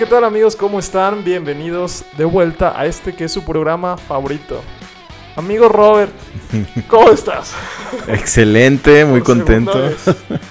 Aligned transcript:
¿qué 0.00 0.06
tal 0.06 0.24
amigos? 0.24 0.56
¿Cómo 0.56 0.78
están? 0.78 1.24
Bienvenidos 1.24 2.06
de 2.16 2.24
vuelta 2.24 2.72
a 2.74 2.86
este 2.86 3.12
que 3.14 3.24
es 3.24 3.32
su 3.32 3.44
programa 3.44 3.98
favorito. 3.98 4.62
Amigo 5.36 5.68
Robert, 5.68 6.10
¿cómo 6.88 7.10
estás? 7.10 7.52
Excelente, 8.08 9.04
muy 9.04 9.20
contento. 9.20 9.90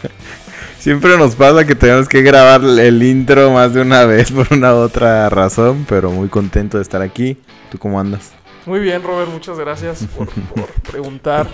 Siempre 0.78 1.18
nos 1.18 1.34
pasa 1.34 1.66
que 1.66 1.74
tenemos 1.74 2.08
que 2.08 2.22
grabar 2.22 2.62
el 2.62 3.02
intro 3.02 3.50
más 3.50 3.74
de 3.74 3.82
una 3.82 4.06
vez 4.06 4.32
por 4.32 4.46
una 4.52 4.76
u 4.76 4.78
otra 4.78 5.28
razón, 5.30 5.84
pero 5.90 6.12
muy 6.12 6.29
contento 6.29 6.78
de 6.78 6.84
estar 6.84 7.02
aquí. 7.02 7.36
¿Tú 7.71 7.79
cómo 7.79 8.00
andas? 8.00 8.34
Muy 8.68 8.79
bien, 8.79 9.02
Robert, 9.02 9.32
muchas 9.32 9.57
gracias 9.57 10.06
por, 10.16 10.29
por 10.29 10.68
preguntar. 10.92 11.48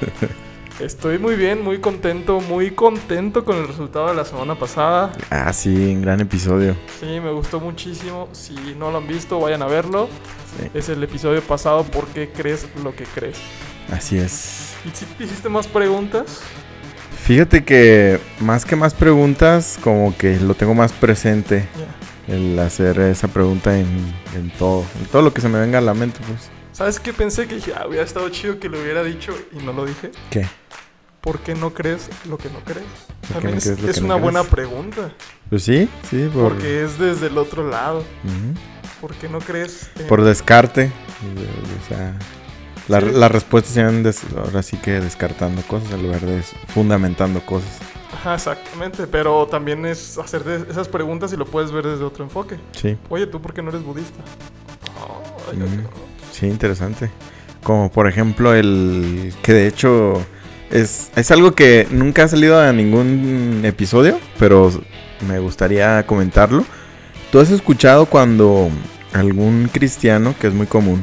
Estoy 0.80 1.20
muy 1.20 1.36
bien, 1.36 1.62
muy 1.64 1.80
contento, 1.80 2.42
muy 2.42 2.72
contento 2.72 3.46
con 3.46 3.56
el 3.56 3.68
resultado 3.68 4.08
de 4.10 4.14
la 4.16 4.26
semana 4.26 4.56
pasada. 4.56 5.14
Ah, 5.30 5.54
sí, 5.54 5.70
un 5.74 6.02
gran 6.02 6.20
episodio. 6.20 6.76
Sí, 7.00 7.06
me 7.22 7.32
gustó 7.32 7.62
muchísimo. 7.62 8.28
Si 8.34 8.54
no 8.78 8.92
lo 8.92 8.98
han 8.98 9.08
visto, 9.08 9.40
vayan 9.40 9.62
a 9.62 9.68
verlo. 9.68 10.10
Sí, 10.60 10.70
Es 10.74 10.90
el 10.90 11.02
episodio 11.02 11.42
pasado, 11.42 11.84
¿por 11.86 12.08
qué 12.08 12.30
crees 12.30 12.68
lo 12.84 12.94
que 12.94 13.06
crees? 13.06 13.38
así 13.92 14.18
es. 14.18 14.74
¿Y 14.86 14.90
si 14.96 15.06
te 15.06 15.24
hiciste 15.24 15.48
más 15.48 15.68
preguntas? 15.68 16.42
Fíjate 17.24 17.64
que 17.64 18.20
más 18.40 18.66
que 18.66 18.76
más 18.76 18.94
preguntas, 18.94 19.80
como 19.82 20.16
que 20.18 20.40
lo 20.40 20.56
tengo 20.56 20.74
más 20.74 20.92
presente. 20.92 21.68
Ya. 22.28 22.34
El 22.36 22.58
hacer 22.60 23.00
esa 23.00 23.28
pregunta 23.30 23.78
en, 23.80 23.88
en 24.36 24.50
todo. 24.58 24.84
En 25.00 25.06
todo 25.08 25.22
lo 25.22 25.34
que 25.34 25.40
se 25.42 25.48
me 25.48 25.60
venga 25.60 25.78
a 25.78 25.82
la 25.82 25.94
mente, 25.94 26.20
pues. 26.28 26.50
¿Sabes 26.74 27.00
qué 27.00 27.14
pensé? 27.14 27.48
Que 27.48 27.56
dije, 27.56 27.72
ah, 27.78 27.86
hubiera 27.88 28.04
estado 28.04 28.28
chido 28.30 28.60
que 28.60 28.68
lo 28.68 28.82
hubiera 28.82 29.02
dicho 29.04 29.34
y 29.54 29.64
no 29.64 29.72
lo 29.72 29.86
dije. 29.86 30.12
¿Qué? 30.30 30.46
¿Por 31.26 31.40
qué 31.40 31.56
no 31.56 31.74
crees 31.74 32.08
lo 32.30 32.38
que 32.38 32.50
no 32.50 32.60
crees? 32.64 32.86
También 33.34 33.54
no 33.54 33.58
es, 33.58 33.64
crees 33.66 33.82
lo 33.82 33.90
es 33.90 33.96
que 33.96 34.02
no 34.02 34.06
una 34.06 34.16
buena 34.16 34.44
pregunta. 34.44 35.12
Pues 35.50 35.64
sí, 35.64 35.90
sí, 36.10 36.30
por, 36.34 36.54
Porque 36.54 36.84
es 36.86 36.98
desde 36.98 37.28
el 37.28 37.38
otro 37.38 37.68
lado. 37.70 38.00
Ujú. 38.00 39.02
¿Por 39.02 39.14
qué 39.16 39.28
no 39.28 39.40
crees? 39.40 39.90
en- 40.00 40.08
por 40.08 40.24
descarte. 40.24 40.92
O 41.84 41.88
sea, 41.90 42.14
la- 42.88 43.02
Sí. 43.02 43.08
las 43.12 43.32
respuestas 43.32 43.74
se 43.74 43.84
van 43.84 44.04
des- 44.04 44.22
ahora 44.38 44.62
sí 44.64 44.78
que 44.78 45.02
descartando 45.02 45.62
cosas 45.64 45.92
en 45.92 46.04
lugar 46.04 46.22
de 46.22 46.42
fundamentando 46.70 47.44
cosas. 47.46 47.70
Ajá, 48.14 48.36
exactamente. 48.36 49.08
Pero 49.08 49.48
también 49.48 49.86
es 49.86 50.18
hacer 50.20 50.44
esas 50.70 50.88
preguntas 50.88 51.34
y 51.34 51.38
lo 51.38 51.46
puedes 51.46 51.72
ver 51.72 51.86
desde 51.88 52.04
otro 52.06 52.24
enfoque. 52.24 52.58
Sí, 52.72 52.98
Oye, 53.10 53.26
¿tú 53.28 53.42
por 53.42 53.54
qué 53.54 53.62
no 53.64 53.70
eres 53.70 53.84
budista? 53.84 54.24
Ay, 55.52 55.58
Mm. 55.58 55.86
sí, 56.32 56.46
interesante. 56.48 57.10
Como 57.64 57.92
por 57.92 58.08
ejemplo 58.08 58.54
el 58.54 59.34
que 59.42 59.54
de 59.54 59.68
hecho 59.68 60.24
es, 60.72 61.12
es 61.16 61.32
algo 61.32 61.54
que 61.54 61.88
nunca 61.92 62.24
ha 62.24 62.28
salido 62.28 62.60
a 62.60 62.72
ningún 62.74 63.62
episodio, 63.64 64.20
pero 64.40 64.72
me 65.28 65.40
gustaría 65.40 66.06
comentarlo. 66.06 66.66
¿Tú 67.32 67.40
has 67.40 67.52
escuchado 67.52 68.06
cuando 68.06 68.70
algún 69.14 69.70
cristiano, 69.72 70.36
que 70.40 70.48
es 70.48 70.54
muy 70.54 70.68
común, 70.68 71.02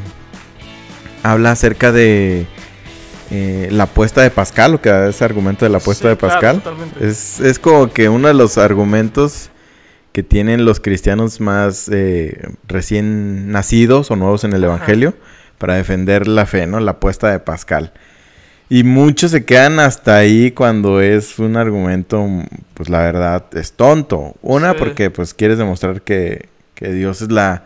habla 1.22 1.52
acerca 1.52 1.92
de 1.92 2.46
eh, 3.30 3.69
la 3.70 3.84
apuesta 3.84 4.22
de 4.22 4.30
Pascal, 4.30 4.74
o 4.74 4.80
que 4.80 4.91
da 4.91 5.08
ese 5.08 5.24
argumento 5.24 5.64
de 5.64 5.70
la 5.70 5.78
apuesta 5.78 6.04
Sí, 6.04 6.08
de 6.08 6.16
Pascal? 6.16 6.62
Es, 7.00 7.41
es 7.41 7.58
como 7.58 7.92
que 7.92 8.08
uno 8.08 8.28
de 8.28 8.34
los 8.34 8.58
argumentos 8.58 9.50
que 10.12 10.22
tienen 10.22 10.64
los 10.64 10.80
cristianos 10.80 11.41
más 11.41 11.88
eh, 11.91 12.48
recién 12.69 13.50
nacidos 13.50 14.10
o 14.10 14.16
nuevos 14.16 14.44
en 14.44 14.52
el 14.52 14.64
Ajá. 14.64 14.74
Evangelio 14.74 15.14
para 15.58 15.74
defender 15.74 16.26
la 16.26 16.44
fe, 16.44 16.66
¿no? 16.66 16.81
La 16.81 16.92
apuesta 16.92 17.31
de 17.31 17.38
Pascal. 17.38 17.92
Y 18.75 18.84
muchos 18.84 19.33
se 19.33 19.44
quedan 19.44 19.81
hasta 19.81 20.16
ahí 20.16 20.50
cuando 20.50 21.03
es 21.03 21.38
un 21.38 21.59
argumento, 21.59 22.27
pues 22.72 22.88
la 22.88 23.00
verdad, 23.00 23.44
es 23.53 23.75
tonto. 23.75 24.34
Una, 24.41 24.72
Sí. 24.72 24.77
porque 24.78 25.10
pues 25.10 25.34
quieres 25.34 25.59
demostrar 25.59 26.00
que, 26.00 26.49
que 26.75 26.91
Dios 26.91 27.21
es 27.21 27.31
la, 27.31 27.65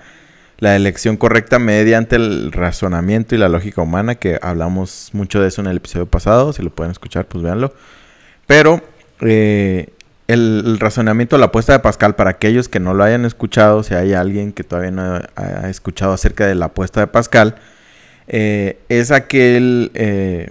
la 0.58 0.74
elección 0.74 1.16
correcta 1.16 1.60
mediante 1.60 2.16
el 2.16 2.50
razonamiento 2.50 3.36
y 3.36 3.38
la 3.38 3.48
lógica 3.48 3.82
humana, 3.82 4.16
que 4.16 4.40
hablamos 4.42 5.10
mucho 5.12 5.40
de 5.40 5.46
eso 5.46 5.60
en 5.60 5.68
el 5.68 5.76
episodio 5.76 6.06
pasado. 6.06 6.52
Si 6.52 6.60
lo 6.60 6.70
pueden 6.70 6.90
escuchar, 6.90 7.26
pues 7.26 7.44
véanlo. 7.44 7.72
Pero 8.48 8.82
eh, 9.20 9.90
el, 10.26 10.64
el 10.66 10.80
razonamiento, 10.80 11.38
la 11.38 11.46
apuesta 11.46 11.72
de 11.72 11.78
Pascal, 11.78 12.16
para 12.16 12.30
aquellos 12.30 12.68
que 12.68 12.80
no 12.80 12.94
lo 12.94 13.04
hayan 13.04 13.24
escuchado, 13.24 13.84
si 13.84 13.94
hay 13.94 14.12
alguien 14.12 14.50
que 14.52 14.64
todavía 14.64 14.90
no 14.90 15.02
ha, 15.14 15.22
ha 15.36 15.70
escuchado 15.70 16.12
acerca 16.14 16.48
de 16.48 16.56
la 16.56 16.64
apuesta 16.64 16.98
de 16.98 17.06
Pascal, 17.06 17.54
eh, 18.26 18.80
es 18.88 19.12
aquel 19.12 19.92
eh, 19.94 20.50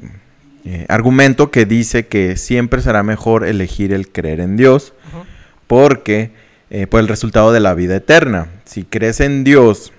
eh, 0.66 0.86
argumento 0.90 1.52
que 1.52 1.66
dice 1.66 2.08
que 2.08 2.38
siempre 2.38 2.81
será 2.81 3.03
mejor 3.03 3.46
elegir 3.46 3.94
el 3.94 4.12
creer 4.12 4.40
en 4.40 4.58
Dios 4.58 4.94
porque 5.68 6.31
eh, 6.72 6.88
por 6.88 7.00
el 7.00 7.08
resultado 7.08 7.52
de 7.52 7.59
la 7.59 7.76
vida 7.76 7.96
eterna. 7.96 8.48
Si 8.66 8.84
crees 8.84 9.20
en 9.20 9.44
Dios 9.44 9.94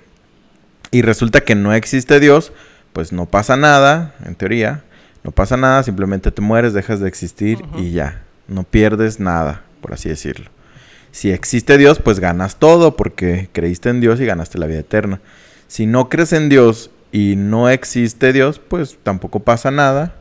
y 0.90 1.02
resulta 1.02 1.42
que 1.42 1.54
no 1.54 1.72
existe 1.72 2.18
Dios, 2.18 2.52
pues 2.92 3.12
no 3.12 3.26
pasa 3.26 3.56
nada, 3.56 4.14
en 4.24 4.34
teoría, 4.34 4.82
no 5.22 5.30
pasa 5.30 5.56
nada, 5.56 5.82
simplemente 5.82 6.30
te 6.30 6.42
mueres, 6.42 6.72
dejas 6.72 6.98
de 6.98 7.08
existir 7.08 7.62
y 7.76 7.92
ya, 7.92 8.22
no 8.48 8.64
pierdes 8.64 9.20
nada, 9.20 9.62
por 9.80 9.94
así 9.94 10.08
decirlo. 10.08 10.50
Si 11.12 11.30
existe 11.30 11.78
Dios, 11.78 12.00
pues 12.00 12.20
ganas 12.20 12.56
todo 12.56 12.96
porque 12.96 13.48
creíste 13.52 13.88
en 13.88 14.00
Dios 14.00 14.20
y 14.20 14.26
ganaste 14.26 14.58
la 14.58 14.66
vida 14.66 14.80
eterna. 14.80 15.20
Si 15.68 15.86
no 15.86 16.08
crees 16.08 16.32
en 16.32 16.48
Dios 16.48 16.90
y 17.12 17.36
no 17.36 17.68
existe 17.68 18.32
Dios, 18.32 18.58
pues 18.58 18.98
tampoco 19.02 19.40
pasa 19.40 19.70
nada. 19.70 20.14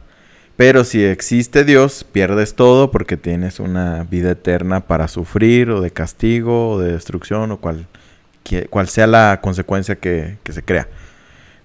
Pero 0.58 0.86
si 0.86 1.04
existe 1.04 1.66
Dios, 1.66 2.06
pierdes 2.10 2.56
todo 2.56 2.92
porque 2.92 3.18
tienes 3.18 3.60
una 3.60 4.04
vida 4.04 4.32
eterna 4.32 4.82
para 4.82 5.08
sufrir 5.08 5.70
o 5.70 5.82
de 5.82 5.92
castigo 5.92 6.72
o 6.72 6.80
de 6.80 6.94
destrucción 6.94 7.52
o 7.52 7.58
cual, 7.60 7.88
cual 8.70 8.88
sea 8.88 9.08
la 9.08 9.40
consecuencia 9.42 9.96
que, 9.96 10.38
que 10.44 10.54
se 10.54 10.64
crea. 10.64 10.88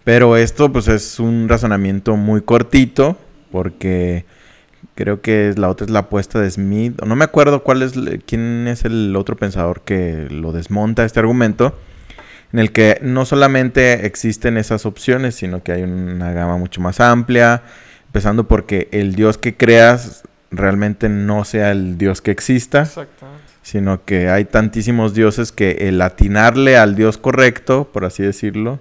Pero 0.03 0.37
esto 0.37 0.73
pues 0.73 0.89
es 0.89 1.21
un 1.21 1.49
razonamiento 1.49 2.17
muy 2.17 2.41
cortito 2.43 3.17
porque 3.53 4.25
creo 4.95 5.21
que 5.21 5.55
la 5.57 5.69
otra 5.69 5.85
es 5.85 5.91
la 5.91 6.01
apuesta 6.01 6.41
de 6.41 6.51
Smith. 6.51 7.01
No 7.05 7.15
me 7.15 7.25
acuerdo 7.25 7.63
cuál 7.63 7.83
es, 7.83 7.93
quién 8.27 8.67
es 8.67 8.85
el 8.85 9.15
otro 9.15 9.37
pensador 9.37 9.83
que 9.83 10.27
lo 10.31 10.53
desmonta 10.53 11.05
este 11.05 11.21
argumento 11.21 11.77
en 12.53 12.59
el 12.59 12.73
que 12.73 12.99
no 13.03 13.25
solamente 13.25 14.07
existen 14.07 14.57
esas 14.57 14.85
opciones, 14.87 15.37
sino 15.37 15.63
que 15.63 15.73
hay 15.73 15.83
una 15.83 16.33
gama 16.33 16.57
mucho 16.57 16.81
más 16.81 16.99
amplia, 17.01 17.63
empezando 18.11 18.49
porque 18.49 18.89
el 18.91 19.15
Dios 19.15 19.39
que 19.39 19.57
creas 19.57 20.25
realmente 20.51 21.09
no 21.09 21.45
sea 21.45 21.71
el 21.71 21.97
Dios 21.97 22.21
que 22.21 22.33
exista, 22.33 22.83
Exactamente. 22.83 23.45
sino 23.63 24.05
que 24.05 24.29
hay 24.29 24.45
tantísimos 24.47 25.15
dioses 25.15 25.53
que 25.53 25.89
el 25.89 26.03
atinarle 26.03 26.77
al 26.77 26.97
Dios 26.97 27.19
correcto, 27.19 27.89
por 27.93 28.05
así 28.05 28.25
decirlo, 28.25 28.81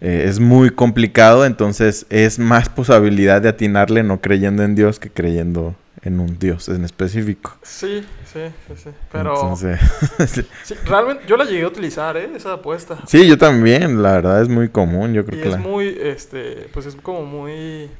eh, 0.00 0.26
es 0.28 0.38
muy 0.38 0.70
complicado, 0.70 1.44
entonces 1.46 2.06
es 2.10 2.38
más 2.38 2.68
posibilidad 2.68 3.42
de 3.42 3.48
atinarle 3.48 4.04
no 4.04 4.20
creyendo 4.20 4.62
en 4.62 4.76
Dios 4.76 5.00
que 5.00 5.10
creyendo 5.10 5.74
en 6.02 6.20
un 6.20 6.38
Dios 6.38 6.68
en 6.68 6.84
específico. 6.84 7.58
Sí, 7.62 8.04
sí, 8.32 8.38
sí, 8.68 8.74
sí. 8.84 8.90
Pero 9.10 9.34
Entonces, 9.34 9.80
sí, 10.62 10.74
realmente 10.86 11.24
yo 11.26 11.36
la 11.36 11.44
llegué 11.44 11.64
a 11.64 11.68
utilizar, 11.68 12.16
¿eh? 12.16 12.30
Esa 12.36 12.52
apuesta. 12.52 12.98
sí, 13.08 13.26
yo 13.26 13.36
también, 13.36 14.00
la 14.00 14.12
verdad 14.12 14.40
es 14.40 14.48
muy 14.48 14.68
común, 14.68 15.12
yo 15.12 15.26
creo 15.26 15.40
Y 15.40 15.42
que 15.42 15.48
es 15.48 15.54
la... 15.56 15.60
muy, 15.60 15.88
este, 16.00 16.68
pues 16.72 16.86
es 16.86 16.94
como 16.94 17.24
muy, 17.26 17.90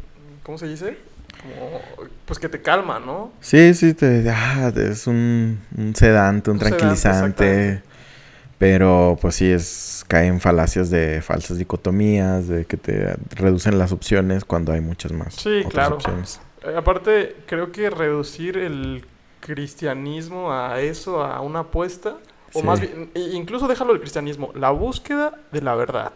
¿cómo 0.43 0.59
se 0.59 0.69
dice? 0.69 0.97
Como, 1.43 1.81
pues 2.27 2.39
que 2.39 2.49
te 2.49 2.61
calma, 2.61 2.99
¿no? 3.01 3.33
Sí, 3.41 3.73
sí, 3.75 3.95
te, 3.95 4.28
ah, 4.31 4.73
es 4.77 5.06
un, 5.06 5.59
un 5.77 5.95
sedante, 5.95 6.51
un, 6.51 6.59
tranquilizante. 6.59 7.83
pero 8.59 9.16
pues 9.21 9.37
sí, 9.37 9.51
es 9.51 10.04
cae 10.07 10.27
en 10.27 10.41
falacias 10.41 10.91
de 10.91 11.22
falsas 11.22 11.57
dicotomías, 11.57 12.48
de 12.48 12.65
que 12.66 12.77
te 12.77 13.15
reducen 13.37 13.78
las 13.78 13.92
opciones 13.92 14.45
cuando 14.45 14.72
hay 14.72 14.81
muchas 14.81 15.13
más 15.13 15.34
Sí, 15.34 15.60
otras 15.60 15.72
claro. 15.72 15.95
opciones. 15.97 16.41
Eh, 16.65 16.75
aparte, 16.77 17.37
creo 17.47 17.72
que 17.72 17.89
reducir 17.89 18.59
el 18.59 19.07
cristianismo 19.41 20.53
a 20.53 20.81
eso, 20.81 21.22
a 21.22 21.41
una 21.41 21.60
apuesta, 21.60 22.16
o 22.53 22.60
Sí. 22.60 22.66
más 22.66 22.81
bien, 22.81 23.10
incluso 23.15 23.69
déjalo 23.69 23.92
del 23.92 24.01
cristianismo, 24.01 24.51
la 24.54 24.71
búsqueda 24.71 25.39
de 25.53 25.63
la 25.63 25.75
verdad 25.77 26.13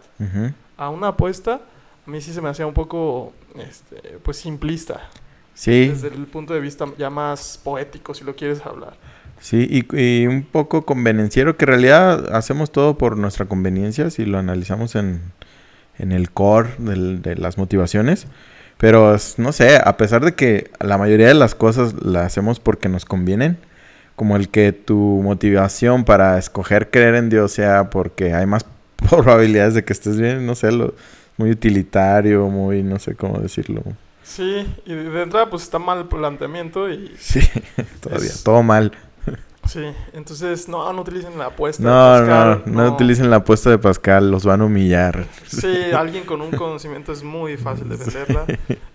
a 0.76 0.88
una 0.90 1.08
apuesta, 1.08 1.60
a 2.06 2.10
mí 2.10 2.20
sí 2.20 2.32
se 2.32 2.40
me 2.42 2.48
hacía 2.48 2.66
un 2.66 2.74
poco, 2.74 3.32
este, 3.54 4.18
pues 4.22 4.38
simplista, 4.38 5.10
Sí, 5.54 6.02
desde 6.02 6.08
el 6.08 6.26
punto 6.28 6.54
de 6.54 6.60
vista 6.60 6.86
ya 6.98 7.10
más 7.10 7.60
poético, 7.62 8.14
si 8.14 8.24
lo 8.24 8.36
quieres 8.36 8.64
hablar. 8.66 8.98
sí, 9.38 9.66
y, 9.70 9.96
y 10.22 10.26
un 10.26 10.44
poco 10.44 10.84
convenenciero, 10.86 11.56
que 11.56 11.64
en 11.64 11.68
realidad 11.68 12.34
hacemos 12.34 12.70
todo 12.72 12.98
por 12.98 13.16
nuestra 13.16 13.46
conveniencia, 13.46 14.10
si 14.10 14.24
lo 14.24 14.38
analizamos 14.38 14.94
en, 14.96 15.20
en 15.98 16.12
el 16.12 16.30
core 16.32 16.70
del- 16.78 17.22
de 17.22 17.36
las 17.36 17.58
motivaciones. 17.58 18.26
Pero 18.78 19.16
no 19.38 19.52
sé, 19.52 19.78
a 19.84 19.96
pesar 19.98 20.24
de 20.24 20.34
que 20.34 20.70
la 20.80 20.98
mayoría 20.98 21.28
de 21.28 21.34
las 21.34 21.54
cosas 21.54 21.94
las 22.04 22.26
hacemos 22.26 22.60
porque 22.60 22.88
nos 22.88 23.04
convienen, 23.06 23.58
como 24.16 24.36
el 24.36 24.48
que 24.50 24.72
tu 24.72 25.20
motivación 25.24 26.04
para 26.04 26.38
escoger 26.38 26.90
creer 26.90 27.14
en 27.16 27.30
Dios 27.30 27.52
sea 27.52 27.90
porque 27.90 28.34
hay 28.34 28.46
más 28.46 28.66
probabilidades 28.96 29.74
de 29.74 29.84
que 29.84 29.92
estés 29.92 30.18
bien, 30.20 30.46
no 30.46 30.54
sé, 30.56 30.72
lo, 30.72 30.94
muy 31.36 31.50
utilitario, 31.50 32.46
muy, 32.48 32.82
no 32.82 32.98
sé 32.98 33.14
cómo 33.14 33.38
decirlo. 33.38 33.82
Sí, 34.22 34.66
y 34.86 34.94
de 34.94 35.22
entrada 35.22 35.50
pues 35.50 35.64
está 35.64 35.78
mal 35.78 35.98
el 35.98 36.04
planteamiento 36.06 36.88
y 36.90 37.14
Sí, 37.18 37.40
todavía, 38.00 38.28
Es- 38.28 38.42
todo 38.42 38.62
mal. 38.62 38.92
Sí, 39.66 39.80
entonces 40.12 40.68
no, 40.68 40.92
no 40.92 41.00
utilicen 41.00 41.38
la 41.38 41.46
apuesta 41.46 41.82
no, 41.82 42.14
de 42.14 42.20
Pascal. 42.20 42.62
No, 42.66 42.72
no, 42.72 42.82
no 42.84 42.92
utilicen 42.94 43.30
la 43.30 43.36
apuesta 43.36 43.70
de 43.70 43.78
Pascal, 43.78 44.30
los 44.30 44.44
van 44.44 44.60
a 44.60 44.66
humillar. 44.66 45.24
Sí, 45.46 45.74
alguien 45.96 46.24
con 46.24 46.42
un 46.42 46.50
conocimiento 46.50 47.12
es 47.12 47.22
muy 47.22 47.56
fácil 47.56 47.88
defenderla, 47.88 48.44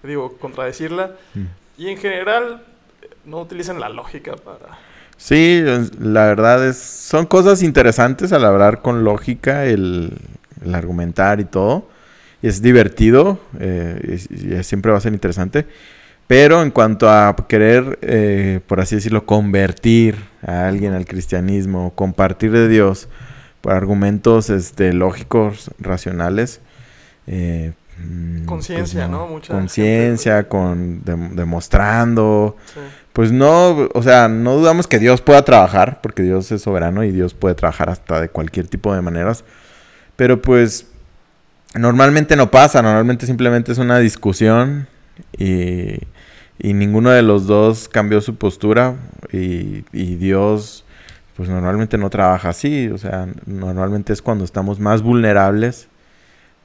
digo, 0.04 0.38
contradecirla. 0.38 1.14
Mm. 1.34 1.82
Y 1.82 1.88
en 1.88 1.98
general, 1.98 2.62
no 3.26 3.40
utilicen 3.42 3.80
la 3.80 3.90
lógica 3.90 4.36
para... 4.36 4.78
Sí, 5.18 5.64
la 6.00 6.28
verdad 6.28 6.66
es, 6.68 6.78
son 6.78 7.26
cosas 7.26 7.64
interesantes 7.64 8.32
al 8.32 8.46
hablar 8.46 8.84
con 8.84 9.04
lógica, 9.04 9.66
el, 9.66 10.14
el 10.64 10.76
argumentar 10.76 11.40
y 11.40 11.46
todo. 11.46 11.88
Y 12.42 12.48
es 12.48 12.62
divertido, 12.62 13.40
eh, 13.60 14.20
y 14.30 14.64
siempre 14.64 14.92
va 14.92 14.98
a 14.98 15.02
ser 15.02 15.14
interesante. 15.14 15.66
Pero 16.30 16.62
en 16.62 16.70
cuanto 16.70 17.10
a 17.10 17.36
querer, 17.48 17.98
eh, 18.04 18.60
por 18.68 18.80
así 18.80 18.94
decirlo, 18.94 19.26
convertir 19.26 20.16
a 20.46 20.68
alguien 20.68 20.94
al 20.94 21.06
cristianismo, 21.06 21.92
compartir 21.96 22.52
de 22.52 22.68
Dios 22.68 23.10
por 23.62 23.74
argumentos 23.74 24.52
este, 24.52 24.94
lógicos, 24.94 25.72
racionales. 25.80 26.62
Eh, 27.26 27.74
mm, 27.98 28.36
pues 28.36 28.48
conciencia, 28.48 29.08
¿no? 29.08 29.42
Conciencia, 29.48 30.48
con 30.48 31.02
demostrando. 31.04 32.58
Pues 33.12 33.32
no, 33.32 33.90
o 33.94 34.04
sea, 34.04 34.28
no 34.28 34.56
dudamos 34.56 34.86
que 34.86 35.00
Dios 35.00 35.22
pueda 35.22 35.44
trabajar, 35.44 36.00
porque 36.02 36.22
Dios 36.22 36.52
es 36.52 36.62
soberano 36.62 37.04
y 37.04 37.12
Dios 37.12 37.34
puede 37.34 37.56
trabajar 37.56 37.90
hasta 37.90 38.22
de 38.22 38.30
cualquier 38.30 38.68
tipo 38.68 38.94
de 38.94 39.02
maneras. 39.02 39.44
Pero 40.16 40.42
pues 40.44 40.89
normalmente 41.76 42.36
no 42.36 42.52
pasa, 42.52 42.82
normalmente 42.82 43.26
simplemente 43.26 43.72
es 43.72 43.78
una 43.78 44.00
discusión 44.00 44.88
y 45.38 46.00
y 46.60 46.74
ninguno 46.74 47.10
de 47.10 47.22
los 47.22 47.48
dos 47.48 47.88
cambió 47.88 48.20
su 48.22 48.36
postura 48.36 48.96
y, 49.32 49.82
Dios 49.92 50.86
pues 51.36 51.48
normalmente 51.48 51.98
no 51.98 52.10
trabaja 52.10 52.50
así, 52.50 52.90
o 52.90 52.98
sea, 52.98 53.30
normalmente 53.46 54.12
es 54.12 54.22
cuando 54.22 54.44
estamos 54.44 54.78
más 54.78 55.02
vulnerables 55.02 55.88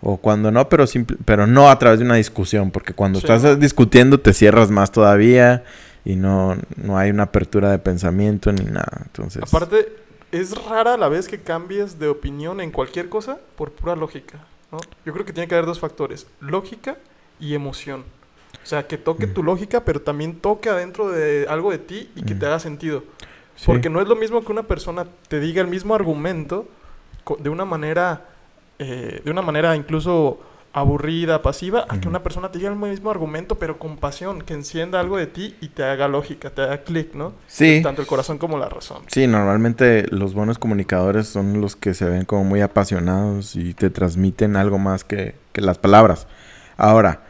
o 0.00 0.16
cuando 0.16 0.50
no, 0.50 0.68
pero 0.68 0.84
pero 1.24 1.46
no 1.46 1.70
a 1.70 1.78
través 1.78 2.00
de 2.00 2.04
una 2.04 2.16
discusión, 2.16 2.72
porque 2.72 2.92
cuando 2.92 3.20
estás 3.20 3.60
discutiendo 3.60 4.18
te 4.18 4.32
cierras 4.32 4.72
más 4.72 4.90
todavía 4.90 5.62
y 6.04 6.16
no, 6.16 6.56
no 6.74 6.98
hay 6.98 7.10
una 7.10 7.22
apertura 7.22 7.70
de 7.70 7.78
pensamiento 7.78 8.50
ni 8.50 8.64
nada. 8.64 9.02
Entonces, 9.04 9.44
aparte 9.44 9.92
es 10.32 10.52
rara 10.64 10.96
la 10.96 11.08
vez 11.08 11.28
que 11.28 11.38
cambies 11.38 12.00
de 12.00 12.08
opinión 12.08 12.60
en 12.60 12.72
cualquier 12.72 13.08
cosa 13.08 13.38
por 13.54 13.70
pura 13.70 13.94
lógica, 13.94 14.40
¿no? 14.74 14.80
Yo 15.04 15.12
creo 15.12 15.24
que 15.24 15.32
tiene 15.32 15.48
que 15.48 15.54
haber 15.54 15.66
dos 15.66 15.80
factores, 15.80 16.26
lógica 16.40 16.98
y 17.40 17.54
emoción. 17.54 18.04
O 18.62 18.66
sea, 18.66 18.86
que 18.86 18.96
toque 18.96 19.26
tu 19.26 19.42
lógica, 19.42 19.84
pero 19.84 20.00
también 20.00 20.40
toque 20.40 20.68
adentro 20.68 21.08
de 21.08 21.46
algo 21.48 21.70
de 21.70 21.78
ti 21.78 22.10
y 22.14 22.22
que 22.22 22.34
te 22.34 22.46
haga 22.46 22.58
sentido. 22.58 23.04
Porque 23.66 23.90
no 23.90 24.00
es 24.00 24.08
lo 24.08 24.16
mismo 24.16 24.44
que 24.44 24.52
una 24.52 24.62
persona 24.64 25.06
te 25.28 25.38
diga 25.38 25.60
el 25.60 25.68
mismo 25.68 25.94
argumento 25.94 26.66
de 27.38 27.50
una 27.50 27.64
manera, 27.64 28.26
eh, 28.78 29.20
de 29.24 29.30
una 29.30 29.42
manera 29.42 29.76
incluso 29.76 30.40
aburrida, 30.74 31.40
pasiva, 31.40 31.86
a 31.88 32.00
que 32.00 32.08
una 32.08 32.24
persona 32.24 32.50
te 32.50 32.58
diga 32.58 32.68
el 32.68 32.76
mismo 32.76 33.10
argumento, 33.10 33.54
pero 33.54 33.78
con 33.78 33.96
pasión, 33.96 34.42
que 34.42 34.54
encienda 34.54 34.98
algo 34.98 35.16
de 35.16 35.28
ti 35.28 35.54
y 35.60 35.68
te 35.68 35.84
haga 35.84 36.08
lógica, 36.08 36.50
te 36.50 36.62
haga 36.62 36.78
clic, 36.78 37.14
¿no? 37.14 37.32
Sí. 37.46 37.80
Tanto 37.80 38.02
el 38.02 38.08
corazón 38.08 38.38
como 38.38 38.58
la 38.58 38.68
razón. 38.68 39.02
Sí, 39.06 39.28
normalmente 39.28 40.04
los 40.10 40.34
buenos 40.34 40.58
comunicadores 40.58 41.28
son 41.28 41.60
los 41.60 41.76
que 41.76 41.94
se 41.94 42.06
ven 42.06 42.24
como 42.24 42.42
muy 42.42 42.60
apasionados 42.60 43.54
y 43.54 43.72
te 43.72 43.88
transmiten 43.88 44.56
algo 44.56 44.80
más 44.80 45.04
que, 45.04 45.36
que 45.52 45.60
las 45.60 45.78
palabras. 45.78 46.26
Ahora, 46.76 47.20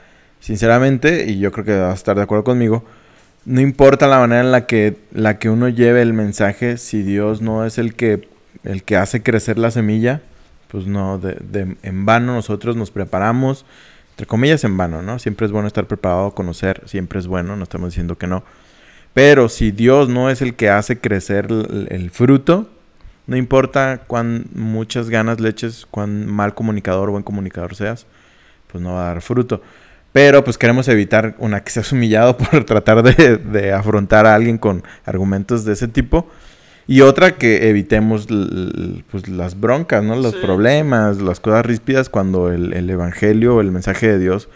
sinceramente, 0.41 1.27
y 1.31 1.39
yo 1.39 1.53
creo 1.53 1.67
que 1.67 1.79
vas 1.79 1.91
a 1.91 1.95
estar 1.95 2.17
de 2.17 2.23
acuerdo 2.23 2.45
conmigo, 2.45 2.83
no 3.45 3.61
importa 3.61 4.07
la 4.07 4.21
manera 4.21 4.41
en 4.41 4.53
la 4.53 4.65
que, 4.67 4.97
la 5.13 5.39
que 5.39 5.51
uno 5.51 5.69
lleve 5.69 6.01
el 6.01 6.15
mensaje, 6.15 6.79
si 6.79 7.03
Dios 7.03 7.43
no 7.43 7.67
es 7.67 7.77
el 7.77 7.95
que, 7.95 8.27
el 8.63 8.85
que 8.85 8.97
hace 8.97 9.23
crecer 9.23 9.59
la 9.59 9.71
semilla, 9.71 10.23
pues 10.75 10.89
no, 10.89 11.19
de, 11.19 11.77
en 11.85 12.05
vano 12.05 12.35
nosotros 12.35 12.75
nos 12.75 12.91
preparamos, 12.91 13.65
entre 14.11 14.27
comillas 14.27 14.65
en 14.65 14.77
vano, 14.77 15.03
¿no? 15.03 15.21
Siempre 15.21 15.47
es 15.47 15.53
bueno 15.53 15.69
estar 15.69 15.87
preparado, 15.87 16.33
conocer, 16.33 16.83
siempre 16.87 17.21
es 17.21 17.29
bueno, 17.29 17.55
no 17.55 17.63
estamos 17.63 17.91
diciendo 17.91 18.19
que 18.19 18.27
no. 18.27 18.43
Pero 19.13 19.49
si 19.49 19.71
Dios 19.71 20.09
no 20.09 20.31
es 20.31 20.43
el 20.43 20.57
que 20.57 20.71
hace 20.71 20.99
crecer 20.99 21.47
el, 21.49 22.11
fruto, 22.11 22.69
no 23.29 23.37
importa 23.37 24.01
cuán 24.09 24.47
muchas 24.53 25.11
ganas 25.11 25.39
le 25.39 25.51
eches, 25.51 25.87
cuán 25.89 26.27
mal 26.27 26.57
comunicador 26.57 27.09
buen 27.09 27.23
comunicador 27.23 27.77
seas, 27.77 28.09
pues 28.67 28.83
no 28.83 28.95
va 28.95 29.05
a 29.05 29.15
dar 29.15 29.23
fruto. 29.23 29.63
Pero 30.11 30.43
pues 30.43 30.59
queremos 30.59 30.89
evitar 30.89 31.37
una 31.39 31.63
que 31.63 31.71
seas 31.71 31.93
humillado 31.93 32.37
por 32.37 32.65
tratar 32.65 33.05
de, 33.05 33.73
afrontar 33.73 34.27
a 34.27 34.35
alguien 34.35 34.59
con 34.59 34.83
argumentos 35.05 35.65
de 35.65 35.75
ese 35.75 35.87
tipo. 35.87 36.29
Y 36.87 37.01
otra 37.01 37.37
que 37.39 37.71
evitemos 37.71 38.27
pues, 39.11 39.29
las 39.29 39.59
broncas, 39.59 40.05
¿no? 40.05 40.17
Los 40.17 40.35
problemas, 40.35 41.21
las 41.21 41.41
cosas 41.41 41.65
ríspidas 41.65 42.09
cuando 42.09 42.51
el, 42.51 42.75
el, 42.75 42.91
evangelio, 42.91 43.61
el 43.61 43.71
mensaje 43.71 44.07
de 44.07 44.19
Dios, 44.19 44.49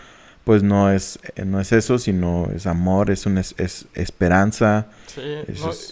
pues 0.44 0.62
no 0.62 0.90
es, 0.90 1.18
no 1.44 1.60
es 1.60 1.72
eso, 1.72 1.98
sino 1.98 2.48
es 2.54 2.66
amor, 2.66 3.10
es, 3.10 3.26
una, 3.26 3.40
es, 3.40 3.86
esperanza. 3.94 4.88
Sí, 5.06 5.20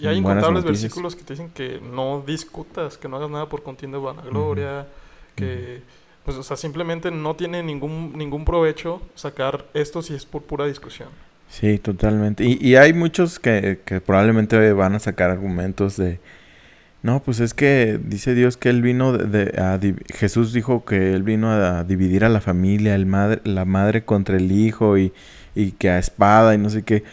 y 0.01 0.07
hay 0.07 0.19
incontables 0.19 0.65
versículos 0.65 1.17
que 1.17 1.25
te 1.25 1.35
dicen 1.35 1.51
que 1.51 1.81
no 1.81 2.23
discutas, 2.27 2.99
que 2.99 3.09
no 3.09 3.17
hagas 3.17 3.31
nada 3.31 3.49
por 3.49 3.63
contienda 3.63 3.99
de 3.99 4.05
vanagloria, 4.05 4.87
que 5.35 5.83
pues, 6.27 6.37
o 6.37 6.43
sea, 6.43 6.57
simplemente 6.57 7.11
no 7.13 7.37
tiene 7.37 7.63
ningún, 7.63 8.13
ningún 8.17 8.45
provecho 8.45 9.01
sacar 9.15 9.67
esto 9.75 10.03
si 10.03 10.13
es 10.13 10.27
por 10.27 10.43
pura 10.43 10.67
discusión. 10.67 11.09
Sí, 11.49 11.79
totalmente. 11.79 12.45
Y, 12.45 12.59
y 12.61 12.77
hay 12.77 12.93
muchos 12.93 13.39
que, 13.39 13.81
que, 13.85 14.01
probablemente 14.01 14.73
van 14.73 14.95
a 14.95 14.99
sacar 14.99 15.31
argumentos 15.31 15.97
de, 15.97 16.21
no, 17.03 17.23
pues 17.23 17.41
es 17.41 17.55
que 17.55 17.99
dice 18.03 18.35
Dios 18.35 18.57
que 18.57 18.69
Él 18.69 18.83
vino 18.83 19.13
de, 19.13 19.55
a, 19.59 19.79
Jesús 20.15 20.53
dijo 20.53 20.85
que 20.85 21.15
Él 21.15 21.23
vino 21.23 21.51
a 21.51 21.85
dividir 21.85 22.25
a 22.25 22.29
la 22.29 22.41
familia, 22.41 22.95
el 22.95 23.07
madre, 23.07 23.41
la 23.45 23.65
madre 23.65 24.05
contra 24.05 24.37
el 24.37 24.53
hijo 24.53 24.99
y, 24.99 25.13
y 25.55 25.73
que 25.73 25.91
a 25.91 25.99
espada 25.99 26.55
y 26.55 26.59
no 26.59 26.69
sé 26.69 26.83
qué. 26.83 27.05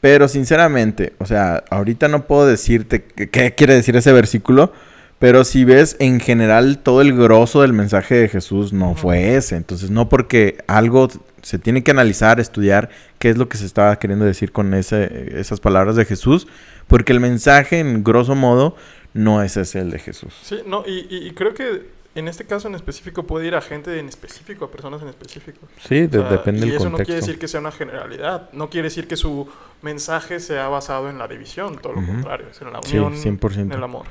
Pero 0.00 0.26
sinceramente, 0.26 1.12
o 1.18 1.26
sea, 1.26 1.62
ahorita 1.70 2.08
no 2.08 2.26
puedo 2.26 2.46
decirte 2.46 3.04
qué 3.04 3.54
quiere 3.54 3.74
decir 3.74 3.94
ese 3.96 4.12
versículo, 4.12 4.72
pero 5.20 5.44
si 5.44 5.64
ves 5.64 5.96
en 6.00 6.18
general 6.18 6.78
todo 6.78 7.00
el 7.00 7.16
grosso 7.16 7.62
del 7.62 7.72
mensaje 7.72 8.16
de 8.16 8.28
Jesús 8.28 8.72
no 8.72 8.96
fue 8.96 9.36
ese. 9.36 9.54
Entonces 9.54 9.90
no 9.90 10.08
porque 10.08 10.58
algo 10.66 11.08
se 11.42 11.58
tiene 11.58 11.82
que 11.82 11.90
analizar, 11.90 12.40
estudiar 12.40 12.88
qué 13.18 13.28
es 13.28 13.36
lo 13.36 13.48
que 13.48 13.58
se 13.58 13.66
estaba 13.66 13.98
queriendo 13.98 14.24
decir 14.24 14.52
con 14.52 14.72
ese, 14.74 15.38
esas 15.38 15.60
palabras 15.60 15.96
de 15.96 16.04
Jesús, 16.04 16.46
porque 16.86 17.12
el 17.12 17.20
mensaje 17.20 17.80
en 17.80 18.02
grosso 18.02 18.34
modo 18.34 18.76
no 19.12 19.42
es 19.42 19.56
ese 19.56 19.80
el 19.80 19.90
de 19.90 19.98
Jesús. 19.98 20.34
Sí, 20.42 20.60
no, 20.66 20.84
y, 20.86 21.30
creo 21.32 21.52
que 21.52 21.86
en 22.14 22.28
este 22.28 22.44
caso 22.44 22.68
en 22.68 22.74
específico 22.74 23.24
puede 23.24 23.46
ir 23.46 23.54
a 23.54 23.60
gente 23.60 23.98
en 23.98 24.08
específico, 24.08 24.66
a 24.66 24.70
personas 24.70 25.02
en 25.02 25.08
específico. 25.08 25.66
Sí, 25.86 26.06
depende 26.06 26.20
del 26.20 26.32
contexto. 26.42 26.66
Y 26.66 26.70
eso 26.76 26.90
no 26.90 26.96
quiere 26.98 27.14
decir 27.14 27.38
que 27.38 27.48
sea 27.48 27.60
una 27.60 27.72
generalidad, 27.72 28.50
no 28.52 28.70
quiere 28.70 28.86
decir 28.86 29.08
que 29.08 29.16
su 29.16 29.48
mensaje 29.82 30.38
sea 30.40 30.68
basado 30.68 31.10
en 31.10 31.18
la 31.18 31.26
división, 31.26 31.78
todo 31.78 31.94
lo 31.94 32.06
contrario, 32.06 32.46
es 32.50 32.60
en 32.60 32.72
la 32.72 32.80
unión, 32.80 33.14
en 33.58 33.72
el 33.72 33.82
amor. 33.82 34.06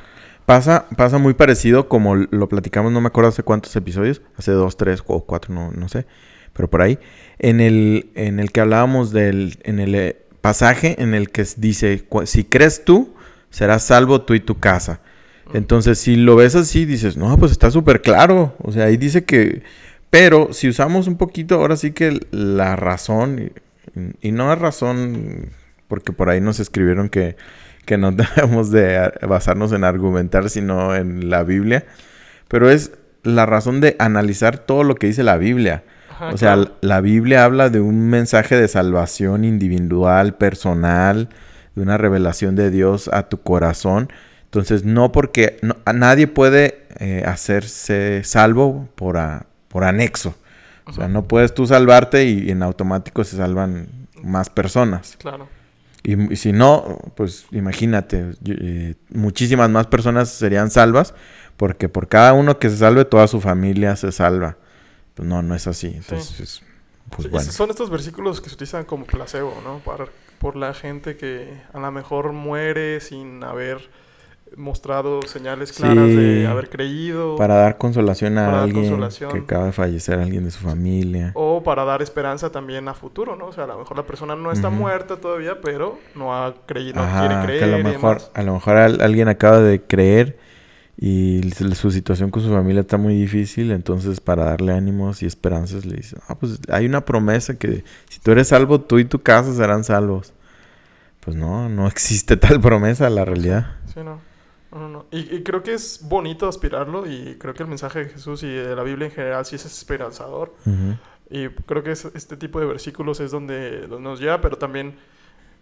Pasa, 0.46 0.88
pasa 0.98 1.18
muy 1.18 1.34
parecido 1.34 1.88
como 1.88 2.16
lo 2.16 2.50
platicamos, 2.50 2.92
no 2.92 3.00
me 3.00 3.08
acuerdo 3.08 3.30
hace 3.30 3.44
cuántos 3.44 3.76
episodios, 3.76 4.22
hace 4.36 4.52
dos, 4.52 4.76
tres 4.76 5.04
o 5.06 5.22
cuatro, 5.22 5.54
no, 5.54 5.72
no 5.72 5.88
sé, 5.88 6.08
pero 6.62 6.70
por 6.70 6.84
ahí, 6.84 7.00
en 7.40 7.60
el, 7.60 8.12
en 8.14 8.40
el 8.40 8.52
que 8.52 8.62
hablábamos 8.62 9.12
del, 9.12 9.58
en 9.64 9.80
el 9.80 9.96
eh, 9.96 10.16
pasaje 10.42 11.02
en 11.02 11.16
el 11.16 11.32
que 11.32 11.44
dice, 11.58 12.06
si 12.26 12.44
crees 12.44 12.86
tú, 12.86 13.16
serás 13.50 13.82
salvo 13.82 14.22
tú 14.22 14.36
y 14.36 14.40
tu 14.40 14.60
casa. 14.60 15.02
Entonces, 15.56 15.98
si 15.98 16.18
lo 16.18 16.36
ves 16.36 16.54
así, 16.54 16.86
dices, 16.86 17.18
no, 17.18 17.36
pues 17.40 17.52
está 17.52 17.72
súper 17.72 18.04
claro. 18.04 18.56
O 18.60 18.72
sea, 18.72 18.86
ahí 18.86 18.98
dice 18.98 19.26
que... 19.26 19.64
Pero 20.12 20.54
si 20.54 20.70
usamos 20.70 21.08
un 21.08 21.18
poquito, 21.18 21.56
ahora 21.56 21.78
sí 21.78 21.94
que 21.94 22.20
la 22.30 22.76
razón, 22.76 23.52
y, 24.22 24.28
y 24.28 24.32
no 24.32 24.54
es 24.54 24.60
razón, 24.60 25.50
porque 25.88 26.14
por 26.14 26.30
ahí 26.30 26.42
nos 26.42 26.60
escribieron 26.60 27.10
que 27.10 27.38
que 27.88 27.98
no 27.98 28.12
debemos 28.36 28.70
de 28.70 29.12
basarnos 29.28 29.72
en 29.72 29.84
argumentar, 29.84 30.52
sino 30.52 30.96
en 30.96 31.32
la 31.32 31.42
Biblia. 31.42 31.86
Pero 32.48 32.70
es 32.70 32.92
la 33.24 33.48
razón 33.48 33.82
de 33.82 33.96
analizar 33.98 34.60
todo 34.60 34.84
lo 34.84 34.94
que 34.94 35.08
dice 35.08 35.24
la 35.24 35.38
Biblia. 35.38 35.84
O 36.22 36.38
sea, 36.38 36.58
la 36.82 37.02
Biblia 37.02 37.44
habla 37.44 37.70
de 37.70 37.82
un 37.82 38.10
mensaje 38.10 38.56
de 38.56 38.68
salvación 38.68 39.44
individual, 39.44 40.36
personal, 40.36 41.30
de 41.76 41.82
una 41.82 41.98
revelación 41.98 42.56
de 42.56 42.70
Dios 42.70 43.08
a 43.08 43.30
tu 43.30 43.42
corazón. 43.42 44.10
Entonces, 44.46 44.84
no 44.84 45.12
porque 45.12 45.58
nadie 45.94 46.28
puede 46.28 46.86
eh, 47.00 47.24
hacerse 47.26 48.22
salvo 48.24 48.90
por, 48.96 49.18
por 49.68 49.84
anexo. 49.84 50.36
O 50.86 50.94
sea, 50.94 51.08
no 51.08 51.24
puedes 51.24 51.54
tú 51.54 51.66
salvarte 51.66 52.26
y 52.26 52.52
en 52.52 52.64
automático 52.64 53.24
se 53.24 53.38
salvan 53.38 53.88
más 54.22 54.50
personas. 54.50 55.16
Claro. 55.18 55.48
Y, 56.04 56.36
si 56.36 56.52
no, 56.52 57.00
pues 57.16 57.46
imagínate, 57.52 58.32
eh, 58.46 58.96
muchísimas 59.10 59.70
más 59.70 59.88
personas 59.88 60.30
serían 60.30 60.72
salvas, 60.72 61.14
porque 61.58 61.90
por 61.90 62.08
cada 62.08 62.34
uno 62.34 62.58
que 62.58 62.70
se 62.70 62.78
salve, 62.78 63.06
toda 63.06 63.28
su 63.28 63.40
familia 63.40 63.96
se 63.96 64.12
salva. 64.12 64.58
Pues 65.16 65.28
no, 65.28 65.42
no 65.42 65.56
es 65.56 65.68
así. 65.68 65.88
Entonces, 65.96 66.62
pues 67.16 67.30
bueno. 67.30 67.52
Son 67.52 67.70
estos 67.70 67.90
versículos 67.90 68.40
que 68.42 68.50
se 68.50 68.56
utilizan 68.56 68.86
como 68.86 69.06
placebo, 69.06 69.54
¿no? 69.64 69.80
Para, 69.80 70.06
por 70.40 70.56
la 70.56 70.74
gente 70.74 71.18
que 71.18 71.54
a 71.74 71.80
lo 71.80 71.92
mejor 71.92 72.32
muere 72.34 73.00
sin 73.02 73.44
haber 73.44 73.90
mostrado 74.58 75.22
señales 75.22 75.72
claras 75.72 76.10
Sí. 76.10 76.16
de 76.16 76.48
haber 76.48 76.70
creído. 76.70 77.38
Para 77.38 77.56
dar 77.56 77.78
consolación 77.78 78.38
a 78.38 78.48
Para 78.48 78.64
alguien 78.64 78.84
consolación. 78.90 79.32
que 79.32 79.38
acaba 79.40 79.66
de 79.68 79.72
fallecer, 79.72 80.20
alguien 80.20 80.44
de 80.44 80.52
su 80.52 80.60
familia. 80.60 81.32
O 81.36 81.64
para 81.64 81.86
dar 81.86 82.02
esperanza 82.02 82.52
también 82.52 82.88
a 82.90 82.94
futuro, 82.94 83.38
¿no? 83.38 83.46
O 83.48 83.54
sea, 83.54 83.64
a 83.64 83.68
lo 83.68 83.78
mejor 83.80 83.96
la 83.96 84.04
persona 84.06 84.36
no 84.36 84.52
está 84.52 84.70
muerta 84.70 85.16
todavía, 85.18 85.62
pero 85.62 86.00
no 86.16 86.36
ha 86.36 86.54
creído, 86.66 86.96
no 86.96 87.04
Ajá, 87.04 87.20
quiere 87.22 87.36
que 87.42 87.46
creer 87.48 87.64
a 87.64 87.78
lo 87.78 87.84
mejor, 87.84 88.22
a 88.34 88.44
lo 88.44 88.54
mejor 88.56 88.76
al- 88.78 89.02
alguien 89.02 89.30
acaba 89.30 89.60
de 89.62 89.82
creer 89.84 90.38
y 91.04 91.42
su 91.74 91.90
situación 91.92 92.30
con 92.30 92.44
su 92.44 92.50
familia 92.52 92.82
está 92.82 92.98
muy 92.98 93.16
difícil, 93.16 93.72
entonces 93.72 94.22
para 94.22 94.46
darle 94.46 94.72
ánimos 94.74 95.24
y 95.24 95.26
esperanzas 95.26 95.84
le 95.86 95.98
dice, 95.98 96.16
ah, 96.28 96.36
pues 96.38 96.60
hay 96.70 96.86
una 96.86 97.04
promesa 97.04 97.58
que 97.58 97.84
si 98.08 98.20
tú 98.20 98.32
eres 98.32 98.50
salvo, 98.50 98.80
tú 98.82 99.00
y 99.00 99.06
tu 99.06 99.20
casa 99.22 99.52
serán 99.54 99.84
salvos. 99.84 100.32
Pues 101.22 101.36
no, 101.36 101.70
no 101.70 101.88
existe 101.88 102.38
tal 102.38 102.62
promesa, 102.62 103.10
la 103.10 103.26
realidad. 103.26 103.78
Sí, 103.94 104.00
no. 104.06 104.22
No, 104.72 104.80
no, 104.80 104.88
no. 104.90 105.06
Y, 105.12 105.36
y 105.36 105.44
creo 105.44 105.64
que 105.64 105.74
es 105.74 106.00
bonito 106.04 106.48
aspirarlo 106.48 107.06
y 107.06 107.36
creo 107.40 107.54
que 107.54 107.64
el 107.64 107.68
mensaje 107.70 108.06
de 108.06 108.10
Jesús 108.10 108.42
y 108.44 108.48
de 108.48 108.74
la 108.76 108.84
Biblia 108.84 109.08
en 109.08 109.12
general 109.12 109.46
sí 109.46 109.56
es 109.58 109.66
esperanzador. 109.66 110.54
Y 111.30 111.50
creo 111.50 111.82
que 111.84 111.92
es- 111.92 112.06
este 112.14 112.38
tipo 112.38 112.60
de 112.60 112.68
versículos 112.68 113.20
es 113.20 113.32
donde, 113.32 113.88
donde 113.88 114.08
nos 114.10 114.20
lleva, 114.22 114.40
pero 114.40 114.58
también 114.58 114.96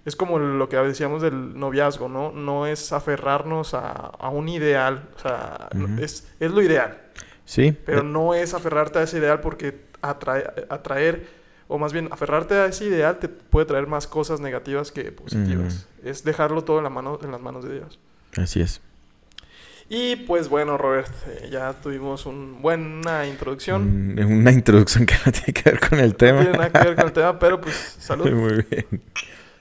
es 0.06 0.15
como 0.15 0.39
lo 0.39 0.70
que 0.70 0.77
decíamos 0.77 1.22
del 1.22 1.58
noviazgo, 1.60 2.10
¿no? 2.10 2.32
No 2.32 2.65
es 2.68 2.91
aferrarnos 2.94 3.74
a, 3.74 3.91
a 3.91 4.29
un 4.29 4.50
ideal, 4.50 5.08
o 5.15 5.20
sea, 5.20 5.70
no- 5.74 6.01
es, 6.01 6.27
es 6.39 6.51
lo 6.51 6.62
ideal, 6.62 6.98
Sí, 7.46 7.75
pero 7.86 8.01
eh, 8.01 8.03
no 8.03 8.34
es 8.34 8.53
aferrarte 8.53 9.00
a 9.00 9.03
ese 9.03 9.18
ideal 9.18 9.39
porque 9.41 9.82
atrae- 10.01 10.65
atraer, 10.70 11.27
o 11.68 11.77
más 11.77 11.94
bien 11.94 12.08
aferrarte 12.12 12.53
a 12.56 12.65
ese 12.68 12.86
ideal 12.86 13.18
te 13.20 13.27
puede 13.27 13.65
traer 13.65 13.88
más 13.88 14.08
cosas 14.08 14.39
negativas 14.39 14.91
que 14.91 15.12
positivas. 15.12 15.88
Es 16.03 16.24
dejarlo 16.24 16.63
todo 16.63 16.77
en, 16.77 16.84
la 16.86 16.89
mano, 16.89 17.20
en 17.24 17.32
las 17.32 17.41
manos 17.41 17.63
de 17.65 17.74
Dios. 17.75 18.00
así 18.38 18.62
es. 18.62 18.82
Y 19.91 20.15
pues 20.18 20.50
bueno, 20.50 20.77
Robert, 20.77 21.10
eh, 21.27 21.50
ya 21.51 21.74
tuvimos 21.74 22.27
una 22.27 22.60
buena 22.60 23.25
introducción. 23.25 24.15
Una 24.20 24.51
introducción 24.51 25.08
que 25.08 25.15
no 25.25 25.32
tiene 25.32 25.51
que 25.53 25.72
ver 25.72 25.79
con 25.79 26.00
el 26.00 26.10
No 26.12 26.15
tema. 26.15 26.41
tiene 26.41 26.58
nada 26.58 26.70
que 26.72 26.79
ver 26.89 26.96
con 26.96 27.06
el 27.08 27.13
tema, 27.13 27.39
pero 27.39 27.60
pues 27.60 27.75
salud. 28.00 28.29
Muy 28.32 28.63
bien. 28.70 28.86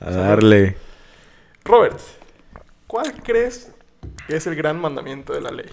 A 0.01 0.11
darle. 0.11 0.77
Robert, 1.65 1.99
¿cuál 2.87 3.13
crees 3.23 3.73
que 4.27 4.37
es 4.37 4.47
el 4.47 4.55
gran 4.55 4.81
mandamiento 4.81 5.33
de 5.33 5.41
la 5.41 5.51
ley? 5.51 5.71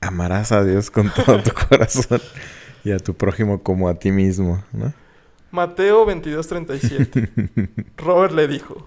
Amarás 0.00 0.52
a 0.52 0.64
Dios 0.64 0.90
con 0.90 1.10
todo 1.10 1.42
tu 1.42 1.52
corazón 1.68 2.20
y 2.84 2.92
a 2.92 2.98
tu 2.98 3.14
prójimo 3.14 3.62
como 3.62 3.88
a 3.88 3.94
ti 3.94 4.10
mismo, 4.10 4.62
¿no? 4.72 4.92
Mateo 5.50 6.04
22:37. 6.06 7.92
Robert 7.96 8.34
le 8.34 8.48
dijo, 8.48 8.86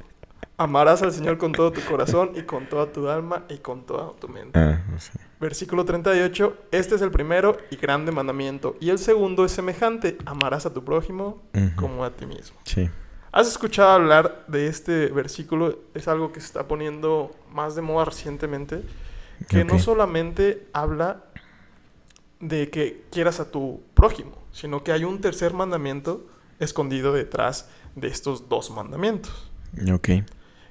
amarás 0.58 1.02
al 1.02 1.14
Señor 1.14 1.38
con 1.38 1.54
todo 1.54 1.72
tu 1.72 1.82
corazón 1.82 2.32
y 2.36 2.42
con 2.42 2.68
toda 2.68 2.92
tu 2.92 3.08
alma 3.08 3.46
y 3.50 3.58
con 3.60 3.86
toda 3.86 4.12
tu 4.20 4.28
mente. 4.28 4.60
Ah, 4.60 4.82
sé. 4.98 5.14
Versículo 5.40 5.86
38, 5.86 6.66
este 6.72 6.96
es 6.96 7.02
el 7.02 7.12
primero 7.12 7.58
y 7.72 7.78
grande 7.78 8.12
mandamiento. 8.12 8.76
Y 8.80 8.90
el 8.90 9.00
segundo 9.00 9.46
es 9.46 9.52
semejante, 9.52 10.18
amarás 10.26 10.66
a 10.66 10.74
tu 10.74 10.84
prójimo 10.84 11.42
como 11.76 12.04
a 12.04 12.12
ti 12.12 12.26
mismo. 12.26 12.58
Sí. 12.66 12.90
¿Has 13.32 13.48
escuchado 13.48 13.90
hablar 13.92 14.46
de 14.48 14.68
este 14.68 15.08
versículo? 15.08 15.80
Es 15.94 16.08
algo 16.08 16.32
que 16.32 16.40
se 16.40 16.48
está 16.48 16.68
poniendo 16.68 17.36
más 17.52 17.76
de 17.76 17.82
moda 17.82 18.06
recientemente. 18.06 18.82
Que 19.48 19.64
no 19.64 19.76
Ok. 19.76 19.82
solamente 19.82 20.68
habla 20.74 21.24
de 22.40 22.70
que 22.70 23.04
quieras 23.12 23.40
a 23.40 23.52
tu 23.52 23.82
prójimo, 23.94 24.32
sino 24.52 24.84
que 24.84 24.92
hay 24.92 25.04
un 25.04 25.22
tercer 25.22 25.54
mandamiento 25.54 26.26
escondido 26.60 27.14
detrás 27.14 27.70
de 27.96 28.08
estos 28.08 28.50
dos 28.50 28.72
mandamientos, 28.72 29.52
Ok. 29.94 30.10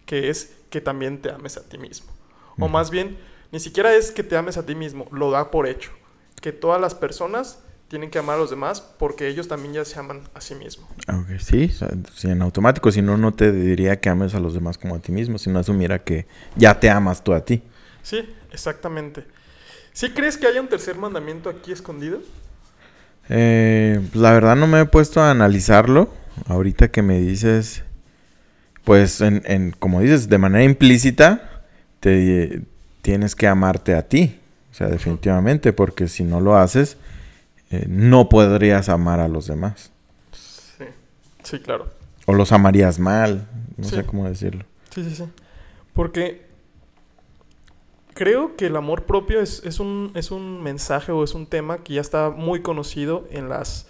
que 0.04 0.30
es 0.30 0.56
que 0.70 0.80
también 0.80 1.20
te 1.22 1.30
ames 1.30 1.56
a 1.56 1.68
ti 1.68 1.78
mismo. 1.78 2.12
O 2.58 2.68
más 2.68 2.90
bien, 2.90 3.18
ni 3.52 3.60
siquiera 3.60 3.94
es 3.94 4.10
que 4.10 4.22
te 4.24 4.36
ames 4.36 4.56
a 4.56 4.66
ti 4.66 4.74
mismo, 4.74 5.06
lo 5.12 5.30
da 5.30 5.50
por 5.50 5.68
hecho, 5.68 5.92
que 6.40 6.52
todas 6.52 6.80
las 6.80 6.94
personas 6.94 7.60
tienen 7.88 8.10
que 8.10 8.18
amar 8.18 8.36
a 8.36 8.38
los 8.38 8.50
demás 8.50 8.80
porque 8.80 9.28
ellos 9.28 9.48
también 9.48 9.74
ya 9.74 9.84
se 9.84 9.98
aman 9.98 10.22
a 10.34 10.40
sí 10.40 10.54
mismos. 10.54 10.88
Ok, 11.08 11.38
sí, 11.38 11.70
o 11.72 11.76
sea, 11.76 11.90
sí, 12.14 12.28
en 12.28 12.42
automático. 12.42 12.90
Si 12.90 13.02
no, 13.02 13.16
no 13.16 13.32
te 13.34 13.52
diría 13.52 14.00
que 14.00 14.08
ames 14.08 14.34
a 14.34 14.40
los 14.40 14.54
demás 14.54 14.76
como 14.78 14.96
a 14.96 14.98
ti 14.98 15.12
mismo, 15.12 15.38
si 15.38 15.50
no 15.50 15.58
asumiera 15.58 16.02
que 16.02 16.26
ya 16.56 16.78
te 16.80 16.90
amas 16.90 17.22
tú 17.22 17.32
a 17.32 17.44
ti. 17.44 17.62
Sí, 18.02 18.28
exactamente. 18.52 19.24
¿Sí 19.92 20.10
crees 20.10 20.36
que 20.36 20.46
haya 20.46 20.60
un 20.60 20.68
tercer 20.68 20.96
mandamiento 20.96 21.48
aquí 21.48 21.72
escondido? 21.72 22.20
Eh, 23.28 24.00
pues, 24.12 24.20
la 24.20 24.32
verdad 24.32 24.56
no 24.56 24.66
me 24.66 24.80
he 24.80 24.84
puesto 24.86 25.20
a 25.20 25.30
analizarlo. 25.30 26.12
Ahorita 26.48 26.88
que 26.88 27.02
me 27.02 27.18
dices, 27.20 27.82
pues, 28.84 29.20
en, 29.20 29.42
en- 29.46 29.70
como 29.72 30.00
dices, 30.00 30.28
de 30.28 30.38
manera 30.38 30.64
implícita, 30.64 31.62
te 32.00 32.62
tienes 33.02 33.34
que 33.34 33.46
amarte 33.46 33.94
a 33.94 34.06
ti. 34.08 34.38
O 34.70 34.74
sea, 34.74 34.88
definitivamente, 34.88 35.72
porque 35.72 36.08
si 36.08 36.22
no 36.24 36.40
lo 36.40 36.56
haces, 36.56 36.98
eh, 37.70 37.84
no 37.88 38.28
podrías 38.28 38.88
amar 38.88 39.20
a 39.20 39.28
los 39.28 39.46
demás. 39.46 39.92
Sí, 40.32 40.84
sí, 41.42 41.58
claro. 41.60 41.86
O 42.26 42.34
los 42.34 42.52
amarías 42.52 42.98
mal. 42.98 43.46
No 43.76 43.84
Sí. 43.84 43.96
sé 43.96 44.04
cómo 44.04 44.28
decirlo. 44.28 44.64
Sí, 44.90 45.04
sí, 45.04 45.14
sí. 45.14 45.24
Porque 45.94 46.46
creo 48.14 48.56
que 48.56 48.66
el 48.66 48.76
amor 48.76 49.04
propio 49.04 49.40
es, 49.40 49.62
es 49.64 49.78
un, 49.80 50.12
es 50.14 50.30
un 50.30 50.62
mensaje 50.62 51.12
o 51.12 51.22
es 51.22 51.34
un 51.34 51.46
tema 51.46 51.78
que 51.78 51.94
ya 51.94 52.00
está 52.00 52.30
muy 52.30 52.62
conocido 52.62 53.26
en 53.30 53.48
las 53.48 53.88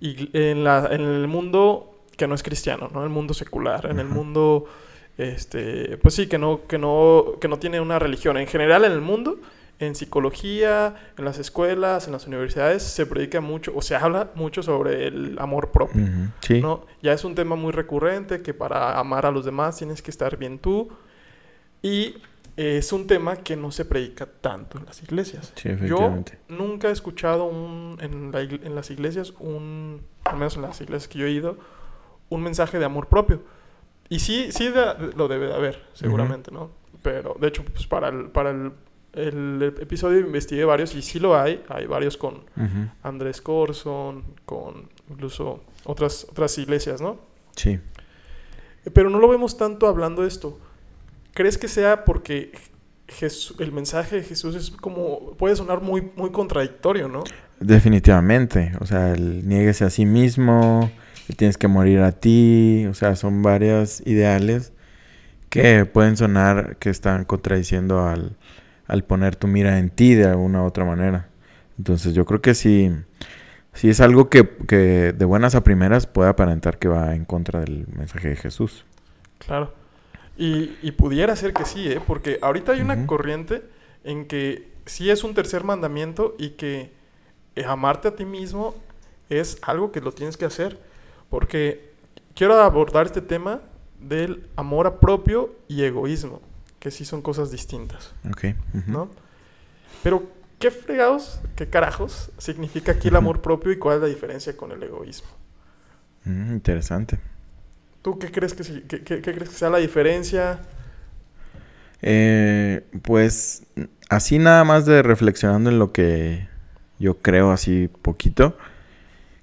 en, 0.00 0.64
la, 0.64 0.88
en 0.90 1.00
el 1.00 1.28
mundo 1.28 2.00
que 2.16 2.26
no 2.26 2.34
es 2.34 2.42
cristiano, 2.42 2.90
¿no? 2.92 3.04
El 3.04 3.08
mundo 3.10 3.34
secular, 3.34 3.86
en 3.86 4.00
el 4.00 4.08
mundo 4.08 4.64
este, 5.16 5.96
pues 5.98 6.14
sí, 6.14 6.26
que 6.26 6.38
no, 6.38 6.62
que 6.66 6.76
no, 6.78 7.34
que 7.40 7.46
no 7.46 7.58
tiene 7.60 7.80
una 7.80 8.00
religión. 8.00 8.36
En 8.36 8.48
general 8.48 8.84
en 8.84 8.90
el 8.92 9.00
mundo, 9.00 9.38
en 9.86 9.94
psicología, 9.94 10.94
en 11.18 11.24
las 11.24 11.38
escuelas, 11.38 12.06
en 12.06 12.12
las 12.12 12.26
universidades, 12.26 12.82
se 12.82 13.04
predica 13.06 13.40
mucho 13.40 13.72
o 13.74 13.82
se 13.82 13.94
habla 13.96 14.30
mucho 14.34 14.62
sobre 14.62 15.06
el 15.08 15.36
amor 15.38 15.70
propio. 15.70 16.02
Ujú, 16.02 16.28
Sí. 16.40 16.60
¿no? 16.60 16.86
Ya 17.02 17.12
es 17.12 17.24
un 17.24 17.34
tema 17.34 17.56
muy 17.56 17.72
recurrente 17.72 18.42
que 18.42 18.54
para 18.54 18.98
amar 18.98 19.26
a 19.26 19.30
los 19.30 19.44
demás 19.44 19.76
tienes 19.76 20.00
que 20.02 20.10
estar 20.10 20.36
bien 20.36 20.58
tú. 20.58 20.88
Y 21.82 22.16
eh, 22.56 22.76
es 22.78 22.92
un 22.92 23.06
tema 23.06 23.36
que 23.36 23.56
no 23.56 23.70
se 23.72 23.84
predica 23.84 24.26
tanto 24.26 24.78
en 24.78 24.84
las 24.86 25.02
iglesias. 25.02 25.52
Sí, 25.56 25.70
Yo 25.86 25.98
nunca 26.48 26.88
he 26.88 26.92
escuchado 26.92 27.44
un, 27.44 27.96
en, 28.00 28.30
la 28.30 28.40
en 28.40 28.74
las 28.74 28.90
iglesias, 28.90 29.32
un, 29.40 30.02
al 30.24 30.36
menos 30.36 30.56
en 30.56 30.62
las 30.62 30.80
iglesias 30.80 31.08
que 31.08 31.18
yo 31.18 31.26
he 31.26 31.30
ido, 31.30 31.56
un 32.28 32.42
mensaje 32.42 32.78
de 32.78 32.84
amor 32.84 33.08
propio. 33.08 33.42
Y 34.08 34.20
sí, 34.20 34.52
sí 34.52 34.68
de- 34.68 35.12
lo 35.16 35.26
debe 35.28 35.46
de 35.46 35.54
haber, 35.54 35.82
seguramente, 35.94 36.50
¿no? 36.50 36.70
Pero, 37.02 37.34
de 37.40 37.48
hecho, 37.48 37.64
pues 37.64 37.86
para 37.86 38.08
el, 38.10 38.26
para 38.26 38.50
el, 38.50 38.72
el 39.14 39.74
episodio 39.80 40.20
investigué 40.20 40.64
varios 40.64 40.94
y 40.94 41.02
sí 41.02 41.18
lo 41.18 41.38
hay. 41.38 41.62
Hay 41.68 41.86
varios 41.86 42.16
con 42.16 42.40
Andrés 43.02 43.40
Corson, 43.40 44.24
con 44.46 44.88
incluso 45.10 45.62
otras, 45.84 46.26
otras 46.30 46.56
iglesias, 46.58 47.00
¿no? 47.00 47.18
Sí. 47.56 47.78
Pero 48.92 49.10
no 49.10 49.18
lo 49.18 49.28
vemos 49.28 49.56
tanto 49.56 49.86
hablando 49.86 50.22
de 50.22 50.28
esto. 50.28 50.58
¿Crees 51.34 51.56
que 51.58 51.68
sea 51.68 52.04
porque 52.04 52.52
Jesús- 53.08 53.56
el 53.60 53.72
mensaje 53.72 54.16
de 54.16 54.22
Jesús 54.22 54.54
es 54.54 54.70
como, 54.70 55.34
puede 55.36 55.54
sonar 55.56 55.80
muy, 55.82 56.10
muy 56.16 56.30
contradictorio, 56.30 57.08
¿no? 57.08 57.22
Definitivamente, 57.60 58.72
o 58.80 58.86
sea, 58.86 59.12
el 59.12 59.46
niéguese 59.46 59.84
a 59.84 59.90
sí 59.90 60.04
mismo, 60.06 60.90
tienes 61.36 61.56
que 61.58 61.68
morir 61.68 62.00
a 62.00 62.12
ti, 62.12 62.86
o 62.90 62.94
sea, 62.94 63.14
son 63.16 63.42
varios 63.42 64.00
ideales 64.06 64.72
que 65.48 65.84
pueden 65.84 66.16
sonar 66.16 66.76
que 66.78 66.90
están 66.90 67.24
contradiciendo 67.24 68.06
al, 68.06 68.36
al 68.86 69.04
poner 69.04 69.36
tu 69.36 69.46
mira 69.46 69.78
en 69.78 69.90
ti 69.90 70.14
de 70.14 70.26
alguna 70.26 70.62
u 70.62 70.66
otra 70.66 70.84
manera. 70.84 71.28
Entonces 71.78 72.14
yo 72.14 72.24
creo 72.24 72.40
que 72.40 72.54
sí, 72.54 72.90
sí 73.72 73.88
es 73.90 74.00
algo 74.00 74.28
que, 74.28 74.48
que 74.68 75.12
de 75.12 75.24
buenas 75.24 75.54
a 75.54 75.62
primeras 75.62 76.06
puede 76.06 76.30
aparentar 76.30 76.78
que 76.78 76.88
va 76.88 77.14
en 77.14 77.24
contra 77.24 77.60
del 77.60 77.86
mensaje 77.88 78.28
de 78.28 78.36
Jesús. 78.36 78.84
Claro. 79.38 79.72
Y, 80.36 80.76
y 80.82 80.92
pudiera 80.92 81.36
ser 81.36 81.52
que 81.52 81.64
sí, 81.64 81.88
¿eh? 81.88 82.00
Porque 82.06 82.38
ahorita 82.40 82.72
hay 82.72 82.80
una 82.80 83.06
corriente 83.06 83.62
en 84.04 84.26
que 84.26 84.72
sí 84.86 85.10
es 85.10 85.24
un 85.24 85.34
tercer 85.34 85.64
mandamiento 85.64 86.34
y 86.38 86.50
que 86.50 86.92
eh, 87.56 87.64
amarte 87.66 88.08
a 88.08 88.16
ti 88.16 88.24
mismo 88.24 88.74
es 89.28 89.58
algo 89.62 89.92
que 89.92 90.00
lo 90.00 90.12
tienes 90.12 90.36
que 90.36 90.44
hacer. 90.44 90.78
Porque 91.28 91.92
quiero 92.34 92.60
abordar 92.60 93.06
este 93.06 93.20
tema 93.20 93.60
del 94.00 94.48
amor 94.56 94.86
a 94.86 95.00
propio 95.00 95.54
y 95.68 95.82
egoísmo, 95.82 96.40
que 96.82 96.90
sí 96.90 97.04
son 97.04 97.22
cosas 97.22 97.52
distintas, 97.52 98.12
Ok. 98.28 98.56
¿no? 98.88 99.08
Pero, 100.02 100.24
¿qué 100.58 100.72
fregados, 100.72 101.40
qué 101.54 101.68
carajos 101.68 102.32
significa 102.38 102.90
aquí 102.90 103.06
el 103.06 103.14
amor 103.14 103.40
propio 103.40 103.70
y 103.70 103.78
cuál 103.78 103.98
es 103.98 104.02
la 104.02 104.08
diferencia 104.08 104.56
con 104.56 104.72
el 104.72 104.82
egoísmo? 104.82 105.28
Mm, 106.24 106.54
interesante. 106.54 107.20
¿Tú 108.02 108.18
qué 108.18 108.32
crees 108.32 108.54
que, 108.54 108.64
crees 109.04 109.48
que 109.48 109.54
sea 109.54 109.70
la 109.70 109.78
diferencia? 109.78 110.58
Eh, 112.00 112.84
pues 113.02 113.62
así 114.08 114.40
nada 114.40 114.64
más 114.64 114.84
de 114.84 115.04
reflexionando 115.04 115.70
en 115.70 115.78
lo 115.78 115.92
que 115.92 116.48
yo 116.98 117.18
creo 117.18 117.52
así 117.52 117.88
poquito, 118.02 118.58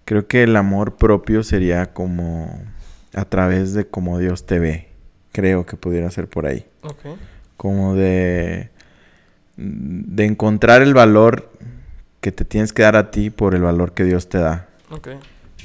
creo 0.04 0.28
que 0.28 0.44
el 0.44 0.58
amor 0.58 0.98
propio 0.98 1.44
sería 1.44 1.94
como 1.94 2.62
a 3.14 3.24
través 3.24 3.74
de 3.74 3.88
cómo 3.88 4.20
Dios 4.20 4.46
te 4.46 4.60
ve. 4.60 4.89
Creo 5.32 5.66
que 5.66 5.76
pudiera 5.78 6.10
ser 6.12 6.28
por 6.28 6.46
ahí. 6.46 6.66
Ok. 6.82 7.18
como 7.58 7.94
de, 7.96 8.70
de 9.58 10.26
encontrar 10.26 10.82
el 10.82 10.94
valor 10.94 11.52
que 12.22 12.32
te 12.32 12.46
tienes 12.46 12.72
que 12.72 12.84
dar 12.84 12.96
a 12.96 13.12
ti 13.12 13.30
por 13.30 13.54
el 13.54 13.62
valor 13.62 13.92
que 13.92 14.06
Dios 14.06 14.30
te 14.30 14.38
da. 14.38 14.68
Ok. 14.92 15.10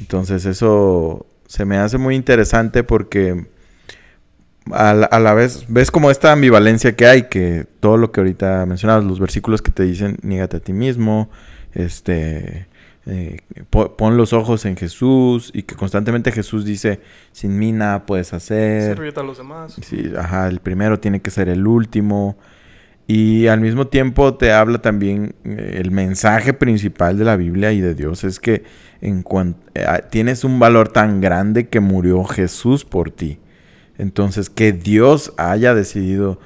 Entonces 0.01 0.45
eso 0.45 1.25
se 1.47 1.65
me 1.65 1.79
hace 1.79 1.99
muy 1.99 2.17
interesante 2.17 2.83
porque 2.83 3.47
a 4.73 4.95
la, 4.95 5.07
a 5.07 5.21
la 5.21 5.35
vez 5.35 5.67
ves 5.69 5.91
como 5.91 6.11
esta 6.11 6.33
ambivalencia 6.33 6.97
que 6.97 7.07
hay, 7.07 7.29
que 7.29 7.67
todo 7.81 7.97
lo 7.97 8.11
que 8.11 8.21
ahorita 8.21 8.67
mencionabas, 8.67 9.05
los 9.05 9.21
versículos 9.21 9.63
que 9.63 9.71
te 9.71 9.85
dicen, 9.85 10.17
niégate 10.23 10.57
a 10.57 10.61
ti 10.61 10.73
mismo, 10.73 11.31
este, 11.75 12.67
eh, 13.07 13.39
po- 13.71 13.97
pon 13.97 14.17
los 14.17 14.33
ojos 14.33 14.65
en 14.65 14.77
Jesús 14.77 15.51
y 15.55 15.63
que 15.65 15.75
constantemente 15.75 16.33
Jesús 16.33 16.65
dice, 16.65 17.01
sin 17.33 17.59
mí 17.59 17.73
nada 17.73 18.07
puedes 18.07 18.33
hacer. 18.33 18.95
Servirte 18.95 19.21
a 19.21 19.23
los 19.23 19.39
demás. 19.39 19.77
Sí, 19.83 20.13
ajá, 20.19 20.49
el 20.49 20.61
primero 20.61 20.99
tiene 21.01 21.21
que 21.21 21.31
ser 21.31 21.49
el 21.49 21.67
último. 21.67 22.37
Y 23.07 23.49
al 23.49 23.61
mismo 23.61 23.87
tiempo 23.87 24.35
te 24.35 24.53
habla 24.53 24.79
también 24.79 25.35
eh, 25.45 25.79
el 25.83 25.91
mensaje 25.91 26.55
principal 26.55 27.19
de 27.19 27.25
la 27.25 27.37
Biblia 27.37 27.71
y 27.73 27.81
de 27.83 27.95
Dios 27.95 28.25
es 28.25 28.41
que 28.41 28.63
en 29.03 29.23
eh, 29.75 29.87
tienes 30.11 30.43
un 30.45 30.59
valor 30.59 30.89
tan 30.89 31.21
grande 31.21 31.69
que 31.69 31.81
murió 31.81 32.25
Jesús 32.25 32.87
por 32.87 33.11
ti. 33.11 33.41
Entonces, 33.99 34.49
que 34.49 34.73
Dios 34.73 35.35
haya 35.37 35.75
decidido 35.75 36.41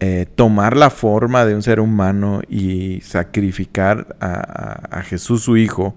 eh, 0.00 0.26
tomar 0.34 0.76
la 0.76 0.90
forma 0.90 1.44
de 1.44 1.54
un 1.54 1.62
ser 1.62 1.80
humano 1.80 2.40
y 2.48 3.00
sacrificar 3.02 4.16
a, 4.20 4.98
a- 4.98 5.02
Jesús 5.02 5.42
su 5.42 5.56
Hijo 5.56 5.94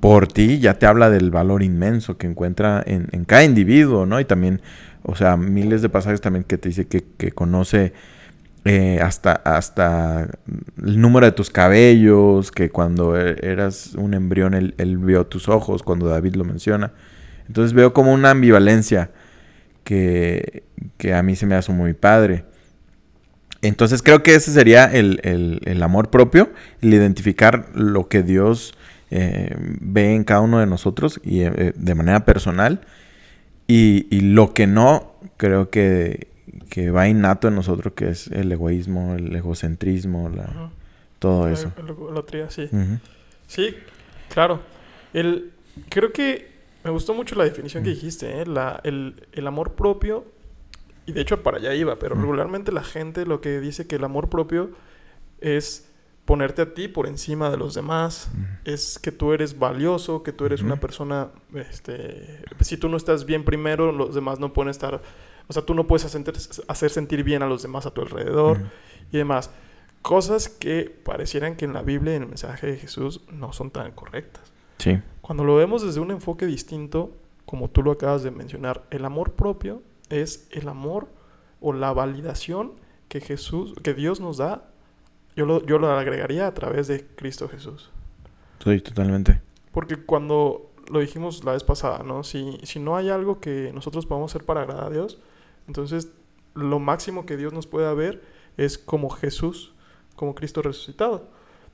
por 0.00 0.26
ti, 0.26 0.58
ya 0.58 0.78
te 0.78 0.86
habla 0.86 1.10
del 1.10 1.30
valor 1.30 1.62
inmenso 1.62 2.18
que 2.18 2.26
encuentra 2.26 2.82
en, 2.84 3.08
en 3.12 3.24
cada 3.24 3.44
individuo, 3.44 4.04
¿no? 4.04 4.18
Y 4.18 4.24
también, 4.24 4.60
o 5.04 5.14
sea, 5.14 5.36
miles 5.36 5.80
de 5.80 5.88
pasajes 5.88 6.20
también 6.20 6.44
que 6.44 6.58
te 6.58 6.68
dice 6.70 6.88
que, 6.88 7.04
que 7.16 7.30
conoce 7.30 7.92
eh, 8.64 9.00
hasta, 9.02 9.32
hasta 9.32 10.28
el 10.84 11.00
número 11.00 11.26
de 11.26 11.32
tus 11.32 11.50
cabellos, 11.50 12.52
que 12.52 12.70
cuando 12.70 13.18
e- 13.20 13.36
eras 13.42 13.94
un 13.96 14.14
embrión 14.14 14.54
él, 14.54 14.74
él 14.78 14.98
vio 14.98 15.26
tus 15.26 15.48
ojos, 15.48 15.82
cuando 15.82 16.06
David 16.08 16.36
lo 16.36 16.44
menciona. 16.44 16.92
Entonces 17.48 17.72
veo 17.74 17.92
como 17.92 18.12
una 18.12 18.30
ambivalencia 18.30 19.10
que, 19.84 20.64
que 20.98 21.14
a 21.14 21.22
mí 21.22 21.36
se 21.36 21.46
me 21.46 21.54
hace 21.54 21.72
muy 21.72 21.94
padre. 21.94 22.44
Entonces 23.62 24.02
creo 24.02 24.22
que 24.22 24.34
ese 24.34 24.50
sería 24.52 24.84
el, 24.84 25.20
el- 25.22 25.60
el 25.64 25.82
amor 25.82 26.10
propio, 26.10 26.50
el 26.80 26.92
identificar 26.94 27.68
lo 27.74 28.08
que 28.08 28.22
Dios 28.22 28.74
eh, 29.10 29.54
ve 29.80 30.14
en 30.14 30.24
cada 30.24 30.40
uno 30.40 30.58
de 30.58 30.66
nosotros 30.66 31.20
y 31.22 31.42
eh, 31.42 31.72
de 31.76 31.94
manera 31.94 32.24
personal. 32.24 32.80
Y, 33.68 34.06
y 34.10 34.20
lo 34.20 34.52
que 34.52 34.66
no, 34.66 35.14
creo 35.36 35.70
que, 35.70 36.26
que 36.68 36.90
va 36.90 37.08
innato 37.08 37.48
en 37.48 37.54
nosotros, 37.54 37.92
que 37.94 38.08
es 38.08 38.26
el 38.28 38.50
egoísmo, 38.50 39.14
el 39.14 39.34
egocentrismo, 39.36 40.28
la- 40.28 40.70
todo 41.18 41.46
La- 41.46 41.52
eso. 41.52 41.72
la- 41.76 42.12
la 42.14 42.20
otría, 42.20 42.50
sí. 42.50 42.68
Sí, 43.46 43.74
claro. 44.32 44.60
El, 45.14 45.50
creo 45.88 46.12
que 46.12 46.50
me 46.84 46.90
gustó 46.90 47.14
mucho 47.14 47.36
la 47.36 47.44
definición 47.44 47.84
que 47.84 47.90
dijiste, 47.90 48.40
¿eh? 48.42 48.46
La- 48.46 48.80
el, 48.82 49.14
el 49.32 49.46
amor 49.46 49.74
propio, 49.74 50.24
y 51.06 51.12
de 51.12 51.20
hecho 51.20 51.42
para 51.42 51.58
allá 51.58 51.74
iba, 51.74 51.98
pero 51.98 52.14
regularmente 52.14 52.72
la 52.72 52.84
gente 52.84 53.26
lo 53.26 53.40
que 53.40 53.60
dice 53.60 53.86
que 53.86 53.96
el 53.96 54.04
amor 54.04 54.28
propio 54.28 54.70
es 55.40 55.88
ponerte 56.24 56.62
a 56.62 56.74
ti 56.74 56.86
por 56.88 57.08
encima 57.08 57.50
de 57.50 57.56
los 57.56 57.74
demás, 57.74 58.30
es 58.64 58.98
que 58.98 59.10
tú 59.10 59.32
eres 59.32 59.58
valioso, 59.58 60.22
que 60.22 60.32
tú 60.32 60.46
eres 60.46 60.62
una 60.62 60.76
persona, 60.76 61.30
este, 61.54 62.44
si 62.60 62.76
tú 62.76 62.88
no 62.88 62.96
estás 62.96 63.26
bien 63.26 63.44
primero, 63.44 63.90
los 63.90 64.14
demás 64.14 64.38
no 64.38 64.52
pueden 64.52 64.70
estar, 64.70 65.02
o 65.48 65.52
sea, 65.52 65.64
tú 65.64 65.74
no 65.74 65.86
puedes 65.86 66.04
hacer, 66.04 66.22
hacer 66.68 66.90
sentir 66.90 67.24
bien 67.24 67.42
a 67.42 67.46
los 67.46 67.62
demás 67.62 67.86
a 67.86 67.90
tu 67.90 68.02
alrededor 68.02 68.58
y 69.10 69.18
demás. 69.18 69.50
Cosas 70.00 70.48
que 70.48 70.84
parecieran 70.84 71.56
que 71.56 71.64
en 71.64 71.72
la 71.72 71.82
Biblia, 71.82 72.14
en 72.14 72.22
el 72.22 72.28
mensaje 72.28 72.68
de 72.68 72.76
Jesús, 72.76 73.22
no 73.30 73.52
son 73.52 73.70
tan 73.70 73.90
correctas. 73.92 74.52
Sí. 74.78 75.00
Cuando 75.20 75.44
lo 75.44 75.56
vemos 75.56 75.84
desde 75.84 76.00
un 76.00 76.10
enfoque 76.12 76.46
distinto, 76.46 77.12
como 77.44 77.68
tú 77.68 77.82
lo 77.82 77.92
acabas 77.92 78.22
de 78.22 78.30
mencionar, 78.30 78.84
el 78.90 79.04
amor 79.04 79.32
propio 79.32 79.82
es 80.12 80.46
el 80.50 80.68
amor 80.68 81.08
o 81.60 81.72
la 81.72 81.92
validación 81.92 82.72
que 83.08 83.20
Jesús, 83.20 83.74
que 83.82 83.94
Dios 83.94 84.20
nos 84.20 84.36
da. 84.36 84.68
Yo 85.34 85.46
lo, 85.46 85.64
yo 85.64 85.78
lo 85.78 85.90
agregaría 85.90 86.46
a 86.46 86.54
través 86.54 86.88
de 86.88 87.06
Cristo 87.06 87.48
Jesús. 87.48 87.90
Sí, 88.62 88.80
totalmente. 88.80 89.40
Porque 89.72 89.96
cuando 89.96 90.70
lo 90.90 91.00
dijimos 91.00 91.44
la 91.44 91.52
vez 91.52 91.64
pasada, 91.64 92.02
¿no? 92.04 92.22
Si, 92.22 92.58
si 92.62 92.78
no 92.78 92.96
hay 92.96 93.08
algo 93.08 93.40
que 93.40 93.72
nosotros 93.72 94.06
podamos 94.06 94.30
hacer 94.30 94.44
para 94.44 94.62
agradar 94.62 94.84
a 94.84 94.90
Dios, 94.90 95.18
entonces 95.66 96.12
lo 96.54 96.78
máximo 96.78 97.24
que 97.24 97.36
Dios 97.36 97.52
nos 97.52 97.66
pueda 97.66 97.94
ver 97.94 98.22
es 98.56 98.76
como 98.76 99.08
Jesús, 99.08 99.72
como 100.16 100.34
Cristo 100.34 100.60
resucitado. 100.60 101.28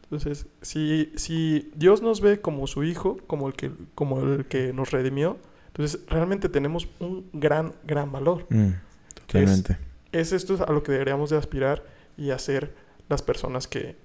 Entonces, 0.04 0.46
si, 0.62 1.12
si 1.16 1.70
Dios 1.74 2.00
nos 2.00 2.20
ve 2.20 2.40
como 2.40 2.66
su 2.66 2.84
Hijo, 2.84 3.18
como 3.26 3.48
el, 3.48 3.54
que, 3.54 3.72
como 3.94 4.20
el 4.20 4.46
que 4.46 4.72
nos 4.72 4.90
redimió, 4.90 5.36
entonces 5.78 6.00
realmente 6.08 6.48
tenemos 6.48 6.88
un 6.98 7.30
gran, 7.32 7.72
gran 7.84 8.10
valor. 8.10 8.46
Mm, 8.50 8.70
totalmente. 9.14 9.78
Es 10.10 10.32
esto 10.32 10.64
a 10.66 10.72
lo 10.72 10.82
que 10.82 10.90
deberíamos 10.90 11.30
de 11.30 11.36
aspirar 11.36 11.84
y 12.16 12.30
hacer 12.32 12.74
las 13.08 13.22
personas 13.22 13.68
que, 13.68 13.96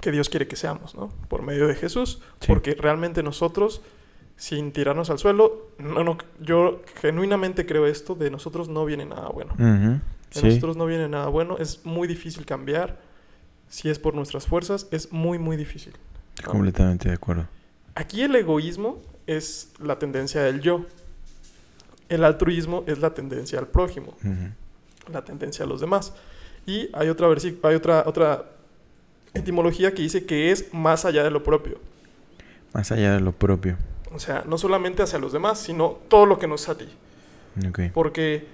que 0.00 0.10
Dios 0.10 0.30
quiere 0.30 0.48
que 0.48 0.56
seamos, 0.56 0.94
¿no? 0.94 1.10
Por 1.28 1.42
medio 1.42 1.68
de 1.68 1.74
Jesús, 1.74 2.22
Sí. 2.40 2.46
porque 2.48 2.74
realmente 2.74 3.22
nosotros, 3.22 3.82
sin 4.36 4.72
tirarnos 4.72 5.10
al 5.10 5.18
suelo, 5.18 5.68
no, 5.78 6.02
no, 6.04 6.16
yo 6.40 6.80
genuinamente 7.02 7.66
creo 7.66 7.86
esto, 7.86 8.14
de 8.14 8.30
nosotros 8.30 8.68
no 8.70 8.86
viene 8.86 9.04
nada 9.04 9.28
bueno. 9.28 9.54
De 9.58 10.00
Sí. 10.30 10.46
nosotros 10.46 10.76
no 10.78 10.86
viene 10.86 11.08
nada 11.08 11.26
bueno, 11.28 11.58
es 11.58 11.84
muy 11.84 12.08
difícil 12.08 12.46
cambiar. 12.46 12.98
Si 13.68 13.90
es 13.90 13.98
por 13.98 14.14
nuestras 14.14 14.46
fuerzas, 14.46 14.88
es 14.90 15.12
muy, 15.12 15.38
muy 15.38 15.56
difícil. 15.58 15.92
¿no? 16.44 16.50
Completamente 16.50 17.08
de 17.08 17.14
acuerdo. 17.14 17.46
Aquí 17.94 18.22
el 18.22 18.34
egoísmo 18.34 19.00
es 19.26 19.70
la 19.78 19.98
tendencia 19.98 20.42
del 20.42 20.60
yo. 20.60 20.84
El 22.08 22.24
altruismo 22.24 22.84
es 22.86 22.98
la 22.98 23.14
tendencia 23.14 23.58
al 23.58 23.66
prójimo 23.68 24.14
la 25.12 25.22
tendencia 25.24 25.64
a 25.64 25.68
los 25.68 25.80
demás. 25.80 26.12
Y 26.66 26.88
hay 26.94 27.08
otra, 27.08 27.28
hay 27.28 27.74
otra, 27.74 28.04
otra 28.06 28.44
etimología 29.34 29.92
que 29.92 30.02
dice 30.02 30.24
que 30.24 30.50
es 30.50 30.72
más 30.72 31.04
allá 31.04 31.22
de 31.22 31.30
lo 31.30 31.42
propio. 31.42 31.78
Más 32.72 32.90
allá 32.92 33.14
de 33.14 33.20
lo 33.20 33.32
propio. 33.32 33.76
O 34.12 34.18
sea, 34.18 34.44
no 34.46 34.58
solamente 34.58 35.02
hacia 35.02 35.18
los 35.18 35.32
demás, 35.32 35.58
sino 35.60 35.98
todo 36.08 36.24
lo 36.26 36.38
que 36.38 36.46
nos 36.46 36.68
a 36.68 36.76
ti. 36.76 36.86
Ok. 37.68 37.80
Porque 37.92 38.46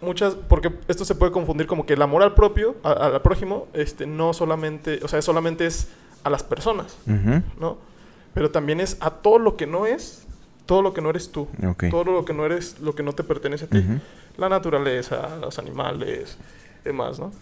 muchas, 0.00 0.34
porque 0.34 0.72
esto 0.88 1.04
se 1.04 1.14
puede 1.14 1.32
confundir 1.32 1.66
como 1.66 1.86
que 1.86 1.94
el 1.94 2.02
amor 2.02 2.22
al 2.22 2.34
propio, 2.34 2.76
a- 2.82 2.92
al 2.92 3.22
prójimo, 3.22 3.68
este, 3.72 4.06
no 4.06 4.32
solamente, 4.32 5.00
o 5.02 5.08
sea, 5.08 5.20
solamente 5.22 5.66
es 5.66 5.88
a 6.24 6.30
las 6.30 6.42
personas, 6.42 6.96
¿no? 7.60 7.78
Pero 8.34 8.50
también 8.50 8.80
es 8.80 8.96
a 9.00 9.10
todo 9.10 9.38
lo 9.38 9.56
que 9.56 9.66
no 9.66 9.86
es, 9.86 10.24
todo 10.66 10.80
lo 10.82 10.94
que 10.94 11.00
no 11.00 11.10
eres 11.10 11.30
tú, 11.30 11.48
Ok. 11.66 11.84
todo 11.90 12.04
lo 12.04 12.24
que 12.24 12.32
no 12.32 12.46
eres, 12.46 12.78
lo 12.80 12.94
que 12.94 13.02
no 13.02 13.12
te 13.12 13.24
pertenece 13.24 13.64
a 13.66 13.68
ti. 13.68 13.78
Ujú. 13.78 14.00
la 14.38 14.48
naturaleza, 14.48 15.36
los 15.42 15.58
animales, 15.58 16.38
demás, 16.84 17.18
¿no? 17.18 17.32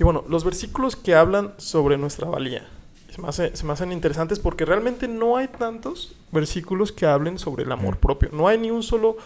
Y 0.00 0.02
bueno, 0.04 0.24
los 0.28 0.42
versículos 0.44 0.96
que 0.96 1.14
hablan 1.14 1.52
sobre 1.58 1.96
nuestra 1.96 2.28
valía 2.28 2.66
se 3.14 3.22
me, 3.22 3.28
hace- 3.28 3.56
se 3.56 3.64
me 3.64 3.72
hacen 3.72 3.92
interesantes 3.92 4.40
porque 4.40 4.64
realmente 4.64 5.06
no 5.08 5.36
hay 5.36 5.46
tantos 5.48 6.14
versículos 6.32 6.90
que 6.90 7.06
hablen 7.06 7.38
sobre 7.38 7.62
el 7.62 7.70
amor 7.72 7.98
propio. 7.98 8.28
No 8.32 8.48
hay 8.48 8.58
ni 8.58 8.70
un 8.72 8.82
solo 8.82 9.16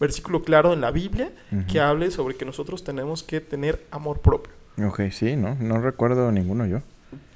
versículo 0.00 0.42
claro 0.42 0.72
en 0.72 0.80
la 0.80 0.90
Biblia 0.90 1.30
que 1.68 1.78
Ujú. 1.78 1.86
hable 1.86 2.10
sobre 2.10 2.34
que 2.34 2.44
nosotros 2.44 2.82
tenemos 2.82 3.22
que 3.22 3.40
tener 3.40 3.86
amor 3.92 4.18
propio. 4.20 4.52
Ok, 4.86 5.00
sí, 5.12 5.36
no, 5.36 5.54
no 5.60 5.80
recuerdo 5.80 6.30
ninguno 6.32 6.66
yo. 6.66 6.80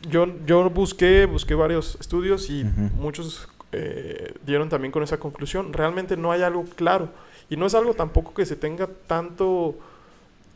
Yo, 0.08 0.26
yo 0.46 0.68
busqué, 0.70 1.26
busqué 1.26 1.54
varios 1.54 1.96
estudios 2.00 2.50
y 2.50 2.64
muchos 2.64 3.48
eh, 3.72 4.34
dieron 4.44 4.68
también 4.68 4.92
con 4.92 5.02
esa 5.02 5.18
conclusión. 5.18 5.72
Realmente 5.72 6.16
no 6.16 6.32
hay 6.32 6.42
algo 6.42 6.64
claro. 6.64 7.08
Y 7.48 7.56
no 7.56 7.66
es 7.66 7.74
algo 7.74 7.94
tampoco 7.94 8.34
que 8.34 8.46
se 8.46 8.56
tenga 8.56 8.88
tanto 9.06 9.78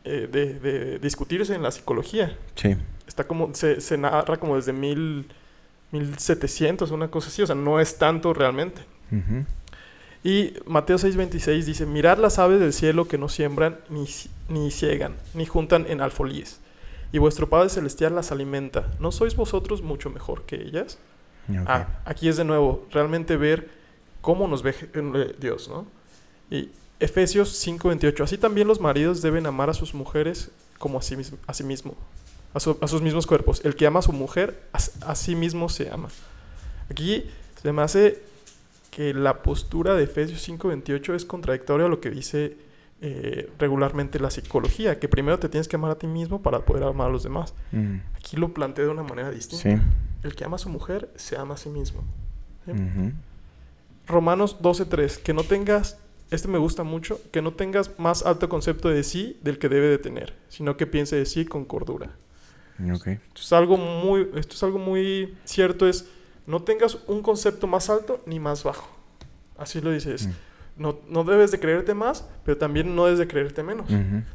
eh, 0.03 0.27
de, 0.31 0.53
de 0.59 0.99
discutirse 0.99 1.53
en 1.55 1.63
la 1.63 1.71
psicología. 1.71 2.37
Sí. 2.55 2.75
Está 3.07 3.25
como, 3.25 3.53
se, 3.53 3.81
se 3.81 3.97
narra 3.97 4.37
como 4.37 4.55
desde 4.55 4.73
mil, 4.73 5.27
1700, 5.91 6.91
una 6.91 7.09
cosa 7.09 7.29
así. 7.29 7.41
O 7.41 7.47
sea, 7.47 7.55
no 7.55 7.79
es 7.79 7.97
tanto 7.97 8.33
realmente. 8.33 8.81
Y 10.23 10.53
Mateo 10.65 10.97
6:26 10.97 11.63
dice, 11.63 11.85
mirad 11.85 12.17
las 12.17 12.39
aves 12.39 12.59
del 12.59 12.73
cielo 12.73 13.07
que 13.07 13.17
no 13.17 13.29
siembran, 13.29 13.77
ni, 13.89 14.05
ni 14.49 14.71
ciegan, 14.71 15.15
ni 15.33 15.45
juntan 15.45 15.85
en 15.87 16.01
alfolíes. 16.01 16.59
Y 17.11 17.19
vuestro 17.19 17.47
Padre 17.49 17.69
Celestial 17.69 18.15
las 18.15 18.31
alimenta. 18.31 18.87
¿No 18.99 19.11
sois 19.11 19.35
vosotros 19.35 19.81
mucho 19.81 20.09
mejor 20.09 20.43
que 20.43 20.55
ellas? 20.57 20.97
Ah, 21.65 21.87
aquí 22.05 22.27
es 22.27 22.35
de 22.35 22.43
nuevo, 22.43 22.85
realmente 22.91 23.37
ver 23.37 23.69
cómo 24.21 24.47
nos 24.49 24.63
ve 24.63 24.75
eh, 24.93 25.35
Dios, 25.39 25.69
¿no? 25.69 25.85
Y 26.51 26.69
Efesios 26.99 27.53
5:28, 27.65 28.23
así 28.23 28.37
también 28.37 28.67
los 28.67 28.81
maridos 28.81 29.21
deben 29.21 29.45
amar 29.45 29.69
a 29.69 29.73
sus 29.73 29.93
mujeres 29.93 30.51
como 30.77 30.97
a 30.99 31.01
sí, 31.01 31.15
a 31.45 31.53
sí 31.53 31.63
mismo, 31.63 31.95
a, 32.53 32.59
su- 32.59 32.77
a 32.81 32.87
sus 32.87 33.01
mismos 33.01 33.25
cuerpos. 33.25 33.61
El 33.63 33.75
que 33.77 33.87
ama 33.87 33.99
a 33.99 34.01
su 34.01 34.11
mujer, 34.11 34.61
a 34.73 35.15
sí 35.15 35.35
mismo 35.35 35.69
se 35.69 35.89
ama. 35.89 36.09
Aquí 36.89 37.29
se 37.61 37.71
me 37.71 37.81
hace 37.81 38.21
que 38.91 39.13
la 39.13 39.41
postura 39.43 39.93
de 39.95 40.03
Efesios 40.03 40.41
5:28 40.45 41.13
es 41.15 41.23
contradictoria 41.23 41.85
a 41.85 41.89
lo 41.89 42.01
que 42.01 42.09
dice 42.09 42.57
eh, 43.01 43.51
regularmente 43.59 44.19
la 44.19 44.29
psicología, 44.31 44.99
que 44.99 45.07
primero 45.07 45.37
te 45.37 45.49
tienes 45.49 45.67
que 45.67 45.75
amar 45.75 45.91
a 45.91 45.95
ti 45.95 46.07
mismo 46.07 46.41
para 46.41 46.65
poder 46.65 46.83
amar 46.83 47.09
a 47.09 47.11
los 47.11 47.23
demás. 47.23 47.53
Mm, 47.71 47.97
Aquí 48.15 48.37
lo 48.37 48.53
plantea 48.53 48.85
de 48.85 48.91
una 48.91 49.03
manera 49.03 49.29
distinta. 49.29 49.63
Sí. 49.77 49.81
El 50.23 50.35
que 50.35 50.43
ama 50.43 50.55
a 50.55 50.59
su 50.59 50.69
mujer 50.69 51.11
se 51.15 51.37
ama 51.37 51.53
a 51.53 51.57
sí 51.57 51.69
mismo. 51.69 52.03
¿sí? 52.65 52.71
Ujú. 52.71 53.11
Romanos 54.07 54.57
12.3, 54.61 55.17
que 55.21 55.33
no 55.33 55.43
tengas, 55.43 55.97
este 56.31 56.47
me 56.47 56.57
gusta 56.57 56.83
mucho, 56.83 57.19
que 57.31 57.41
no 57.41 57.53
tengas 57.53 57.99
más 57.99 58.25
alto 58.25 58.49
concepto 58.49 58.89
de 58.89 59.03
sí 59.03 59.37
del 59.41 59.59
que 59.59 59.69
debe 59.69 59.87
de 59.87 59.97
tener, 59.97 60.33
sino 60.49 60.75
que 60.77 60.87
piense 60.87 61.15
de 61.15 61.25
sí 61.25 61.45
con 61.45 61.65
cordura. 61.65 62.11
Esto 62.79 63.41
es 63.41 63.53
algo 63.53 63.77
muy, 63.77 64.29
esto 64.35 64.55
es 64.55 64.63
algo 64.63 64.77
muy 64.79 65.35
cierto, 65.45 65.87
es 65.87 66.07
no 66.45 66.61
tengas 66.61 66.97
un 67.07 67.21
concepto 67.21 67.67
más 67.67 67.89
alto 67.89 68.21
ni 68.25 68.39
más 68.39 68.63
bajo. 68.63 68.87
Así 69.57 69.81
lo 69.81 69.91
dices. 69.91 70.27
Mm. 70.27 70.31
No, 70.77 70.99
no 71.09 71.23
debes 71.23 71.51
de 71.51 71.59
creerte 71.59 71.93
más, 71.93 72.29
pero 72.45 72.57
también 72.57 72.95
no 72.95 73.05
debes 73.05 73.19
de 73.19 73.27
creerte 73.27 73.63
menos. 73.63 73.87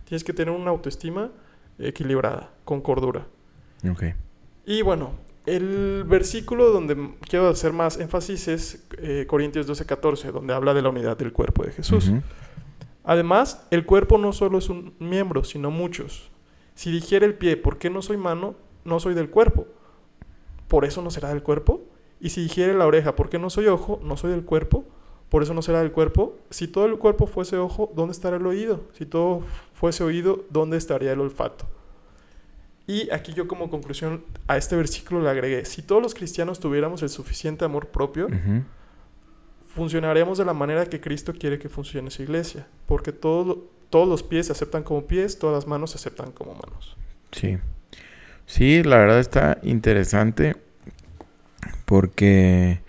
Tienes 0.04 0.24
que 0.24 0.32
tener 0.32 0.54
una 0.54 0.70
autoestima 0.70 1.30
equilibrada, 1.78 2.50
con 2.64 2.80
cordura. 2.80 3.26
Y 4.64 4.82
bueno, 4.82 5.12
el 5.46 6.04
versículo 6.06 6.70
donde 6.70 7.14
quiero 7.28 7.48
hacer 7.48 7.72
más 7.72 7.98
énfasis 7.98 8.48
es 8.48 8.86
eh, 8.98 9.26
Corintios 9.28 9.68
12:14, 9.68 10.30
donde 10.30 10.54
habla 10.54 10.74
de 10.74 10.82
la 10.82 10.88
unidad 10.90 11.16
del 11.16 11.32
cuerpo 11.32 11.64
de 11.64 11.72
Jesús. 11.72 12.12
Además, 13.04 13.66
el 13.70 13.84
cuerpo 13.84 14.18
no 14.18 14.32
solo 14.32 14.58
es 14.58 14.68
un 14.68 14.94
miembro, 15.00 15.42
sino 15.42 15.70
muchos. 15.70 16.30
Si 16.74 16.90
dijera 16.92 17.26
el 17.26 17.34
pie, 17.34 17.56
¿por 17.56 17.78
qué 17.78 17.90
no 17.90 18.02
soy 18.02 18.16
mano? 18.16 18.54
No 18.84 19.00
soy 19.00 19.14
del 19.14 19.30
cuerpo. 19.30 19.66
¿Por 20.68 20.84
eso 20.84 21.02
no 21.02 21.10
será 21.10 21.28
del 21.30 21.42
cuerpo? 21.42 21.82
Y 22.20 22.30
si 22.30 22.42
dijere 22.42 22.74
la 22.74 22.86
oreja, 22.86 23.16
¿por 23.16 23.28
qué 23.28 23.38
no 23.38 23.50
soy 23.50 23.66
ojo? 23.66 24.00
No 24.04 24.16
soy 24.16 24.30
del 24.30 24.44
cuerpo. 24.44 24.84
Por 25.32 25.42
eso 25.42 25.54
no 25.54 25.62
será 25.62 25.80
del 25.80 25.92
cuerpo. 25.92 26.36
Si 26.50 26.68
todo 26.68 26.84
el 26.84 26.98
cuerpo 26.98 27.26
fuese 27.26 27.56
ojo, 27.56 27.90
¿dónde 27.96 28.12
estaría 28.12 28.36
el 28.38 28.46
oído? 28.46 28.82
Si 28.92 29.06
todo 29.06 29.42
fuese 29.72 30.04
oído, 30.04 30.44
¿dónde 30.50 30.76
estaría 30.76 31.10
el 31.12 31.20
olfato? 31.20 31.66
Y 32.86 33.10
aquí 33.10 33.32
yo 33.32 33.48
como 33.48 33.70
conclusión 33.70 34.24
a 34.46 34.58
este 34.58 34.76
versículo 34.76 35.22
le 35.22 35.30
agregué, 35.30 35.64
si 35.64 35.80
todos 35.80 36.02
los 36.02 36.12
cristianos 36.14 36.60
tuviéramos 36.60 37.02
el 37.02 37.08
suficiente 37.08 37.64
amor 37.64 37.86
propio, 37.86 38.26
Ujú. 38.26 38.62
funcionaremos 39.74 40.36
de 40.36 40.44
la 40.44 40.52
manera 40.52 40.84
que 40.84 41.00
Cristo 41.00 41.32
quiere 41.32 41.58
que 41.58 41.70
funcione 41.70 42.10
su 42.10 42.22
iglesia, 42.22 42.66
porque 42.86 43.10
todo- 43.12 43.70
todos 43.88 44.06
los 44.06 44.22
pies 44.22 44.46
se 44.48 44.52
aceptan 44.52 44.82
como 44.82 45.06
pies, 45.06 45.38
todas 45.38 45.54
las 45.56 45.66
manos 45.66 45.92
se 45.92 45.96
aceptan 45.96 46.32
como 46.32 46.52
manos. 46.54 46.94
Sí. 47.30 47.56
Sí, 48.44 48.82
la 48.82 48.98
verdad 48.98 49.20
está 49.20 49.58
interesante 49.62 50.56
porque 51.86 52.80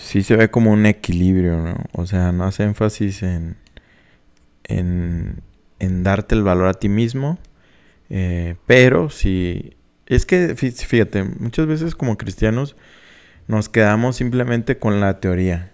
sí 0.00 0.22
se 0.22 0.36
ve 0.36 0.50
como 0.50 0.72
un 0.72 0.86
equilibrio, 0.86 1.58
¿no? 1.58 1.76
O 1.92 2.06
sea, 2.06 2.32
no 2.32 2.44
hace 2.44 2.64
énfasis 2.64 3.22
en, 3.22 3.56
en, 4.64 5.42
en 5.78 6.02
darte 6.02 6.34
el 6.34 6.42
valor 6.42 6.68
a 6.68 6.74
ti 6.74 6.88
mismo, 6.88 7.38
eh, 8.10 8.56
pero 8.66 9.10
sí... 9.10 9.76
Es 10.06 10.26
que, 10.26 10.56
fí- 10.56 10.72
fíjate, 10.72 11.24
muchas 11.24 11.66
veces 11.66 11.94
como 11.94 12.18
cristianos 12.18 12.76
nos 13.48 13.68
quedamos 13.68 14.16
simplemente 14.16 14.78
con 14.78 15.00
la 15.00 15.20
teoría. 15.20 15.72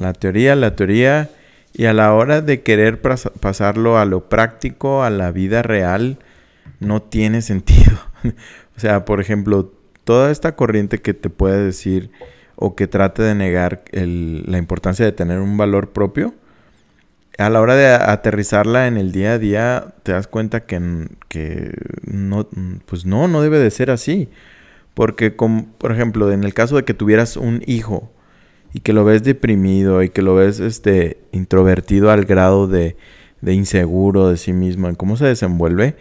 La 0.00 0.12
teoría, 0.14 0.56
la 0.56 0.76
teoría, 0.76 1.30
y 1.74 1.86
a 1.86 1.92
la 1.92 2.14
hora 2.14 2.42
de 2.42 2.62
querer 2.62 3.00
pasarlo 3.02 3.98
a 3.98 4.04
lo 4.04 4.28
práctico, 4.28 5.04
a 5.04 5.10
la 5.10 5.32
vida 5.32 5.62
real, 5.62 6.18
no 6.80 7.02
tiene 7.02 7.42
sentido. 7.42 7.98
o 8.76 8.80
sea, 8.80 9.04
por 9.04 9.20
ejemplo, 9.20 9.72
toda 10.04 10.30
esta 10.30 10.56
corriente 10.56 10.98
que 11.00 11.14
te 11.14 11.30
puede 11.30 11.64
decir 11.64 12.10
o 12.56 12.74
que 12.74 12.86
trate 12.86 13.22
de 13.22 13.34
negar 13.34 13.84
la 13.92 14.58
importancia 14.58 15.04
de 15.04 15.12
tener 15.12 15.40
un 15.40 15.56
valor 15.56 15.90
propio, 15.90 16.34
a 17.38 17.50
la 17.50 17.60
hora 17.60 17.76
de 17.76 17.86
aterrizarla 17.88 18.86
en 18.86 18.96
el 18.96 19.12
día 19.12 19.32
a 19.34 19.38
día, 19.38 19.94
te 20.02 20.12
das 20.12 20.26
cuenta 20.26 20.64
que, 20.64 21.08
que 21.28 21.72
no, 22.06 22.48
pues 22.86 23.04
no, 23.04 23.28
no 23.28 23.42
debe 23.42 23.58
de 23.58 23.70
ser 23.70 23.90
así. 23.90 24.28
Porque, 24.94 25.36
com- 25.36 25.66
por 25.78 25.92
ejemplo, 25.92 26.32
en 26.32 26.44
el 26.44 26.54
caso 26.54 26.76
de 26.76 26.84
que 26.84 26.94
tuvieras 26.94 27.36
un 27.36 27.62
hijo 27.66 28.10
y 28.72 28.80
que 28.80 28.94
lo 28.94 29.04
ves 29.04 29.22
deprimido 29.22 30.02
y 30.02 30.10
que 30.10 30.22
lo 30.22 30.34
ves 30.34 30.60
este, 30.60 31.18
introvertido 31.32 32.10
al 32.10 32.24
grado 32.24 32.68
de, 32.68 32.96
de 33.42 33.54
inseguro 33.54 34.28
de 34.30 34.38
sí 34.38 34.52
mismo, 34.54 34.88
en 34.88 34.94
cómo 34.94 35.16
se 35.18 35.26
desenvuelve, 35.26 35.96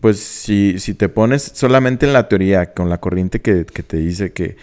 pues 0.00 0.18
si, 0.20 0.78
si 0.78 0.94
te 0.94 1.08
pones 1.08 1.42
solamente 1.42 2.06
en 2.06 2.12
la 2.12 2.28
teoría, 2.28 2.72
con 2.74 2.90
la 2.90 2.98
corriente 2.98 3.40
que, 3.40 3.64
que 3.66 3.82
te 3.82 3.98
dice 3.98 4.32
que, 4.32 4.56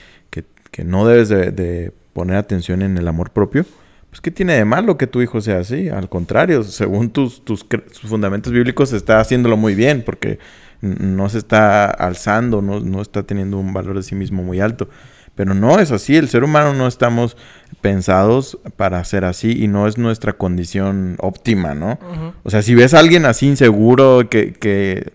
que- 0.73 0.83
no 0.83 1.07
debes 1.07 1.29
de, 1.29 1.51
de 1.51 1.93
poner 2.11 2.35
atención 2.35 2.81
en 2.81 2.97
el 2.97 3.07
amor 3.07 3.29
propio, 3.29 3.65
pues 4.09 4.19
¿qué 4.21 4.31
tiene 4.31 4.53
de 4.53 4.65
malo 4.65 4.97
que 4.97 5.07
tu 5.07 5.21
hijo 5.21 5.39
sea 5.39 5.59
así? 5.59 5.87
Al 5.89 6.09
contrario, 6.09 6.63
según 6.63 7.09
tus, 7.11 7.45
tus, 7.45 7.65
fundamentos 8.03 8.51
bíblicos 8.51 8.91
está 8.91 9.19
haciéndolo 9.21 9.55
muy 9.55 9.73
bien 9.75 10.03
porque 10.05 10.37
no 10.81 11.29
se 11.29 11.37
está 11.37 11.85
alzando, 11.89 12.61
no, 12.61 12.79
no 12.81 13.01
está 13.01 13.23
teniendo 13.23 13.57
un 13.57 13.71
valor 13.71 13.95
de 13.95 14.03
sí 14.03 14.15
mismo 14.15 14.43
muy 14.43 14.59
alto. 14.59 14.89
Pero 15.35 15.55
no 15.55 15.79
es 15.79 15.91
así, 15.91 16.15
el 16.15 16.29
ser 16.29 16.43
humano 16.43 16.73
no 16.75 16.85
estamos 16.87 17.37
pensados 17.81 18.59
para 18.77 19.03
ser 19.03 19.25
así 19.25 19.63
y 19.63 19.67
no 19.67 19.87
es 19.87 19.97
nuestra 19.97 20.33
condición 20.33 21.15
óptima, 21.19 21.73
¿no? 21.73 21.97
O 22.43 22.51
sea, 22.51 22.61
si 22.61 22.75
ves 22.75 22.93
a 22.93 22.99
alguien 22.99 23.25
así 23.25 23.47
inseguro, 23.47 24.29
que, 24.29 24.53
que, 24.53 25.13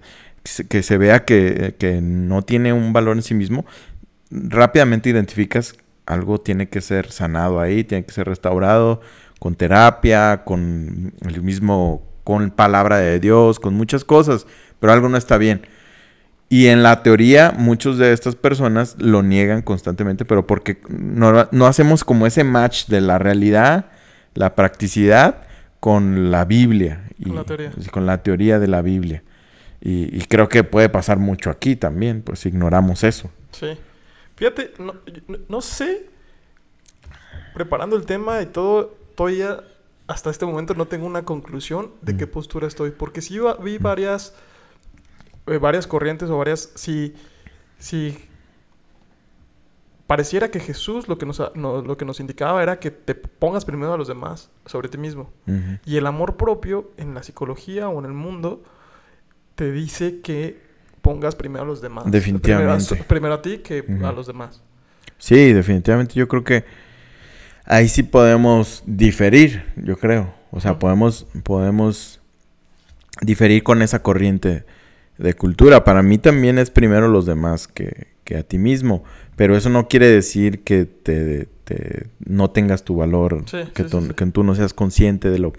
que 0.69 0.83
se 0.83 0.99
vea 0.99 1.25
que, 1.25 1.77
que 1.79 2.01
no 2.01 2.43
tiene 2.43 2.73
un 2.73 2.93
valor 2.93 3.17
en 3.17 3.23
sí 3.23 3.35
mismo, 3.35 3.65
rápidamente 4.31 5.11
identificas 5.11 5.77
algo 6.09 6.41
tiene 6.41 6.69
que 6.69 6.81
ser 6.81 7.11
sanado 7.11 7.61
ahí, 7.61 7.85
tiene 7.85 8.05
que 8.05 8.13
ser 8.13 8.27
restaurado 8.27 9.01
con 9.39 9.55
terapia, 9.55 10.43
con 10.45 11.13
el 11.21 11.43
mismo, 11.43 12.03
con 12.25 12.51
palabra 12.51 12.99
de 12.99 13.21
Dios, 13.21 13.61
con 13.61 13.75
muchas 13.75 14.05
cosas, 14.05 14.47
pero 14.81 14.93
algo 14.93 15.09
no 15.09 15.17
está 15.17 15.39
bien. 15.39 15.63
Y 16.49 16.69
en 16.69 16.83
la 16.83 17.03
teoría, 17.03 17.53
muchos 17.57 17.99
de 17.99 18.13
estas 18.13 18.35
personas 18.35 18.97
lo 18.99 19.23
niegan 19.23 19.61
constantemente, 19.61 20.25
pero 20.25 20.47
porque 20.47 20.81
no, 20.89 21.47
no 21.53 21.67
hacemos 21.67 22.05
como 22.05 22.27
ese 22.27 22.43
match 22.43 22.87
de 22.87 23.03
la 23.03 23.19
realidad, 23.19 23.87
la 24.35 24.55
practicidad, 24.55 25.43
con 25.79 26.31
la 26.31 26.47
Biblia. 26.47 27.05
Con 27.23 27.33
y, 27.33 27.35
la 27.37 27.45
teoría. 27.45 27.71
con 27.91 28.07
la 28.07 28.23
teoría 28.23 28.59
de 28.59 28.67
la 28.67 28.81
Biblia. 28.81 29.23
Y, 29.81 30.17
y 30.17 30.23
creo 30.23 30.49
que 30.49 30.65
puede 30.65 30.89
pasar 30.89 31.19
mucho 31.19 31.51
aquí 31.51 31.77
también, 31.77 32.23
pues 32.23 32.47
ignoramos 32.47 33.05
eso. 33.05 33.31
Sí. 33.53 33.77
Fíjate, 34.39 34.73
no, 34.79 34.95
no- 35.27 35.39
no 35.49 35.61
sé, 35.61 36.09
preparando 37.55 37.97
el 37.97 38.07
tema 38.07 38.41
y 38.41 38.47
todo, 38.47 38.97
todavía 39.17 39.65
hasta 40.07 40.31
este 40.31 40.47
momento 40.47 40.75
no 40.75 40.87
tengo 40.87 41.07
una 41.07 41.25
conclusión 41.25 41.91
de 42.03 42.17
qué 42.17 42.27
Mm. 42.27 42.31
postura 42.31 42.67
estoy, 42.67 42.93
porque 42.93 43.21
sí 43.21 43.39
vi 43.63 43.79
varias, 43.79 44.35
eh, 45.47 45.59
varias 45.59 45.87
corrientes 45.87 46.31
o 46.31 46.39
varias, 46.39 46.71
si, 46.77 47.15
si 47.79 48.17
pareciera 50.07 50.51
que 50.51 50.61
Jesús 50.61 51.09
lo 51.09 51.19
que, 51.19 51.27
nos, 51.27 51.43
no- 51.55 51.83
lo 51.83 51.97
que 51.97 52.05
nos 52.05 52.21
indicaba 52.21 52.63
era 52.63 52.79
que 52.81 52.91
te 52.91 53.15
pongas 53.15 53.65
primero 53.65 53.93
a 53.93 53.99
los 53.99 54.09
demás 54.09 54.51
sobre 54.67 54.89
ti 54.89 54.97
mismo. 54.99 55.31
Y 55.85 55.97
el 55.97 56.07
amor 56.07 56.37
propio 56.37 56.91
en 56.97 57.13
la 57.15 57.23
psicología 57.23 57.89
o 57.89 57.99
en 57.99 58.07
el 58.07 58.13
mundo 58.15 58.63
te 59.57 59.71
dice 59.73 60.21
que 60.21 60.63
pongas 61.09 61.35
primero 61.35 61.65
a 61.65 61.67
los 61.67 61.81
demás. 61.81 62.05
Definitivamente. 62.11 62.85
Primero 62.87 63.05
a, 63.05 63.09
primero 63.09 63.35
a 63.35 63.43
ti 63.43 63.59
que 63.59 63.85
a 64.05 64.13
los 64.13 64.27
demás. 64.27 64.63
Sí, 65.17 65.53
definitivamente 65.55 66.15
yo 66.15 66.29
creo 66.29 66.45
que 66.45 66.65
ahí 67.65 67.89
sí 67.89 68.03
podemos 68.03 68.83
diferir, 68.87 69.65
yo 69.77 69.97
creo. 69.97 70.35
O 70.51 70.61
sea, 70.61 70.79
podemos, 70.79 71.27
podemos 71.43 72.21
diferir 73.23 73.63
con 73.63 73.81
esa 73.81 74.03
corriente 74.03 74.65
de 75.17 75.35
cultura. 75.35 75.83
Para 75.85 76.03
mí 76.03 76.19
también 76.19 76.59
es 76.59 76.71
primero 76.71 77.09
los 77.09 77.25
demás 77.25 77.69
que, 77.69 78.09
que 78.25 78.37
a 78.37 78.43
ti 78.43 78.59
mismo. 78.59 79.03
Pero 79.37 79.57
eso 79.57 79.71
no 79.71 79.89
quiere 79.89 80.09
decir 80.09 80.63
que 80.63 80.85
te, 80.85 81.49
te- 81.65 82.07
no 82.27 82.51
tengas 82.51 82.85
tu 82.85 82.97
valor, 82.97 83.45
Sí, 83.47 83.59
que, 83.75 83.85
sí, 83.85 83.89
tú, 83.91 84.01
sí. 84.03 84.09
que 84.15 84.27
tú 84.27 84.43
no 84.45 84.55
seas 84.55 84.75
consciente 84.75 85.31
de 85.31 85.39
lo, 85.39 85.53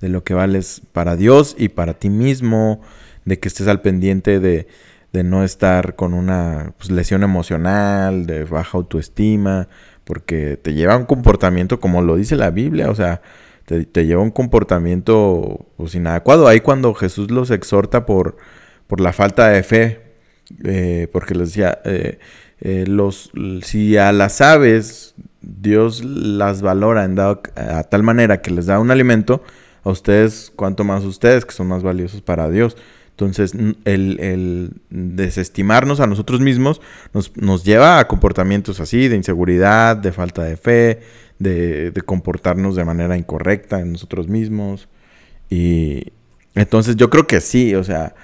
de 0.00 0.08
lo 0.08 0.24
que 0.24 0.34
vales 0.34 0.82
para 0.92 1.14
Dios 1.16 1.54
y 1.58 1.68
para 1.68 1.94
ti 1.94 2.10
mismo, 2.10 2.80
de 3.24 3.38
que 3.38 3.48
estés 3.48 3.66
al 3.66 3.80
pendiente 3.82 4.40
de, 4.40 4.68
de 5.16 5.24
no 5.24 5.44
estar 5.44 5.96
con 5.96 6.12
una 6.12 6.74
pues, 6.76 6.90
lesión 6.90 7.22
emocional, 7.22 8.26
de 8.26 8.44
baja 8.44 8.76
autoestima, 8.76 9.66
porque 10.04 10.58
te 10.58 10.74
lleva 10.74 10.92
a 10.92 10.98
un 10.98 11.06
comportamiento 11.06 11.80
como 11.80 12.02
lo 12.02 12.16
dice 12.16 12.36
la 12.36 12.50
Biblia, 12.50 12.90
o 12.90 12.94
sea, 12.94 13.22
te, 13.64 14.04
lleva 14.04 14.20
a 14.20 14.24
un 14.24 14.30
comportamiento 14.30 15.66
pues, 15.78 15.94
inadecuado. 15.94 16.46
Ahí 16.46 16.60
cuando 16.60 16.92
Jesús 16.92 17.30
los 17.30 17.50
exhorta 17.50 18.04
por, 18.04 18.36
por 18.86 19.00
la 19.00 19.14
falta 19.14 19.48
de 19.48 19.62
fe, 19.62 20.00
eh, 20.64 21.08
porque 21.12 21.34
les 21.34 21.48
decía, 21.48 21.80
eh, 21.84 22.18
eh, 22.60 22.84
los, 22.86 23.32
si 23.62 23.96
a 23.96 24.12
las 24.12 24.42
aves 24.42 25.14
Dios 25.40 26.04
las 26.04 26.60
valora 26.60 27.04
en 27.04 27.14
dado, 27.14 27.40
a 27.56 27.84
tal 27.84 28.02
manera 28.02 28.42
que 28.42 28.50
les 28.50 28.66
da 28.66 28.78
un 28.78 28.90
alimento, 28.90 29.42
a 29.82 29.90
ustedes, 29.90 30.52
cuanto 30.54 30.84
más 30.84 31.04
ustedes, 31.04 31.46
que 31.46 31.52
son 31.52 31.68
más 31.68 31.82
valiosos 31.82 32.20
para 32.20 32.50
Dios. 32.50 32.76
Entonces, 33.16 33.54
el, 33.84 34.72
desestimarnos 34.90 36.00
a 36.00 36.06
nosotros 36.06 36.40
mismos 36.40 36.82
nos, 37.14 37.34
nos 37.36 37.64
lleva 37.64 37.98
a 37.98 38.06
comportamientos 38.08 38.78
así, 38.78 39.08
de 39.08 39.16
inseguridad, 39.16 39.96
de 39.96 40.12
falta 40.12 40.44
de 40.44 40.58
fe, 40.58 41.00
de, 41.38 41.92
de 41.92 42.02
comportarnos 42.02 42.76
de 42.76 42.84
manera 42.84 43.16
incorrecta 43.16 43.80
en 43.80 43.92
nosotros 43.92 44.28
mismos. 44.28 44.88
Y 45.48 46.12
entonces 46.54 46.96
yo 46.96 47.08
creo 47.08 47.26
que 47.26 47.40
sí, 47.40 47.74
o 47.74 47.84
sea, 47.84 48.14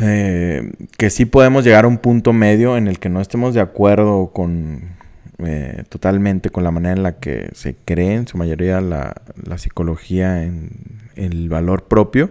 eh, 0.00 0.72
que 0.96 1.10
sí 1.10 1.24
podemos 1.24 1.64
llegar 1.64 1.84
a 1.84 1.88
un 1.88 1.98
punto 1.98 2.32
medio 2.32 2.76
en 2.76 2.86
el 2.86 2.98
que 2.98 3.08
no 3.08 3.20
estemos 3.20 3.54
de 3.54 3.60
acuerdo 3.60 4.30
con 4.32 4.90
eh, 5.38 5.84
totalmente 5.88 6.50
con 6.50 6.64
la 6.64 6.70
manera 6.70 6.94
en 6.94 7.02
la 7.02 7.18
que 7.18 7.48
se 7.54 7.74
cree 7.74 8.14
en 8.14 8.28
su 8.28 8.38
mayoría 8.38 8.80
la, 8.80 9.14
psicología 9.58 10.44
en, 10.44 10.70
el 11.16 11.48
valor 11.48 11.84
propio 11.84 12.30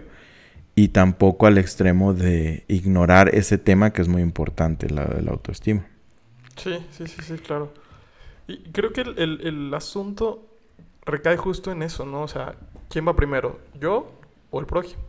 y 0.82 0.88
tampoco 0.88 1.46
al 1.46 1.58
extremo 1.58 2.14
de 2.14 2.64
ignorar 2.70 3.36
ese 3.36 3.58
tema 3.58 3.92
que 3.92 4.02
es 4.02 4.08
muy 4.08 4.22
importante, 4.22 4.90
la 4.90 5.04
de 5.04 5.22
la 5.22 5.32
autoestima. 5.32 5.86
Sí, 6.56 6.80
sí, 6.92 7.06
sí, 7.06 7.22
sí, 7.22 7.34
claro. 7.34 7.74
Y 8.48 8.60
creo 8.72 8.94
que 8.94 9.02
el, 9.02 9.74
asunto 9.74 10.48
recae 11.06 11.36
justo 11.36 11.74
en 11.74 11.84
eso, 11.84 12.06
¿no? 12.06 12.22
O 12.22 12.30
sea, 12.30 12.56
¿quién 12.88 13.06
va 13.06 13.14
primero? 13.14 13.60
¿Yo 13.78 14.10
o 14.52 14.60
el 14.62 14.68
prójimo? 14.68 15.04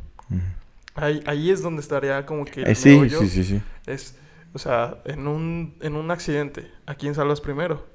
ahí, 0.97 1.23
ahí, 1.25 1.51
es 1.51 1.63
donde 1.63 1.83
estaría 1.83 2.27
como 2.27 2.45
que... 2.45 2.63
Eh, 2.63 2.75
sí, 2.75 3.09
sí, 3.09 3.29
sí, 3.29 3.45
sí. 3.45 3.63
Es, 3.87 4.17
o 4.53 4.59
sea, 4.59 4.99
en 5.05 5.29
un, 5.29 5.77
en 5.83 5.95
un 5.95 6.11
accidente, 6.11 6.69
¿a 6.85 6.97
quién 6.97 7.15
salvas 7.15 7.41
primero? 7.41 7.87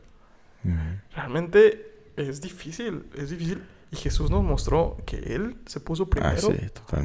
Realmente 1.13 1.91
es 2.15 2.39
difícil, 2.39 3.03
es 3.17 3.31
difícil. 3.31 3.61
Y 3.95 3.97
Jesús 3.97 4.29
nos 4.29 4.43
mostró 4.43 4.97
que 5.05 5.17
Él 5.17 5.55
se 5.65 5.79
puso 5.79 6.03
ah, 6.03 6.09
primero 6.09 6.49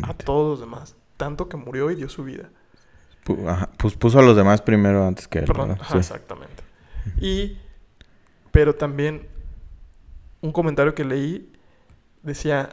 a 0.02 0.14
todos 0.14 0.50
los 0.50 0.60
demás. 0.60 0.96
Tanto 1.16 1.48
que 1.48 1.56
murió 1.56 1.90
y 1.90 1.94
dio 1.94 2.08
su 2.08 2.24
vida. 2.24 2.50
pues 3.76 3.94
puso 3.94 4.18
a 4.18 4.22
los 4.22 4.36
demás 4.36 4.60
primero 4.60 5.06
antes 5.06 5.28
que 5.28 5.40
Él. 5.40 5.46
Exactamente. 5.94 6.64
Y, 7.20 7.58
pero 8.50 8.74
también 8.74 9.28
un 10.40 10.52
comentario 10.52 10.94
que 10.94 11.04
leí 11.04 11.52
decía, 12.22 12.70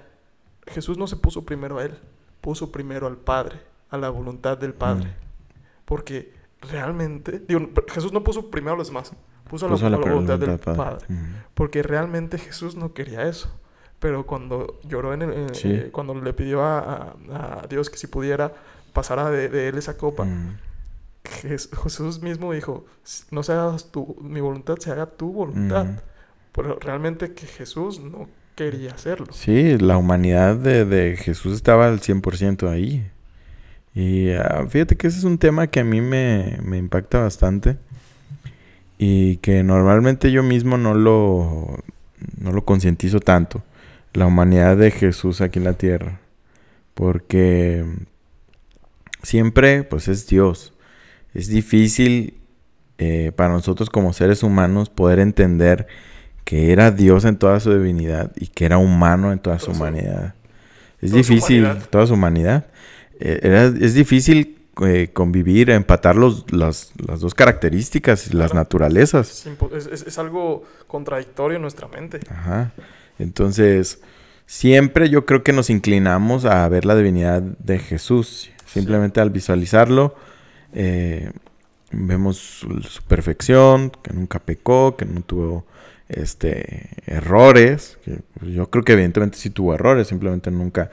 Jesús 0.66 0.98
no 0.98 1.06
se 1.06 1.16
puso 1.16 1.46
primero 1.46 1.78
a 1.78 1.86
Él, 1.86 1.98
puso 2.42 2.72
primero 2.72 3.06
al 3.06 3.18
Padre, 3.18 3.60
a 3.90 3.98
la 3.98 4.10
voluntad 4.10 4.58
del 4.58 4.74
Padre. 4.74 5.14
Porque 5.86 6.34
realmente, 6.62 7.40
digo, 7.48 7.70
Jesús 7.90 8.12
no 8.12 8.24
puso 8.24 8.50
primero 8.50 8.74
a 8.74 8.78
los 8.78 8.88
demás, 8.88 9.14
puso, 9.48 9.70
la, 9.70 9.98
voluntad, 9.98 10.40
del 10.40 10.58
Padre. 10.58 11.06
Porque 11.54 11.84
realmente 11.84 12.40
Jesús 12.40 12.76
no 12.76 12.94
quería 12.94 13.28
eso. 13.28 13.50
Pero 14.00 14.26
cuando 14.26 14.80
lloró 14.84 15.14
en 15.14 15.24
el, 15.24 15.52
eh, 15.64 15.90
cuando 15.92 16.14
le 16.14 16.34
pidió 16.34 16.64
a, 16.64 17.16
Dios 17.70 17.90
que 17.90 17.98
si 17.98 18.08
pudiera 18.08 18.54
pasara 18.94 19.30
de, 19.32 19.50
de 19.50 19.68
él 19.68 19.78
esa 19.78 19.98
copa, 19.98 20.28
Jesús 21.24 22.22
mismo 22.22 22.54
dijo, 22.54 22.86
no 23.32 23.44
se 23.44 23.54
haga 23.54 23.78
tu, 23.92 24.16
mi 24.22 24.40
voluntad, 24.40 24.78
se 24.78 24.92
haga 24.92 25.06
tu 25.06 25.32
voluntad. 25.32 25.88
Pero 26.52 26.80
realmente 26.80 27.34
que 27.34 27.46
Jesús 27.46 28.00
no 28.00 28.28
quería 28.56 28.92
hacerlo. 28.92 29.28
Sí, 29.32 29.78
la 29.78 29.98
humanidad 29.98 30.56
de, 30.56 30.86
de 30.86 31.16
Jesús 31.16 31.54
estaba 31.54 31.88
al 31.88 32.00
100% 32.00 32.70
ahí. 32.70 33.10
Y 33.94 34.32
ah, 34.32 34.66
fíjate 34.68 34.96
que 34.96 35.08
ese 35.08 35.20
es 35.20 35.24
un 35.24 35.38
tema 35.38 35.68
que 35.68 35.80
a 35.80 35.84
mí 35.84 36.02
me, 36.02 36.60
me 36.64 36.78
impacta 36.78 37.20
bastante 37.20 37.78
y 38.98 39.38
que 39.38 39.64
normalmente 39.64 40.32
yo 40.32 40.44
mismo 40.44 40.78
no 40.78 40.94
lo, 40.94 41.84
no 42.40 42.52
lo 42.52 42.66
concientizo 42.66 43.20
tanto. 43.20 43.62
La 44.18 44.26
humanidad 44.26 44.78
de 44.78 44.90
Jesús 44.90 45.42
aquí 45.42 45.60
en 45.60 45.66
la 45.66 45.74
tierra. 45.74 46.20
Porque 46.94 47.86
siempre 49.22 49.84
pues 49.84 50.08
es 50.08 50.26
Dios. 50.28 50.74
Es 51.34 51.48
difícil 51.48 52.40
eh, 52.98 53.32
para 53.36 53.54
nosotros 53.54 53.92
como 53.92 54.14
seres 54.14 54.42
humanos 54.42 54.90
poder 54.90 55.20
entender 55.20 55.86
que 56.46 56.72
era 56.72 56.90
Dios 56.90 57.26
en 57.26 57.38
toda 57.38 57.60
su 57.60 57.72
divinidad 57.72 58.32
y 58.36 58.48
que 58.48 58.66
era 58.66 58.80
humano 58.80 59.32
en 59.32 59.38
toda, 59.38 59.60
su 59.60 59.72
humanidad. 59.72 60.34
Es 61.00 61.12
difícil, 61.12 61.68
toda 61.92 62.08
su 62.08 62.16
humanidad. 62.16 62.66
Eh, 63.20 63.76
es 63.82 63.94
difícil 63.94 64.58
eh, 64.84 65.10
convivir, 65.14 65.70
empatar 65.70 66.16
los, 66.16 66.52
las, 66.52 66.94
dos 66.98 67.36
características, 67.36 68.34
las 68.34 68.54
naturalezas. 68.54 69.48
Es, 69.76 70.18
algo 70.18 70.64
contradictorio 70.88 71.58
en 71.58 71.62
nuestra 71.62 71.88
mente. 71.88 72.20
Ajá. 72.30 72.72
Entonces, 73.20 74.00
siempre 74.46 75.10
yo 75.10 75.26
creo 75.26 75.44
que 75.44 75.54
nos 75.54 75.70
inclinamos 75.70 76.46
a 76.46 76.68
ver 76.70 76.86
la 76.86 76.96
divinidad 76.96 77.42
de 77.42 77.80
Jesús. 77.80 78.50
Simplemente 78.66 79.22
al 79.22 79.30
visualizarlo, 79.30 80.16
eh, 80.74 81.32
vemos 81.92 82.38
su, 82.38 83.04
perfección, 83.08 83.92
que 84.02 84.14
nunca 84.14 84.40
pecó, 84.40 84.98
que 84.98 85.06
no 85.06 85.22
tuvo 85.22 85.66
este 86.10 86.90
errores. 87.06 87.98
Que 88.04 88.20
yo 88.54 88.70
creo 88.70 88.84
que 88.84 88.94
evidentemente 88.94 89.38
sí 89.38 89.50
tuvo 89.50 89.74
errores, 89.74 90.08
simplemente 90.08 90.52
nunca 90.52 90.90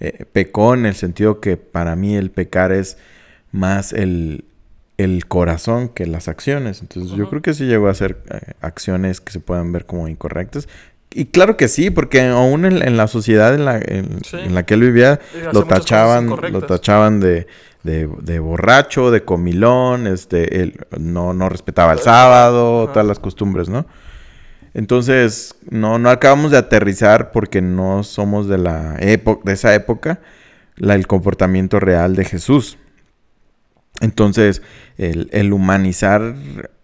eh, 0.00 0.24
pecó 0.32 0.74
en 0.74 0.86
el 0.86 0.94
sentido 0.94 1.40
que 1.40 1.56
para 1.56 1.94
mí 1.96 2.16
el 2.16 2.30
pecar 2.30 2.72
es 2.72 2.98
más 3.52 3.92
el, 3.92 4.44
corazón 5.28 5.88
que 5.88 6.06
las 6.06 6.28
acciones. 6.28 6.80
Entonces 6.80 7.16
yo 7.16 7.28
creo 7.28 7.42
que 7.42 7.54
sí 7.54 7.64
llegó 7.64 7.88
a 7.88 7.90
hacer 7.90 8.22
eh, 8.30 8.52
acciones 8.60 9.20
que 9.20 9.32
se 9.32 9.40
puedan 9.40 9.72
ver 9.72 9.84
como 9.84 10.06
incorrectas. 10.06 10.68
Y 11.14 11.26
claro 11.26 11.56
que 11.56 11.68
sí, 11.68 11.90
porque 11.90 12.22
aún 12.22 12.64
en, 12.64 12.96
la 12.96 13.06
sociedad 13.06 13.54
en 13.54 13.64
la, 13.64 13.78
en, 13.78 14.54
la, 14.54 14.64
que 14.64 14.74
él 14.74 14.80
vivía 14.80 15.20
lo 15.52 15.64
tachaban, 15.64 16.28
lo 16.28 16.62
tachaban 16.62 17.20
de, 17.20 17.46
de, 17.82 18.38
borracho, 18.38 19.10
de 19.10 19.24
comilón, 19.24 20.06
este, 20.06 20.62
él 20.62 20.86
no, 20.98 21.34
no 21.34 21.48
respetaba 21.48 21.92
el 21.92 21.98
sábado, 21.98 22.88
todas 22.88 23.06
las 23.06 23.18
costumbres, 23.18 23.68
¿no? 23.68 23.86
Entonces, 24.74 25.54
no, 25.68 25.98
no 25.98 26.08
acabamos 26.08 26.50
de 26.50 26.56
aterrizar 26.56 27.30
porque 27.30 27.60
no 27.60 28.04
somos 28.04 28.48
de 28.48 28.58
la 28.58 28.96
época, 29.00 29.42
de 29.44 29.52
esa 29.52 29.74
época, 29.74 30.20
la, 30.76 30.94
el 30.94 31.06
comportamiento 31.06 31.78
real 31.78 32.16
de 32.16 32.24
Jesús. 32.24 32.78
Entonces, 34.00 34.62
el, 34.96 35.52
humanizar 35.52 36.34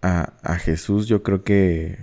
a, 0.01 0.55
Jesús 0.57 1.07
yo 1.07 1.23
creo 1.23 1.43
que 1.43 1.97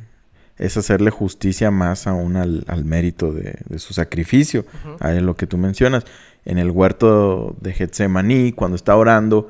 es 0.58 0.76
hacerle 0.76 1.10
justicia 1.10 1.70
más 1.70 2.06
aún 2.06 2.36
al, 2.36 2.84
mérito 2.84 3.32
de, 3.32 3.58
su 3.78 3.94
sacrificio, 3.94 4.64
a 5.00 5.12
lo 5.12 5.36
que 5.36 5.46
tú 5.46 5.58
mencionas. 5.58 6.04
En 6.44 6.58
el 6.58 6.70
huerto 6.70 7.56
de 7.60 7.72
Getsemaní, 7.72 8.52
cuando 8.52 8.76
está 8.76 8.96
orando, 8.96 9.48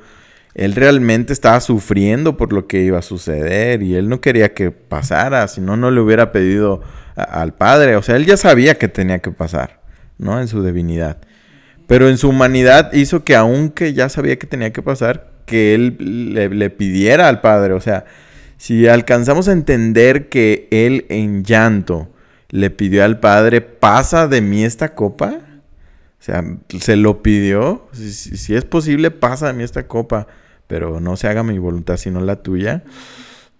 él 0.55 0.73
realmente 0.73 1.33
estaba 1.33 1.59
sufriendo 1.59 2.35
por 2.35 2.51
lo 2.51 2.67
que 2.67 2.81
iba 2.81 2.97
a 2.97 3.03
suceder 3.03 3.83
y 3.83 3.95
él 3.95 4.09
no 4.09 4.19
quería 4.21 4.53
que 4.53 4.71
pasara, 4.71 5.47
si 5.47 5.61
no, 5.61 5.77
no 5.77 5.91
le 5.91 6.01
hubiera 6.01 6.31
pedido 6.31 6.81
al 7.15 7.53
Padre. 7.53 7.95
O 7.95 8.01
sea, 8.01 8.15
él 8.15 8.25
ya 8.25 8.37
sabía 8.37 8.77
que 8.77 8.87
tenía 8.87 9.19
que 9.19 9.31
pasar, 9.31 9.79
¿no? 10.17 10.41
En 10.41 10.47
su 10.47 10.63
divinidad. 10.63 11.17
Pero 11.85 12.09
en 12.09 12.17
su 12.17 12.29
humanidad 12.29 12.91
hizo 12.93 13.23
que 13.23 13.35
aunque 13.35 13.93
ya 13.93 14.09
sabía 14.09 14.37
que 14.37 14.47
tenía 14.47 14.73
que 14.73 14.81
pasar, 14.81 15.31
que 15.45 15.73
él 15.73 15.95
le, 16.33 16.69
pidiera 16.69 17.27
al 17.27 17.41
Padre. 17.41 17.73
O 17.73 17.81
sea, 17.81 18.05
si 18.57 18.87
alcanzamos 18.87 19.47
a 19.47 19.51
entender 19.51 20.29
que 20.29 20.67
él 20.71 21.05
en 21.09 21.43
llanto 21.43 22.09
le 22.49 22.69
pidió 22.69 23.03
al 23.03 23.19
Padre, 23.19 23.61
pasa 23.61 24.27
de 24.27 24.41
mí 24.41 24.63
esta 24.63 24.95
copa. 24.95 25.39
O 26.19 26.23
sea, 26.23 26.43
se 26.79 26.95
lo 26.95 27.21
pidió. 27.21 27.87
Si, 27.93 28.55
es 28.55 28.65
posible, 28.65 29.11
pasa 29.11 29.47
de 29.47 29.53
mí 29.53 29.63
esta 29.63 29.87
copa. 29.87 30.27
Pero 30.67 30.99
no 30.99 31.15
se 31.15 31.27
haga 31.27 31.43
mi 31.43 31.59
voluntad 31.59 31.97
sino 31.97 32.19
la 32.19 32.37
tuya. 32.37 32.83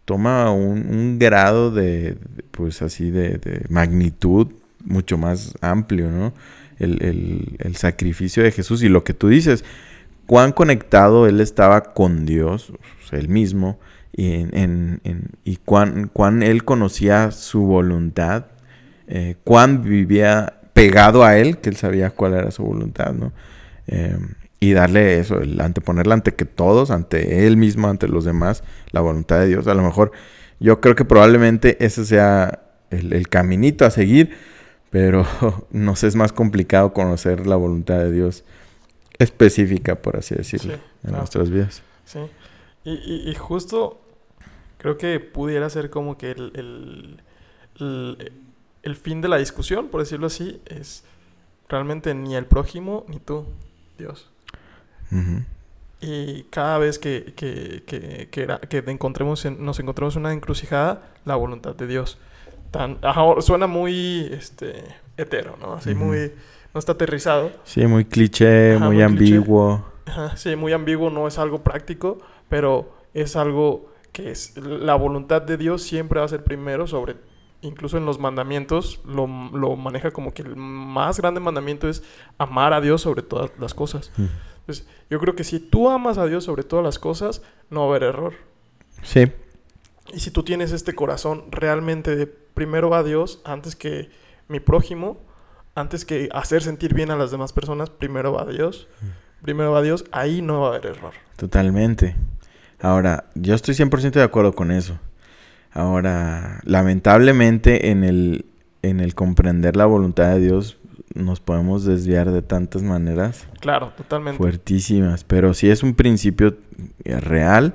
Toma 0.06 0.52
un, 0.52 1.20
grado 1.20 1.72
de, 1.72 2.18
pues 2.52 2.82
así, 2.82 3.12
de, 3.12 3.66
magnitud 3.70 4.48
mucho 4.84 5.18
más 5.18 5.54
amplio, 5.62 6.10
¿no? 6.10 6.34
El, 6.80 7.58
el 7.60 7.76
sacrificio 7.76 8.44
de 8.44 8.52
Jesús 8.52 8.84
y 8.84 8.90
lo 8.90 9.04
que 9.04 9.14
tú 9.14 9.30
dices 9.30 9.64
cuán 10.28 10.52
conectado 10.52 11.26
él 11.26 11.40
estaba 11.40 11.94
con 11.94 12.26
Dios, 12.26 12.72
él 13.12 13.30
mismo, 13.30 13.80
y, 14.14 14.34
en, 14.34 15.02
y 15.44 15.58
cuán, 15.58 16.10
cuán, 16.12 16.44
él 16.44 16.64
conocía 16.64 17.32
su 17.32 17.62
voluntad, 17.62 18.46
eh, 19.08 19.36
cuán 19.44 19.84
vivía 19.84 20.54
pegado 20.74 21.24
a 21.24 21.38
él, 21.38 21.58
que 21.58 21.70
él 21.70 21.76
sabía 21.76 22.10
cuál 22.10 22.34
era 22.34 22.52
su 22.52 22.64
voluntad, 22.64 23.14
¿no? 23.14 23.32
Em, 23.88 24.34
y 24.60 24.74
darle 24.74 25.20
eso, 25.20 25.40
el 25.40 25.62
anteponerla 25.62 26.16
ante 26.16 26.34
que 26.34 26.46
todos, 26.46 26.90
ante 26.90 27.46
él 27.46 27.58
mismo, 27.58 27.90
ante 27.90 28.08
los 28.08 28.26
demás, 28.26 28.64
la 28.92 29.02
voluntad 29.02 29.40
de 29.40 29.48
Dios. 29.48 29.68
A 29.68 29.76
lo 29.76 29.84
mejor 29.84 30.12
yo 30.60 30.82
creo 30.82 30.96
que 30.96 31.06
probablemente 31.06 31.84
ese 31.86 32.06
sea 32.06 32.60
el, 32.90 33.14
el 33.14 33.30
caminito 33.30 33.86
a 33.86 33.92
seguir, 33.92 34.32
pero 34.90 35.26
nos 35.72 36.04
es 36.04 36.16
más 36.16 36.34
complicado 36.34 36.94
conocer 36.94 37.46
la 37.46 37.56
voluntad 37.56 38.00
de 38.00 38.12
Dios 38.12 38.44
específica, 39.20 39.96
por 39.96 40.18
así 40.18 40.36
decirlo, 40.36 40.76
en 41.04 41.12
nuestras 41.12 41.50
vidas. 41.50 41.82
Sí. 42.06 42.20
Y, 42.84 43.30
y, 43.30 43.36
justo 43.36 44.00
creo 44.78 44.98
que 44.98 45.20
pudiera 45.20 45.70
ser 45.70 45.90
como 45.90 46.18
que 46.18 46.32
el, 46.32 47.22
el, 48.84 48.96
fin 48.96 49.20
de 49.20 49.28
la 49.28 49.38
discusión, 49.38 49.90
por 49.90 50.00
decirlo 50.02 50.28
así, 50.28 50.62
es 50.66 51.04
realmente 51.68 52.14
ni 52.14 52.36
el 52.36 52.46
prójimo 52.46 53.04
ni 53.10 53.20
tú, 53.20 53.46
Dios. 53.98 54.30
Y 56.00 56.44
cada 56.44 56.78
vez 56.78 57.00
que, 57.00 57.34
que, 57.36 57.84
que, 57.86 58.30
que, 58.30 58.78
encontremos 58.88 59.44
nos 59.46 59.80
encontremos 59.80 60.16
en 60.16 60.22
una 60.22 60.34
encrucijada, 60.34 61.12
la 61.26 61.36
voluntad 61.36 61.76
de 61.76 61.88
Dios. 61.88 62.18
Tan, 62.72 63.00
suena 63.40 63.68
muy 63.68 64.30
este, 64.32 64.84
hetero, 65.18 65.58
¿no? 65.60 65.74
Así 65.74 65.94
muy 65.94 66.32
no 66.74 66.80
está 66.80 66.92
aterrizado. 66.92 67.52
Sí, 67.64 67.86
muy 67.88 68.06
cliché, 68.06 68.76
Ajá, 68.76 68.86
muy, 68.86 68.96
muy 68.98 69.04
ambiguo. 69.04 69.84
Ajá, 70.06 70.38
Sí, 70.38 70.56
muy 70.56 70.74
ambiguo, 70.74 71.10
no 71.10 71.28
es 71.28 71.40
algo 71.40 71.64
práctico, 71.64 72.20
pero 72.50 72.96
es 73.14 73.36
algo 73.36 73.92
que 74.12 74.32
es 74.32 74.58
la 74.58 74.96
voluntad 74.96 75.42
de 75.42 75.58
Dios 75.58 75.84
siempre 75.84 76.20
va 76.20 76.26
a 76.26 76.30
ser 76.30 76.44
primero 76.44 76.88
sobre, 76.88 77.18
incluso 77.62 77.98
en 77.98 78.06
los 78.06 78.20
mandamientos 78.20 79.02
lo, 79.06 79.28
lo 79.28 79.76
maneja 79.76 80.12
como 80.12 80.34
que 80.34 80.42
el 80.42 80.56
más 80.56 81.20
grande 81.20 81.40
mandamiento 81.40 81.88
es 81.88 82.04
amar 82.38 82.74
a 82.74 82.82
Dios 82.82 83.02
sobre 83.02 83.22
todas 83.22 83.52
las 83.60 83.74
cosas. 83.74 84.12
Mm. 84.18 84.26
Entonces, 84.62 84.88
yo 85.10 85.20
creo 85.20 85.36
que 85.36 85.44
si 85.44 85.60
tú 85.60 85.90
amas 85.90 86.18
a 86.18 86.26
Dios 86.26 86.44
sobre 86.44 86.64
todas 86.64 86.84
las 86.84 87.00
cosas, 87.00 87.42
no 87.70 87.82
va 87.82 87.86
a 87.86 87.90
haber 87.90 88.04
error. 88.04 88.34
Sí, 89.04 89.32
Y 90.14 90.20
si 90.20 90.32
tú 90.32 90.44
tienes 90.44 90.72
este 90.72 90.94
corazón 90.94 91.46
realmente 91.52 92.16
de 92.16 92.28
primero 92.28 92.90
va 92.90 93.04
Dios 93.04 93.42
antes 93.46 93.76
que 93.76 94.10
mi 94.48 94.60
prójimo, 94.60 95.20
antes 95.76 96.06
que 96.06 96.28
hacer 96.34 96.64
sentir 96.64 96.94
bien 96.94 97.12
a 97.12 97.16
las 97.16 97.32
demás 97.32 97.54
personas, 97.54 97.90
primero 97.90 98.34
va 98.34 98.46
Dios. 98.46 98.88
Primero 99.42 99.72
va 99.72 99.82
Dios, 99.82 100.06
ahí 100.12 100.42
no 100.42 100.62
va 100.62 100.68
a 100.68 100.70
haber 100.72 100.88
error. 100.88 101.14
totalmente. 101.36 102.16
Ahora, 102.80 103.26
yo 103.36 103.56
estoy 103.56 103.74
100% 103.76 104.12
de 104.12 104.24
acuerdo 104.24 104.54
con 104.54 104.72
eso. 104.72 105.00
Ahora, 105.72 106.60
lamentablemente 106.64 107.90
en 107.92 108.04
el, 108.04 108.46
en 108.82 109.00
el 109.00 109.16
comprender 109.16 109.76
la 109.76 109.86
voluntad 109.86 110.30
de 110.34 110.40
Dios 110.40 110.78
nos 111.14 111.40
podemos 111.40 111.84
desviar 111.86 112.32
de 112.32 112.42
tantas 112.42 112.84
maneras 112.84 113.48
Claro, 113.60 113.92
totalmente. 113.98 114.38
fuertísimas, 114.38 115.24
pero 115.24 115.54
sí 115.54 115.70
es 115.70 115.84
un 115.84 115.96
principio 115.96 116.58
eh, 117.04 117.20
real, 117.20 117.74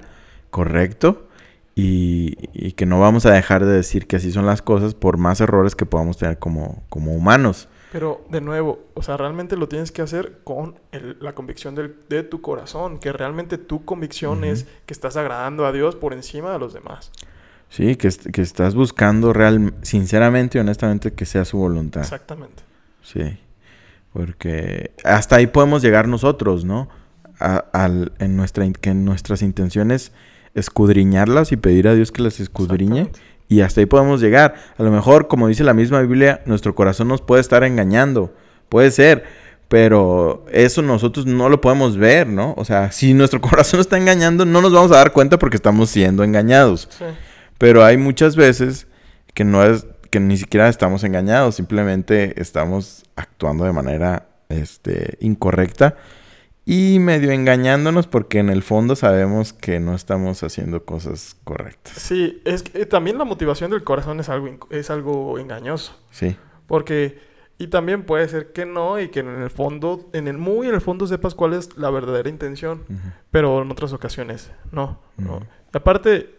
correcto, 0.50 1.28
y, 1.74 2.36
y 2.52 2.72
que 2.72 2.86
no 2.86 3.00
vamos 3.00 3.24
a 3.26 3.32
dejar 3.32 3.64
de 3.64 3.72
decir 3.72 4.06
que 4.06 4.16
así 4.16 4.30
son 4.30 4.46
las 4.46 4.62
cosas 4.62 4.94
por 4.94 5.16
más 5.16 5.40
errores 5.40 5.74
que 5.74 5.86
podamos 5.86 6.18
tener 6.18 6.38
como, 6.38 6.82
como 6.88 7.14
humanos. 7.14 7.68
Pero 7.92 8.24
de 8.30 8.40
nuevo, 8.40 8.80
o 8.94 9.02
sea, 9.02 9.18
realmente 9.18 9.54
lo 9.56 9.68
tienes 9.68 9.92
que 9.92 10.00
hacer 10.00 10.38
con 10.44 10.76
el- 10.92 11.18
la 11.20 11.34
convicción 11.34 11.74
del- 11.74 11.94
de 12.08 12.22
tu 12.22 12.40
corazón, 12.40 12.98
que 12.98 13.12
realmente 13.12 13.58
tu 13.58 13.84
convicción 13.84 14.44
es 14.44 14.66
que 14.86 14.94
estás 14.94 15.16
agradando 15.18 15.66
a 15.66 15.72
Dios 15.72 15.94
por 15.94 16.14
encima 16.14 16.50
de 16.52 16.58
los 16.58 16.72
demás. 16.72 17.12
Sí, 17.68 17.96
que, 17.96 18.08
est- 18.08 18.26
que 18.30 18.40
estás 18.40 18.74
buscando 18.74 19.32
real, 19.34 19.74
sinceramente 19.82 20.56
y 20.56 20.60
honestamente 20.62 21.12
que 21.12 21.26
sea 21.26 21.44
su 21.44 21.58
voluntad. 21.58 22.00
Exactamente. 22.02 22.62
Sí, 23.02 23.38
porque 24.12 24.92
hasta 25.04 25.36
ahí 25.36 25.46
podemos 25.46 25.82
llegar 25.82 26.08
nosotros, 26.08 26.64
¿no? 26.64 26.88
A- 27.40 27.64
al- 27.72 28.12
en 28.18 28.36
nuestra, 28.36 28.64
in- 28.64 28.74
que 28.74 28.90
en 28.90 29.04
nuestras 29.04 29.42
intenciones 29.42 30.12
escudriñarlas 30.54 31.50
y 31.52 31.56
pedir 31.56 31.88
a 31.88 31.94
Dios 31.94 32.12
que 32.12 32.22
las 32.22 32.40
escudriñe. 32.40 33.10
Y 33.52 33.60
hasta 33.60 33.80
ahí 33.80 33.86
podemos 33.86 34.22
llegar. 34.22 34.54
A 34.78 34.82
lo 34.82 34.90
mejor, 34.90 35.28
como 35.28 35.46
dice 35.46 35.62
la 35.62 35.74
misma 35.74 36.00
Biblia, 36.00 36.40
nuestro 36.46 36.74
corazón 36.74 37.08
nos 37.08 37.20
puede 37.20 37.42
estar 37.42 37.64
engañando. 37.64 38.32
Puede 38.70 38.90
ser. 38.90 39.24
Pero 39.68 40.46
eso 40.50 40.80
nosotros 40.80 41.26
no 41.26 41.50
lo 41.50 41.60
podemos 41.60 41.98
ver, 41.98 42.26
¿no? 42.26 42.54
O 42.56 42.64
sea, 42.64 42.92
si 42.92 43.12
nuestro 43.12 43.40
corazón 43.42 43.80
está 43.80 43.98
engañando, 43.98 44.46
no 44.46 44.62
nos 44.62 44.72
vamos 44.72 44.90
a 44.92 44.96
dar 44.96 45.12
cuenta 45.12 45.38
porque 45.38 45.56
estamos 45.56 45.90
siendo 45.90 46.24
engañados. 46.24 46.88
Sí. 46.96 47.04
Pero 47.58 47.84
hay 47.84 47.98
muchas 47.98 48.36
veces 48.36 48.86
que 49.34 49.44
no 49.44 49.62
es 49.62 49.86
que 50.08 50.18
ni 50.18 50.38
siquiera 50.38 50.70
estamos 50.70 51.04
engañados, 51.04 51.56
simplemente 51.56 52.40
estamos 52.40 53.04
actuando 53.16 53.64
de 53.64 53.72
manera 53.72 54.28
este, 54.48 55.18
incorrecta 55.20 55.96
y 56.64 56.98
medio 57.00 57.32
engañándonos 57.32 58.06
porque 58.06 58.38
en 58.38 58.48
el 58.48 58.62
fondo 58.62 58.94
sabemos 58.94 59.52
que 59.52 59.80
no 59.80 59.94
estamos 59.94 60.42
haciendo 60.42 60.84
cosas 60.84 61.36
correctas. 61.44 61.94
Sí, 61.94 62.40
es 62.44 62.62
que 62.62 62.82
eh, 62.82 62.86
también 62.86 63.18
la 63.18 63.24
motivación 63.24 63.70
del 63.70 63.82
corazón 63.82 64.20
es 64.20 64.28
algo, 64.28 64.68
es 64.70 64.90
algo 64.90 65.38
engañoso. 65.38 65.98
Sí, 66.10 66.36
Porque, 66.66 67.18
y 67.58 67.66
también 67.66 68.04
puede 68.04 68.28
ser 68.28 68.52
que 68.52 68.64
no, 68.64 69.00
y 69.00 69.08
que 69.08 69.20
en 69.20 69.42
el 69.42 69.50
fondo, 69.50 70.08
en 70.12 70.28
el 70.28 70.38
muy 70.38 70.68
en 70.68 70.74
el 70.74 70.80
fondo 70.80 71.06
sepas 71.06 71.34
cuál 71.34 71.54
es 71.54 71.76
la 71.76 71.90
verdadera 71.90 72.28
intención. 72.28 72.84
Pero 73.30 73.62
en 73.62 73.70
otras 73.70 73.92
ocasiones, 73.92 74.52
no. 74.70 75.00
no. 75.16 75.40
Aparte, 75.72 76.30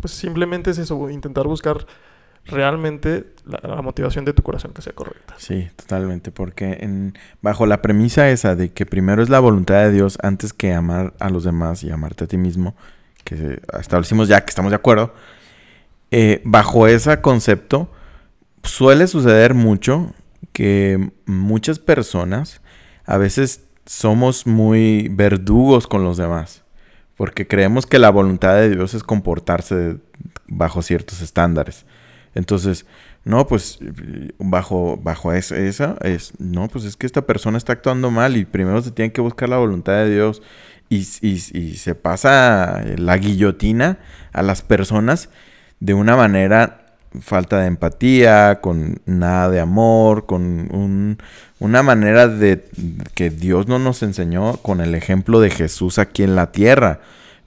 pues 0.00 0.12
simplemente 0.14 0.70
es 0.70 0.78
eso, 0.78 1.10
intentar 1.10 1.46
buscar 1.46 1.86
realmente 2.46 3.26
la, 3.46 3.82
motivación 3.82 4.24
de 4.24 4.32
tu 4.32 4.42
corazón 4.42 4.72
que 4.72 4.82
sea 4.82 4.92
correcta. 4.92 5.34
sí, 5.38 5.68
totalmente, 5.76 6.30
porque 6.30 7.12
bajo 7.42 7.66
la 7.66 7.82
premisa 7.82 8.30
esa 8.30 8.54
de 8.54 8.72
que 8.72 8.86
primero 8.86 9.22
es 9.22 9.28
la 9.28 9.40
voluntad 9.40 9.82
de 9.84 9.92
Dios 9.92 10.18
antes 10.22 10.52
que 10.52 10.72
amar 10.72 11.14
a 11.18 11.30
los 11.30 11.44
demás 11.44 11.82
y 11.84 11.90
amarte 11.90 12.24
a 12.24 12.26
ti 12.26 12.36
mismo, 12.36 12.74
que 13.24 13.60
establecimos 13.78 14.28
ya 14.28 14.42
que 14.42 14.50
estamos 14.50 14.70
de 14.70 14.76
acuerdo, 14.76 15.14
eh, 16.10 16.40
bajo 16.44 16.86
ese 16.86 17.20
concepto 17.20 17.90
suele 18.62 19.06
suceder 19.06 19.54
mucho 19.54 20.12
que 20.52 21.10
muchas 21.26 21.78
personas 21.78 22.60
a 23.06 23.18
veces 23.18 23.64
somos 23.86 24.46
muy 24.46 25.08
verdugos 25.10 25.86
con 25.86 26.04
los 26.04 26.16
demás. 26.16 26.62
Porque 27.16 27.46
creemos 27.46 27.86
que 27.86 27.98
la 27.98 28.10
voluntad 28.10 28.56
de 28.56 28.70
Dios 28.70 28.94
es 28.94 29.04
comportarse 29.04 29.98
bajo 30.48 30.82
ciertos 30.82 31.20
estándares. 31.20 31.86
Entonces, 32.34 32.86
no, 33.24 33.46
pues 33.46 33.78
bajo, 34.38 34.98
bajo 35.02 35.32
es- 35.32 35.52
esa 35.52 35.96
es, 36.02 36.32
no, 36.38 36.68
pues 36.68 36.84
es 36.84 36.96
que 36.96 37.06
esta 37.06 37.22
persona 37.26 37.58
está 37.58 37.72
actuando 37.72 38.10
mal 38.10 38.36
y 38.36 38.44
primero 38.44 38.82
se 38.82 38.90
tiene 38.90 39.12
que 39.12 39.20
buscar 39.20 39.48
la 39.48 39.58
voluntad 39.58 39.92
de 39.94 40.14
Dios 40.14 40.42
y, 40.88 41.06
y- 41.22 41.42
y 41.58 41.76
se 41.76 41.94
pasa 41.94 42.82
la 42.98 43.16
guillotina 43.16 43.98
a 44.32 44.42
las 44.42 44.62
personas 44.62 45.30
de 45.80 45.94
una 45.94 46.16
manera 46.16 46.80
falta 47.20 47.60
de 47.60 47.66
empatía, 47.68 48.60
con 48.60 49.00
nada 49.06 49.48
de 49.48 49.60
amor, 49.60 50.26
con 50.26 50.42
un- 50.42 51.18
una 51.60 51.82
manera 51.84 52.26
de 52.26 52.64
que 53.14 53.30
Dios 53.30 53.68
no 53.68 53.78
nos 53.78 54.02
enseñó 54.02 54.56
con 54.58 54.80
el 54.80 54.94
ejemplo 54.96 55.40
de 55.40 55.50
Jesús 55.50 55.98
aquí 56.00 56.24
en 56.24 56.34
la 56.34 56.50
tierra. 56.50 57.00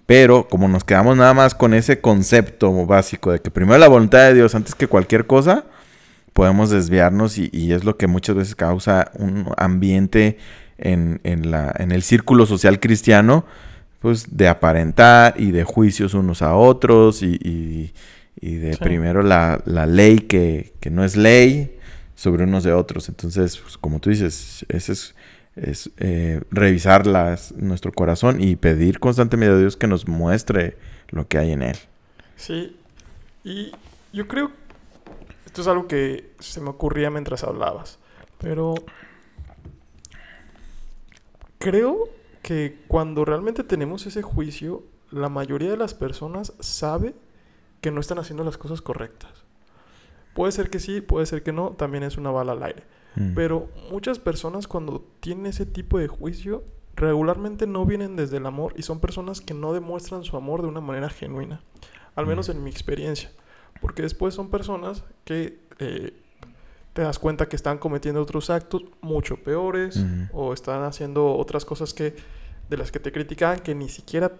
Pero 0.07 0.47
como 0.47 0.67
nos 0.67 0.83
quedamos 0.83 1.15
nada 1.17 1.33
más 1.35 1.53
con 1.53 1.73
ese 1.75 1.99
concepto 2.01 2.73
básico 2.87 3.31
de 3.31 3.39
que 3.39 3.51
primero 3.51 3.77
la 3.77 3.87
voluntad 3.89 4.23
de 4.23 4.33
Dios 4.33 4.55
antes 4.55 4.73
que 4.73 4.87
cualquier 4.87 5.27
cosa, 5.27 5.65
podemos 6.33 6.69
desviarnos 6.71 7.37
y, 7.37 7.49
y 7.53 7.73
es 7.73 7.83
lo 7.83 7.97
que 7.97 8.07
muchas 8.07 8.35
veces 8.35 8.55
causa 8.55 9.11
un 9.15 9.47
ambiente 9.57 10.37
en, 10.77 11.19
en 11.23 11.51
la, 11.51 11.73
en 11.77 11.91
el 11.91 12.03
círculo 12.03 12.45
social 12.45 12.79
cristiano, 12.79 13.45
pues 13.99 14.37
de 14.37 14.47
aparentar 14.47 15.33
y 15.37 15.51
de 15.51 15.63
juicios 15.65 16.13
unos 16.13 16.41
a 16.41 16.55
otros 16.55 17.21
y, 17.21 17.35
y- 17.43 17.93
y 18.39 18.55
de 18.57 18.73
Sí. 18.73 18.79
primero 18.83 19.23
la, 19.23 19.61
la 19.65 19.87
ley 19.87 20.19
que, 20.19 20.73
que 20.79 20.91
no 20.91 21.03
es 21.03 21.15
ley 21.17 21.75
sobre 22.15 22.43
unos 22.43 22.63
de 22.63 22.71
otros. 22.71 23.09
Entonces, 23.09 23.57
pues, 23.57 23.77
como 23.79 23.99
tú 23.99 24.11
dices, 24.11 24.63
ese 24.69 24.91
es, 24.93 25.15
es 25.57 25.91
eh, 25.97 26.41
revisar 26.51 27.05
nuestro 27.55 27.91
corazón 27.91 28.41
y 28.41 28.55
pedir 28.55 28.99
constantemente 28.99 29.55
a 29.55 29.57
Dios 29.57 29.75
que 29.77 29.87
nos 29.87 30.07
muestre 30.07 30.77
lo 31.09 31.27
que 31.27 31.37
hay 31.37 31.51
en 31.51 31.63
él. 31.63 31.77
Sí, 32.35 32.77
y 33.43 33.71
yo 34.13 34.27
creo, 34.27 34.51
esto 35.45 35.61
es 35.61 35.67
algo 35.67 35.87
que 35.87 36.31
se 36.39 36.61
me 36.61 36.69
ocurría 36.69 37.09
mientras 37.09 37.43
hablabas, 37.43 37.99
pero 38.37 38.75
creo 41.57 42.09
que 42.43 42.79
cuando 42.87 43.25
realmente 43.25 43.63
tenemos 43.63 44.05
ese 44.05 44.21
juicio, 44.21 44.83
la 45.11 45.29
mayoría 45.29 45.71
de 45.71 45.77
las 45.77 45.93
personas 45.93 46.53
sabe 46.59 47.15
que 47.81 47.91
no 47.91 47.99
están 47.99 48.19
haciendo 48.19 48.43
las 48.43 48.57
cosas 48.57 48.81
correctas. 48.81 49.31
Puede 50.33 50.51
ser 50.51 50.69
que 50.69 50.79
sí, 50.79 51.01
puede 51.01 51.25
ser 51.25 51.41
que 51.41 51.51
no, 51.51 51.71
también 51.71 52.03
es 52.03 52.17
una 52.17 52.29
bala 52.29 52.51
al 52.51 52.63
aire. 52.63 52.83
Mm. 53.17 53.33
Pero 53.35 53.69
muchas 53.91 54.19
personas 54.19 54.67
cuando 54.67 55.05
tienen 55.19 55.45
ese 55.47 55.65
tipo 55.65 55.97
de 55.99 56.07
juicio 56.07 56.63
regularmente 56.95 57.67
no 57.67 57.85
vienen 57.85 58.15
desde 58.15 58.37
el 58.37 58.45
amor 58.45 58.73
y 58.77 58.81
son 58.83 58.99
personas 58.99 59.41
que 59.41 59.53
no 59.53 59.73
demuestran 59.73 60.23
su 60.23 60.35
amor 60.37 60.61
de 60.61 60.67
una 60.67 60.81
manera 60.81 61.09
genuina. 61.09 61.61
Al 62.15 62.25
menos 62.25 62.47
Mm. 62.49 62.51
en 62.51 62.63
mi 62.63 62.69
experiencia. 62.69 63.31
Porque 63.81 64.01
después 64.01 64.33
son 64.33 64.49
personas 64.49 65.03
que 65.23 65.59
eh, 65.79 66.13
te 66.93 67.03
das 67.03 67.19
cuenta 67.19 67.47
que 67.47 67.55
están 67.55 67.77
cometiendo 67.77 68.19
otros 68.21 68.49
actos 68.49 68.81
mucho 69.01 69.37
peores 69.37 70.03
o 70.33 70.51
están 70.53 70.81
haciendo 70.83 71.35
otras 71.35 71.63
cosas 71.65 71.93
que 71.93 72.15
de 72.69 72.77
las 72.77 72.91
que 72.91 72.99
te 72.99 73.11
criticaban 73.11 73.59
que 73.59 73.75
ni 73.75 73.87
siquiera 73.87 74.31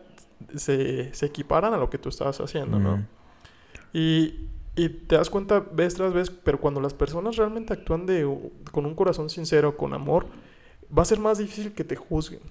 se, 0.55 1.13
se 1.13 1.25
equiparan 1.27 1.73
a 1.75 1.77
lo 1.77 1.89
que 1.91 1.99
tú 1.99 2.09
estabas 2.09 2.41
haciendo, 2.41 2.79
¿no? 2.79 3.05
Y, 3.93 4.47
y 4.77 4.89
te 4.89 5.15
das 5.15 5.29
cuenta 5.29 5.59
vez 5.59 5.95
tras 5.95 6.13
vez, 6.13 6.29
pero 6.29 6.61
cuando 6.61 6.79
las 6.79 6.93
personas 6.93 7.35
realmente 7.35 7.73
actúan 7.73 8.05
de, 8.05 8.23
con 8.71 8.85
un 8.85 8.93
corazón 8.93 9.29
sincero, 9.29 9.75
con 9.75 9.93
amor, 9.93 10.27
va 10.95 11.01
a 11.01 11.05
ser 11.05 11.19
más 11.19 11.39
difícil 11.39 11.73
que 11.73 11.83
te 11.83 11.95
juzguen. 11.95 12.41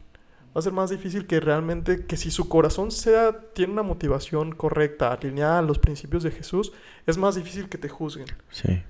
Va 0.48 0.58
a 0.58 0.62
ser 0.62 0.72
más 0.72 0.90
difícil 0.90 1.28
que 1.28 1.38
realmente, 1.38 2.04
que 2.04 2.16
si 2.16 2.32
su 2.32 2.48
corazón 2.48 2.90
sea, 2.90 3.52
tiene 3.52 3.72
una 3.72 3.84
motivación 3.84 4.52
correcta, 4.52 5.12
alineada 5.12 5.60
a 5.60 5.62
los 5.62 5.78
principios 5.78 6.24
de 6.24 6.32
Jesús, 6.32 6.72
es 7.06 7.16
más 7.16 7.36
difícil 7.36 7.68
que 7.68 7.78
te 7.78 7.88
juzguen. 7.88 8.26
Sí. 8.50 8.82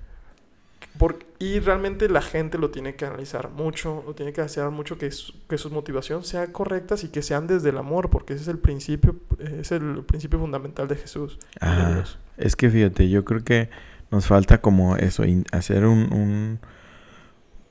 Y 1.39 1.59
realmente 1.59 2.09
la 2.09 2.21
gente 2.21 2.57
lo 2.57 2.71
tiene 2.71 2.95
que 2.95 3.05
analizar 3.05 3.49
mucho, 3.51 4.03
lo 4.05 4.15
tiene 4.15 4.33
que 4.33 4.41
hacer 4.41 4.69
mucho 4.71 4.97
que, 4.97 5.11
su- 5.11 5.33
que 5.47 5.57
sus 5.57 5.71
motivaciones 5.71 6.27
sean 6.27 6.51
correctas 6.51 7.03
y 7.03 7.09
que 7.09 7.21
sean 7.21 7.45
desde 7.47 7.69
el 7.69 7.77
amor, 7.77 8.09
porque 8.09 8.33
ese 8.33 8.43
es 8.43 8.47
el 8.47 8.57
principio, 8.59 9.15
es 9.39 9.71
el 9.71 10.03
principio 10.05 10.39
fundamental 10.39 10.87
de 10.87 10.95
Jesús. 10.95 11.37
de. 11.59 11.95
Dios. 11.95 12.19
Es 12.37 12.55
que 12.55 12.69
fíjate, 12.69 13.09
yo 13.09 13.23
creo 13.25 13.43
que 13.43 13.69
nos 14.11 14.25
falta 14.25 14.59
como 14.61 14.95
eso, 14.97 15.23
hacer 15.51 15.85
un, 15.85 16.11
un, 16.13 16.59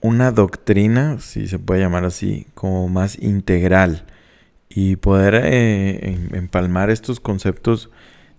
una 0.01 0.31
doctrina, 0.31 1.19
si 1.21 1.49
se 1.49 1.59
puede 1.59 1.81
llamar 1.81 2.05
así, 2.05 2.47
como 2.55 2.89
más 2.89 3.19
integral 3.21 4.05
y 4.69 4.97
poder 4.97 5.41
eh, 5.45 6.29
empalmar 6.33 6.91
estos 6.91 7.21
conceptos 7.21 7.91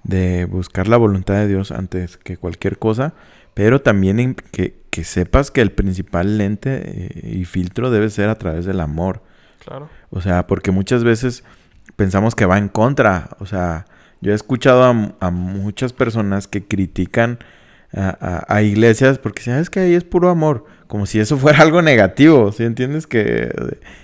de 0.03 0.45
buscar 0.45 0.88
la 0.88 0.97
voluntad 0.97 1.35
de 1.35 1.47
Dios 1.47 1.71
antes 1.71 2.17
que 2.17 2.38
cualquier 2.38 2.77
cosa, 2.77 3.13
pero 3.58 3.82
también 3.82 4.36
que, 4.36 4.76
que, 4.91 5.03
sepas 5.03 5.49
que 5.49 5.62
el 5.62 5.72
principal 5.72 6.38
lente 6.38 6.80
eh, 6.86 7.38
y 7.39 7.45
filtro 7.45 7.89
debe 7.89 8.12
ser 8.12 8.30
a 8.30 8.36
través 8.36 8.66
del 8.66 8.80
amor. 8.80 9.24
Claro. 9.66 9.89
O 10.12 10.22
sea, 10.22 10.45
porque 10.45 10.70
muchas 10.70 11.03
veces 11.03 11.43
pensamos 11.95 12.36
que 12.36 12.45
va 12.45 12.60
en 12.60 12.70
contra. 12.70 13.32
O 13.39 13.47
sea, 13.47 13.86
yo 14.22 14.32
he 14.32 14.36
escuchado 14.36 14.84
a, 15.20 15.32
muchas 15.32 15.91
personas 15.91 16.47
que 16.47 16.68
critican 16.68 17.39
a, 17.93 18.62
iglesias 18.62 19.18
porque 19.18 19.41
sabes 19.41 19.72
que 19.72 19.80
ahí 19.80 19.95
es 19.95 20.03
puro 20.03 20.30
amor, 20.30 20.66
como 20.86 21.08
si 21.08 21.20
eso 21.20 21.36
fuera 21.36 21.60
algo 21.64 21.82
negativo. 21.82 22.51
¿Sí 22.51 22.64
entiendes? 22.64 23.08
Que, 23.08 23.51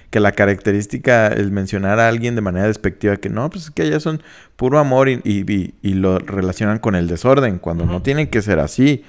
que 0.09 0.19
la 0.19 0.31
característica 0.31 1.27
es 1.27 1.51
mencionar 1.51 1.99
a 1.99 2.07
alguien 2.07 2.33
de 2.33 2.41
manera 2.41 2.65
despectiva 2.65 3.17
que 3.17 3.29
no, 3.29 3.51
pues 3.51 3.65
es 3.65 3.69
que 3.69 3.83
allá 3.83 3.99
son 3.99 4.23
puro 4.55 4.79
amor 4.79 5.09
y, 5.09 5.21
y, 5.23 5.93
lo 5.93 6.17
relacionan 6.17 6.79
con 6.79 6.95
el 6.95 7.07
desorden, 7.07 7.59
cuando 7.59 7.85
no 7.85 8.01
tienen 8.01 8.25
que 8.25 8.41
ser 8.41 8.57
así. 8.57 9.03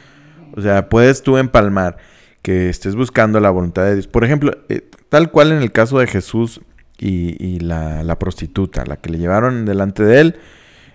O 0.56 0.60
sea, 0.60 0.88
puedes 0.88 1.22
tú 1.22 1.36
empalmar 1.36 1.96
que 2.42 2.68
estés 2.68 2.94
buscando 2.94 3.40
la 3.40 3.50
voluntad 3.50 3.84
de 3.84 3.94
Dios. 3.94 4.06
Por 4.06 4.24
ejemplo, 4.24 4.52
eh, 4.68 4.88
tal 5.08 5.30
cual 5.30 5.52
en 5.52 5.62
el 5.62 5.72
caso 5.72 5.98
de 5.98 6.06
Jesús 6.06 6.60
y, 6.98 7.58
la, 7.60 8.18
prostituta, 8.18 8.84
la 8.86 8.96
que 8.96 9.10
le 9.10 9.18
llevaron 9.18 9.64
delante 9.64 10.04
de 10.04 10.20
él. 10.20 10.36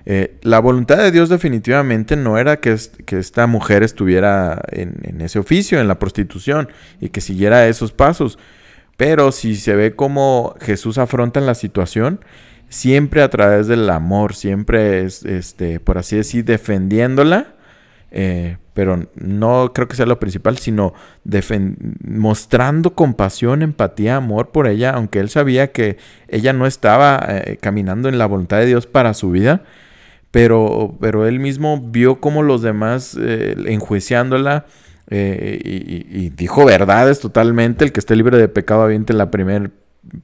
Eh, 0.06 0.40
la 0.42 0.60
voluntad 0.60 0.98
de 0.98 1.12
Dios 1.12 1.30
definitivamente 1.30 2.16
no 2.16 2.38
era 2.38 2.60
que, 2.60 2.72
esta 2.72 3.48
mujer 3.48 3.84
estuviera 3.84 4.62
en, 4.72 5.22
ese 5.22 5.40
oficio, 5.40 5.80
en 5.80 5.88
la 5.88 6.00
prostitución, 6.00 6.70
y 7.02 7.10
que 7.10 7.22
siguiera 7.22 7.68
esos 7.68 7.92
pasos. 7.92 8.40
Pero 8.98 9.32
si 9.32 9.56
se 9.56 9.76
ve 9.76 9.96
cómo 9.96 10.56
Jesús 10.62 10.98
afronta 10.98 11.42
la 11.42 11.54
situación, 11.56 12.22
siempre 12.70 13.22
a 13.22 13.30
través 13.30 13.68
del 13.68 13.90
amor, 13.90 14.36
siempre 14.36 15.04
es, 15.04 15.24
este, 15.26 15.80
por 15.80 15.98
así 15.98 16.16
decir, 16.16 16.46
defendiéndola 16.46 17.56
eh, 18.12 18.58
pero 18.74 19.08
no 19.16 19.72
creo 19.74 19.88
que 19.88 19.96
sea 19.96 20.06
lo 20.06 20.20
principal, 20.20 20.58
sino 20.58 20.94
mostrando 22.02 22.96
compasión, 22.96 23.62
empatía, 23.62 24.16
amor 24.16 24.50
por 24.50 24.68
ella, 24.68 24.92
aunque 24.92 25.20
él 25.20 25.30
sabía 25.30 25.72
que 25.72 25.98
ella 26.28 26.54
no 26.54 26.66
estaba 26.66 27.20
eh, 27.28 27.58
caminando 27.62 28.10
en 28.10 28.18
la 28.18 28.26
voluntad 28.26 28.58
de 28.58 28.66
Dios 28.66 28.88
para 28.88 29.14
su 29.14 29.32
vida, 29.32 29.64
pero, 30.32 30.98
pero 31.02 31.28
él 31.28 31.40
mismo 31.40 31.82
vio 31.82 32.20
como 32.22 32.42
los 32.42 32.62
demás 32.62 33.18
eh, 33.20 33.56
enjuiciándola 33.68 34.66
y, 35.12 36.30
dijo 36.30 36.66
verdades 36.66 37.20
totalmente, 37.20 37.84
el 37.84 37.92
que 37.92 38.00
esté 38.00 38.16
libre 38.16 38.38
de 38.38 38.48
pecado 38.48 38.84
aviente 38.84 39.12
la 39.14 39.32
primera 39.32 39.72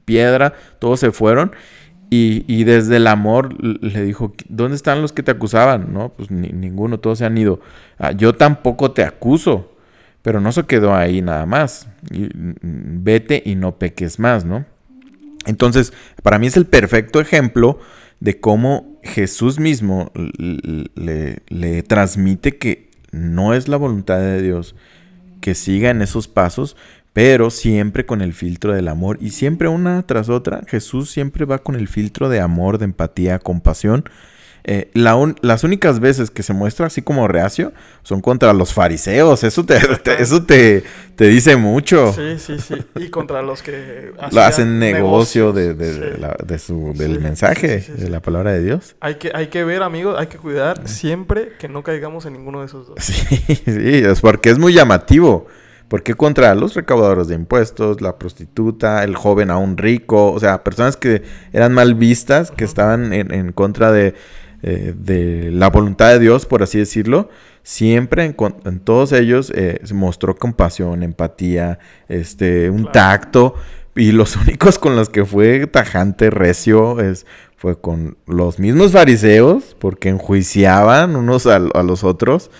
piedra, 0.04 0.54
todos 0.78 1.00
se 1.00 1.10
fueron 1.10 1.52
y, 2.08 2.64
desde 2.64 2.96
el 2.96 3.06
amor 3.08 3.62
le 3.62 4.04
dijo, 4.04 4.32
¿dónde 4.48 4.76
están 4.76 5.02
los 5.02 5.12
que 5.12 5.22
te 5.22 5.32
acusaban? 5.32 5.92
No, 5.92 6.10
pues 6.10 6.30
ninguno, 6.30 7.00
todos 7.00 7.18
se 7.18 7.24
han 7.24 7.36
ido. 7.36 7.60
Ah, 7.98 8.12
yo 8.12 8.34
tampoco 8.34 8.92
te 8.92 9.02
acuso, 9.02 9.72
pero 10.22 10.40
no 10.40 10.52
se 10.52 10.64
quedó 10.64 10.94
ahí 10.94 11.20
nada 11.20 11.46
más. 11.46 11.88
Mm, 12.12 13.02
vete 13.02 13.42
y 13.44 13.56
no 13.56 13.78
peques 13.78 14.20
más, 14.20 14.44
¿no? 14.44 14.64
Entonces, 15.46 15.92
para 16.22 16.38
mí 16.38 16.46
es 16.46 16.56
el 16.56 16.66
perfecto 16.66 17.20
ejemplo 17.20 17.80
de 18.20 18.40
cómo 18.40 18.98
Jesús 19.02 19.58
mismo 19.58 20.12
le 20.14 21.82
transmite 21.82 22.56
que 22.56 22.90
no 23.10 23.52
es 23.54 23.68
la 23.68 23.76
voluntad 23.76 24.18
de 24.18 24.42
Dios 24.42 24.74
que 25.40 25.54
siga 25.54 25.90
en 25.90 26.02
esos 26.02 26.26
pasos, 26.26 26.76
pero 27.16 27.48
siempre 27.48 28.04
con 28.04 28.20
el 28.20 28.34
filtro 28.34 28.74
del 28.74 28.88
amor 28.88 29.16
y 29.22 29.30
siempre 29.30 29.68
una 29.68 30.02
tras 30.02 30.28
otra, 30.28 30.60
Jesús 30.66 31.10
siempre 31.10 31.46
va 31.46 31.60
con 31.60 31.74
el 31.74 31.88
filtro 31.88 32.28
de 32.28 32.40
amor, 32.40 32.76
de 32.76 32.84
empatía, 32.84 33.38
compasión. 33.38 34.04
Eh, 34.64 34.90
las 34.92 35.64
únicas 35.64 35.98
veces 35.98 36.30
que 36.30 36.42
se 36.42 36.52
muestra 36.52 36.88
así 36.88 37.00
como 37.00 37.26
reacio 37.26 37.72
son 38.02 38.20
contra 38.20 38.52
los 38.52 38.74
fariseos. 38.74 39.44
Eso 39.44 39.64
te, 39.64 39.78
eso 40.18 40.44
te, 40.44 40.84
te, 41.14 41.28
dice 41.28 41.56
mucho. 41.56 42.12
Sí, 42.12 42.38
sí, 42.38 42.58
sí. 42.58 42.74
Y 42.96 43.08
contra 43.08 43.40
los 43.40 43.62
que 43.62 44.12
hacen 44.38 44.78
negocio 44.78 45.54
de, 45.54 45.72
de, 45.72 46.58
su, 46.58 46.92
del 46.94 47.18
mensaje, 47.20 47.78
de 47.96 48.10
la 48.10 48.20
palabra 48.20 48.52
de 48.52 48.62
Dios. 48.62 48.94
Hay 49.00 49.14
que, 49.14 49.30
hay 49.34 49.46
que 49.46 49.64
ver, 49.64 49.82
amigos, 49.82 50.16
hay 50.18 50.26
que 50.26 50.36
cuidar 50.36 50.86
siempre 50.86 51.52
que 51.58 51.70
no 51.70 51.82
caigamos 51.82 52.26
en 52.26 52.34
ninguno 52.34 52.60
de 52.60 52.66
esos 52.66 52.88
dos. 52.88 52.98
Sí, 53.00 53.16
sí, 53.64 54.02
es 54.04 54.20
porque 54.20 54.50
es 54.50 54.58
muy 54.58 54.74
llamativo. 54.74 55.46
¿Por 55.88 56.02
qué 56.02 56.14
contra 56.14 56.54
los 56.56 56.74
recaudadores 56.74 57.28
de 57.28 57.36
impuestos, 57.36 58.00
la 58.00 58.18
prostituta, 58.18 59.04
el 59.04 59.14
joven 59.14 59.50
aún 59.50 59.76
rico? 59.76 60.32
O 60.32 60.40
sea, 60.40 60.64
personas 60.64 60.96
que 60.96 61.22
eran 61.52 61.72
mal 61.72 61.94
vistas, 61.94 62.50
que 62.50 62.64
estaban 62.64 63.12
en, 63.12 63.52
contra 63.52 63.92
de, 63.92 64.14
eh, 64.62 64.94
de, 64.96 65.50
la 65.52 65.70
voluntad 65.70 66.10
de 66.10 66.18
Dios, 66.18 66.44
por 66.44 66.64
así 66.64 66.78
decirlo. 66.78 67.28
Siempre 67.62 68.24
en, 68.24 68.80
todos 68.80 69.12
ellos 69.12 69.52
eh, 69.54 69.80
se 69.84 69.94
mostró 69.94 70.34
compasión, 70.34 71.04
empatía, 71.04 71.78
este, 72.08 72.68
un 72.68 72.90
tacto. 72.90 73.54
Y 73.94 74.10
los 74.10 74.34
únicos 74.44 74.80
con 74.80 74.96
los 74.96 75.08
que 75.08 75.24
fue 75.24 75.68
tajante, 75.68 76.30
recio, 76.30 77.00
es, 77.00 77.26
fue 77.56 77.80
con 77.80 78.16
los 78.26 78.58
mismos 78.58 78.90
fariseos, 78.90 79.76
porque 79.78 80.08
enjuiciaban 80.08 81.14
unos 81.14 81.46
a 81.46 81.60
los 81.60 82.02
otros 82.02 82.50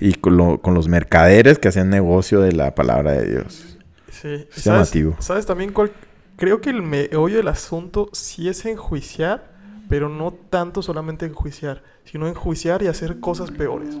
y 0.00 0.14
con, 0.14 0.36
los 0.36 0.88
mercaderes 0.88 1.58
que 1.58 1.68
hacían 1.68 1.90
negocio 1.90 2.40
de 2.40 2.52
la 2.52 2.74
palabra 2.74 3.12
de 3.12 3.30
Dios. 3.30 3.78
Sí, 4.10 4.46
es 4.54 4.64
llamativo. 4.64 5.16
¿Sabes 5.20 5.46
también 5.46 5.72
cuál? 5.72 5.92
Creo 6.36 6.60
que 6.60 6.70
el 6.70 6.82
meollo 6.82 7.36
del 7.36 7.48
asunto 7.48 8.08
sí 8.12 8.48
es 8.48 8.64
enjuiciar, 8.64 9.52
pero 9.88 10.08
no 10.08 10.32
tanto 10.32 10.82
solamente 10.82 11.26
enjuiciar, 11.26 11.82
sino 12.04 12.26
enjuiciar 12.26 12.82
y 12.82 12.88
hacer 12.88 13.20
cosas 13.20 13.50
peores 13.50 13.96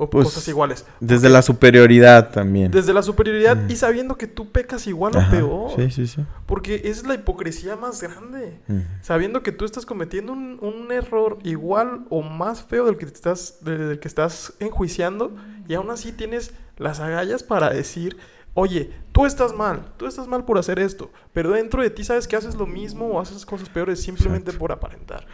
o 0.00 0.08
pues, 0.08 0.24
cosas 0.24 0.48
iguales. 0.48 0.86
Desde 0.98 1.28
la 1.28 1.42
superioridad 1.42 2.30
también. 2.30 2.70
Desde 2.70 2.94
la 2.94 3.02
superioridad 3.02 3.68
y 3.68 3.76
sabiendo 3.76 4.16
que 4.16 4.26
tú 4.26 4.50
pecas 4.50 4.86
igual 4.86 5.14
o 5.14 5.30
peor. 5.30 5.72
Sí, 5.76 5.90
sí, 5.90 6.06
sí. 6.06 6.24
Porque 6.46 6.80
es 6.84 7.06
la 7.06 7.12
hipocresía 7.12 7.76
más 7.76 8.00
grande. 8.00 8.58
Sabiendo 9.02 9.42
que 9.42 9.52
tú 9.52 9.66
estás 9.66 9.84
cometiendo 9.84 10.32
un, 10.32 10.90
error 10.90 11.38
igual 11.44 12.06
o 12.08 12.22
más 12.22 12.62
feo 12.62 12.86
del 12.86 12.96
que, 12.96 13.04
te 13.04 13.12
estás, 13.12 13.58
del 13.62 14.00
que 14.00 14.08
estás 14.08 14.54
enjuiciando 14.58 15.36
y 15.68 15.74
aún 15.74 15.90
así 15.90 16.12
tienes 16.12 16.52
las 16.78 16.98
agallas 16.98 17.42
para 17.42 17.68
decir, 17.68 18.16
oye, 18.54 18.90
tú 19.12 19.26
estás 19.26 19.54
mal, 19.54 19.82
tú 19.96 20.06
estás 20.06 20.26
mal 20.26 20.44
por 20.44 20.58
hacer 20.58 20.78
esto, 20.78 21.10
pero 21.32 21.50
dentro 21.50 21.82
de 21.82 21.90
ti 21.90 22.04
sabes 22.04 22.26
que 22.26 22.36
haces 22.36 22.54
lo 22.54 22.66
mismo 22.66 23.06
o 23.06 23.20
haces 23.20 23.44
cosas 23.46 23.68
peores 23.68 24.02
simplemente 24.02 24.52
por 24.52 24.72
aparentar. 24.72 25.26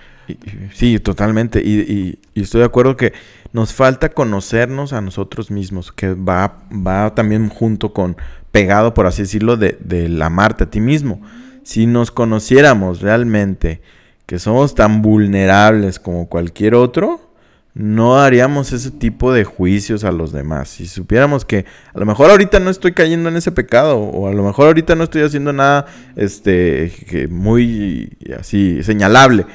sí, 0.74 0.98
totalmente. 0.98 1.62
Y, 1.64 2.18
estoy 2.34 2.60
de 2.60 2.66
acuerdo 2.66 2.96
que 2.96 3.12
nos 3.56 3.72
falta 3.72 4.10
conocernos 4.10 4.92
a 4.92 5.00
nosotros 5.00 5.50
mismos, 5.50 5.90
que 5.90 6.12
va, 6.12 6.58
va 6.70 7.14
también 7.14 7.48
junto 7.48 7.94
con, 7.94 8.18
pegado, 8.52 8.92
por 8.92 9.06
así 9.06 9.22
decirlo, 9.22 9.56
de, 9.56 9.78
del 9.80 10.20
amarte 10.20 10.64
a 10.64 10.70
ti 10.70 10.78
mismo. 10.78 11.22
Si 11.62 11.86
nos 11.86 12.10
conociéramos 12.10 13.00
realmente 13.00 13.80
que 14.26 14.38
somos 14.38 14.74
tan 14.74 15.00
vulnerables 15.00 15.98
como 15.98 16.28
cualquier 16.28 16.74
otro, 16.74 17.30
no 17.72 18.18
haríamos 18.18 18.74
ese 18.74 18.90
tipo 18.90 19.32
de 19.32 19.44
juicios 19.44 20.04
a 20.04 20.12
los 20.12 20.32
demás. 20.32 20.68
Si 20.68 20.86
supiéramos 20.86 21.46
que 21.46 21.64
a 21.94 21.98
lo 21.98 22.04
mejor 22.04 22.30
ahorita 22.30 22.60
no 22.60 22.68
estoy 22.68 22.92
cayendo 22.92 23.30
en 23.30 23.36
ese 23.36 23.52
pecado 23.52 23.96
o 23.96 24.28
a 24.28 24.34
lo 24.34 24.42
mejor 24.42 24.66
ahorita 24.66 24.94
no 24.96 25.04
estoy 25.04 25.22
haciendo 25.22 25.54
nada 25.54 25.86
este 26.14 26.92
muy 27.30 28.18
así 28.38 28.82
señalable, 28.82 29.46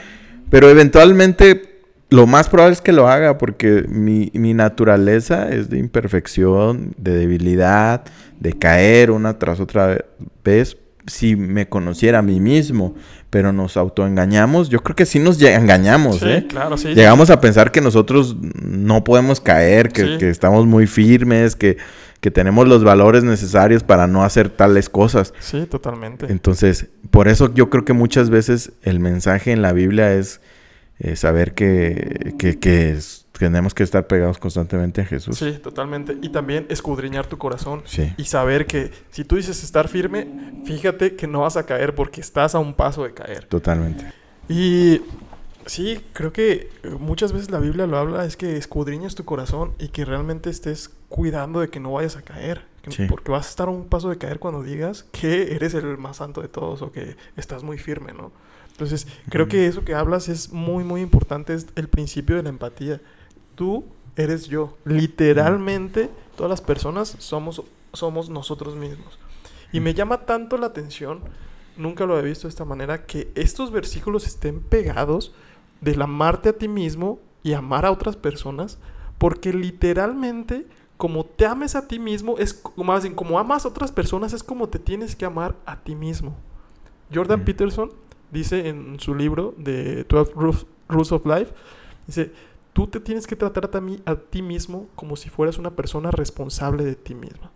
pero 0.49 0.69
eventualmente 0.69 1.70
lo 2.11 2.27
más 2.27 2.49
probable 2.49 2.73
es 2.73 2.81
que 2.81 2.91
lo 2.91 3.07
haga 3.07 3.39
porque 3.39 3.85
mi, 3.87 4.29
mi 4.33 4.53
naturaleza 4.53 5.49
es 5.49 5.69
de 5.69 5.79
imperfección, 5.79 6.93
de 6.97 7.15
debilidad, 7.17 8.03
de 8.39 8.53
caer 8.53 9.09
una 9.09 9.39
tras 9.39 9.59
otra 9.59 10.05
vez 10.43 10.77
si 11.07 11.35
me 11.35 11.67
conociera 11.67 12.19
a 12.19 12.21
mí 12.21 12.39
mismo 12.39 12.95
pero 13.31 13.53
nos 13.53 13.77
autoengañamos. 13.77 14.69
Yo 14.69 14.81
creo 14.81 14.95
que 14.95 15.07
sí 15.07 15.17
nos 15.17 15.41
engañamos, 15.41 16.19
sí, 16.19 16.25
¿eh? 16.27 16.45
Claro, 16.47 16.77
sí. 16.77 16.89
Llegamos 16.89 17.31
a 17.31 17.39
pensar 17.39 17.71
que 17.71 17.81
nosotros 17.81 18.35
no 18.61 19.03
podemos 19.03 19.39
caer, 19.39 19.89
que, 19.89 20.29
estamos 20.29 20.67
muy 20.67 20.85
firmes, 20.85 21.55
que, 21.55 21.77
que, 22.19 22.29
tenemos 22.29 22.67
los 22.67 22.83
valores 22.83 23.23
necesarios 23.23 23.83
para 23.83 24.05
no 24.05 24.23
hacer 24.23 24.49
tales 24.49 24.89
cosas. 24.89 25.33
Sí, 25.39 25.65
totalmente. 25.65 26.27
Entonces, 26.29 26.87
por 27.09 27.29
eso 27.29 27.51
yo 27.53 27.69
creo 27.69 27.85
que 27.85 27.93
muchas 27.93 28.29
veces 28.29 28.73
el 28.83 28.99
mensaje 28.99 29.53
en 29.53 29.61
la 29.61 29.71
Biblia 29.71 30.13
es 30.13 30.41
eh, 31.03 31.15
saber 31.15 31.53
que, 31.53 32.35
que, 32.37 32.59
que 32.59 32.97
tenemos 33.39 33.73
que 33.73 33.81
estar 33.81 34.05
pegados 34.05 34.37
constantemente 34.37 35.01
a 35.01 35.05
Jesús. 35.05 35.35
Sí, 35.35 35.53
totalmente. 35.53 36.15
Y 36.21 36.29
también 36.29 36.67
escudriñar 36.69 37.25
tu 37.25 37.39
corazón. 37.39 37.81
Y 38.17 38.25
saber 38.25 38.67
que 38.67 38.91
si 39.09 39.23
tú 39.23 39.35
dices 39.35 39.63
estar 39.63 39.87
firme, 39.87 40.27
fíjate 40.63 41.15
que 41.15 41.25
no 41.25 41.41
vas 41.41 41.57
a 41.57 41.65
caer 41.65 41.95
porque 41.95 42.21
estás 42.21 42.53
a 42.53 42.59
un 42.59 42.75
paso 42.75 43.03
de 43.03 43.15
caer. 43.15 43.45
Totalmente. 43.45 44.13
Y 44.47 45.01
sí, 45.65 46.01
creo 46.13 46.31
que 46.31 46.69
muchas 46.99 47.33
veces 47.33 47.49
la 47.49 47.57
Biblia 47.57 47.87
lo 47.87 47.97
habla, 47.97 48.25
es 48.25 48.37
que 48.37 48.57
escudriñes 48.57 49.15
tu 49.15 49.25
corazón 49.25 49.73
y 49.79 49.87
que 49.87 50.05
realmente 50.05 50.51
estés 50.51 50.91
cuidando 51.09 51.61
de 51.61 51.69
que 51.69 51.79
no 51.79 51.93
vayas 51.93 52.17
a 52.17 52.21
caer. 52.21 52.69
Sí. 52.89 53.07
Porque 53.09 53.31
vas 53.31 53.47
a 53.47 53.49
estar 53.49 53.67
a 53.69 53.71
un 53.71 53.89
paso 53.89 54.09
de 54.09 54.19
caer 54.19 54.37
cuando 54.37 54.61
digas 54.61 55.07
que 55.11 55.55
eres 55.55 55.73
el 55.73 55.97
más 55.97 56.17
santo 56.17 56.41
de 56.41 56.47
todos 56.47 56.83
o 56.83 56.91
que 56.91 57.15
estás 57.37 57.63
muy 57.63 57.79
firme, 57.79 58.13
¿no? 58.13 58.31
Entonces, 58.81 59.07
creo 59.29 59.47
que 59.47 59.67
eso 59.67 59.85
que 59.85 59.93
hablas 59.93 60.27
es 60.27 60.51
muy, 60.51 60.83
muy 60.83 61.01
importante, 61.01 61.53
es 61.53 61.67
el 61.75 61.87
principio 61.87 62.37
de 62.37 62.41
la 62.41 62.49
empatía. 62.49 62.99
Tú 63.53 63.85
eres 64.15 64.47
yo. 64.47 64.75
Literalmente, 64.85 66.09
todas 66.35 66.49
las 66.49 66.61
personas 66.61 67.15
somos, 67.19 67.61
somos 67.93 68.31
nosotros 68.31 68.75
mismos. 68.75 69.19
Y 69.71 69.81
me 69.81 69.93
llama 69.93 70.25
tanto 70.25 70.57
la 70.57 70.65
atención, 70.65 71.19
nunca 71.77 72.07
lo 72.07 72.13
había 72.15 72.29
visto 72.29 72.47
de 72.47 72.49
esta 72.49 72.65
manera, 72.65 73.05
que 73.05 73.31
estos 73.35 73.69
versículos 73.69 74.25
estén 74.25 74.61
pegados 74.61 75.31
del 75.79 76.01
amarte 76.01 76.49
a 76.49 76.53
ti 76.53 76.67
mismo 76.67 77.19
y 77.43 77.53
amar 77.53 77.85
a 77.85 77.91
otras 77.91 78.15
personas, 78.15 78.79
porque 79.19 79.53
literalmente, 79.53 80.65
como 80.97 81.23
te 81.23 81.45
ames 81.45 81.75
a 81.75 81.87
ti 81.87 81.99
mismo, 81.99 82.39
es 82.39 82.59
más 82.77 83.03
bien, 83.03 83.13
como 83.13 83.37
amas 83.37 83.63
a 83.63 83.67
otras 83.69 83.91
personas, 83.91 84.33
es 84.33 84.41
como 84.41 84.69
te 84.69 84.79
tienes 84.79 85.15
que 85.15 85.25
amar 85.25 85.55
a 85.67 85.83
ti 85.83 85.93
mismo. 85.93 86.35
Jordan. 87.13 87.45
Peterson 87.45 87.91
dice 88.31 88.69
en 88.69 88.99
su 88.99 89.13
libro 89.15 89.53
de 89.57 90.03
12 90.05 90.33
Rules, 90.89 91.11
of 91.11 91.25
Life, 91.25 91.53
dice, 92.07 92.31
tú 92.73 92.87
te 92.87 92.99
tienes 92.99 93.27
que 93.27 93.35
tratar 93.35 93.65
a, 93.65 93.71
ti- 93.71 94.01
a 94.05 94.15
ti 94.15 94.41
mismo 94.41 94.87
como 94.95 95.15
si 95.15 95.29
fueras 95.29 95.57
una 95.57 95.71
persona 95.71 96.11
responsable 96.11 96.83
de 96.83 96.95
ti 96.95 97.13
misma. 97.15 97.51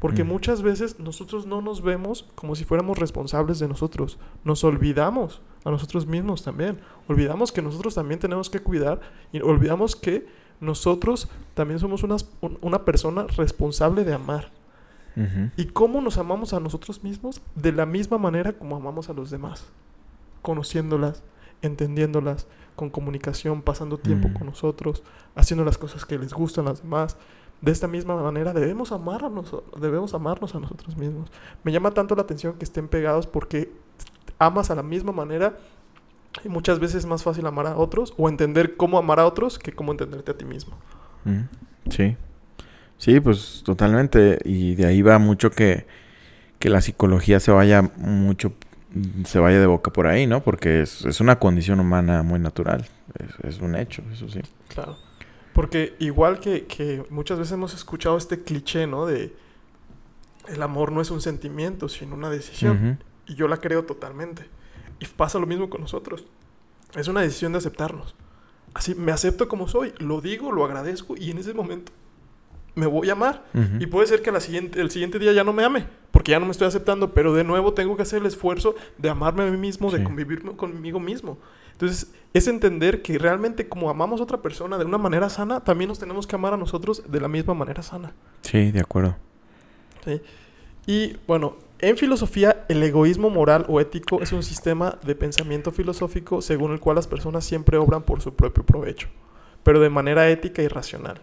Porque 0.00 0.24
Mm. 0.24 0.28
muchas 0.28 0.60
veces 0.62 0.98
nosotros 1.00 1.46
no 1.46 1.62
nos 1.62 1.80
vemos 1.82 2.26
como 2.34 2.54
si 2.54 2.64
fuéramos 2.64 2.98
responsables 2.98 3.58
de 3.58 3.66
nosotros. 3.68 4.18
Nos 4.44 4.62
olvidamos 4.62 5.40
a 5.64 5.70
nosotros 5.70 6.06
mismos 6.06 6.42
también. 6.44 6.78
Olvidamos 7.08 7.50
que 7.50 7.62
nosotros 7.62 7.94
también 7.94 8.20
tenemos 8.20 8.50
que 8.50 8.60
cuidar 8.60 9.00
y 9.32 9.40
olvidamos 9.40 9.96
que 9.96 10.26
nosotros 10.60 11.28
también 11.54 11.78
somos 11.80 12.02
unas- 12.02 12.28
un- 12.42 12.58
una 12.60 12.84
persona 12.84 13.26
responsable 13.36 14.04
de 14.04 14.14
amar. 14.14 14.50
¿Y 15.56 15.64
cómo 15.66 16.02
nos 16.02 16.18
amamos 16.18 16.52
a 16.52 16.60
nosotros 16.60 17.02
mismos? 17.02 17.40
De 17.54 17.72
la 17.72 17.86
misma 17.86 18.18
manera 18.18 18.52
como 18.52 18.76
amamos 18.76 19.08
a 19.08 19.14
los 19.14 19.30
demás. 19.30 19.64
Conociéndolas, 20.46 21.24
entendiéndolas, 21.60 22.46
con 22.76 22.88
comunicación, 22.88 23.62
pasando 23.62 23.98
tiempo 23.98 24.28
Mm. 24.28 24.32
con 24.34 24.46
nosotros, 24.46 25.02
haciendo 25.34 25.64
las 25.64 25.76
cosas 25.76 26.04
que 26.04 26.16
les 26.18 26.32
gustan 26.32 26.66
a 26.68 26.70
las 26.70 26.82
demás. 26.84 27.16
De 27.60 27.72
esta 27.72 27.88
misma 27.88 28.14
manera 28.22 28.52
debemos, 28.52 28.92
amar 28.92 29.24
a 29.24 29.28
noso- 29.28 29.64
debemos 29.80 30.14
amarnos 30.14 30.54
a 30.54 30.60
nosotros 30.60 30.96
mismos. 30.96 31.32
Me 31.64 31.72
llama 31.72 31.90
tanto 31.90 32.14
la 32.14 32.22
atención 32.22 32.52
que 32.58 32.64
estén 32.64 32.86
pegados 32.86 33.26
porque 33.26 33.72
amas 34.38 34.70
a 34.70 34.76
la 34.76 34.84
misma 34.84 35.10
manera 35.10 35.56
y 36.44 36.48
muchas 36.48 36.78
veces 36.78 36.98
es 36.98 37.06
más 37.06 37.24
fácil 37.24 37.44
amar 37.46 37.66
a 37.66 37.76
otros 37.76 38.14
o 38.16 38.28
entender 38.28 38.76
cómo 38.76 38.98
amar 38.98 39.18
a 39.18 39.26
otros 39.26 39.58
que 39.58 39.72
cómo 39.72 39.90
entenderte 39.90 40.30
a 40.30 40.38
ti 40.38 40.44
mismo. 40.44 40.76
Mm, 41.24 41.40
Sí. 41.90 42.16
Sí, 42.98 43.18
pues 43.20 43.62
totalmente. 43.64 44.38
Y 44.44 44.76
de 44.76 44.86
ahí 44.86 45.02
va 45.02 45.18
mucho 45.18 45.50
que, 45.50 45.86
que 46.60 46.68
la 46.70 46.80
psicología 46.80 47.40
se 47.40 47.50
vaya 47.52 47.82
mucho, 47.96 48.52
se 49.24 49.38
vaya 49.38 49.60
de 49.60 49.66
boca 49.66 49.92
por 49.92 50.06
ahí, 50.06 50.26
¿no? 50.26 50.42
Porque 50.42 50.82
es, 50.82 51.04
es 51.04 51.20
una 51.20 51.38
condición 51.38 51.80
humana 51.80 52.22
muy 52.22 52.38
natural. 52.38 52.86
Es, 53.18 53.54
es 53.54 53.60
un 53.60 53.76
hecho, 53.76 54.02
eso 54.12 54.28
sí. 54.28 54.40
Claro. 54.68 54.96
Porque 55.52 55.96
igual 55.98 56.40
que, 56.40 56.66
que 56.66 57.04
muchas 57.10 57.38
veces 57.38 57.52
hemos 57.52 57.74
escuchado 57.74 58.16
este 58.16 58.42
cliché, 58.42 58.86
¿no? 58.86 59.06
De 59.06 59.34
el 60.48 60.62
amor 60.62 60.92
no 60.92 61.00
es 61.00 61.10
un 61.10 61.20
sentimiento, 61.20 61.88
sino 61.88 62.14
una 62.14 62.30
decisión. 62.30 62.98
Y 63.26 63.34
yo 63.34 63.48
la 63.48 63.56
creo 63.56 63.84
totalmente. 63.84 64.46
Y 65.00 65.06
pasa 65.06 65.38
lo 65.38 65.46
mismo 65.46 65.68
con 65.68 65.80
nosotros. 65.80 66.24
Es 66.94 67.08
una 67.08 67.22
decisión 67.22 67.52
de 67.52 67.58
aceptarnos. 67.58 68.14
Así, 68.74 68.94
me 68.94 69.12
acepto 69.12 69.48
como 69.48 69.68
soy, 69.68 69.92
lo 69.98 70.20
digo, 70.20 70.52
lo 70.52 70.64
agradezco 70.64 71.16
y 71.16 71.30
en 71.30 71.38
ese 71.38 71.54
momento 71.54 71.92
me 72.76 72.86
voy 72.86 73.08
a 73.08 73.12
amar. 73.12 73.44
Y 73.80 73.86
puede 73.86 74.06
ser 74.06 74.22
que 74.22 74.30
la 74.30 74.38
siguiente, 74.38 74.80
el 74.80 74.90
siguiente 74.90 75.18
día 75.18 75.32
ya 75.32 75.42
no 75.42 75.52
me 75.52 75.64
ame, 75.64 75.86
porque 76.12 76.30
ya 76.30 76.38
no 76.38 76.46
me 76.46 76.52
estoy 76.52 76.68
aceptando, 76.68 77.12
pero 77.12 77.34
de 77.34 77.42
nuevo 77.42 77.72
tengo 77.72 77.96
que 77.96 78.02
hacer 78.02 78.20
el 78.20 78.26
esfuerzo 78.26 78.76
de 78.98 79.08
amarme 79.08 79.42
a 79.42 79.50
mí 79.50 79.56
mismo, 79.56 79.90
de 79.90 80.04
convivir 80.04 80.42
conmigo 80.56 81.00
mismo. 81.00 81.38
Entonces, 81.72 82.12
es 82.32 82.48
entender 82.48 83.02
que 83.02 83.18
realmente 83.18 83.68
como 83.68 83.90
amamos 83.90 84.20
a 84.20 84.24
otra 84.24 84.40
persona 84.40 84.78
de 84.78 84.84
una 84.84 84.98
manera 84.98 85.28
sana, 85.28 85.64
también 85.64 85.88
nos 85.88 85.98
tenemos 85.98 86.26
que 86.26 86.36
amar 86.36 86.54
a 86.54 86.56
nosotros 86.56 87.02
de 87.08 87.20
la 87.20 87.28
misma 87.28 87.54
manera 87.54 87.82
sana. 87.82 88.12
Sí, 88.42 88.70
de 88.70 88.80
acuerdo. 88.80 89.16
¿sí? 90.04 90.20
Y 90.86 91.16
bueno, 91.26 91.56
en 91.78 91.96
filosofía, 91.96 92.64
el 92.68 92.82
egoísmo 92.82 93.28
moral 93.28 93.66
o 93.68 93.80
ético 93.80 94.22
es 94.22 94.32
un 94.32 94.42
sistema 94.42 94.98
de 95.04 95.14
pensamiento 95.14 95.72
filosófico 95.72 96.40
según 96.40 96.72
el 96.72 96.80
cual 96.80 96.96
las 96.96 97.06
personas 97.06 97.44
siempre 97.44 97.76
obran 97.76 98.02
por 98.02 98.22
su 98.22 98.34
propio 98.34 98.64
provecho, 98.64 99.08
pero 99.62 99.80
de 99.80 99.90
manera 99.90 100.28
ética 100.28 100.62
y 100.62 100.68
racional, 100.68 101.20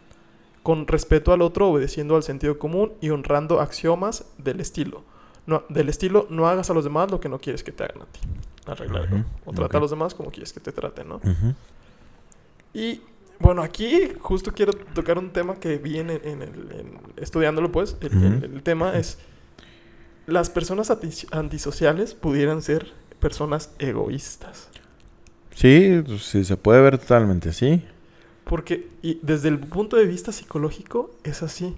con 0.63 0.87
respeto 0.87 1.33
al 1.33 1.41
otro, 1.41 1.67
obedeciendo 1.69 2.15
al 2.15 2.23
sentido 2.23 2.57
común 2.57 2.93
y 3.01 3.09
honrando 3.09 3.59
axiomas 3.59 4.25
del 4.37 4.59
estilo. 4.61 5.03
No, 5.45 5.63
del 5.67 5.89
estilo, 5.89 6.25
no 6.29 6.47
hagas 6.47 6.69
a 6.69 6.73
los 6.73 6.85
demás 6.85 7.11
lo 7.11 7.19
que 7.19 7.27
no 7.27 7.37
quieres 7.39 7.63
que 7.63 7.73
te 7.73 7.83
hagan 7.83 8.03
a 8.03 8.05
ti. 8.05 8.21
La 8.65 8.75
regla 8.75 9.01
de 9.01 9.07
Ujú, 9.07 9.15
oro. 9.15 9.25
O 9.45 9.51
trata 9.53 9.77
a 9.77 9.81
los 9.81 9.89
demás 9.91 10.15
como 10.15 10.31
quieres 10.31 10.53
que 10.53 10.61
te 10.61 10.71
traten, 10.71 11.09
¿no? 11.09 11.19
Y 12.73 13.01
bueno, 13.39 13.61
aquí 13.61 14.13
justo 14.21 14.53
quiero 14.53 14.71
tocar 14.73 15.17
un 15.17 15.31
tema 15.31 15.55
que 15.55 15.77
vi 15.77 15.99
en, 15.99 16.09
el- 16.09 16.25
en 16.25 16.41
el, 16.41 16.49
en- 16.79 16.99
estudiándolo 17.17 17.71
pues. 17.71 17.97
El, 17.99 18.63
tema 18.63 18.97
es, 18.97 19.17
las 20.27 20.49
personas 20.49 20.89
anti- 20.89 21.27
antisociales 21.31 22.13
pudieran 22.13 22.61
ser 22.61 22.93
personas 23.19 23.71
egoístas. 23.79 24.69
Sí, 25.55 26.03
sí, 26.19 26.45
se 26.45 26.55
puede 26.57 26.81
ver 26.81 26.97
totalmente 26.97 27.49
así. 27.49 27.83
Porque 28.43 28.89
y 29.01 29.19
desde 29.21 29.49
el 29.49 29.59
punto 29.59 29.97
de 29.97 30.05
vista 30.05 30.31
psicológico 30.31 31.11
es 31.23 31.43
así. 31.43 31.75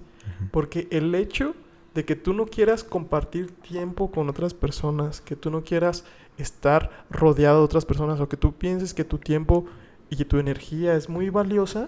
Porque 0.50 0.88
el 0.90 1.14
hecho 1.14 1.54
de 1.94 2.04
que 2.04 2.16
tú 2.16 2.34
no 2.34 2.46
quieras 2.46 2.84
compartir 2.84 3.50
tiempo 3.52 4.10
con 4.10 4.28
otras 4.28 4.54
personas, 4.54 5.20
que 5.20 5.36
tú 5.36 5.50
no 5.50 5.62
quieras 5.62 6.04
estar 6.36 7.06
rodeado 7.10 7.58
de 7.58 7.64
otras 7.64 7.84
personas 7.84 8.20
o 8.20 8.28
que 8.28 8.36
tú 8.36 8.52
pienses 8.52 8.92
que 8.92 9.04
tu 9.04 9.18
tiempo 9.18 9.66
y 10.10 10.24
tu 10.24 10.38
energía 10.38 10.94
es 10.94 11.08
muy 11.08 11.30
valiosa, 11.30 11.86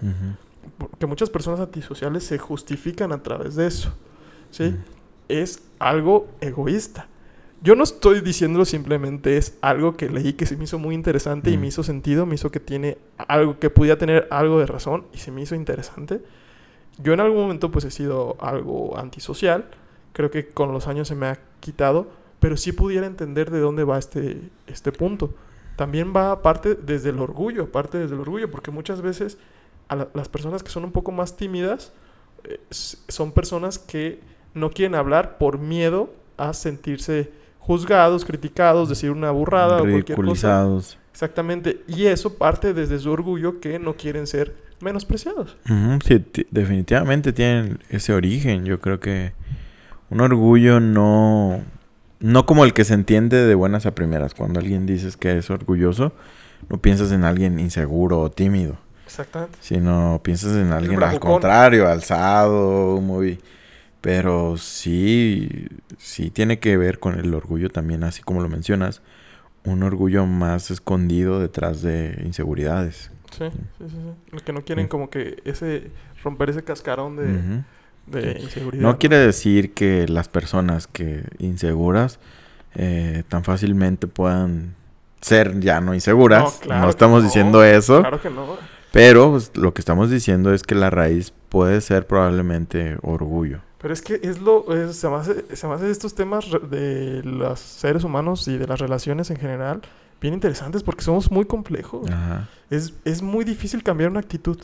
porque 0.79 1.07
muchas 1.07 1.31
personas 1.31 1.61
antisociales 1.61 2.25
se 2.25 2.39
justifican 2.39 3.13
a 3.13 3.23
través 3.23 3.57
de 3.57 3.67
eso. 3.67 3.93
¿sí? 4.51 4.77
Es 5.29 5.63
algo 5.79 6.29
egoísta. 6.41 7.09
Yo 7.61 7.75
no 7.75 7.83
estoy 7.83 8.21
diciéndolo 8.21 8.65
simplemente, 8.65 9.37
es 9.37 9.59
algo 9.63 9.97
que 9.97 10.09
leí 10.09 10.35
que 10.35 10.47
se 10.47 10.57
me 10.57 10.65
hizo 10.65 10.79
muy 10.79 10.95
interesante 10.95 11.51
y 11.51 11.59
me 11.59 11.67
hizo 11.67 11.83
sentido, 11.83 12.25
me 12.25 12.37
hizo 12.37 12.51
que 12.53 12.61
tiene 12.61 12.99
algo, 13.17 13.59
que 13.59 13.69
pudiera 13.69 13.99
tener 13.99 14.29
algo 14.31 14.61
de 14.61 14.67
razón 14.67 15.07
y 15.13 15.19
se 15.19 15.33
me 15.33 15.43
hizo 15.43 15.57
interesante. 15.57 16.21
Yo 17.03 17.13
en 17.13 17.21
algún 17.21 17.39
momento 17.41 17.71
pues 17.73 17.85
he 17.85 17.91
sido 17.91 18.37
algo 18.41 18.97
antisocial, 18.97 19.67
creo 20.13 20.31
que 20.31 20.49
con 20.49 20.73
los 20.73 20.87
años 20.87 21.09
se 21.09 21.17
me 21.17 21.27
ha 21.27 21.41
quitado, 21.59 22.09
pero 22.39 22.57
sí 22.57 22.71
pudiera 22.71 23.07
entender 23.09 23.51
de 23.51 23.59
dónde 23.59 23.83
va 23.83 23.99
este, 23.99 24.41
este 24.69 24.93
punto. 24.93 25.35
También 25.75 26.13
va 26.15 26.31
aparte 26.31 26.77
desde 26.77 27.11
el 27.11 27.19
orgullo, 27.19 27.65
aparte 27.65 27.99
desde 27.99 28.15
el 28.15 28.21
orgullo, 28.21 28.51
porque 28.53 28.71
muchas 28.71 29.01
veces 29.03 29.37
a 29.89 29.97
la- 29.97 30.09
las 30.15 30.29
personas 30.29 30.63
que 30.63 30.71
son 30.71 30.85
un 30.85 30.93
poco 30.93 31.11
más 31.11 31.37
tímidas 31.37 31.93
eh, 32.45 32.61
son 32.71 33.33
personas 33.33 33.79
que 33.81 34.21
no 34.55 34.71
quieren 34.71 34.95
hablar 34.95 35.39
por 35.39 35.59
miedo 35.59 36.13
a 36.37 36.53
sentirse 36.53 37.33
juzgados, 37.69 38.25
criticados, 38.25 38.89
decir 38.89 39.11
una 39.13 39.31
burrada 39.31 39.77
o 39.77 39.81
cualquier 39.81 40.17
cosa. 40.17 40.23
Ridiculizados. 40.23 40.99
Exactamente. 41.13 41.83
Y 41.87 42.07
eso 42.07 42.35
parte 42.35 42.73
desde 42.75 42.99
su 42.99 43.11
orgullo 43.13 43.61
que 43.61 43.79
no 43.79 43.95
quieren 43.95 44.27
ser 44.27 44.55
menospreciados. 44.81 45.57
Sí, 46.05 46.19
ti- 46.21 46.47
definitivamente 46.51 47.33
tienen 47.33 47.79
ese 47.91 48.13
origen. 48.15 48.65
Yo 48.65 48.81
creo 48.81 48.99
que 49.01 49.33
un 50.11 50.21
orgullo 50.23 50.81
no, 50.81 51.61
no 52.21 52.47
como 52.47 52.65
el 52.65 52.73
que 52.73 52.85
se 52.85 52.95
entiende 52.95 53.45
de 53.45 53.55
buenas 53.55 53.85
a 53.85 53.95
primeras. 53.95 54.33
Cuando 54.35 54.61
alguien 54.61 54.87
dices 54.87 55.17
que 55.19 55.37
es 55.37 55.51
orgulloso, 55.51 56.13
no 56.71 56.79
piensas 56.79 57.13
en 57.13 57.25
alguien 57.25 57.59
inseguro 57.59 58.21
o 58.21 58.31
tímido, 58.31 58.77
Exactamente. 59.05 59.59
sino 59.61 60.21
piensas 60.23 60.57
en 60.57 60.73
alguien 60.73 61.03
al 61.03 61.21
contrario, 61.21 61.87
alzado, 61.89 63.01
muy... 63.01 63.39
Pero 64.01 64.57
sí, 64.57 65.67
sí 65.99 66.31
tiene 66.31 66.61
que 66.61 66.77
ver 66.77 66.99
con 67.01 67.19
el 67.19 67.35
orgullo 67.35 67.69
también, 67.69 68.05
así 68.05 68.23
como 68.23 68.41
lo 68.41 68.49
mencionas. 68.49 69.03
Un 69.65 69.83
orgullo 69.83 70.25
más 70.27 70.71
escondido 70.71 71.41
detrás 71.41 71.83
de 71.83 72.23
inseguridades. 72.25 73.11
Sí, 73.37 73.45
sí, 73.51 73.59
sí, 73.79 73.85
sí. 73.91 73.97
Los 74.31 74.43
que 74.43 74.53
no 74.53 74.63
quieren 74.63 74.87
Sí. 74.87 74.89
como 74.89 75.11
que 75.11 75.43
ese 75.45 75.91
romper 76.23 76.51
ese 76.51 76.63
cascarón 76.65 77.17
de, 77.17 77.65
de 78.07 78.41
inseguridad. 78.41 78.83
No 78.83 78.99
quiere 78.99 79.19
decir 79.19 79.75
que 79.75 80.07
las 80.09 80.29
personas 80.29 80.87
que 80.87 81.25
inseguras 81.39 82.21
eh, 82.77 83.25
tan 83.29 83.43
fácilmente 83.45 84.07
puedan 84.07 84.75
ser 85.21 85.59
ya 85.61 85.81
no 85.81 85.93
inseguras. 85.93 86.43
No, 86.45 86.51
No, 86.51 86.61
claro 86.61 86.85
que 86.85 86.91
estamos 86.91 87.23
no. 87.23 87.27
diciendo 87.29 87.65
eso. 87.65 88.01
Claro 88.01 88.23
que 88.23 88.31
no. 88.31 88.57
Pero 88.93 89.33
pues, 89.33 89.55
lo 89.57 89.75
que 89.75 89.81
estamos 89.83 90.09
diciendo 90.09 90.55
es 90.55 90.63
que 90.63 90.75
la 90.77 90.89
raíz 90.89 91.35
puede 91.51 91.81
ser 91.81 92.07
probablemente 92.07 92.97
orgullo. 93.03 93.61
Pero 93.81 93.95
es 93.95 94.03
que 94.03 94.21
es 94.23 94.41
lo, 94.41 94.65
es- 94.75 94.97
se, 94.97 95.09
me 95.09 95.17
hace, 95.17 95.57
se 95.57 95.67
me 95.69 95.75
hace 95.75 95.91
estos 95.91 96.15
temas 96.15 96.47
de 96.71 97.23
los 97.25 97.61
seres 97.61 98.03
humanos 98.05 98.47
y 98.49 98.59
de 98.59 98.67
las 98.67 98.81
relaciones 98.81 99.31
en 99.31 99.37
general 99.37 99.81
bien 100.21 100.35
interesantes 100.35 100.83
porque 100.83 101.03
somos 101.03 101.31
muy 101.31 101.45
complejos. 101.45 102.11
Ajá. 102.11 102.49
Es, 102.71 102.95
es 103.05 103.23
muy 103.23 103.45
difícil 103.45 103.83
cambiar 103.83 104.11
una 104.11 104.21
actitud. 104.21 104.59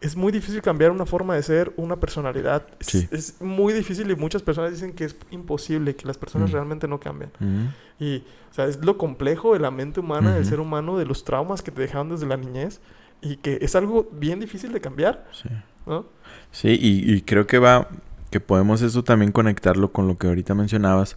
es 0.00 0.14
muy 0.14 0.30
difícil 0.30 0.60
cambiar 0.62 0.90
una 0.90 1.06
forma 1.06 1.34
de 1.34 1.42
ser, 1.42 1.72
una 1.76 1.96
personalidad. 1.96 2.66
Es, 2.80 2.86
Sí. 2.86 3.08
es 3.10 3.40
muy 3.40 3.72
difícil 3.72 4.10
y 4.10 4.14
muchas 4.16 4.42
personas 4.42 4.70
dicen 4.70 4.92
que 4.92 5.04
es 5.04 5.16
imposible, 5.30 5.96
que 5.96 6.06
las 6.06 6.18
personas 6.18 6.50
Mm. 6.50 6.52
realmente 6.52 6.86
no 6.86 7.00
cambian. 7.00 7.30
Ujú. 7.40 7.72
Y, 8.04 8.18
o 8.50 8.54
sea, 8.54 8.66
es 8.66 8.84
lo 8.84 8.98
complejo 8.98 9.54
de 9.54 9.58
la 9.60 9.70
mente 9.70 10.00
humana, 10.00 10.32
del 10.32 10.42
Ujú. 10.42 10.50
ser 10.50 10.60
humano, 10.60 10.98
de 10.98 11.06
los 11.06 11.24
traumas 11.24 11.62
que 11.62 11.70
te 11.70 11.80
dejaron 11.80 12.10
desde 12.10 12.26
la 12.26 12.36
niñez 12.36 12.80
y 13.22 13.36
que 13.38 13.58
es 13.62 13.74
algo 13.74 14.06
bien 14.12 14.38
difícil 14.38 14.70
de 14.72 14.80
cambiar, 14.82 15.26
Sí. 15.32 15.48
¿no? 15.86 16.04
Sí, 16.52 16.68
y, 16.78 17.12
y 17.14 17.22
creo 17.22 17.46
que 17.46 17.58
va, 17.58 17.88
que 18.30 18.40
podemos 18.40 18.82
eso 18.82 19.04
también 19.04 19.32
conectarlo 19.32 19.92
con 19.92 20.08
lo 20.08 20.18
que 20.18 20.26
ahorita 20.26 20.54
mencionabas, 20.54 21.16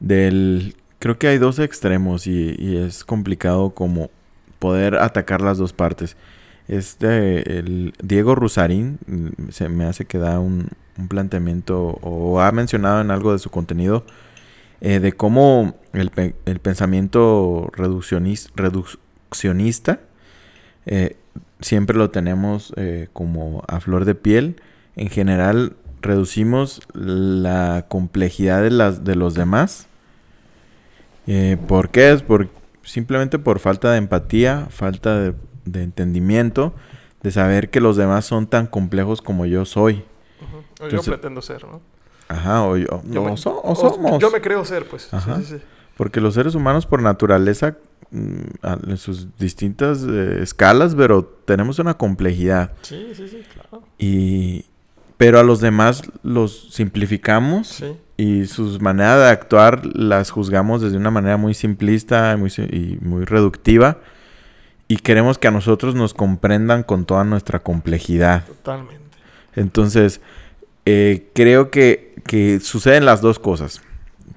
del, 0.00 0.76
creo 0.98 1.18
que 1.18 1.28
hay 1.28 1.38
dos 1.38 1.58
extremos 1.58 2.26
y, 2.26 2.54
y 2.58 2.76
es 2.76 3.04
complicado 3.04 3.70
como 3.70 4.10
poder 4.58 4.96
atacar 4.96 5.40
las 5.40 5.58
dos 5.58 5.72
partes. 5.72 6.16
Este, 6.68 7.58
el 7.58 7.94
Diego 8.02 8.34
Rusarín, 8.34 8.98
mm, 9.06 9.50
se 9.50 9.68
me 9.68 9.84
hace 9.84 10.04
que 10.04 10.18
da 10.18 10.40
un, 10.40 10.68
un 10.98 11.08
planteamiento 11.08 11.98
o 12.02 12.40
ha 12.40 12.50
mencionado 12.52 13.00
en 13.00 13.10
algo 13.10 13.32
de 13.32 13.38
su 13.38 13.50
contenido 13.50 14.04
eh, 14.80 14.98
de 15.00 15.12
cómo 15.12 15.76
el, 15.92 16.10
el 16.44 16.58
pensamiento 16.58 17.70
reduccionis- 17.72 18.50
reduccionista 18.56 20.00
eh, 20.86 21.16
siempre 21.60 21.96
lo 21.96 22.10
tenemos 22.10 22.72
eh, 22.76 23.08
como 23.12 23.62
a 23.68 23.80
flor 23.80 24.04
de 24.04 24.14
piel. 24.14 24.60
En 24.96 25.08
general, 25.08 25.76
reducimos 26.02 26.80
la 26.94 27.86
complejidad 27.88 28.62
de, 28.62 28.70
las, 28.70 29.04
de 29.04 29.14
los 29.16 29.34
demás. 29.34 29.86
Eh, 31.26 31.56
¿Por 31.66 31.90
qué? 31.90 32.12
Es 32.12 32.22
por, 32.22 32.48
simplemente 32.82 33.38
por 33.38 33.58
falta 33.58 33.90
de 33.90 33.98
empatía, 33.98 34.66
falta 34.70 35.18
de, 35.18 35.34
de 35.64 35.82
entendimiento, 35.82 36.74
de 37.22 37.30
saber 37.30 37.70
que 37.70 37.80
los 37.80 37.96
demás 37.96 38.24
son 38.24 38.46
tan 38.46 38.66
complejos 38.66 39.22
como 39.22 39.46
yo 39.46 39.64
soy. 39.64 40.04
O 40.80 40.84
Entonces- 40.84 41.06
yo 41.06 41.12
pretendo 41.12 41.42
ser, 41.42 41.64
¿no? 41.64 41.80
Ajá, 42.28 42.64
o, 42.64 42.76
yo, 42.76 42.86
Yo 43.04 43.22
no, 43.22 43.30
me- 43.30 43.36
so- 43.36 43.60
o 43.62 43.74
somos. 43.76 44.20
Yo 44.20 44.30
me 44.32 44.40
creo 44.40 44.64
ser, 44.64 44.84
pues. 44.86 45.12
Ajá. 45.14 45.36
sí, 45.40 45.44
sí. 45.44 45.56
Porque 45.96 46.20
los 46.20 46.34
seres 46.34 46.54
humanos 46.56 46.84
por 46.84 47.00
naturaleza, 47.00 47.76
mm, 48.10 48.40
en 48.90 48.96
sus 48.96 49.36
distintas 49.38 50.04
eh, 50.06 50.40
escalas, 50.42 50.94
pero 50.96 51.24
tenemos 51.24 51.78
una 51.78 51.94
complejidad. 51.94 52.72
Sí, 52.82 53.12
sí, 53.14 53.28
sí, 53.28 53.42
claro. 53.54 53.84
Y, 53.98 54.66
pero 55.16 55.38
a 55.38 55.42
los 55.42 55.60
demás 55.60 56.02
los 56.22 56.68
simplificamos 56.74 57.68
Sí. 57.68 57.96
y 58.16 58.46
sus 58.46 58.80
maneras 58.80 59.18
de 59.20 59.28
actuar 59.28 59.84
las 59.86 60.30
juzgamos 60.30 60.82
desde 60.82 60.96
una 60.96 61.10
manera 61.10 61.36
muy 61.36 61.54
simplista 61.54 62.32
y 62.32 62.36
muy, 62.36 62.50
si- 62.50 62.62
y 62.62 62.98
muy 63.00 63.24
reductiva. 63.24 63.98
Y 64.88 64.98
queremos 64.98 65.38
que 65.38 65.48
a 65.48 65.50
nosotros 65.50 65.94
nos 65.94 66.14
comprendan 66.14 66.82
con 66.82 67.06
toda 67.06 67.24
nuestra 67.24 67.58
complejidad. 67.60 68.44
Totalmente. 68.46 69.02
Entonces, 69.56 70.20
eh, 70.84 71.28
creo 71.34 71.70
que, 71.70 72.14
que 72.26 72.60
suceden 72.60 73.04
las 73.04 73.20
dos 73.20 73.38
cosas. 73.38 73.82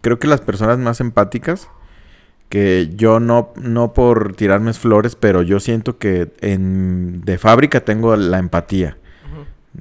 Creo 0.01 0.17
que 0.17 0.27
las 0.27 0.41
personas 0.41 0.77
más 0.79 1.01
empáticas, 1.01 1.67
que 2.47 2.89
yo 2.95 3.19
no, 3.19 3.53
no 3.61 3.93
por 3.93 4.33
tirarme 4.35 4.73
flores, 4.73 5.15
pero 5.15 5.43
yo 5.43 5.59
siento 5.59 5.99
que 5.99 6.31
en, 6.41 7.21
de 7.25 7.37
fábrica 7.37 7.81
tengo 7.81 8.15
la 8.15 8.39
empatía. 8.39 8.97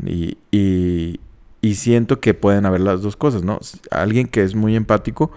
Y, 0.07 0.39
y, 0.51 1.21
y 1.61 1.75
siento 1.75 2.21
que 2.21 2.35
pueden 2.35 2.67
haber 2.67 2.81
las 2.81 3.03
dos 3.03 3.17
cosas, 3.17 3.43
¿no? 3.43 3.59
Alguien 3.91 4.27
que 4.29 4.43
es 4.43 4.55
muy 4.55 4.77
empático 4.77 5.31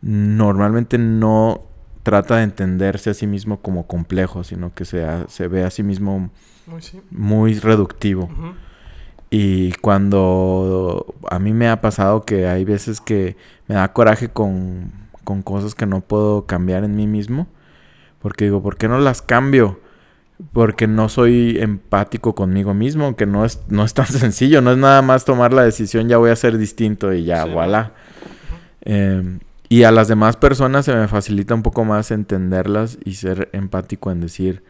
normalmente 0.00 0.98
no 0.98 1.62
trata 2.02 2.36
de 2.36 2.44
entenderse 2.44 3.10
a 3.10 3.14
sí 3.14 3.26
mismo 3.26 3.60
como 3.60 3.86
complejo, 3.86 4.44
sino 4.44 4.72
que 4.74 4.84
se, 4.84 5.04
se 5.28 5.48
ve 5.48 5.64
a 5.64 5.70
sí 5.70 5.82
mismo 5.82 6.30
Muy 6.66 6.80
sí. 6.82 7.00
muy 7.10 7.54
reductivo. 7.58 8.30
Y 9.30 9.72
cuando 9.82 11.14
a 11.30 11.38
mí 11.38 11.52
me 11.52 11.68
ha 11.68 11.80
pasado 11.82 12.22
que 12.22 12.46
hay 12.46 12.64
veces 12.64 13.00
que 13.02 13.36
me 13.66 13.74
da 13.74 13.92
coraje 13.92 14.28
con, 14.28 14.90
con 15.24 15.42
cosas 15.42 15.74
que 15.74 15.84
no 15.84 16.00
puedo 16.00 16.46
cambiar 16.46 16.84
en 16.84 16.96
mí 16.96 17.06
mismo, 17.06 17.46
porque 18.20 18.44
digo, 18.46 18.62
¿por 18.62 18.78
qué 18.78 18.88
no 18.88 18.98
las 19.00 19.20
cambio? 19.20 19.80
Porque 20.52 20.86
no 20.86 21.08
soy 21.08 21.58
empático 21.60 22.34
conmigo 22.34 22.72
mismo, 22.74 23.16
que 23.16 23.26
no 23.26 23.44
es, 23.44 23.60
no 23.68 23.84
es 23.84 23.94
tan 23.94 24.06
sencillo, 24.06 24.60
no 24.60 24.70
es 24.72 24.78
nada 24.78 25.02
más 25.02 25.24
tomar 25.24 25.52
la 25.52 25.64
decisión, 25.64 26.08
ya 26.08 26.16
voy 26.18 26.30
a 26.30 26.36
ser 26.36 26.58
distinto 26.58 27.12
y 27.12 27.24
ya, 27.24 27.44
Sí. 27.44 27.50
voilà. 27.50 27.92
Eh, 28.82 29.38
y 29.68 29.82
a 29.82 29.90
las 29.90 30.08
demás 30.08 30.36
personas 30.36 30.86
se 30.86 30.94
me 30.94 31.08
facilita 31.08 31.54
un 31.54 31.62
poco 31.62 31.84
más 31.84 32.10
entenderlas 32.10 32.98
y 33.04 33.14
ser 33.14 33.50
empático 33.52 34.10
en 34.10 34.20
decir, 34.20 34.62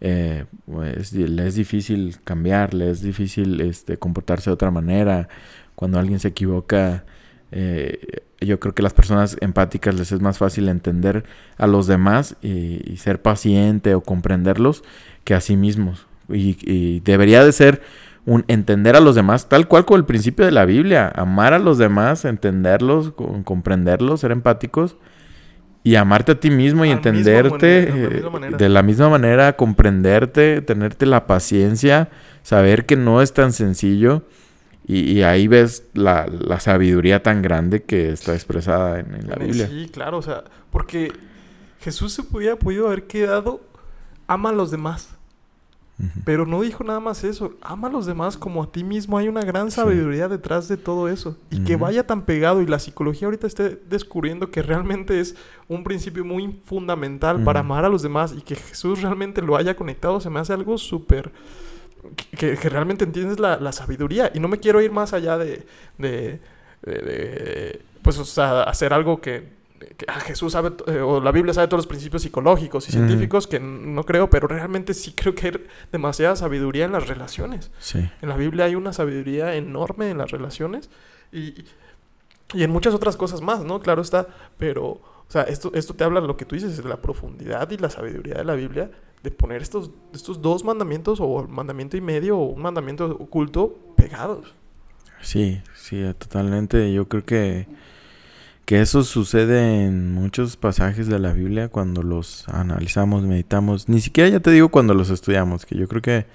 eh, 0.00 0.44
pues, 0.66 1.12
le 1.12 1.46
es 1.46 1.54
difícil 1.56 2.18
cambiar, 2.22 2.74
le 2.74 2.90
es 2.90 3.00
difícil 3.02 3.60
este, 3.60 3.96
comportarse 3.96 4.50
de 4.50 4.54
otra 4.54 4.70
manera. 4.70 5.28
Cuando 5.74 5.98
alguien 5.98 6.20
se 6.20 6.28
equivoca, 6.28 7.04
eh, 7.50 8.22
yo 8.40 8.60
creo 8.60 8.74
que 8.74 8.82
las 8.82 8.92
personas 8.92 9.36
empáticas 9.40 9.94
les 9.94 10.12
es 10.12 10.20
más 10.20 10.38
fácil 10.38 10.68
entender 10.68 11.24
a 11.56 11.66
los 11.66 11.86
demás 11.86 12.36
y, 12.42 12.80
y 12.90 12.96
ser 12.98 13.22
paciente 13.22 13.94
o 13.94 14.02
comprenderlos 14.02 14.82
que 15.24 15.34
a 15.34 15.40
sí 15.40 15.56
mismos. 15.56 16.06
Y, 16.28 16.56
y 16.60 17.00
debería 17.00 17.44
de 17.44 17.52
ser 17.52 17.82
un 18.26 18.44
entender 18.48 18.96
a 18.96 19.00
los 19.00 19.14
demás, 19.14 19.48
tal 19.48 19.68
cual 19.68 19.84
con 19.84 19.98
el 19.98 20.04
principio 20.04 20.44
de 20.44 20.50
la 20.50 20.64
Biblia, 20.64 21.10
amar 21.14 21.54
a 21.54 21.60
los 21.60 21.78
demás, 21.78 22.24
entenderlos, 22.24 23.12
comprenderlos, 23.44 24.20
ser 24.20 24.32
empáticos 24.32 24.96
y 25.84 25.94
amarte 25.94 26.32
a 26.32 26.40
ti 26.40 26.50
mismo 26.50 26.84
y 26.84 26.90
Al 26.90 26.96
entenderte 26.96 27.88
manera, 27.88 28.08
de 28.08 28.20
la 28.20 28.46
eh, 28.48 28.50
de 28.58 28.68
la 28.68 28.82
misma 28.82 29.08
manera, 29.08 29.52
comprenderte, 29.54 30.60
tenerte 30.60 31.06
la 31.06 31.28
paciencia, 31.28 32.08
saber 32.42 32.84
que 32.84 32.96
no 32.96 33.22
es 33.22 33.32
tan 33.32 33.52
sencillo 33.52 34.24
y, 34.86 35.12
y 35.12 35.22
ahí 35.22 35.48
ves 35.48 35.84
la, 35.94 36.26
la 36.26 36.60
sabiduría 36.60 37.22
tan 37.22 37.42
grande 37.42 37.82
que 37.82 38.10
está 38.12 38.34
expresada 38.34 39.00
en, 39.00 39.14
en 39.14 39.28
la 39.28 39.36
Biblia. 39.36 39.68
Sí, 39.68 39.90
claro, 39.92 40.18
o 40.18 40.22
sea, 40.22 40.44
porque 40.70 41.12
Jesús 41.80 42.12
se 42.12 42.22
hubiera 42.30 42.56
podido 42.56 42.86
haber 42.86 43.06
quedado, 43.06 43.60
ama 44.26 44.50
a 44.50 44.52
los 44.52 44.70
demás. 44.70 45.10
Pero 46.26 46.44
no 46.44 46.60
dijo 46.60 46.84
nada 46.84 47.00
más 47.00 47.24
eso. 47.24 47.54
Ama 47.62 47.88
a 47.88 47.90
los 47.90 48.04
demás 48.04 48.36
como 48.36 48.62
a 48.62 48.70
ti 48.70 48.84
mismo. 48.84 49.16
Hay 49.16 49.28
una 49.28 49.40
gran 49.40 49.70
sabiduría 49.70 50.28
detrás 50.28 50.68
de 50.68 50.76
todo 50.76 51.08
eso. 51.08 51.38
Y 51.48 51.64
que 51.64 51.76
vaya 51.76 52.06
tan 52.06 52.26
pegado 52.26 52.60
y 52.60 52.66
la 52.66 52.78
psicología 52.78 53.28
ahorita 53.28 53.46
esté 53.46 53.80
descubriendo 53.88 54.50
que 54.50 54.60
realmente 54.60 55.18
es 55.20 55.36
un 55.68 55.84
principio 55.84 56.22
muy 56.22 56.60
fundamental 56.66 57.42
para 57.44 57.60
amar 57.60 57.86
a 57.86 57.88
los 57.88 58.02
demás 58.02 58.34
y 58.36 58.42
que 58.42 58.56
Jesús 58.56 59.00
realmente 59.00 59.40
lo 59.40 59.56
haya 59.56 59.74
conectado, 59.74 60.20
se 60.20 60.28
me 60.28 60.38
hace 60.38 60.52
algo 60.52 60.76
súper... 60.76 61.32
Que, 62.38 62.56
que 62.56 62.68
realmente 62.68 63.04
entiendes 63.04 63.40
la, 63.40 63.56
la 63.58 63.72
sabiduría. 63.72 64.30
Y 64.34 64.40
no 64.40 64.48
me 64.48 64.58
quiero 64.60 64.80
ir 64.80 64.92
más 64.92 65.12
allá 65.12 65.38
de... 65.38 65.66
de, 65.98 66.40
de- 66.82 66.92
de, 67.02 67.80
pues, 68.02 68.18
o 68.18 68.24
sea, 68.24 68.62
hacer 68.62 68.92
algo 68.92 69.20
que... 69.20 69.48
que, 69.96 70.04
ah, 70.06 70.20
Jesús 70.20 70.52
sabe, 70.52 70.72
eh, 70.86 71.00
o 71.00 71.20
la 71.20 71.32
Biblia 71.32 71.52
sabe 71.52 71.66
todos 71.66 71.78
los 71.80 71.86
principios 71.88 72.22
psicológicos 72.22 72.88
y 72.88 72.92
científicos, 72.92 73.48
que 73.48 73.58
no 73.58 74.04
creo, 74.04 74.30
pero 74.30 74.46
realmente 74.46 74.94
sí 74.94 75.12
creo 75.12 75.34
que 75.34 75.46
hay 75.48 75.66
demasiada 75.90 76.36
sabiduría 76.36 76.84
en 76.84 76.92
las 76.92 77.08
relaciones. 77.08 77.72
Sí. 77.80 78.08
En 78.22 78.28
la 78.28 78.36
Biblia 78.36 78.66
hay 78.66 78.76
una 78.76 78.92
sabiduría 78.92 79.56
enorme 79.56 80.10
en 80.10 80.18
las 80.18 80.30
relaciones 80.30 80.90
y, 81.32 81.64
y 82.54 82.62
en 82.62 82.70
muchas 82.70 82.94
otras 82.94 83.16
cosas 83.16 83.40
más, 83.40 83.64
¿no? 83.64 83.80
Claro 83.80 84.02
está, 84.02 84.28
pero, 84.58 85.00
o 85.28 85.32
sea, 85.32 85.42
esto, 85.42 85.72
esto 85.74 85.94
te 85.94 86.04
habla 86.04 86.20
de 86.20 86.28
lo 86.28 86.36
que 86.36 86.44
tú 86.44 86.54
dices, 86.54 86.76
de 86.76 86.88
la 86.88 87.00
profundidad 87.02 87.68
y 87.70 87.78
la 87.78 87.90
sabiduría 87.90 88.34
de 88.34 88.44
la 88.44 88.54
Biblia, 88.54 88.90
de 89.22 89.30
poner 89.32 89.60
estos, 89.60 89.90
estos 90.14 90.40
dos 90.40 90.64
mandamientos, 90.64 91.18
o 91.20 91.46
mandamiento 91.48 91.96
y 91.96 92.00
medio, 92.00 92.38
o 92.38 92.46
un 92.46 92.62
mandamiento 92.62 93.06
oculto, 93.06 93.76
pegados. 93.96 94.54
Sí, 95.20 95.60
sí, 95.74 96.00
totalmente. 96.18 96.92
Yo 96.92 97.08
creo 97.08 97.24
que, 97.24 97.66
que 98.66 98.80
eso 98.80 99.02
sucede 99.02 99.84
en 99.84 100.14
muchos 100.14 100.56
pasajes 100.56 101.08
de 101.08 101.18
la 101.18 101.32
Biblia 101.32 101.68
cuando 101.68 102.04
los 102.04 102.48
analizamos, 102.48 103.24
meditamos. 103.24 103.88
Ni 103.88 104.00
siquiera 104.00 104.30
ya 104.30 104.40
te 104.40 104.52
digo 104.52 104.68
cuando 104.68 104.94
los 104.94 105.10
estudiamos, 105.10 105.66
que 105.66 105.76
yo 105.76 105.88
creo 105.88 106.02
que 106.02 106.26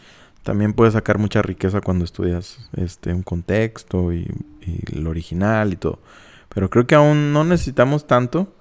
también 0.43 0.73
puedes 0.73 0.95
sacar 0.95 1.17
mucha 1.17 1.41
riqueza 1.41 1.79
cuando 1.79 2.03
estudias 2.03 2.69
este 2.75 3.13
un 3.13 3.23
contexto 3.23 4.11
y, 4.11 4.27
y 4.61 4.97
el 4.97 5.07
original 5.07 5.71
y 5.71 5.77
todo. 5.77 5.99
Pero 6.53 6.69
creo 6.69 6.85
que 6.85 6.95
aún 6.95 7.31
no 7.31 7.45
necesitamos 7.45 8.05
tanto 8.05 8.53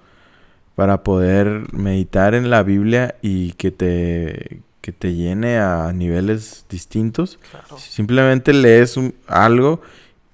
para 0.75 1.03
poder 1.03 1.73
meditar 1.73 2.35
en 2.35 2.49
la 2.51 2.63
Biblia 2.63 3.15
y 3.23 3.53
que 3.53 3.71
te, 3.71 4.61
que 4.81 4.93
te 4.93 5.15
llene 5.15 5.59
a 5.59 5.93
niveles 5.93 6.65
distintos. 6.71 7.39
Claro. 7.51 7.79
Simplemente 7.79 8.53
lees 8.53 8.97
un- 8.97 9.15
algo 9.27 9.83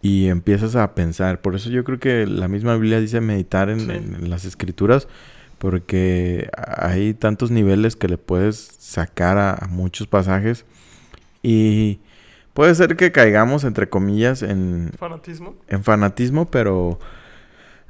y 0.03 0.28
empiezas 0.28 0.76
a 0.76 0.95
pensar. 0.95 1.41
Por 1.41 1.57
eso 1.57 1.68
yo 1.70 1.82
creo 1.82 1.99
que 1.99 2.26
la 2.26 2.47
misma 2.49 2.74
Biblia 2.76 3.01
dice 3.01 3.20
meditar 3.20 3.70
en, 3.70 3.80
Sí. 3.80 3.91
en- 3.91 4.14
en 4.14 4.30
las 4.30 4.45
escrituras, 4.45 5.09
porque 5.59 6.49
hay 6.57 7.14
tantos 7.14 7.51
niveles 7.51 7.97
que 7.97 8.09
le 8.09 8.18
puedes 8.18 8.57
sacar 8.78 9.39
a, 9.39 9.55
a 9.55 9.66
muchos 9.68 10.07
pasajes 10.07 10.64
y 11.43 11.99
puede 12.55 12.74
ser 12.74 12.97
que 12.97 13.11
caigamos, 13.11 13.64
entre 13.64 13.89
comillas, 13.89 14.43
en, 14.43 14.91
Fanatismo. 14.99 15.55
en 15.68 15.82
fanatismo, 15.82 16.47
pero 16.51 16.99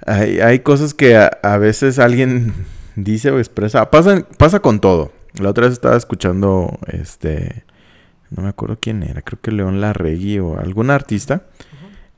hay, 0.04 0.40
hay 0.40 0.60
cosas 0.60 0.94
que 0.94 1.16
a, 1.16 1.26
a 1.42 1.58
veces 1.58 1.98
alguien 1.98 2.52
dice 2.96 3.30
o 3.30 3.38
expresa. 3.38 3.90
Pasa, 3.90 4.26
pasa 4.38 4.60
con 4.60 4.80
todo. 4.80 5.12
La 5.40 5.50
otra 5.50 5.64
vez 5.64 5.72
estaba 5.72 5.96
escuchando 5.96 6.78
este 6.88 7.64
no 8.30 8.42
me 8.42 8.48
acuerdo 8.48 8.78
quién 8.80 9.02
era, 9.02 9.22
creo 9.22 9.40
que 9.40 9.52
León 9.52 9.80
Larregui 9.80 10.38
o 10.38 10.58
algún 10.58 10.90
artista, 10.90 11.42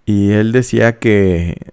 y 0.06 0.32
él 0.32 0.52
decía 0.52 0.98
que, 0.98 1.72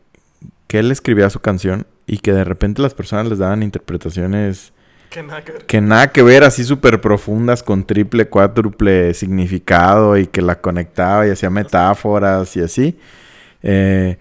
que 0.68 0.80
él 0.80 0.92
escribía 0.92 1.30
su 1.30 1.40
canción 1.40 1.88
y 2.06 2.18
que 2.18 2.34
de 2.34 2.44
repente 2.44 2.82
las 2.82 2.94
personas 2.94 3.28
les 3.28 3.40
daban 3.40 3.64
interpretaciones 3.64 4.74
Que 5.10 5.24
nada 5.24 5.42
que 5.44 5.52
ver. 5.54 5.66
que 5.66 5.82
nada 5.82 6.12
que 6.12 6.22
ver, 6.22 6.44
así 6.44 6.64
súper 6.64 7.00
profundas, 7.00 7.64
con 7.64 7.86
triple, 7.86 8.28
cuádruple 8.28 9.14
significado 9.14 10.18
y 10.18 10.28
que 10.28 10.42
la 10.42 10.60
conectaba 10.60 11.26
y 11.26 11.32
hacía 11.32 11.50
metáforas 11.50 12.56
y 12.58 12.62
así. 12.62 13.00
Eh, 13.64 14.18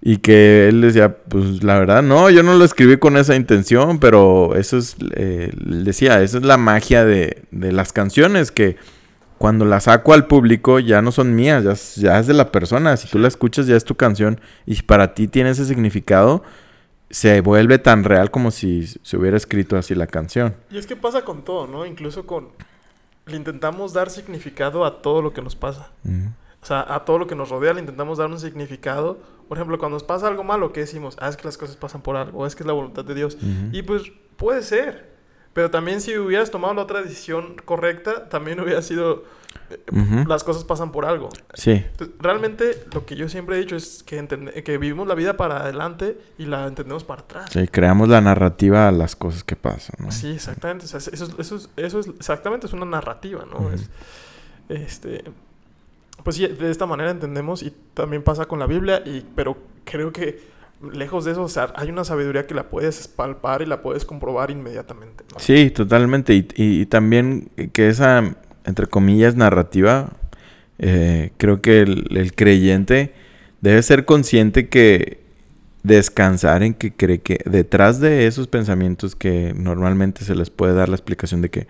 y 0.00 0.18
que 0.18 0.68
él 0.68 0.80
decía, 0.80 1.16
pues 1.16 1.62
la 1.64 1.78
verdad, 1.78 2.02
no, 2.02 2.30
yo 2.30 2.42
no 2.42 2.54
lo 2.54 2.64
escribí 2.64 2.98
con 2.98 3.16
esa 3.16 3.34
intención, 3.34 3.98
pero 3.98 4.54
eso 4.54 4.78
es, 4.78 4.96
eh, 5.14 5.52
decía, 5.56 6.22
esa 6.22 6.38
es 6.38 6.44
la 6.44 6.56
magia 6.56 7.04
de, 7.04 7.42
de 7.50 7.72
las 7.72 7.92
canciones, 7.92 8.50
que 8.52 8.76
cuando 9.38 9.64
las 9.64 9.84
saco 9.84 10.14
al 10.14 10.26
público 10.26 10.78
ya 10.80 11.00
no 11.02 11.12
son 11.12 11.34
mías, 11.34 11.64
ya, 11.64 11.72
es- 11.72 11.96
ya 11.96 12.18
es 12.18 12.26
de 12.26 12.34
la 12.34 12.50
persona. 12.52 12.96
Si 12.96 13.08
tú 13.08 13.18
la 13.18 13.28
escuchas 13.28 13.66
ya 13.66 13.76
es 13.76 13.84
tu 13.84 13.94
canción 13.96 14.40
y 14.66 14.74
si 14.76 14.82
para 14.82 15.14
ti 15.14 15.28
tiene 15.28 15.50
ese 15.50 15.64
significado, 15.64 16.42
se 17.10 17.40
vuelve 17.40 17.78
tan 17.78 18.04
real 18.04 18.30
como 18.30 18.50
si 18.50 18.86
se 18.86 19.16
hubiera 19.16 19.36
escrito 19.36 19.76
así 19.78 19.94
la 19.94 20.06
canción. 20.06 20.54
Y 20.70 20.78
es 20.78 20.86
que 20.86 20.94
pasa 20.96 21.22
con 21.22 21.42
todo, 21.44 21.66
¿no? 21.66 21.86
Incluso 21.86 22.26
con... 22.26 22.48
Le 23.26 23.36
intentamos 23.36 23.92
dar 23.92 24.10
significado 24.10 24.84
a 24.84 25.02
todo 25.02 25.22
lo 25.22 25.32
que 25.32 25.40
nos 25.42 25.54
pasa. 25.54 25.90
O 26.62 26.66
sea, 26.66 26.84
a 26.92 27.04
todo 27.04 27.18
lo 27.18 27.26
que 27.26 27.34
nos 27.36 27.50
rodea 27.50 27.74
le 27.74 27.80
intentamos 27.80 28.18
dar 28.18 28.28
un 28.28 28.40
significado. 28.40 29.20
Por 29.48 29.56
ejemplo, 29.58 29.78
cuando 29.78 29.96
nos 29.96 30.04
pasa 30.04 30.28
algo 30.28 30.44
malo, 30.44 30.72
¿qué 30.72 30.80
decimos? 30.80 31.16
Ah, 31.20 31.28
es 31.28 31.36
que 31.36 31.44
las 31.44 31.56
cosas 31.58 31.76
pasan 31.76 32.02
por 32.02 32.16
algo, 32.16 32.46
es 32.46 32.54
que 32.54 32.62
es 32.62 32.66
la 32.66 32.72
voluntad 32.74 33.04
de 33.04 33.14
Dios. 33.14 33.38
Y 33.72 33.82
pues 33.82 34.02
puede 34.36 34.62
ser. 34.62 35.16
Pero 35.54 35.70
también 35.70 36.00
si 36.00 36.16
hubieras 36.16 36.50
tomado 36.52 36.74
la 36.74 36.82
otra 36.82 37.02
decisión 37.02 37.56
correcta, 37.64 38.28
también 38.28 38.60
hubiera 38.60 38.80
sido... 38.82 39.24
eh. 39.70 40.24
Las 40.28 40.44
cosas 40.44 40.62
pasan 40.62 40.92
por 40.92 41.04
algo. 41.04 41.30
Sí, 41.54 41.72
Entonces, 41.72 42.16
Realmente 42.20 42.84
lo 42.92 43.04
que 43.06 43.16
yo 43.16 43.28
siempre 43.28 43.56
he 43.56 43.58
dicho 43.58 43.74
es 43.74 44.04
que, 44.04 44.24
que 44.64 44.78
vivimos 44.78 45.08
la 45.08 45.14
vida 45.14 45.36
para 45.36 45.62
adelante 45.62 46.16
y 46.36 46.44
la 46.44 46.66
entendemos 46.66 47.02
para 47.02 47.22
atrás. 47.22 47.50
sí, 47.52 47.66
creamos 47.66 48.08
la 48.08 48.20
narrativa 48.20 48.86
a 48.86 48.92
las 48.92 49.16
cosas 49.16 49.42
que 49.42 49.56
pasan, 49.56 49.96
¿no? 49.98 50.12
Sí, 50.12 50.30
exactamente. 50.30 50.84
O 50.84 50.88
sea, 50.88 50.98
eso, 50.98 51.10
es, 51.10 51.34
eso, 51.38 51.56
es, 51.56 51.70
eso 51.76 51.98
es 52.00 52.06
exactamente 52.08 52.66
es 52.66 52.72
una 52.72 52.84
narrativa, 52.86 53.44
¿no? 53.50 53.72
Es, 53.72 53.88
este, 54.68 55.24
pues 56.24 56.36
sí, 56.36 56.46
de 56.46 56.70
esta 56.70 56.86
manera 56.86 57.10
entendemos 57.10 57.62
y 57.62 57.72
también 57.94 58.22
pasa 58.22 58.46
con 58.46 58.58
la 58.58 58.66
Biblia, 58.66 59.02
y, 59.04 59.24
pero 59.34 59.56
creo 59.84 60.12
que 60.12 60.38
lejos 60.92 61.24
de 61.24 61.32
eso, 61.32 61.42
o 61.42 61.48
sea, 61.48 61.72
hay 61.74 61.88
una 61.90 62.04
sabiduría 62.04 62.46
que 62.46 62.54
la 62.54 62.68
puedes 62.68 63.08
palpar 63.08 63.62
y 63.62 63.66
la 63.66 63.82
puedes 63.82 64.04
comprobar 64.04 64.50
inmediatamente. 64.50 65.24
Sí, 65.38 65.70
totalmente. 65.70 66.34
Y, 66.34 66.46
y- 66.54 66.80
y 66.82 66.86
también 66.86 67.50
que 67.72 67.88
esa, 67.88 68.36
entre 68.64 68.86
comillas, 68.86 69.34
narrativa, 69.34 70.10
eh, 70.78 71.32
creo 71.36 71.60
que 71.60 71.80
el, 71.80 72.16
el 72.16 72.32
creyente 72.34 73.12
debe 73.60 73.82
ser 73.82 74.04
consciente 74.04 74.68
que 74.68 75.18
descansar 75.82 76.62
en 76.62 76.74
que 76.74 76.92
cree 76.92 77.20
que 77.20 77.40
detrás 77.44 77.98
de 78.00 78.26
esos 78.26 78.46
pensamientos 78.46 79.16
que 79.16 79.52
normalmente 79.56 80.24
se 80.24 80.34
les 80.34 80.50
puede 80.50 80.74
dar 80.74 80.88
la 80.88 80.96
explicación 80.96 81.40
de 81.42 81.50
que, 81.50 81.66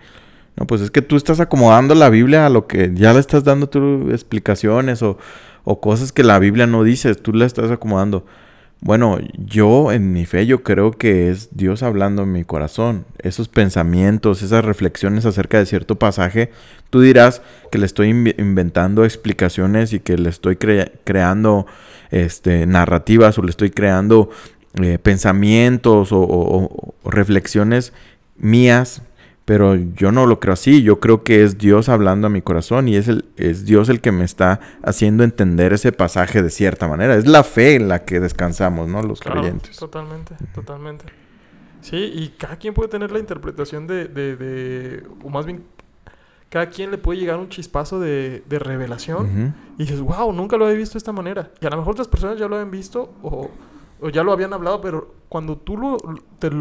no, 0.57 0.67
pues 0.67 0.81
es 0.81 0.91
que 0.91 1.01
tú 1.01 1.15
estás 1.15 1.39
acomodando 1.39 1.95
la 1.95 2.09
Biblia 2.09 2.45
a 2.45 2.49
lo 2.49 2.67
que 2.67 2.91
ya 2.93 3.13
le 3.13 3.19
estás 3.19 3.43
dando 3.43 3.69
tú 3.69 4.09
explicaciones 4.11 5.01
o, 5.01 5.17
o 5.63 5.79
cosas 5.79 6.11
que 6.11 6.23
la 6.23 6.37
Biblia 6.39 6.67
no 6.67 6.83
dice, 6.83 7.15
tú 7.15 7.33
la 7.33 7.45
estás 7.45 7.71
acomodando. 7.71 8.25
Bueno, 8.81 9.17
yo 9.37 9.91
en 9.91 10.13
mi 10.13 10.25
fe 10.25 10.45
yo 10.45 10.63
creo 10.63 10.91
que 10.91 11.29
es 11.29 11.49
Dios 11.51 11.83
hablando 11.83 12.23
en 12.23 12.31
mi 12.31 12.45
corazón. 12.45 13.03
Esos 13.17 13.49
pensamientos, 13.49 14.41
esas 14.41 14.63
reflexiones 14.63 15.25
acerca 15.25 15.57
de 15.59 15.65
cierto 15.65 15.95
pasaje, 15.99 16.51
tú 16.89 17.01
dirás 17.01 17.41
que 17.71 17.77
le 17.77 17.85
estoy 17.85 18.07
inventando 18.09 19.03
explicaciones 19.03 19.91
y 19.91 19.99
que 19.99 20.17
le 20.17 20.29
estoy 20.29 20.55
crea- 20.55 20.91
creando 21.03 21.65
este, 22.09 22.65
narrativas 22.67 23.37
o 23.37 23.41
le 23.43 23.49
estoy 23.49 23.69
creando 23.69 24.29
eh, 24.81 24.97
pensamientos 24.97 26.11
o- 26.13 26.21
o 26.21 26.93
reflexiones 27.09 27.91
mías, 28.37 29.01
pero 29.49 29.73
yo 29.73 30.11
no 30.11 30.27
lo 30.27 30.39
creo 30.39 30.53
así. 30.53 30.83
Yo 30.83 30.99
creo 30.99 31.23
que 31.23 31.43
es 31.43 31.57
Dios 31.57 31.89
hablando 31.89 32.27
a 32.27 32.29
mi 32.29 32.43
corazón 32.43 32.87
y 32.87 32.95
es, 32.97 33.07
el, 33.07 33.25
es 33.35 33.65
Dios 33.65 33.89
el 33.89 33.99
que 33.99 34.11
me 34.11 34.23
está 34.23 34.59
haciendo 34.83 35.23
entender 35.23 35.73
ese 35.73 35.91
pasaje 35.91 36.43
de 36.43 36.51
cierta 36.51 36.87
manera. 36.87 37.15
Es 37.15 37.25
la 37.25 37.43
fe 37.43 37.73
en 37.73 37.87
la 37.87 38.05
que 38.05 38.19
descansamos, 38.19 38.87
¿no? 38.87 39.01
Los 39.01 39.19
Claro, 39.21 39.41
creyentes. 39.41 39.75
Totalmente, 39.75 40.35
totalmente. 40.53 41.05
Sí, 41.81 41.95
y 41.97 42.27
cada 42.37 42.57
quien 42.57 42.75
puede 42.75 42.89
tener 42.89 43.11
la 43.11 43.17
interpretación 43.17 43.87
de, 43.87 44.07
de, 44.07 44.35
de- 44.35 45.03
o 45.23 45.29
más 45.29 45.47
bien, 45.47 45.63
cada 46.49 46.69
quien 46.69 46.91
le 46.91 46.99
puede 46.99 47.19
llegar 47.19 47.39
un 47.39 47.49
chispazo 47.49 47.99
de, 47.99 48.43
de 48.47 48.59
revelación. 48.59 49.55
Y 49.79 49.83
dices, 49.85 49.99
wow, 49.99 50.31
nunca 50.31 50.57
lo 50.57 50.65
había 50.65 50.77
visto 50.77 50.93
de 50.93 50.99
esta 50.99 51.11
manera. 51.11 51.49
Y 51.59 51.65
a 51.65 51.71
lo 51.71 51.77
mejor 51.77 51.93
otras 51.93 52.07
personas 52.07 52.37
ya 52.37 52.47
lo 52.47 52.55
habían 52.55 52.69
visto 52.69 53.15
o, 53.23 53.49
o 53.99 54.09
ya 54.09 54.21
lo 54.21 54.31
habían 54.31 54.53
hablado, 54.53 54.79
pero 54.79 55.15
cuando 55.27 55.57
tú 55.57 55.75
lo, 55.75 55.97
te 56.37 56.51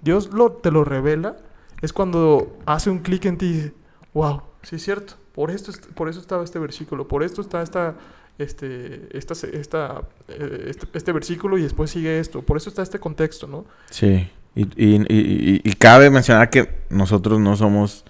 Dios 0.00 0.32
lo, 0.32 0.52
te 0.52 0.70
lo 0.70 0.84
revela, 0.84 1.36
es 1.82 1.92
cuando 1.92 2.58
hace 2.66 2.90
un 2.90 2.98
clic 2.98 3.24
en 3.26 3.38
ti 3.38 3.46
y 3.46 3.52
dices, 3.52 3.72
wow, 4.14 4.42
sí 4.62 4.76
es 4.76 4.82
cierto. 4.84 5.14
Por 5.34 5.50
esto, 5.50 5.70
est- 5.70 5.86
por 5.94 6.08
eso 6.08 6.20
estaba 6.20 6.44
este 6.44 6.58
versículo, 6.58 7.06
por 7.08 7.22
esto 7.22 7.40
está 7.40 7.62
esta, 7.62 7.94
este, 8.38 9.08
esta, 9.16 9.34
esta, 9.52 10.02
eh, 10.28 10.66
este, 10.68 10.86
este 10.92 11.12
versículo 11.12 11.56
y 11.58 11.62
después 11.62 11.90
sigue 11.90 12.18
esto. 12.20 12.42
Por 12.42 12.56
eso 12.56 12.68
está 12.68 12.82
este 12.82 12.98
contexto, 12.98 13.46
¿no? 13.46 13.64
Sí, 13.90 14.28
y, 14.54 14.62
y- 14.76 14.96
y- 14.96 15.04
y- 15.08 15.60
y 15.64 15.72
cabe 15.74 16.10
mencionar 16.10 16.50
que 16.50 16.68
nosotros 16.90 17.38
no 17.38 17.56
somos, 17.56 18.04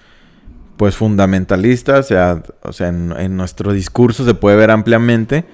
pues, 0.77 0.97
fundamentalistas, 0.97 2.07
o 2.07 2.09
sea, 2.09 2.43
o 2.63 2.73
sea 2.73 2.89
en, 2.89 3.13
en 3.19 3.37
nuestro 3.37 3.73
discurso 3.73 4.25
se 4.25 4.35
puede 4.35 4.57
ver 4.57 4.71
ampliamente. 4.71 5.45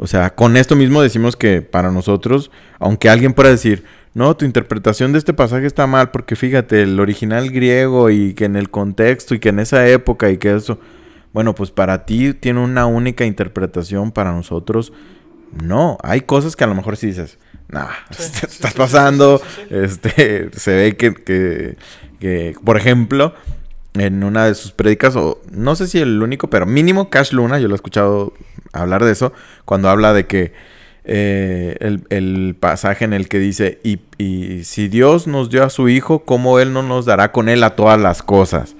O 0.00 0.06
sea, 0.06 0.34
con 0.36 0.56
esto 0.56 0.76
mismo 0.76 1.02
decimos 1.02 1.34
que 1.34 1.60
para 1.60 1.90
nosotros, 1.90 2.52
aunque 2.78 3.10
alguien 3.10 3.34
pueda 3.34 3.50
decir, 3.50 3.82
no, 4.14 4.36
tu 4.36 4.44
interpretación 4.44 5.12
de 5.12 5.18
este 5.18 5.34
pasaje 5.34 5.66
está 5.66 5.86
mal, 5.86 6.10
porque 6.10 6.36
fíjate, 6.36 6.82
el 6.82 6.98
original 6.98 7.50
griego 7.50 8.10
y 8.10 8.34
que 8.34 8.46
en 8.46 8.56
el 8.56 8.70
contexto 8.70 9.34
y 9.34 9.38
que 9.38 9.50
en 9.50 9.60
esa 9.60 9.86
época 9.88 10.30
y 10.30 10.38
que 10.38 10.54
eso, 10.54 10.78
bueno, 11.32 11.54
pues 11.54 11.70
para 11.70 12.04
ti 12.04 12.34
tiene 12.34 12.60
una 12.60 12.86
única 12.86 13.24
interpretación, 13.24 14.12
para 14.12 14.32
nosotros 14.32 14.92
no. 15.52 15.98
Hay 16.02 16.22
cosas 16.22 16.56
que 16.56 16.64
a 16.64 16.66
lo 16.66 16.74
mejor 16.74 16.96
sí 16.96 17.08
dices, 17.08 17.38
nah, 17.68 17.88
Sí, 18.10 18.16
te 18.32 18.38
sí, 18.40 18.46
estás 18.46 18.72
sí, 18.72 18.78
pasando, 18.78 19.40
este, 19.70 20.50
se 20.52 20.74
ve 20.74 20.96
que, 20.96 21.14
que, 21.14 21.76
que, 22.20 22.54
por 22.64 22.76
ejemplo, 22.76 23.34
en 23.94 24.22
una 24.24 24.46
de 24.46 24.54
sus 24.54 24.72
prédicas, 24.72 25.16
o 25.16 25.40
no 25.50 25.74
sé 25.76 25.86
si 25.86 25.98
el 25.98 26.22
único, 26.22 26.50
pero 26.50 26.66
mínimo 26.66 27.10
Cash 27.10 27.32
Luna, 27.32 27.58
yo 27.58 27.68
lo 27.68 27.74
he 27.74 27.76
escuchado 27.76 28.32
hablar 28.72 29.04
de 29.04 29.12
eso, 29.12 29.32
cuando 29.64 29.88
habla 29.88 30.12
de 30.12 30.26
que 30.26 30.52
eh, 31.08 31.76
el, 31.80 32.04
el 32.10 32.54
pasaje 32.58 33.04
en 33.04 33.12
el 33.12 33.28
que 33.28 33.38
dice, 33.38 33.80
y, 33.82 34.00
y 34.18 34.64
si 34.64 34.88
Dios 34.88 35.26
nos 35.26 35.50
dio 35.50 35.64
a 35.64 35.70
su 35.70 35.88
Hijo, 35.88 36.20
¿cómo 36.20 36.58
Él 36.60 36.72
no 36.72 36.82
nos 36.82 37.06
dará 37.06 37.32
con 37.32 37.48
Él 37.48 37.64
a 37.64 37.76
todas 37.76 37.98
las 37.98 38.22
cosas? 38.22 38.76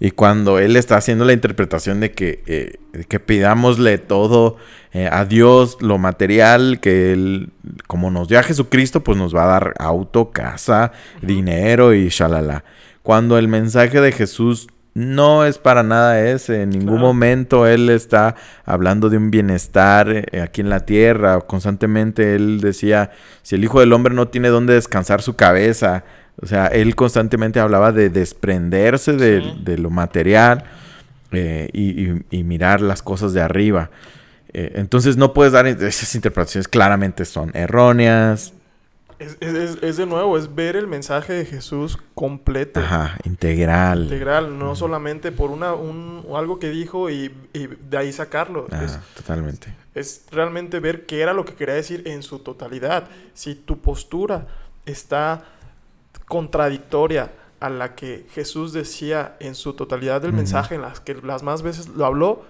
Y 0.00 0.10
cuando 0.10 0.58
Él 0.58 0.76
está 0.76 0.96
haciendo 0.96 1.24
la 1.24 1.32
interpretación 1.32 2.00
de 2.00 2.12
que, 2.12 2.42
eh, 2.46 3.04
que 3.08 3.20
pidámosle 3.20 3.98
todo 3.98 4.56
eh, 4.92 5.08
a 5.10 5.24
Dios, 5.24 5.78
lo 5.80 5.98
material, 5.98 6.80
que 6.80 7.12
Él, 7.12 7.50
como 7.86 8.10
nos 8.10 8.28
dio 8.28 8.38
a 8.38 8.42
Jesucristo, 8.42 9.02
pues 9.02 9.18
nos 9.18 9.34
va 9.34 9.44
a 9.44 9.48
dar 9.48 9.74
auto, 9.78 10.30
casa, 10.30 10.92
dinero 11.22 11.94
y 11.94 12.08
shalala. 12.08 12.64
Cuando 13.02 13.38
el 13.38 13.48
mensaje 13.48 14.00
de 14.00 14.12
Jesús 14.12 14.68
no 14.98 15.44
es 15.44 15.58
para 15.58 15.82
nada 15.82 16.20
ese, 16.20 16.62
en 16.62 16.70
ningún 16.70 16.88
Claro. 16.96 17.06
momento 17.06 17.66
Él 17.66 17.88
está 17.90 18.34
hablando 18.64 19.08
de 19.10 19.16
un 19.16 19.30
bienestar 19.30 20.08
eh, 20.10 20.40
aquí 20.40 20.60
en 20.60 20.70
la 20.70 20.80
tierra. 20.80 21.40
Constantemente 21.42 22.34
Él 22.34 22.60
decía, 22.60 23.10
si 23.42 23.54
el 23.54 23.64
Hijo 23.64 23.80
del 23.80 23.92
Hombre 23.92 24.14
no 24.14 24.28
tiene 24.28 24.48
dónde 24.48 24.74
descansar 24.74 25.22
su 25.22 25.36
cabeza, 25.36 26.04
o 26.40 26.46
sea, 26.46 26.66
Él 26.66 26.94
constantemente 26.96 27.60
hablaba 27.60 27.92
de 27.92 28.10
desprenderse 28.10 29.12
de, 29.12 29.42
Sí. 29.42 29.60
de 29.64 29.78
lo 29.78 29.90
material 29.90 30.64
eh, 31.32 31.68
y, 31.72 32.08
y- 32.10 32.22
y 32.30 32.42
mirar 32.44 32.80
las 32.80 33.02
cosas 33.02 33.32
de 33.34 33.40
arriba. 33.42 33.90
Eh, 34.54 34.72
entonces 34.76 35.16
no 35.18 35.34
puedes 35.34 35.52
dar 35.52 35.66
esas 35.66 36.14
interpretaciones, 36.14 36.68
claramente 36.68 37.24
son 37.26 37.50
erróneas, 37.54 38.54
Es, 39.18 39.36
es- 39.40 39.78
es- 39.82 39.96
de 39.96 40.06
nuevo, 40.06 40.38
es 40.38 40.54
ver 40.54 40.76
el 40.76 40.86
mensaje 40.86 41.32
de 41.32 41.44
Jesús 41.44 41.98
completo. 42.14 42.78
ajá, 42.80 43.18
integral. 43.24 44.04
Integral, 44.04 44.58
no 44.58 44.76
solamente 44.76 45.32
por 45.32 45.50
una, 45.50 45.74
un, 45.74 46.24
algo 46.36 46.58
que 46.60 46.70
dijo 46.70 47.10
y, 47.10 47.34
y 47.52 47.66
de 47.66 47.96
ahí 47.98 48.12
sacarlo. 48.12 48.66
Es, 48.82 48.96
totalmente. 49.16 49.74
es 49.94 50.24
realmente 50.30 50.78
ver 50.78 51.04
qué 51.06 51.20
era 51.20 51.32
lo 51.32 51.44
que 51.44 51.54
quería 51.54 51.74
decir 51.74 52.04
en 52.06 52.22
su 52.22 52.38
totalidad. 52.38 53.08
Si 53.34 53.56
tu 53.56 53.78
postura 53.80 54.46
está 54.86 55.42
contradictoria 56.26 57.32
a 57.60 57.70
la 57.70 57.94
que 57.94 58.26
Jesús 58.32 58.72
decía 58.72 59.36
en 59.40 59.54
su 59.54 59.72
totalidad 59.72 60.20
del 60.22 60.32
mensaje, 60.32 60.76
en 60.76 60.82
las 60.82 61.00
que 61.00 61.14
las 61.14 61.42
más 61.42 61.62
veces 61.62 61.88
lo 61.88 62.04
habló, 62.06 62.44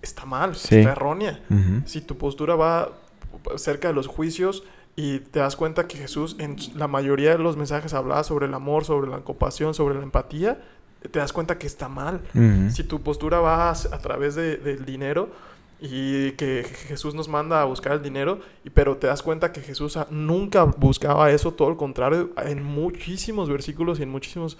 está 0.00 0.24
mal, 0.24 0.54
Sí. 0.56 0.76
está 0.76 0.92
errónea. 0.92 1.40
Si 1.84 2.00
tu 2.00 2.16
postura 2.16 2.54
va 2.54 2.92
cerca 3.56 3.88
de 3.88 3.94
los 3.94 4.06
juicios 4.06 4.64
y 4.96 5.18
te 5.20 5.40
das 5.40 5.56
cuenta 5.56 5.86
que 5.88 5.96
Jesús 5.98 6.36
en 6.38 6.56
la 6.76 6.86
mayoría 6.88 7.32
de 7.32 7.38
los 7.38 7.56
mensajes 7.56 7.94
hablaba 7.94 8.22
sobre 8.24 8.46
el 8.46 8.54
amor, 8.54 8.84
sobre 8.84 9.10
la 9.10 9.18
compasión, 9.20 9.74
sobre 9.74 9.96
la 9.96 10.02
empatía, 10.02 10.60
te 11.10 11.18
das 11.18 11.32
cuenta 11.32 11.58
que 11.58 11.66
está 11.66 11.88
mal. 11.88 12.20
Si 12.70 12.84
tu 12.84 13.00
postura 13.02 13.40
va 13.40 13.68
a, 13.68 13.72
a 13.72 13.98
través 13.98 14.34
de- 14.36 14.56
del 14.56 14.84
dinero 14.84 15.28
y 15.80 16.30
que 16.32 16.64
Jesús 16.86 17.14
nos 17.14 17.28
manda 17.28 17.60
a 17.60 17.64
buscar 17.64 17.92
el 17.92 18.02
dinero, 18.02 18.38
y, 18.64 18.70
pero 18.70 18.96
te 18.96 19.06
das 19.08 19.22
cuenta 19.22 19.52
que 19.52 19.60
Jesús 19.60 19.96
ah, 19.98 20.06
nunca 20.10 20.64
buscaba 20.64 21.30
eso, 21.30 21.52
todo 21.52 21.68
lo 21.70 21.76
contrario, 21.76 22.30
en 22.42 22.62
muchísimos 22.62 23.50
versículos 23.50 23.98
y 23.98 24.04
en 24.04 24.08
muchísimas 24.10 24.56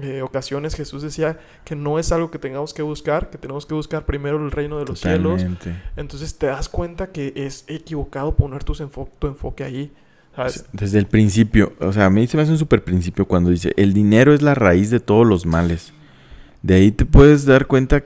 eh, 0.00 0.22
ocasiones 0.22 0.74
Jesús 0.74 1.02
decía 1.02 1.38
que 1.64 1.76
no 1.76 1.98
es 1.98 2.12
algo 2.12 2.30
que 2.30 2.38
tengamos 2.38 2.72
que 2.72 2.82
buscar, 2.82 3.28
que 3.30 3.36
tenemos 3.38 3.66
que 3.66 3.74
buscar 3.74 4.06
primero 4.06 4.42
el 4.42 4.50
reino 4.50 4.78
de 4.78 4.86
los 4.86 5.00
cielos. 5.00 5.32
Totalmente. 5.42 5.74
Entonces 5.96 6.38
te 6.38 6.46
das 6.46 6.68
cuenta 6.68 7.08
que 7.08 7.32
es 7.36 7.64
equivocado 7.68 8.34
poner 8.34 8.64
tus 8.64 8.80
enfo- 8.80 9.08
tu 9.18 9.26
enfoque 9.26 9.64
ahí. 9.64 9.92
¿sabes? 10.34 10.64
Desde 10.72 10.98
el 10.98 11.04
principio, 11.06 11.74
o 11.78 11.92
sea, 11.92 12.06
a 12.06 12.10
mí 12.10 12.26
se 12.26 12.38
me 12.38 12.42
hace 12.42 12.52
un 12.52 12.58
super 12.58 12.82
principio 12.82 13.26
cuando 13.26 13.50
dice, 13.50 13.74
el 13.76 13.92
dinero 13.92 14.32
es 14.32 14.40
la 14.40 14.54
raíz 14.54 14.88
de 14.88 14.98
todos 14.98 15.26
los 15.26 15.44
males. 15.44 15.92
De 16.62 16.74
ahí 16.74 16.90
te 16.90 17.04
puedes 17.04 17.44
dar 17.44 17.66
cuenta 17.66 18.02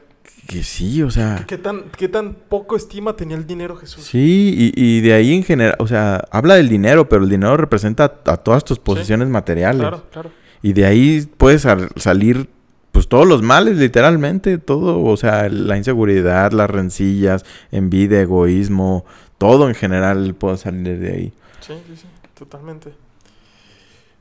que 0.48 0.64
sí, 0.64 1.02
o 1.04 1.10
sea, 1.10 1.44
¿Qué 1.46 1.56
tan, 1.58 1.84
¿Qué 1.96 2.08
tan 2.08 2.34
poco 2.34 2.74
estima 2.76 3.14
tenía 3.14 3.36
el 3.36 3.46
dinero 3.46 3.76
Jesús? 3.76 4.02
sí, 4.04 4.72
y, 4.74 4.80
y 4.80 5.00
de 5.02 5.12
ahí 5.12 5.34
en 5.34 5.44
general, 5.44 5.76
o 5.78 5.86
sea, 5.86 6.24
habla 6.32 6.54
del 6.56 6.68
dinero, 6.68 7.08
pero 7.08 7.22
el 7.22 7.30
dinero 7.30 7.56
representa 7.56 8.04
a, 8.24 8.32
a 8.32 8.36
todas 8.38 8.64
tus 8.64 8.78
posesiones 8.80 9.28
materiales. 9.28 9.80
Claro, 9.80 10.04
claro. 10.10 10.30
Y 10.62 10.72
de 10.72 10.86
ahí 10.86 11.28
puedes 11.36 11.62
sal- 11.62 11.90
salir, 11.96 12.48
pues 12.92 13.08
todos 13.08 13.26
los 13.26 13.42
males, 13.42 13.76
literalmente, 13.76 14.58
todo, 14.58 15.02
o 15.02 15.16
sea, 15.16 15.48
la 15.48 15.76
inseguridad, 15.76 16.52
las 16.52 16.70
rencillas, 16.70 17.44
envidia, 17.70 18.20
egoísmo, 18.22 19.04
todo 19.38 19.68
en 19.68 19.74
general 19.74 20.34
puede 20.34 20.56
salir 20.56 20.98
de 20.98 21.12
ahí. 21.12 21.32
Sí, 21.60 21.74
sí, 21.88 21.96
sí, 21.96 22.06
totalmente. 22.38 22.92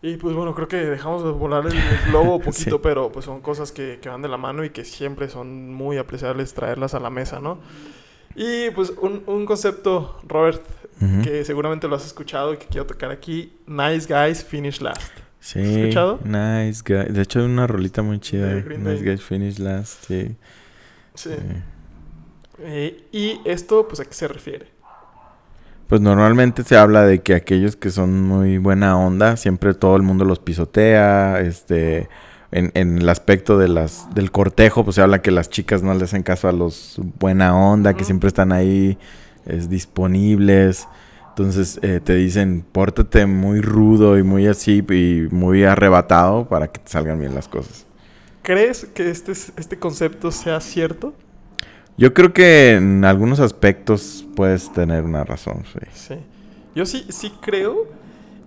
Y 0.02 0.18
pues 0.18 0.36
bueno, 0.36 0.54
creo 0.54 0.68
que 0.68 0.78
dejamos 0.78 1.24
de 1.24 1.32
volar 1.32 1.66
el, 1.66 1.74
el 1.76 2.12
globo 2.12 2.40
poquito, 2.44 2.76
Sí. 2.76 2.80
pero 2.84 3.12
pues 3.12 3.26
son 3.26 3.42
cosas 3.42 3.72
que, 3.72 3.98
que 4.02 4.10
van 4.10 4.22
de 4.22 4.28
la 4.28 4.38
mano 4.38 4.64
y 4.64 4.70
que 4.70 4.86
siempre 4.86 5.30
son 5.30 5.74
muy 5.74 5.98
apreciables 5.98 6.54
traerlas 6.54 6.94
a 6.94 7.00
la 7.00 7.10
mesa, 7.10 7.40
¿no? 7.40 7.58
Y 8.36 8.70
pues 8.72 8.92
un, 9.02 9.24
un 9.26 9.46
concepto, 9.46 10.20
Robert, 10.28 10.62
que 11.24 11.44
seguramente 11.46 11.88
lo 11.88 11.96
has 11.96 12.06
escuchado 12.06 12.54
y 12.54 12.58
que 12.58 12.66
quiero 12.68 12.86
tocar 12.86 13.10
aquí, 13.12 13.54
nice 13.68 14.08
guys 14.14 14.44
finish 14.44 14.80
last. 14.82 15.12
Sí, 15.46 15.60
escuchado? 15.60 16.20
Nice 16.24 16.82
Guy. 16.84 17.14
De 17.14 17.22
hecho, 17.22 17.38
hay 17.38 17.46
una 17.46 17.68
rolita 17.68 18.02
muy 18.02 18.20
chida. 18.20 18.52
Nice. 18.56 19.04
Guys 19.04 19.22
Finish 19.22 19.60
Last, 19.60 20.06
sí. 20.08 20.36
Sí. 21.14 21.30
sí. 21.30 21.36
Eh, 22.64 23.08
y 23.12 23.40
esto, 23.46 23.88
pues, 23.88 24.00
¿a 24.00 24.06
qué 24.06 24.14
se 24.16 24.28
refiere? 24.28 24.66
Pues 25.88 26.02
normalmente 26.02 26.64
se 26.64 26.76
habla 26.76 27.04
de 27.04 27.22
que 27.22 27.36
aquellos 27.36 27.76
que 27.76 27.92
son 27.92 28.24
muy 28.24 28.58
buena 28.58 28.98
onda, 28.98 29.38
siempre 29.38 29.76
todo 29.76 29.96
el 29.96 30.02
mundo 30.02 30.26
los 30.26 30.40
pisotea, 30.40 31.40
este... 31.42 32.10
En, 32.52 32.72
en 32.74 33.00
el 33.00 33.10
aspecto 33.10 33.58
de 33.58 33.68
las, 33.68 34.08
del 34.16 34.32
cortejo, 34.32 34.84
pues 34.84 34.96
se 34.96 35.02
habla 35.02 35.22
que 35.22 35.30
las 35.30 35.50
chicas 35.50 35.84
no 35.84 35.94
le 35.94 36.06
hacen 36.06 36.24
caso 36.24 36.48
a 36.48 36.54
los 36.54 37.00
buena 37.20 37.56
onda, 37.56 37.96
que 37.96 38.06
siempre 38.06 38.30
están 38.30 38.52
ahí 38.52 38.98
es, 39.46 39.70
disponibles. 39.70 40.88
Entonces 41.36 41.80
eh, 41.82 42.00
te 42.02 42.16
dicen, 42.16 42.64
pórtate 42.72 43.26
muy 43.26 43.60
rudo 43.60 44.18
y 44.18 44.24
muy 44.24 44.48
así 44.48 44.82
y 44.90 45.28
muy 45.34 45.66
arrebatado 45.66 46.48
para 46.48 46.70
que 46.72 46.80
te 46.80 46.90
salgan 46.90 47.20
bien 47.20 47.36
las 47.36 47.50
cosas. 47.50 47.86
¿Crees 48.42 48.86
que 48.94 49.10
este, 49.10 49.34
es- 49.34 49.52
este 49.58 49.78
concepto 49.78 50.32
sea 50.32 50.62
cierto? 50.62 51.14
Yo 51.98 52.14
creo 52.14 52.34
que 52.34 52.74
en 52.76 53.04
algunos 53.06 53.40
aspectos 53.40 54.26
puedes 54.36 54.72
tener 54.72 55.04
una 55.04 55.24
razón, 55.24 55.64
sí. 55.74 55.80
Sí. 55.94 56.16
Yo 56.74 56.86
sí, 56.86 57.06
sí 57.10 57.32
creo, 57.42 57.88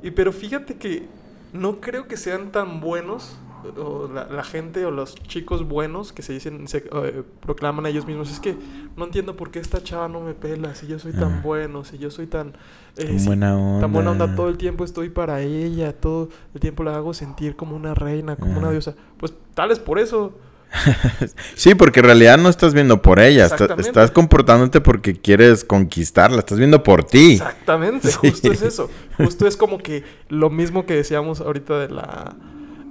y, 0.03 0.11
pero 0.11 0.33
fíjate 0.33 0.77
que 0.77 1.09
no 1.53 1.81
creo 1.81 2.07
que 2.09 2.17
sean 2.17 2.53
tan 2.53 2.81
buenos, 2.81 3.37
o 3.79 4.09
la, 4.13 4.27
la 4.29 4.45
gente 4.45 4.85
o 4.87 4.91
los 4.91 5.15
chicos 5.15 5.67
buenos 5.67 6.13
que 6.13 6.23
se 6.23 6.33
dicen, 6.33 6.69
se 6.69 6.79
eh, 6.79 7.23
proclaman 7.41 7.87
a 7.87 7.89
ellos 7.89 8.07
mismos, 8.07 8.31
es 8.31 8.41
que 8.41 8.57
no 8.97 9.05
entiendo 9.05 9.37
por 9.37 9.51
qué 9.51 9.59
esta 9.59 9.83
chava 9.83 10.09
no 10.09 10.21
me 10.21 10.35
pela, 10.35 10.75
si 10.75 10.87
yo 10.87 10.99
soy 10.99 11.13
tan 11.13 11.35
Ah. 11.35 11.41
bueno, 11.43 11.85
si 11.85 11.99
yo 11.99 12.11
soy 12.11 12.27
tan... 12.27 12.55
eh, 12.97 13.19
si- 13.19 13.27
buena 13.27 13.57
onda. 13.57 13.81
Tan 13.81 13.93
buena 13.93 14.11
onda 14.13 14.35
todo 14.35 14.49
el 14.49 14.57
tiempo 14.59 14.85
estoy 14.85 15.09
para 15.11 15.41
ella, 15.43 15.93
todo 15.93 16.29
el 16.55 16.61
tiempo 16.61 16.85
la 16.85 16.97
hago 16.97 17.15
sentir 17.15 17.57
como 17.57 17.77
una 17.77 17.95
reina, 17.95 18.37
como 18.37 18.59
una 18.59 18.69
Ah. 18.69 18.73
diosa. 18.73 18.95
Pues 19.19 19.33
tal 19.55 19.71
es 19.71 19.79
por 19.79 19.99
eso. 19.99 20.33
Sí, 21.55 21.75
porque 21.75 22.01
en 22.01 22.07
realidad 22.07 22.37
no 22.39 22.49
estás 22.51 22.75
viendo 22.75 23.01
por 23.03 23.19
ella, 23.21 23.47
estás 23.79 24.11
comportándote 24.11 24.81
porque 24.81 25.15
quieres 25.15 25.65
conquistarla, 25.65 26.41
estás 26.41 26.59
viendo 26.59 26.83
por 26.83 27.05
ti. 27.05 27.33
Exactamente, 27.33 28.09
Sí. 28.13 28.19
justo 28.31 28.53
es 28.53 28.63
eso. 28.63 28.91
Justo 29.17 29.47
es 29.47 29.57
como 29.57 29.79
que 29.79 30.05
lo 30.29 30.51
mismo 30.51 30.85
que 30.87 30.95
decíamos 30.95 31.41
ahorita 31.41 31.79
de 31.81 31.89
la. 31.89 32.37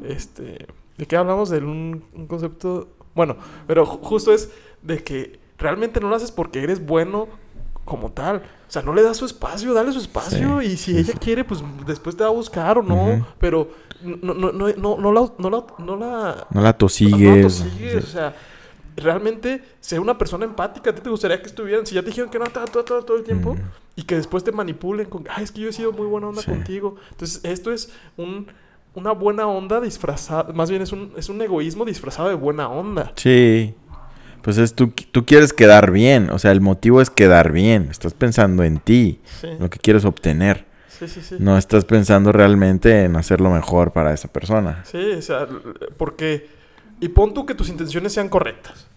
Este. 0.05 0.67
¿De 0.97 1.05
qué 1.05 1.15
hablamos? 1.17 1.49
De 1.49 1.59
un, 1.59 2.03
un 2.13 2.27
concepto. 2.27 2.89
Bueno, 3.15 3.37
pero 3.67 3.85
ju- 3.85 3.99
justo 4.01 4.33
es 4.33 4.51
de 4.81 5.03
que 5.03 5.39
realmente 5.57 5.99
no 5.99 6.09
lo 6.09 6.15
haces 6.15 6.31
porque 6.31 6.61
eres 6.63 6.85
bueno 6.85 7.27
como 7.85 8.11
tal. 8.11 8.37
O 8.37 8.71
sea, 8.71 8.81
no 8.81 8.93
le 8.93 9.01
das 9.01 9.17
su 9.17 9.25
espacio, 9.25 9.73
dale 9.73 9.91
su 9.93 9.99
espacio. 9.99 10.59
Sí, 10.61 10.67
Y 10.67 10.77
si 10.77 10.97
ella 10.97 11.13
quiere, 11.13 11.43
pues 11.43 11.63
después 11.85 12.17
te 12.17 12.23
va 12.23 12.29
a 12.29 12.33
buscar 12.33 12.77
o 12.77 12.83
no. 12.83 13.25
Pero 13.39 13.69
no, 14.01 14.33
no, 14.33 14.51
no, 14.51 14.67
no, 14.75 14.97
no 14.97 15.11
la. 15.13 15.31
No 15.37 15.49
la, 15.49 15.63
no 15.79 15.95
la 15.95 16.47
No 16.51 16.61
la 16.61 16.69
no 16.71 16.75
tosigues. 16.75 17.41
tosigues, 17.63 18.03
o 18.03 18.07
sea, 18.07 18.35
realmente 18.95 19.63
ser 19.79 19.99
una 19.99 20.17
persona 20.17 20.45
empática. 20.45 20.89
¿A 20.89 20.95
ti 20.95 21.01
te 21.01 21.09
gustaría 21.09 21.39
que 21.41 21.47
estuvieran? 21.47 21.85
Si 21.85 21.95
ya 21.95 22.01
te 22.01 22.07
dijeron 22.07 22.29
que 22.29 22.39
no 22.39 22.45
todo, 22.47 22.65
todo, 22.65 22.83
todo, 22.83 23.01
todo 23.03 23.17
el 23.17 23.23
tiempo 23.23 23.55
y 23.95 24.03
que 24.03 24.15
después 24.15 24.43
te 24.43 24.51
manipulen 24.51 25.07
con, 25.09 25.25
ay, 25.29 25.43
es 25.43 25.51
que 25.51 25.61
yo 25.61 25.69
he 25.69 25.73
sido 25.73 25.91
muy 25.91 26.07
buena 26.07 26.27
onda 26.27 26.41
Sí. 26.41 26.49
contigo. 26.51 26.95
Entonces, 27.11 27.39
esto 27.43 27.71
es 27.71 27.91
un, 28.17 28.47
una 28.97 29.11
buena 29.11 29.47
onda 29.47 29.79
disfrazada, 29.79 30.51
más 30.53 30.71
bien 30.71 30.81
es 30.81 30.91
un, 30.91 31.13
es 31.15 31.29
un 31.29 31.39
egoísmo 31.41 31.85
disfrazado 31.85 32.29
de 32.29 32.35
buena 32.35 32.67
onda. 32.67 33.13
Sí. 33.15 33.75
Pues 34.41 34.57
es 34.57 34.73
tú, 34.73 34.87
tú 35.11 35.23
quieres 35.25 35.53
quedar 35.53 35.91
bien, 35.91 36.29
o 36.31 36.39
sea, 36.39 36.51
el 36.51 36.61
motivo 36.61 36.99
es 36.99 37.09
quedar 37.11 37.51
bien, 37.51 37.89
estás 37.91 38.13
pensando 38.13 38.63
en 38.63 38.79
ti, 38.79 39.19
Sí, 39.39 39.49
lo 39.59 39.69
que 39.69 39.77
quieres 39.77 40.03
obtener. 40.03 40.65
sí, 40.87 41.07
sí. 41.07 41.21
sí. 41.21 41.35
No 41.39 41.57
estás 41.57 41.85
pensando 41.85 42.31
realmente 42.31 43.03
en 43.03 43.15
hacer 43.17 43.39
lo 43.39 43.51
mejor 43.51 43.91
para 43.91 44.13
esa 44.13 44.29
persona. 44.29 44.83
Sí, 44.85 45.11
o 45.11 45.21
sea, 45.21 45.47
porque... 45.97 46.49
Y 46.99 47.09
pon 47.09 47.35
tú 47.35 47.45
que 47.45 47.53
tus 47.53 47.69
intenciones 47.69 48.13
sean 48.13 48.27
correctas, 48.29 48.87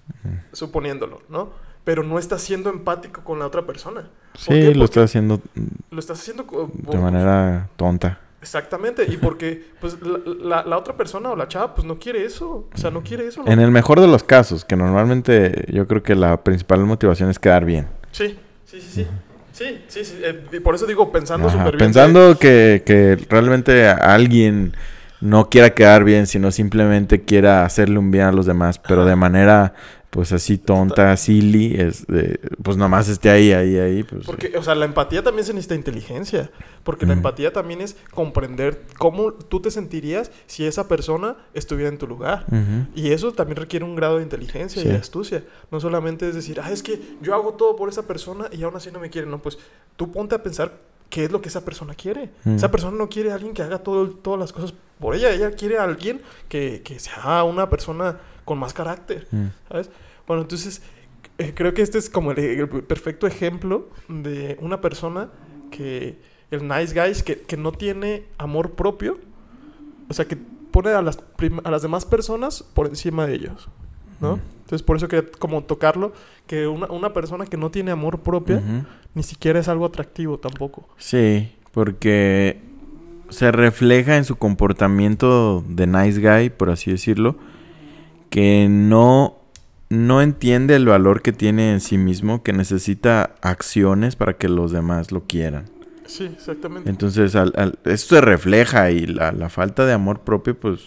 suponiéndolo, 0.52 1.20
¿no? 1.28 1.50
Pero 1.84 2.02
no 2.02 2.18
estás 2.18 2.40
siendo 2.40 2.70
empático 2.70 3.22
con 3.22 3.38
la 3.38 3.46
otra 3.46 3.66
persona. 3.66 4.08
¿Por 4.32 4.40
Sí, 4.40 4.72
lo 4.72 4.86
estás 4.86 5.04
haciendo 5.04 5.42
lo 5.90 5.98
estás 5.98 6.20
haciendo... 6.20 6.70
de 6.72 6.98
manera 6.98 7.68
tonta. 7.76 8.20
Exactamente, 8.42 9.04
y 9.10 9.16
porque 9.18 9.62
pues 9.80 9.98
la, 10.02 10.18
la- 10.62 10.64
la 10.64 10.78
otra 10.78 10.96
persona 10.96 11.30
o 11.30 11.36
la 11.36 11.46
chava 11.46 11.74
pues 11.74 11.86
no 11.86 11.98
quiere 11.98 12.24
eso, 12.24 12.68
o 12.72 12.76
sea, 12.78 12.90
no 12.90 13.02
quiere 13.02 13.26
eso. 13.26 13.42
¿no? 13.42 13.50
En 13.52 13.60
el 13.60 13.70
mejor 13.70 14.00
de 14.00 14.06
los 14.06 14.24
casos, 14.24 14.64
que 14.64 14.76
normalmente 14.76 15.66
yo 15.72 15.86
creo 15.86 16.02
que 16.02 16.14
la 16.14 16.42
principal 16.42 16.80
motivación 16.86 17.28
es 17.28 17.38
quedar 17.38 17.64
bien. 17.66 17.86
Sí, 18.12 18.38
sí, 18.64 18.80
sí, 18.80 18.88
sí. 18.90 19.06
Sí, 19.52 19.84
sí, 19.88 20.04
sí. 20.04 20.20
eh, 20.22 20.60
por 20.62 20.74
eso 20.74 20.86
digo, 20.86 21.12
pensando 21.12 21.50
súper 21.50 21.76
bien. 21.76 21.78
Pensando 21.78 22.38
que, 22.38 22.82
que 22.86 23.18
realmente 23.28 23.86
alguien 23.88 24.74
no 25.20 25.50
quiera 25.50 25.70
quedar 25.74 26.02
bien, 26.04 26.26
sino 26.26 26.50
simplemente 26.50 27.20
quiera 27.22 27.64
hacerle 27.66 27.98
un 27.98 28.10
bien 28.10 28.24
a 28.24 28.32
los 28.32 28.46
demás, 28.46 28.78
pero 28.78 29.04
de 29.04 29.16
manera 29.16 29.74
pues 30.10 30.32
así 30.32 30.58
tonta, 30.58 31.16
silly, 31.16 31.80
es 31.80 32.06
de- 32.06 32.40
pues 32.62 32.76
nomás 32.76 33.08
esté 33.08 33.30
ahí, 33.30 33.52
ahí, 33.52 33.78
ahí. 33.78 34.02
Pues, 34.02 34.26
Porque, 34.26 34.56
o 34.58 34.62
sea, 34.62 34.74
la 34.74 34.84
empatía 34.84 35.22
también 35.22 35.46
se 35.46 35.52
necesita 35.52 35.76
inteligencia. 35.76 36.50
Porque 36.82 37.06
la 37.06 37.12
empatía 37.12 37.52
también 37.52 37.80
es 37.82 37.96
comprender 38.10 38.82
cómo 38.98 39.32
tú 39.34 39.60
te 39.60 39.70
sentirías 39.70 40.32
si 40.46 40.66
esa 40.66 40.88
persona 40.88 41.36
estuviera 41.54 41.88
en 41.90 41.98
tu 41.98 42.06
lugar. 42.06 42.46
Y 42.94 43.10
eso 43.10 43.32
también 43.32 43.56
requiere 43.56 43.84
un 43.84 43.94
grado 43.94 44.16
de 44.16 44.22
inteligencia 44.24 44.82
y 44.82 44.86
de 44.86 44.96
astucia. 44.96 45.44
No 45.70 45.78
solamente 45.78 46.28
es 46.28 46.34
decir, 46.34 46.60
ah, 46.60 46.72
es 46.72 46.82
que 46.82 47.00
yo 47.20 47.34
hago 47.34 47.54
todo 47.54 47.76
por 47.76 47.88
esa 47.88 48.06
persona 48.06 48.46
y 48.50 48.62
aún 48.62 48.74
así 48.74 48.90
no 48.90 48.98
me 48.98 49.10
quiere. 49.10 49.28
No, 49.28 49.40
pues 49.40 49.58
tú 49.96 50.10
ponte 50.10 50.34
a 50.34 50.42
pensar 50.42 50.72
qué 51.10 51.24
es 51.24 51.30
lo 51.30 51.40
que 51.42 51.48
esa 51.50 51.64
persona 51.64 51.94
quiere. 51.94 52.30
Mm. 52.44 52.56
Esa 52.56 52.70
persona 52.70 52.96
no 52.96 53.08
quiere 53.08 53.30
a 53.30 53.34
alguien 53.34 53.52
que 53.52 53.62
haga 53.62 53.78
todo, 53.78 54.08
todas 54.08 54.40
las 54.40 54.52
cosas 54.52 54.72
por 54.98 55.14
ella. 55.14 55.30
Ella 55.30 55.50
quiere 55.52 55.76
a 55.78 55.84
alguien 55.84 56.22
que, 56.48 56.82
que 56.82 56.98
sea 56.98 57.44
una 57.44 57.68
persona 57.68 58.18
con 58.50 58.58
más 58.58 58.74
carácter. 58.74 59.28
Mm. 59.30 59.46
¿Sabes? 59.68 59.90
Bueno, 60.26 60.42
entonces 60.42 60.82
eh, 61.38 61.52
creo 61.54 61.72
que 61.72 61.82
este 61.82 61.98
es 61.98 62.10
como 62.10 62.32
el, 62.32 62.38
el 62.40 62.68
perfecto 62.68 63.28
ejemplo 63.28 63.90
de 64.08 64.58
una 64.60 64.80
persona 64.80 65.28
que, 65.70 66.18
el 66.50 66.66
nice 66.66 67.00
guys, 67.00 67.22
que, 67.22 67.42
que 67.42 67.56
no 67.56 67.70
tiene 67.70 68.24
amor 68.38 68.72
propio, 68.72 69.20
o 70.08 70.14
sea, 70.14 70.24
que 70.24 70.36
pone 70.36 70.90
a 70.90 71.00
las, 71.00 71.20
a 71.62 71.70
las 71.70 71.82
demás 71.82 72.04
personas 72.04 72.64
por 72.74 72.88
encima 72.88 73.24
de 73.24 73.34
ellos, 73.34 73.68
¿no? 74.20 74.34
Mm. 74.34 74.40
Entonces 74.62 74.82
por 74.82 74.96
eso 74.96 75.06
quería 75.06 75.30
como 75.38 75.62
tocarlo, 75.62 76.12
que 76.48 76.66
una, 76.66 76.86
una 76.86 77.12
persona 77.12 77.46
que 77.46 77.56
no 77.56 77.70
tiene 77.70 77.92
amor 77.92 78.18
propio 78.18 78.60
ni 79.14 79.22
siquiera 79.22 79.60
es 79.60 79.68
algo 79.68 79.86
atractivo 79.86 80.40
tampoco. 80.40 80.88
Sí, 80.98 81.52
porque 81.70 82.60
se 83.28 83.52
refleja 83.52 84.16
en 84.16 84.24
su 84.24 84.34
comportamiento 84.34 85.62
de 85.68 85.86
nice 85.86 86.20
guy, 86.20 86.50
por 86.50 86.70
así 86.70 86.90
decirlo, 86.90 87.36
que 88.30 88.68
no, 88.70 89.38
no 89.90 90.22
entiende 90.22 90.76
el 90.76 90.86
valor 90.86 91.20
que 91.22 91.32
tiene 91.32 91.72
en 91.72 91.80
sí 91.80 91.98
mismo, 91.98 92.42
que 92.42 92.52
necesita 92.52 93.34
acciones 93.42 94.16
para 94.16 94.34
que 94.38 94.48
los 94.48 94.72
demás 94.72 95.12
lo 95.12 95.24
quieran. 95.26 95.66
Sí, 96.06 96.24
exactamente. 96.24 96.88
Entonces, 96.90 97.36
al, 97.36 97.52
al- 97.56 97.78
esto 97.84 98.16
se 98.16 98.20
refleja 98.20 98.90
y 98.90 99.06
la, 99.06 99.30
la 99.32 99.48
falta 99.48 99.84
de 99.86 99.92
amor 99.92 100.20
propio, 100.20 100.58
pues, 100.58 100.80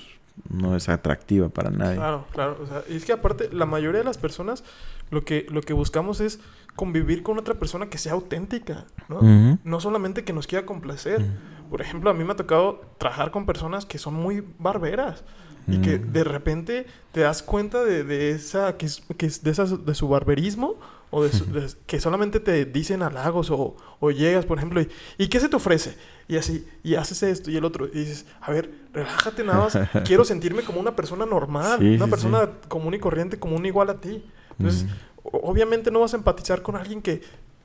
no 0.50 0.76
es 0.76 0.90
atractiva 0.90 1.50
para 1.50 1.70
nadie. 1.70 1.96
Claro, 1.98 2.26
claro. 2.32 2.58
O 2.62 2.66
sea, 2.66 2.84
y 2.90 2.96
es 2.96 3.06
que 3.06 3.14
aparte, 3.14 3.50
la 3.54 3.66
mayoría 3.66 4.00
de 4.00 4.06
las 4.06 4.18
personas 4.18 4.64
lo 5.12 5.24
que, 5.24 5.46
lo 5.50 5.62
que 5.62 5.74
buscamos 5.74 6.20
es 6.20 6.40
convivir 6.76 7.24
con 7.24 7.38
otra 7.38 7.54
persona 7.54 7.88
que 7.88 7.98
sea 8.00 8.14
auténtica, 8.14 8.86
¿no? 9.08 9.20
No 9.64 9.80
solamente 9.80 10.24
que 10.24 10.34
nos 10.34 10.48
quiera 10.48 10.66
complacer. 10.66 11.24
Por 11.70 11.82
ejemplo, 11.82 12.10
a 12.10 12.14
mí 12.14 12.24
me 12.24 12.34
ha 12.34 12.36
tocado 12.36 12.82
trabajar 12.98 13.32
con 13.32 13.46
personas 13.46 13.86
que 13.86 13.98
son 14.00 14.16
muy 14.16 14.44
barberas. 14.60 15.24
Y 15.68 15.78
que 15.80 15.98
Mm. 16.00 16.12
de 16.12 16.24
repente 16.26 16.86
te 17.14 17.22
das 17.22 17.42
cuenta 17.42 17.84
de, 17.84 18.04
de 18.04 18.32
esa, 18.32 18.76
que 18.78 18.88
que 19.18 19.26
es 19.28 19.44
de, 19.44 19.52
esas, 19.52 19.86
de 19.86 19.96
su 19.96 20.08
barberismo, 20.10 20.76
o 21.10 21.24
de, 21.24 21.32
su- 21.32 21.46
de- 21.46 21.68
que 21.88 22.00
solamente 22.02 22.40
te 22.40 22.66
dicen 22.66 23.02
halagos, 23.04 23.50
o, 23.52 23.78
o 24.00 24.12
llegas, 24.12 24.46
por 24.46 24.58
ejemplo, 24.58 24.82
y, 24.82 24.90
¿y 25.18 25.28
qué 25.28 25.40
se 25.40 25.48
te 25.48 25.56
ofrece? 25.56 25.96
Y 26.28 26.36
así, 26.38 26.68
y 26.84 26.96
haces 26.96 27.22
esto 27.24 27.50
y 27.52 27.56
el 27.58 27.64
otro, 27.66 27.86
y 27.88 27.92
dices, 28.00 28.26
a 28.42 28.52
ver, 28.52 28.72
relájate 28.94 29.44
nada 29.44 29.60
más, 29.60 29.78
quiero 30.06 30.26
sentirme 30.26 30.64
como 30.64 30.80
una 30.82 30.96
persona 30.96 31.26
normal, 31.26 31.80
Sí, 31.80 31.96
una 31.96 32.06
sí, 32.06 32.12
persona 32.12 32.50
común 32.68 32.94
y 32.96 33.00
corriente, 33.00 33.40
como 33.40 33.56
un 33.56 33.66
igual 33.66 33.90
a 33.90 34.02
ti. 34.02 34.26
Entonces, 34.60 34.88
o- 35.24 35.50
obviamente 35.50 35.92
no 35.92 36.00
vas 36.02 36.14
a 36.14 36.18
empatizar 36.18 36.62
con 36.62 36.76
alguien 36.76 37.02
que 37.02 37.22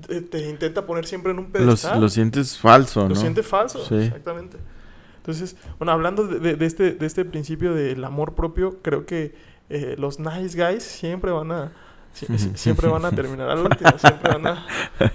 te, 0.06 0.20
te 0.20 0.48
intenta 0.48 0.86
poner 0.86 1.04
siempre 1.06 1.32
en 1.32 1.38
un 1.40 1.44
Los- 1.46 1.52
pedestal. 1.52 2.00
lo 2.00 2.08
sientes 2.08 2.58
falso, 2.58 3.02
Lo 3.02 3.08
¿no? 3.08 3.14
sientes 3.16 3.44
falso, 3.46 3.78
exactamente. 3.98 4.58
Entonces, 5.28 5.56
bueno, 5.78 5.92
hablando 5.92 6.26
de, 6.26 6.56
de- 6.56 6.66
este, 6.66 6.92
de 6.92 7.04
este 7.06 7.24
principio 7.26 7.74
del 7.74 8.02
amor 8.02 8.34
propio, 8.34 8.78
creo 8.80 9.04
que 9.04 9.34
eh, 9.68 9.94
los 9.98 10.18
nice 10.18 10.56
guys 10.56 10.82
siempre 10.82 11.30
van 11.30 11.52
a 11.52 11.72
si- 12.14 12.24
si- 12.38 12.52
siempre 12.56 12.88
van 12.88 13.04
a 13.04 13.10
terminar 13.10 13.50
al 13.50 13.58
último, 13.66 13.90
siempre 13.98 14.32
van 14.32 14.46
a... 14.46 14.66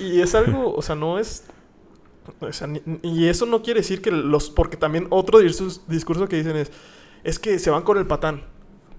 Y, 0.00 0.04
y 0.16 0.20
es 0.20 0.34
algo, 0.34 0.74
o 0.74 0.82
sea, 0.82 0.96
no 0.96 1.16
es... 1.20 1.44
o 2.40 2.52
sea, 2.52 2.66
ni- 2.66 2.82
y 3.02 3.28
eso 3.28 3.46
no 3.46 3.62
quiere 3.62 3.78
decir 3.80 4.02
que 4.02 4.10
los... 4.10 4.50
Porque 4.50 4.76
también 4.76 5.06
otro 5.10 5.38
discurso, 5.38 5.80
discurso 5.86 6.26
que 6.26 6.34
dicen 6.36 6.56
es, 6.56 6.72
es 7.22 7.38
que 7.38 7.60
se 7.60 7.70
van 7.70 7.82
con 7.82 7.96
el 7.98 8.06
patán. 8.08 8.42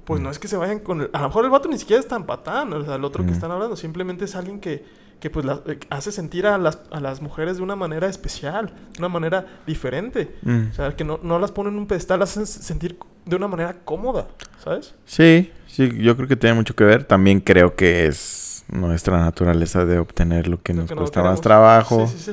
Pues 0.05 0.21
no 0.21 0.29
es 0.31 0.39
que 0.39 0.47
se 0.47 0.55
vayan 0.55 0.79
con 0.79 1.01
el... 1.01 1.09
A 1.11 1.19
lo 1.23 1.27
mejor 1.27 1.43
el 1.43 1.51
vato 1.51 1.67
ni 1.67 1.77
siquiera 1.77 1.99
es 1.99 2.07
tan 2.07 2.25
patán, 2.25 2.71
o 2.71 2.85
sea, 2.85 2.95
el 2.95 3.03
otro 3.03 3.25
que 3.25 3.31
Mm. 3.31 3.33
están 3.33 3.51
hablando, 3.51 3.75
simplemente 3.75 4.23
es 4.23 4.35
alguien 4.37 4.61
que, 4.61 4.85
que 5.19 5.29
pues 5.29 5.45
la- 5.45 5.61
eh, 5.67 5.79
hace 5.89 6.11
sentir 6.11 6.45
a 6.47 6.57
las, 6.57 6.79
a 6.91 6.99
las 6.99 7.21
mujeres 7.21 7.57
de 7.57 7.63
una 7.63 7.75
manera 7.75 8.07
especial, 8.07 8.67
de 8.93 8.99
una 8.99 9.09
manera 9.09 9.45
diferente. 9.65 10.35
Mm. 10.43 10.69
O 10.71 10.73
sea, 10.73 10.95
que 10.95 11.03
no, 11.03 11.19
no 11.23 11.39
las 11.39 11.51
ponen 11.51 11.73
en 11.73 11.79
un 11.79 11.87
pedestal, 11.87 12.19
las 12.19 12.31
hacen 12.37 12.45
sentir 12.47 12.97
de 13.25 13.35
una 13.35 13.47
manera 13.47 13.75
cómoda, 13.83 14.27
¿sabes? 14.63 14.93
Sí, 15.05 15.51
sí, 15.67 15.91
yo 15.97 16.15
creo 16.15 16.27
que 16.27 16.35
tiene 16.35 16.55
mucho 16.55 16.75
que 16.75 16.83
ver. 16.83 17.03
También 17.03 17.39
creo 17.41 17.75
que 17.75 18.05
es 18.07 18.63
nuestra 18.69 19.17
naturaleza 19.19 19.85
de 19.85 19.97
obtener 19.99 20.47
lo 20.47 20.61
que 20.61 20.73
nos 20.73 20.87
que 20.87 20.95
no 20.95 21.01
cuesta 21.01 21.23
más 21.23 21.41
trabajo. 21.41 22.07
Sí, 22.07 22.17
sí, 22.17 22.31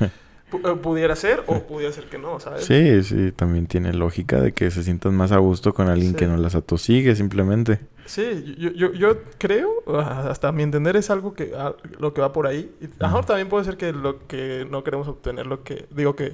sí. 0.00 0.06
Eh, 0.52 0.74
pudiera 0.82 1.14
ser 1.16 1.42
o 1.48 1.60
pudiera 1.64 1.92
ser 1.92 2.04
que 2.04 2.18
no, 2.18 2.40
¿sabes? 2.40 2.64
Sí, 2.64 3.02
sí, 3.02 3.32
también 3.32 3.66
tiene 3.66 3.92
lógica 3.92 4.40
de 4.40 4.52
que 4.52 4.70
se 4.70 4.82
sientan 4.84 5.14
más 5.14 5.32
a 5.32 5.38
gusto 5.38 5.74
con 5.74 5.88
alguien 5.88 6.12
Sí. 6.12 6.16
que 6.16 6.26
no 6.26 6.36
las 6.36 6.54
atosigue 6.54 7.14
simplemente. 7.16 7.80
Sí, 8.06 8.54
yo, 8.58 8.70
yo, 8.70 8.92
yo 8.92 9.18
creo, 9.38 9.68
ah, 9.88 10.28
hasta 10.30 10.50
mi 10.52 10.62
entender 10.62 10.96
es 10.96 11.10
algo 11.10 11.34
que 11.34 11.52
ah, 11.56 11.74
lo 11.98 12.14
que 12.14 12.20
va 12.20 12.32
por 12.32 12.46
ahí. 12.46 12.72
Y 12.80 12.86
a 13.04 13.12
Ujú. 13.12 13.22
también 13.26 13.48
puede 13.48 13.64
ser 13.64 13.76
que 13.76 13.92
lo 13.92 14.26
que 14.26 14.66
no 14.70 14.82
queremos 14.84 15.08
obtener, 15.08 15.46
lo 15.46 15.62
que 15.64 15.86
digo 15.90 16.14
que 16.16 16.32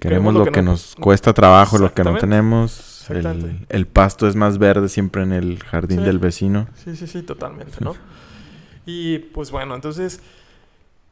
Queremos 0.00 0.34
lo 0.34 0.44
que, 0.44 0.60
no- 0.60 0.72
nos 0.72 0.96
cuesta 0.96 1.32
trabajo, 1.32 1.78
lo 1.78 1.94
que 1.94 2.02
no 2.04 2.16
tenemos. 2.18 3.08
El, 3.10 3.66
el 3.68 3.86
pasto 3.86 4.26
es 4.26 4.34
más 4.34 4.58
verde 4.58 4.88
siempre 4.88 5.22
en 5.22 5.32
el 5.32 5.62
jardín 5.62 6.00
Sí. 6.00 6.04
del 6.04 6.18
vecino. 6.18 6.66
Sí, 6.74 6.96
sí, 6.96 7.06
sí, 7.06 7.22
totalmente, 7.22 7.76
¿no? 7.80 7.94
Y 8.86 9.18
pues 9.18 9.50
bueno, 9.50 9.74
entonces, 9.74 10.20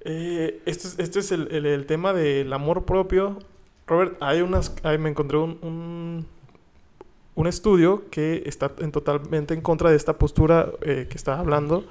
eh, 0.00 0.60
este 0.66 0.88
es, 0.88 0.98
este 0.98 1.18
es 1.20 1.32
el, 1.32 1.48
el- 1.52 1.64
el 1.66 1.86
tema 1.86 2.12
del 2.12 2.52
amor 2.52 2.84
propio. 2.84 3.38
Robert, 3.86 4.16
hay 4.20 4.40
unas, 4.42 4.74
ahí 4.82 4.98
me 4.98 5.08
encontré 5.10 5.38
un, 5.38 5.58
un, 5.62 6.26
un 7.34 7.46
estudio 7.46 8.04
que 8.10 8.42
está 8.46 8.72
en 8.78 8.92
totalmente 8.92 9.54
en 9.54 9.60
contra 9.60 9.90
de 9.90 9.96
esta 9.96 10.18
postura 10.18 10.70
eh, 10.82 11.06
que 11.08 11.16
estaba 11.16 11.38
hablando 11.38 11.84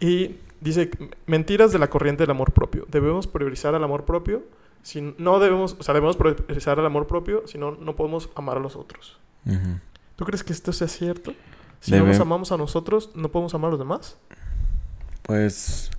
y 0.00 0.36
dice, 0.60 0.90
mentiras 1.26 1.72
de 1.72 1.78
la 1.78 1.88
corriente 1.88 2.24
del 2.24 2.30
amor 2.30 2.52
propio. 2.52 2.86
Debemos 2.90 3.26
priorizar 3.26 3.74
el 3.74 3.84
amor 3.84 4.04
propio. 4.04 4.42
Si 4.82 5.14
no 5.18 5.38
debemos, 5.38 5.76
o 5.78 5.82
sea, 5.82 5.94
debemos 5.94 6.16
priorizar 6.16 6.78
el 6.78 6.86
amor 6.86 7.06
propio, 7.06 7.46
si 7.46 7.56
no, 7.56 7.72
no 7.72 7.96
podemos 7.96 8.28
amar 8.34 8.56
a 8.56 8.60
los 8.60 8.76
otros. 8.76 9.18
¿Tú 10.16 10.24
crees 10.24 10.42
que 10.42 10.52
esto 10.52 10.72
sea 10.72 10.88
cierto? 10.88 11.32
Si 11.80 11.92
no 11.92 12.04
nos 12.06 12.18
amamos 12.20 12.50
a 12.52 12.56
nosotros, 12.56 13.10
¿no 13.14 13.30
podemos 13.30 13.54
amar 13.54 13.68
a 13.68 13.70
los 13.72 13.78
demás? 13.78 14.18
Pues 15.22 15.90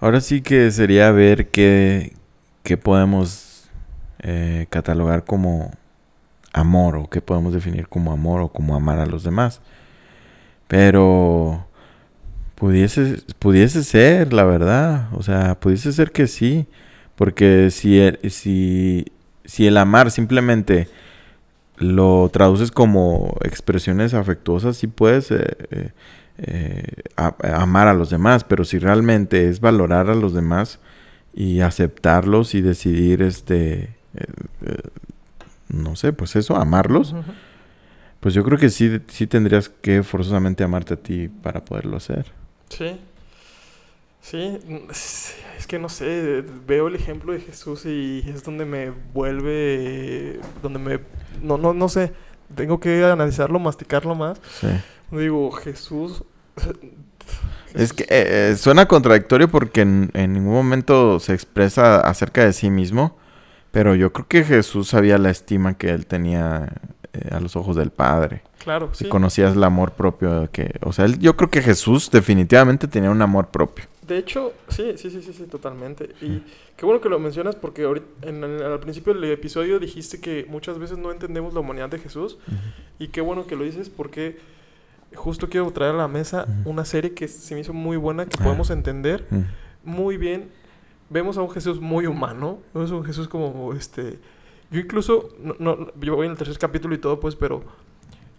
ahora 0.00 0.20
sí 0.20 0.42
que 0.42 0.70
sería 0.70 1.10
ver 1.12 1.50
qué, 1.50 2.16
qué 2.62 2.76
podemos 2.76 3.70
eh, 4.20 4.66
catalogar 4.70 5.24
como 5.24 5.70
amor 6.54 6.96
o 6.96 7.10
qué 7.10 7.20
podemos 7.20 7.52
definir 7.52 7.88
como 7.88 8.12
amor 8.12 8.40
o 8.40 8.48
como 8.48 8.74
amar 8.74 8.98
a 9.00 9.06
los 9.06 9.24
demás. 9.24 9.60
Pero 10.68 11.66
pudiese, 12.54 13.22
pudiese 13.38 13.84
ser, 13.84 14.32
la 14.32 14.44
verdad. 14.44 15.08
O 15.12 15.22
sea, 15.22 15.60
pudiese 15.60 15.92
ser 15.92 16.12
que 16.12 16.26
sí. 16.26 16.66
Porque 17.16 17.70
si 17.70 17.98
el, 17.98 18.18
si, 18.30 19.06
si 19.44 19.66
el 19.66 19.76
amar 19.76 20.10
simplemente 20.10 20.88
lo 21.76 22.30
traduces 22.32 22.70
como 22.70 23.36
expresiones 23.42 24.14
afectuosas, 24.14 24.76
sí 24.76 24.86
puedes 24.86 25.30
eh, 25.30 25.56
eh, 25.70 25.90
eh, 26.36 27.32
amar 27.52 27.88
a 27.88 27.94
los 27.94 28.10
demás. 28.10 28.44
Pero 28.44 28.64
si 28.64 28.78
realmente 28.78 29.48
es 29.48 29.60
valorar 29.60 30.08
a 30.08 30.14
los 30.14 30.34
demás 30.34 30.78
y 31.34 31.60
aceptarlos 31.60 32.54
y 32.54 32.62
decidir, 32.62 33.22
este, 33.22 33.90
no 35.74 35.96
sé, 35.96 36.12
pues 36.12 36.36
eso, 36.36 36.56
amarlos. 36.56 37.14
Pues 38.20 38.34
yo 38.34 38.42
creo 38.44 38.58
que 38.58 38.70
sí, 38.70 39.00
sí 39.08 39.26
tendrías 39.26 39.68
que 39.68 40.02
forzosamente 40.02 40.64
amarte 40.64 40.94
a 40.94 40.96
ti 40.96 41.28
para 41.28 41.64
poderlo 41.64 41.96
hacer. 41.96 42.32
Sí. 42.68 42.98
Sí, 44.20 44.58
es 44.90 45.34
es 45.64 45.66
que 45.66 45.78
no 45.78 45.88
sé, 45.88 46.44
veo 46.66 46.88
el 46.88 46.94
ejemplo 46.94 47.32
de 47.32 47.40
Jesús 47.40 47.86
y 47.86 48.22
es 48.28 48.42
donde 48.42 48.66
me 48.66 48.90
vuelve, 49.14 50.40
donde 50.62 50.78
me, 50.78 51.00
no, 51.42 51.56
no, 51.56 51.72
no 51.72 51.88
sé, 51.88 52.12
tengo 52.54 52.80
que 52.80 53.02
analizarlo, 53.02 53.58
masticarlo 53.58 54.14
más. 54.14 54.38
Sí. 54.60 54.68
Digo, 55.10 55.50
Jesús... 55.52 56.22
Es 57.72 57.94
que 57.94 58.04
eh, 58.04 58.50
eh, 58.50 58.56
suena 58.56 58.86
contradictorio 58.86 59.48
porque 59.48 59.80
en, 59.80 60.10
en 60.12 60.34
ningún 60.34 60.52
momento 60.52 61.18
se 61.18 61.32
expresa 61.32 62.00
acerca 62.00 62.44
de 62.44 62.52
sí 62.52 62.68
mismo, 62.68 63.16
pero 63.74 63.94
yo 63.94 64.12
creo 64.12 64.26
que 64.28 64.44
Jesús 64.44 64.88
sabía 64.88 65.18
la 65.18 65.28
estima 65.30 65.76
que 65.76 65.90
él 65.90 66.06
tenía 66.06 66.72
eh, 67.12 67.28
a 67.30 67.40
los 67.40 67.54
ojos 67.56 67.76
del 67.76 67.90
Padre. 67.90 68.42
Claro, 68.58 68.88
Si 68.94 69.04
sí. 69.04 69.10
conocías 69.10 69.54
el 69.54 69.62
amor 69.64 69.92
propio 69.92 70.48
que, 70.50 70.74
o 70.82 70.92
sea, 70.92 71.04
él- 71.04 71.18
yo 71.18 71.36
creo 71.36 71.50
que 71.50 71.60
Jesús 71.60 72.10
definitivamente 72.10 72.88
tenía 72.88 73.10
un 73.10 73.20
amor 73.20 73.48
propio. 73.48 73.84
De 74.06 74.18
hecho, 74.18 74.52
sí, 74.68 74.94
sí, 74.96 75.10
sí, 75.10 75.22
sí, 75.22 75.32
sí, 75.32 75.44
totalmente. 75.44 76.10
Y 76.20 76.42
qué 76.76 76.84
bueno 76.86 77.00
que 77.00 77.08
lo 77.08 77.18
mencionas 77.18 77.56
porque 77.56 77.84
ahorita, 77.84 78.06
en 78.28 78.42
el- 78.44 78.62
al 78.62 78.80
principio 78.80 79.12
del 79.14 79.24
episodio 79.24 79.78
dijiste 79.78 80.20
que 80.20 80.46
muchas 80.48 80.78
veces 80.78 80.96
no 80.98 81.10
entendemos 81.12 81.52
la 81.54 81.60
humanidad 81.60 81.88
de 81.90 81.98
Jesús. 81.98 82.38
Y 82.98 83.08
qué 83.08 83.20
bueno 83.20 83.46
que 83.46 83.56
lo 83.56 83.64
dices 83.64 83.90
porque 83.90 84.38
justo 85.14 85.48
quiero 85.48 85.70
traer 85.70 85.94
a 85.94 85.98
la 85.98 86.08
mesa 86.08 86.46
una 86.64 86.84
serie 86.84 87.14
que 87.14 87.28
se 87.28 87.54
me 87.54 87.60
hizo 87.60 87.72
muy 87.72 87.96
buena, 87.96 88.26
que 88.26 88.36
Ah. 88.40 88.44
podemos 88.44 88.70
entender 88.70 89.24
muy 89.84 90.16
bien. 90.16 90.50
Vemos 91.10 91.36
a 91.38 91.42
un 91.42 91.50
Jesús 91.50 91.80
muy 91.80 92.06
humano. 92.06 92.58
Vemos 92.72 92.90
a 92.90 92.94
un 92.96 93.04
Jesús 93.04 93.28
como 93.28 93.72
este. 93.74 94.18
Yo 94.70 94.80
incluso, 94.80 95.28
no, 95.40 95.54
no- 95.58 95.92
yo 96.00 96.16
voy 96.16 96.26
en 96.26 96.32
el 96.32 96.38
tercer 96.38 96.58
capítulo 96.58 96.94
y 96.94 96.98
todo, 96.98 97.20
pues, 97.20 97.36
pero 97.36 97.62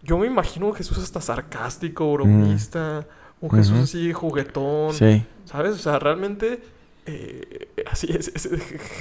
yo 0.04 0.18
me 0.18 0.28
imagino 0.28 0.68
un 0.68 0.74
Jesús 0.76 0.98
hasta 0.98 1.22
sarcástico, 1.22 2.12
bromista, 2.14 3.06
un 3.42 3.50
Jesús 3.52 3.80
así 3.80 4.12
juguetón. 4.14 4.94
Sí. 4.94 5.24
¿Sabes? 5.46 5.74
O 5.76 5.78
sea, 5.78 6.00
realmente, 6.00 6.62
eh, 7.06 7.70
así 7.90 8.08
es, 8.10 8.28
es- 8.36 8.50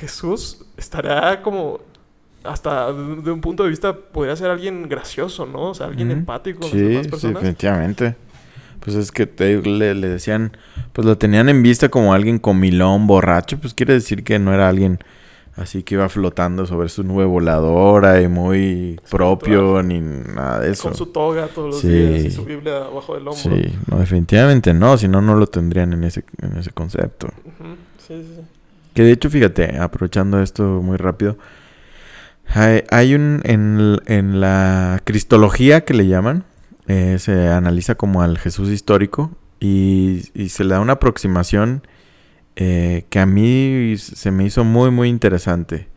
Jesús 0.00 0.64
estará 0.76 1.40
como, 1.42 1.80
hasta 2.44 2.92
de 2.92 3.30
un 3.30 3.40
punto 3.40 3.62
de 3.64 3.70
vista, 3.70 3.96
podría 3.96 4.36
ser 4.36 4.50
alguien 4.50 4.86
gracioso, 4.88 5.46
¿no? 5.46 5.70
O 5.70 5.74
sea, 5.74 5.86
alguien 5.86 6.08
Ujú. 6.08 6.18
empático 6.18 6.62
Sí, 6.64 7.02
sí, 7.16 7.28
definitivamente. 7.32 8.16
Pues 8.84 8.96
es 8.96 9.10
que 9.10 9.26
te, 9.26 9.62
le, 9.62 9.94
le 9.94 10.08
decían, 10.08 10.56
pues 10.92 11.06
lo 11.06 11.16
tenían 11.16 11.48
en 11.48 11.62
vista 11.62 11.88
como 11.88 12.12
alguien 12.12 12.38
comilón, 12.38 13.06
borracho, 13.06 13.58
pues 13.58 13.72
quiere 13.74 13.94
decir 13.94 14.22
que 14.24 14.38
no 14.38 14.52
era 14.52 14.68
alguien 14.68 14.98
así 15.56 15.84
que 15.84 15.94
iba 15.94 16.08
flotando 16.08 16.66
sobre 16.66 16.88
su 16.88 17.04
nube 17.04 17.24
voladora 17.24 18.20
y 18.20 18.26
muy 18.28 19.00
propio 19.08 19.82
ni 19.82 20.00
nada 20.00 20.58
de 20.60 20.72
eso. 20.72 20.82
Con 20.82 20.96
su 20.96 21.06
toga 21.06 21.46
todos 21.46 21.70
los 21.74 21.80
Sí. 21.80 21.88
días 21.88 22.24
y 22.24 22.30
su 22.30 22.44
Biblia 22.44 22.78
abajo 22.78 23.14
del 23.14 23.26
hombro. 23.28 23.36
Sí, 23.56 23.72
no, 23.90 23.98
definitivamente 24.00 24.74
no, 24.74 24.98
si 24.98 25.06
no, 25.08 25.22
no 25.22 25.34
lo 25.36 25.46
tendrían 25.46 25.92
en 25.92 26.04
ese, 26.04 26.24
en 26.42 26.56
ese 26.58 26.70
concepto. 26.70 27.28
Sí, 28.06 28.20
sí, 28.20 28.22
sí. 28.36 28.40
Que 28.94 29.02
de 29.02 29.12
hecho, 29.12 29.30
fíjate, 29.30 29.78
aprovechando 29.78 30.42
esto 30.42 30.64
muy 30.82 30.96
rápido, 30.96 31.38
hay, 32.48 32.82
hay 32.90 33.14
un, 33.14 33.40
en, 33.44 33.98
en 34.06 34.40
la 34.40 35.00
cristología 35.04 35.84
que 35.84 35.94
le 35.94 36.06
llaman, 36.06 36.44
eh, 36.88 37.18
se 37.18 37.48
analiza 37.48 37.94
como 37.94 38.22
al 38.22 38.38
Jesús 38.38 38.68
histórico 38.70 39.30
y, 39.60 40.22
se 40.48 40.64
le 40.64 40.74
da 40.74 40.80
una 40.80 40.94
aproximación 40.94 41.86
eh, 42.56 43.06
que 43.10 43.18
a 43.18 43.26
mí 43.26 43.94
se 43.98 44.30
me 44.30 44.44
hizo 44.44 44.64
muy, 44.64 44.90
muy 44.90 45.08
interesante. 45.08 45.88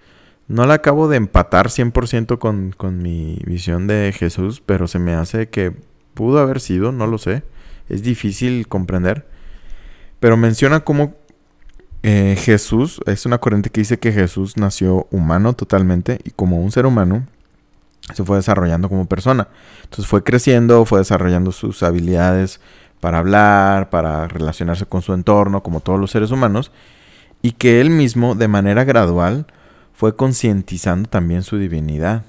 no 0.47 0.65
la 0.65 0.75
acabo 0.75 1.09
de 1.09 1.17
empatar 1.17 1.67
100% 1.67 2.39
con, 2.39 2.71
con 2.75 3.01
mi 3.01 3.41
visión 3.45 3.88
de 3.88 4.13
Jesús, 4.17 4.61
pero 4.65 4.88
se 4.88 4.99
me 4.99 5.13
hace 5.13 5.49
que 5.49 5.73
pudo 6.13 6.39
haber 6.39 6.59
sido, 6.61 6.91
no 6.91 7.07
lo 7.07 7.17
sé. 7.17 7.43
Es 7.89 8.01
difícil 8.03 8.67
comprender. 8.67 9.27
Pero 10.19 10.35
menciona 10.38 10.79
cómo 10.81 11.15
eh, 12.03 12.35
Jesús, 12.39 13.01
es 13.05 13.25
una 13.25 13.39
corriente 13.39 13.69
que 13.69 13.81
dice 13.81 13.99
que 13.99 14.11
Jesús 14.11 14.57
nació 14.57 15.07
humano 15.11 15.53
totalmente 15.53 16.19
y 16.23 16.31
como 16.31 16.61
un 16.61 16.71
ser 16.71 16.85
humano 16.85 17.27
se 18.14 18.24
fue 18.24 18.38
desarrollando 18.38 18.89
como 18.89 19.06
persona. 19.06 19.48
Entonces 19.84 20.08
fue 20.08 20.24
creciendo, 20.24 20.86
fue 20.86 21.00
desarrollando 21.00 21.52
sus 21.52 21.84
habilidades 21.84 22.60
para 23.00 23.20
hablar, 23.20 23.89
para 23.89 24.28
relacionarse 24.28 24.86
con 24.86 25.02
su 25.02 25.14
entorno, 25.14 25.62
como 25.62 25.82
todos 25.82 26.00
los 26.00 26.12
seres 26.12 26.32
humanos, 26.32 26.72
y 27.41 27.52
que 27.52 27.82
él 27.82 27.89
mismo, 27.89 28.36
de 28.36 28.48
manera 28.48 28.84
gradual, 28.84 29.45
fue 29.93 30.16
concientizando 30.16 31.10
también 31.10 31.43
su 31.43 31.58
divinidad. 31.58 32.24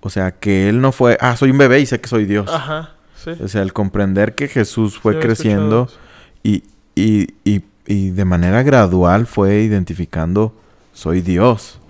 O 0.00 0.10
sea, 0.10 0.32
que 0.32 0.68
él 0.68 0.80
no 0.80 0.92
fue, 0.92 1.16
ah, 1.20 1.36
soy 1.36 1.50
un 1.50 1.58
bebé 1.58 1.80
y 1.80 1.86
sé 1.86 2.00
que 2.00 2.08
soy 2.08 2.24
Dios. 2.24 2.50
Ajá, 2.52 2.90
sí. 3.16 3.30
O 3.42 3.48
sea, 3.48 3.62
el 3.62 3.72
comprender 3.72 4.34
que 4.34 4.48
Jesús 4.48 4.98
fue 4.98 5.14
Sí, 5.14 5.20
creciendo 5.20 5.88
y, 6.42 6.62
y, 6.94 7.34
y, 7.44 7.64
y 7.86 8.10
de 8.10 8.24
manera 8.24 8.62
gradual 8.62 9.26
fue 9.26 9.62
identificando, 9.62 10.54
soy 10.92 11.20
Dios. 11.20 11.80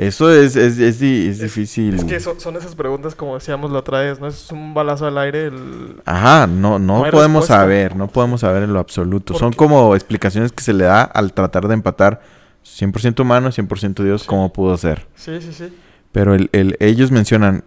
Eso 0.00 0.30
es, 0.32 0.54
es, 0.54 0.78
es, 0.78 1.00
di- 1.00 1.26
es 1.26 1.36
Es- 1.36 1.42
difícil. 1.42 1.94
Es 1.96 2.04
que 2.04 2.20
son, 2.20 2.38
son 2.38 2.56
esas 2.56 2.74
preguntas 2.76 3.16
como 3.16 3.34
decíamos 3.34 3.72
la 3.72 3.80
otra 3.80 3.98
vez, 4.00 4.20
¿no? 4.20 4.28
Es 4.28 4.50
un 4.52 4.72
balazo 4.72 5.06
al 5.08 5.18
aire 5.18 5.46
el... 5.48 5.96
Ajá, 6.04 6.46
no, 6.46 6.78
no, 6.78 6.98
podemos 7.10 7.42
respuesta. 7.42 7.54
saber, 7.56 7.96
no 7.96 8.06
podemos 8.06 8.42
saber 8.42 8.62
en 8.62 8.72
lo 8.72 8.78
absoluto. 8.78 9.32
¿Por 9.34 9.40
Son 9.40 9.50
qué? 9.50 9.56
como 9.56 9.94
explicaciones 9.96 10.52
que 10.52 10.62
se 10.62 10.72
le 10.72 10.84
da 10.84 11.02
al 11.02 11.32
tratar 11.32 11.66
de 11.66 11.74
empatar 11.74 12.20
100% 12.64 13.20
humano, 13.20 13.48
100% 13.50 14.04
Dios, 14.04 14.22
como 14.22 14.52
pudo 14.52 14.76
ser. 14.76 15.08
Sí, 15.16 15.40
sí, 15.40 15.52
sí. 15.52 15.76
Pero 16.12 16.34
el, 16.34 16.48
el- 16.52 16.76
ellos 16.78 17.10
mencionan 17.10 17.64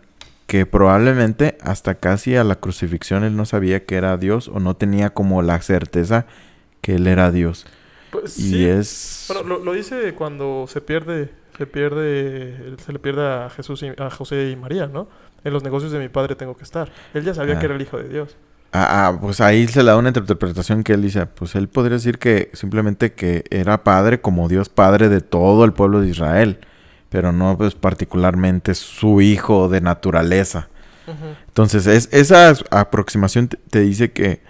que 0.48 0.66
probablemente 0.66 1.58
hasta 1.62 1.96
casi 1.96 2.38
a 2.38 2.46
la 2.46 2.56
crucifixión 2.56 3.26
él 3.26 3.36
no 3.36 3.46
sabía 3.46 3.86
que 3.86 3.96
era 3.96 4.16
Dios 4.18 4.48
o 4.48 4.60
no 4.62 4.76
tenía 4.78 5.10
como 5.10 5.42
la 5.42 5.62
certeza 5.62 6.26
que 6.80 6.96
él 6.96 7.08
era 7.08 7.30
Dios. 7.32 7.66
Pues, 8.12 8.38
Y 8.40 8.52
sí. 8.52 8.66
es... 8.66 9.26
Bueno, 9.28 9.44
lo, 9.48 9.64
lo 9.66 9.74
dice 9.74 10.14
cuando 10.14 10.66
se 10.70 10.80
pierde, 10.82 11.30
se 11.62 11.68
pierde, 11.68 12.76
se 12.84 12.92
le 12.92 12.98
pierde 12.98 13.24
a 13.24 13.50
Jesús 13.52 13.84
y 13.84 13.92
a 13.96 14.10
José 14.10 14.50
y 14.50 14.56
María, 14.56 14.88
¿no? 14.88 15.08
En 15.44 15.54
los 15.54 15.64
negocios 15.64 15.92
de 15.92 16.00
mi 16.00 16.10
padre 16.10 16.36
tengo 16.36 16.58
que 16.58 16.64
estar. 16.64 16.92
Él 17.14 17.24
ya 17.24 17.36
sabía 17.36 17.56
Ah. 17.56 17.60
que 17.60 17.66
era 17.68 17.76
el 17.76 17.82
hijo 17.82 17.98
de 17.98 18.10
Dios. 18.10 18.36
Ah, 18.74 19.10
ah, 19.10 19.18
pues 19.22 19.42
ahí 19.42 19.68
se 19.68 19.84
le 19.84 19.92
da 19.92 19.98
una 19.98 20.10
interpretación 20.10 20.84
que 20.84 20.94
él 20.94 21.04
dice, 21.04 21.28
pues 21.28 21.54
él 21.56 21.68
podría 21.68 21.98
decir 21.98 22.18
que 22.18 22.50
simplemente 22.54 23.14
que 23.14 23.44
era 23.52 23.84
padre 23.84 24.22
como 24.22 24.48
Dios 24.48 24.70
padre 24.70 25.08
de 25.10 25.22
todo 25.22 25.64
el 25.66 25.74
pueblo 25.74 26.02
de 26.02 26.08
Israel, 26.08 26.62
pero 27.10 27.32
no 27.32 27.56
pues 27.58 27.76
particularmente 27.76 28.74
su 28.74 29.22
hijo 29.22 29.70
de 29.70 29.82
naturaleza. 29.82 30.70
Entonces, 31.48 31.86
es, 31.86 32.10
esa 32.12 32.54
aproximación 32.72 33.50
te, 33.50 33.58
te 33.58 33.82
dice 33.82 34.14
que, 34.14 34.42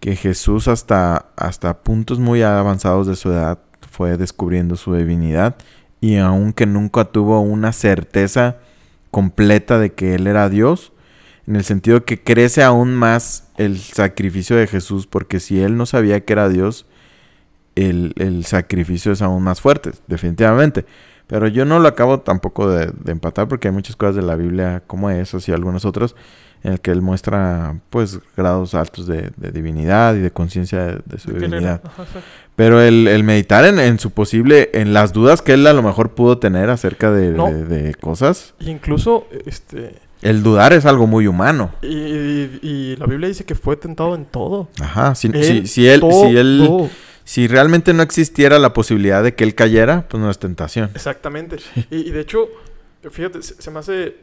que 0.00 0.16
Jesús 0.16 0.66
hasta, 0.68 1.26
hasta 1.36 1.82
puntos 1.84 2.18
muy 2.18 2.42
avanzados 2.42 3.06
de 3.06 3.14
su 3.16 3.30
edad 3.30 3.60
fue 3.90 4.16
descubriendo 4.16 4.74
su 4.74 4.94
divinidad 4.96 5.54
y 6.04 6.18
aunque 6.18 6.66
nunca 6.66 7.06
tuvo 7.06 7.40
una 7.40 7.72
certeza 7.72 8.58
completa 9.10 9.78
de 9.78 9.94
que 9.94 10.14
él 10.14 10.26
era 10.26 10.50
Dios, 10.50 10.92
en 11.46 11.56
el 11.56 11.64
sentido 11.64 12.04
que 12.04 12.22
crece 12.22 12.62
aún 12.62 12.94
más 12.94 13.48
el 13.56 13.78
sacrificio 13.78 14.54
de 14.54 14.66
Jesús, 14.66 15.06
porque 15.06 15.40
si 15.40 15.62
él 15.62 15.78
no 15.78 15.86
sabía 15.86 16.22
que 16.22 16.34
era 16.34 16.50
Dios, 16.50 16.84
el, 17.74 18.12
el 18.18 18.44
sacrificio 18.44 19.12
es 19.12 19.22
aún 19.22 19.44
más 19.44 19.62
fuerte, 19.62 19.92
definitivamente. 20.06 20.84
Pero 21.26 21.48
yo 21.48 21.64
no 21.64 21.78
lo 21.78 21.88
acabo 21.88 22.20
tampoco 22.20 22.68
de, 22.68 22.92
de 23.02 23.12
empatar 23.12 23.48
porque 23.48 23.68
hay 23.68 23.74
muchas 23.74 23.96
cosas 23.96 24.16
de 24.16 24.22
la 24.22 24.36
Biblia 24.36 24.82
como 24.86 25.08
esas 25.08 25.48
y 25.48 25.52
algunas 25.52 25.86
otras 25.86 26.14
en 26.64 26.72
el 26.72 26.80
que 26.80 26.90
él 26.90 27.00
muestra 27.02 27.78
pues 27.90 28.18
grados 28.36 28.74
altos 28.74 29.06
de, 29.06 29.30
de 29.36 29.50
divinidad 29.52 30.14
y 30.16 30.18
de 30.20 30.30
conciencia 30.32 30.84
de, 30.84 31.00
de 31.04 31.18
su 31.18 31.30
divinidad. 31.30 31.80
Ajá, 31.84 32.04
sí. 32.12 32.18
Pero 32.56 32.80
el, 32.80 33.06
el 33.06 33.22
meditar 33.24 33.64
en, 33.64 33.78
en 33.78 33.98
su 33.98 34.10
posible, 34.12 34.70
en 34.74 34.92
las 34.92 35.12
dudas 35.12 35.42
que 35.42 35.52
él 35.54 35.66
a 35.66 35.72
lo 35.72 35.82
mejor 35.82 36.14
pudo 36.14 36.38
tener 36.38 36.70
acerca 36.70 37.10
de, 37.12 37.30
No. 37.30 37.50
cosas, 38.00 38.54
Y 38.60 38.70
incluso, 38.70 39.26
este... 39.46 39.96
el 40.22 40.42
dudar 40.42 40.72
es 40.72 40.86
algo 40.86 41.06
muy 41.06 41.26
humano. 41.26 41.72
Y, 41.82 41.88
y- 41.88 42.58
y 42.62 42.96
la 42.96 43.06
Biblia 43.06 43.28
dice 43.28 43.44
que 43.44 43.54
fue 43.54 43.76
tentado 43.76 44.14
en 44.14 44.24
todo. 44.24 44.68
Ajá, 44.80 45.14
si, 45.14 45.26
Él, 45.28 45.44
si, 45.44 45.66
si 45.66 45.86
él, 45.88 46.00
todo, 46.00 46.28
si 46.28 46.36
él, 46.36 46.64
todo. 46.66 46.88
si 47.24 47.46
realmente 47.48 47.92
no 47.92 48.02
existiera 48.04 48.58
la 48.58 48.72
posibilidad 48.72 49.22
de 49.22 49.34
que 49.34 49.42
él 49.44 49.54
cayera, 49.56 50.06
pues 50.08 50.22
no 50.22 50.30
es 50.30 50.38
tentación. 50.38 50.90
Exactamente. 50.94 51.56
Y, 51.90 51.96
y 51.96 52.10
de 52.10 52.20
hecho, 52.20 52.48
fíjate, 53.10 53.42
se, 53.42 53.60
se 53.60 53.70
me 53.70 53.80
hace... 53.80 54.16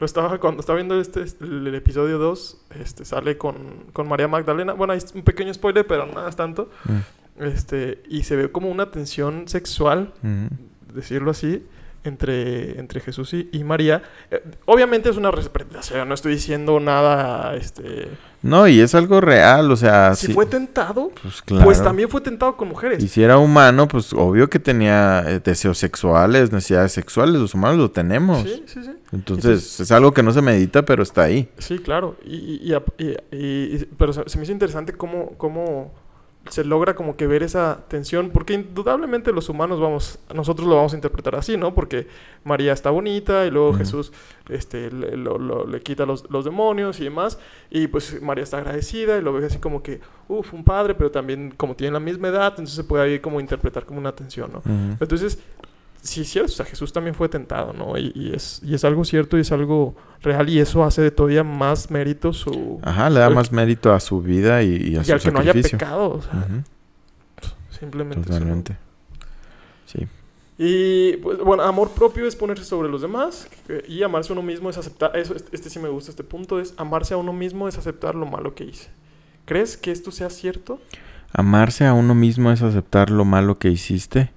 Lo 0.00 0.06
estaba 0.06 0.38
cuando 0.38 0.60
estaba 0.60 0.76
viendo 0.76 1.00
este, 1.00 1.22
este- 1.22 1.44
el, 1.44 1.74
episodio 1.74 2.18
2, 2.18 2.66
este, 2.80 3.04
sale 3.04 3.36
con, 3.36 3.56
con 3.92 4.08
María 4.08 4.28
Magdalena. 4.28 4.72
Bueno, 4.72 4.92
hay 4.92 5.00
un 5.14 5.22
pequeño 5.22 5.52
spoiler, 5.52 5.86
pero 5.86 6.06
nada 6.06 6.28
es 6.28 6.36
tanto. 6.36 6.70
Mm, 6.84 7.42
Este, 7.42 8.02
y 8.08 8.24
se 8.24 8.34
ve 8.34 8.50
como 8.50 8.68
una 8.68 8.90
tensión 8.90 9.46
sexual, 9.48 10.12
mm. 10.22 10.46
decirlo 10.94 11.30
así, 11.30 11.64
entre, 12.08 12.78
entre 12.78 13.00
Jesús 13.00 13.32
y, 13.34 13.48
y 13.52 13.64
María. 13.64 14.02
Eh, 14.30 14.42
obviamente 14.66 15.08
es 15.10 15.16
una 15.16 15.30
representación, 15.30 16.08
no 16.08 16.14
estoy 16.14 16.32
diciendo 16.34 16.80
nada, 16.80 17.54
este... 17.56 18.08
No, 18.40 18.68
y 18.68 18.78
es 18.80 18.94
algo 18.94 19.20
real, 19.20 19.70
o 19.72 19.76
sea, 19.76 20.14
si 20.14 20.32
fue 20.32 20.46
tentado, 20.46 21.10
pues 21.20 21.42
claro. 21.42 21.64
pues 21.64 21.82
también 21.82 22.08
fue 22.08 22.20
tentado 22.20 22.56
con 22.56 22.68
mujeres. 22.68 23.02
Y 23.02 23.08
si 23.08 23.20
era 23.20 23.36
humano, 23.36 23.88
pues 23.88 24.12
obvio 24.12 24.48
que 24.48 24.60
tenía 24.60 25.24
eh, 25.26 25.40
deseos 25.40 25.76
sexuales, 25.76 26.52
necesidades 26.52 26.92
sexuales, 26.92 27.34
los 27.34 27.54
humanos 27.54 27.78
lo 27.78 27.90
tenemos. 27.90 28.42
Sí, 28.44 28.62
sí, 28.66 28.82
sí. 28.84 28.90
Entonces, 29.12 29.44
Entonces- 29.44 29.80
es 29.80 29.90
algo 29.90 30.12
que 30.14 30.22
no 30.22 30.30
se 30.32 30.40
medita, 30.42 30.84
pero 30.84 31.02
está 31.02 31.22
ahí. 31.24 31.48
Sí, 31.58 31.78
claro. 31.80 32.16
Y- 32.24 32.72
y- 32.72 33.16
y- 33.32 33.84
pero 33.96 34.12
se, 34.12 34.22
se 34.28 34.38
me 34.38 34.44
hizo 34.44 34.52
interesante 34.52 34.92
cómo, 34.92 35.32
cómo 35.36 35.92
se 36.48 36.64
logra 36.64 36.94
como 36.94 37.16
que 37.16 37.26
ver 37.26 37.42
esa 37.42 37.84
tensión, 37.88 38.30
porque 38.30 38.54
indudablemente 38.54 39.32
los 39.32 39.48
humanos 39.48 39.80
vamos, 39.80 40.18
nosotros 40.34 40.66
lo 40.66 40.76
vamos 40.76 40.92
a 40.92 40.96
interpretar 40.96 41.34
así, 41.36 41.56
¿no? 41.56 41.74
Porque 41.74 42.06
María 42.44 42.72
está 42.72 42.90
bonita 42.90 43.44
y 43.46 43.50
luego. 43.50 43.74
Jesús 43.74 44.12
este, 44.48 44.90
le, 44.90 45.16
lo- 45.16 45.38
lo- 45.38 45.66
le 45.66 45.80
quita 45.82 46.06
los, 46.06 46.28
los 46.30 46.44
demonios 46.44 47.00
y 47.00 47.04
demás, 47.04 47.38
y 47.70 47.86
pues 47.86 48.20
María 48.22 48.44
está 48.44 48.58
agradecida 48.58 49.18
y 49.18 49.22
lo 49.22 49.32
ve 49.32 49.46
así 49.46 49.58
como 49.58 49.82
que, 49.82 50.00
uff, 50.28 50.54
un 50.54 50.64
padre, 50.64 50.94
pero 50.94 51.10
también 51.10 51.52
como 51.56 51.74
tienen 51.76 51.92
la 51.94 52.00
misma 52.00 52.28
edad, 52.28 52.48
entonces 52.50 52.74
se 52.74 52.84
puede 52.84 53.04
ahí 53.04 53.18
como 53.20 53.40
interpretar 53.40 53.84
como 53.84 53.98
una 53.98 54.12
tensión, 54.12 54.50
¿no? 54.52 54.62
Entonces, 55.00 55.38
sí 56.08 56.20
es 56.22 56.28
cierto, 56.30 56.52
o 56.52 56.54
sea, 56.54 56.66
Jesús 56.66 56.92
también 56.92 57.14
fue 57.14 57.28
tentado, 57.28 57.72
¿no? 57.72 57.96
Y, 57.98 58.12
y 58.14 58.32
es, 58.34 58.60
y 58.64 58.74
es 58.74 58.84
algo 58.84 59.04
cierto 59.04 59.36
y 59.38 59.42
es 59.42 59.52
algo 59.52 59.94
real 60.22 60.48
y 60.48 60.58
eso 60.58 60.82
hace 60.84 61.02
de 61.02 61.10
todavía 61.10 61.44
más 61.44 61.90
mérito 61.90 62.32
su... 62.32 62.80
Ajá, 62.82 63.08
le 63.10 63.20
da 63.20 63.28
el- 63.28 63.34
más 63.34 63.52
mérito 63.52 63.92
a 63.92 64.00
su 64.00 64.20
vida 64.20 64.62
y, 64.62 64.74
y 64.76 64.96
a 64.96 65.02
y 65.02 65.04
su 65.04 65.12
al 65.12 65.20
que 65.20 65.30
no 65.30 65.40
haya 65.40 65.52
pecado, 65.52 66.10
o 66.10 66.22
sea, 66.22 66.32
Ujú, 66.32 66.62
simplemente 67.70 68.20
eso, 68.22 68.30
¿no? 68.32 68.36
Totalmente. 68.38 68.76
Sí. 69.86 70.06
Y, 70.60 71.16
pues, 71.18 71.38
bueno, 71.38 71.62
amor 71.62 71.90
propio 71.90 72.26
es 72.26 72.34
ponerse 72.34 72.64
sobre 72.64 72.88
los 72.88 73.00
demás 73.00 73.48
y 73.86 74.02
amarse 74.02 74.32
a 74.32 74.34
uno 74.34 74.42
mismo 74.42 74.68
es 74.70 74.76
aceptar, 74.76 75.16
eso, 75.16 75.34
este, 75.36 75.54
este 75.54 75.70
sí 75.70 75.78
me 75.78 75.88
gusta, 75.88 76.10
este 76.10 76.24
punto 76.24 76.58
es 76.58 76.74
amarse 76.76 77.14
a 77.14 77.16
uno 77.16 77.32
mismo 77.32 77.68
es 77.68 77.78
aceptar 77.78 78.14
lo 78.16 78.26
malo 78.26 78.54
que 78.56 78.64
hice. 78.64 78.88
¿Crees 79.44 79.76
que 79.76 79.92
esto 79.92 80.10
sea 80.10 80.30
cierto? 80.30 80.80
Amarse 81.32 81.86
a 81.86 81.92
uno 81.94 82.14
mismo 82.14 82.50
es 82.50 82.62
aceptar 82.62 83.10
lo 83.10 83.24
malo 83.24 83.58
que 83.58 83.68
hiciste. 83.68 84.32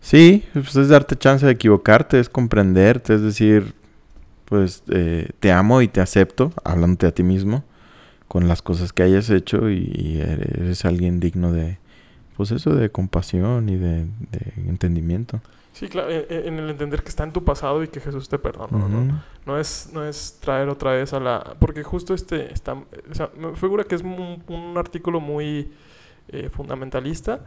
Sí, 0.00 0.44
pues 0.52 0.74
es 0.76 0.88
darte 0.88 1.16
chance 1.16 1.44
de 1.44 1.52
equivocarte, 1.52 2.18
es 2.18 2.28
comprenderte, 2.28 3.14
es 3.14 3.22
decir, 3.22 3.74
pues 4.46 4.82
eh, 4.88 5.28
te 5.40 5.52
amo 5.52 5.82
y 5.82 5.88
te 5.88 6.00
acepto, 6.00 6.52
hablándote 6.64 7.06
a 7.06 7.12
ti 7.12 7.22
mismo, 7.22 7.64
con 8.26 8.48
las 8.48 8.62
cosas 8.62 8.92
que 8.92 9.02
hayas 9.02 9.28
hecho 9.30 9.70
y, 9.70 9.92
y 9.94 10.20
eres 10.20 10.84
alguien 10.84 11.20
digno 11.20 11.52
de, 11.52 11.78
pues 12.36 12.50
eso, 12.50 12.74
de 12.74 12.90
compasión 12.90 13.68
y 13.68 13.76
de, 13.76 14.06
de 14.06 14.52
entendimiento. 14.68 15.40
Sí, 15.72 15.88
claro, 15.88 16.10
en, 16.10 16.24
en 16.28 16.58
el 16.58 16.70
entender 16.70 17.02
que 17.02 17.10
está 17.10 17.22
en 17.22 17.32
tu 17.32 17.44
pasado 17.44 17.82
y 17.84 17.88
que 17.88 18.00
Jesús 18.00 18.28
te 18.28 18.38
perdonó, 18.38 18.88
¿no? 18.88 19.22
No 19.46 19.58
es, 19.58 19.90
no 19.92 20.04
es 20.04 20.38
traer 20.40 20.68
otra 20.68 20.92
vez 20.92 21.12
a 21.12 21.20
la... 21.20 21.54
Porque 21.60 21.84
justo 21.84 22.12
este 22.12 22.52
está... 22.52 22.72
O 22.74 23.14
sea, 23.14 23.30
me 23.38 23.54
figura 23.54 23.84
que 23.84 23.94
es 23.94 24.02
un, 24.02 24.42
un 24.48 24.76
artículo 24.76 25.20
muy 25.20 25.70
eh, 26.28 26.50
fundamentalista. 26.50 27.46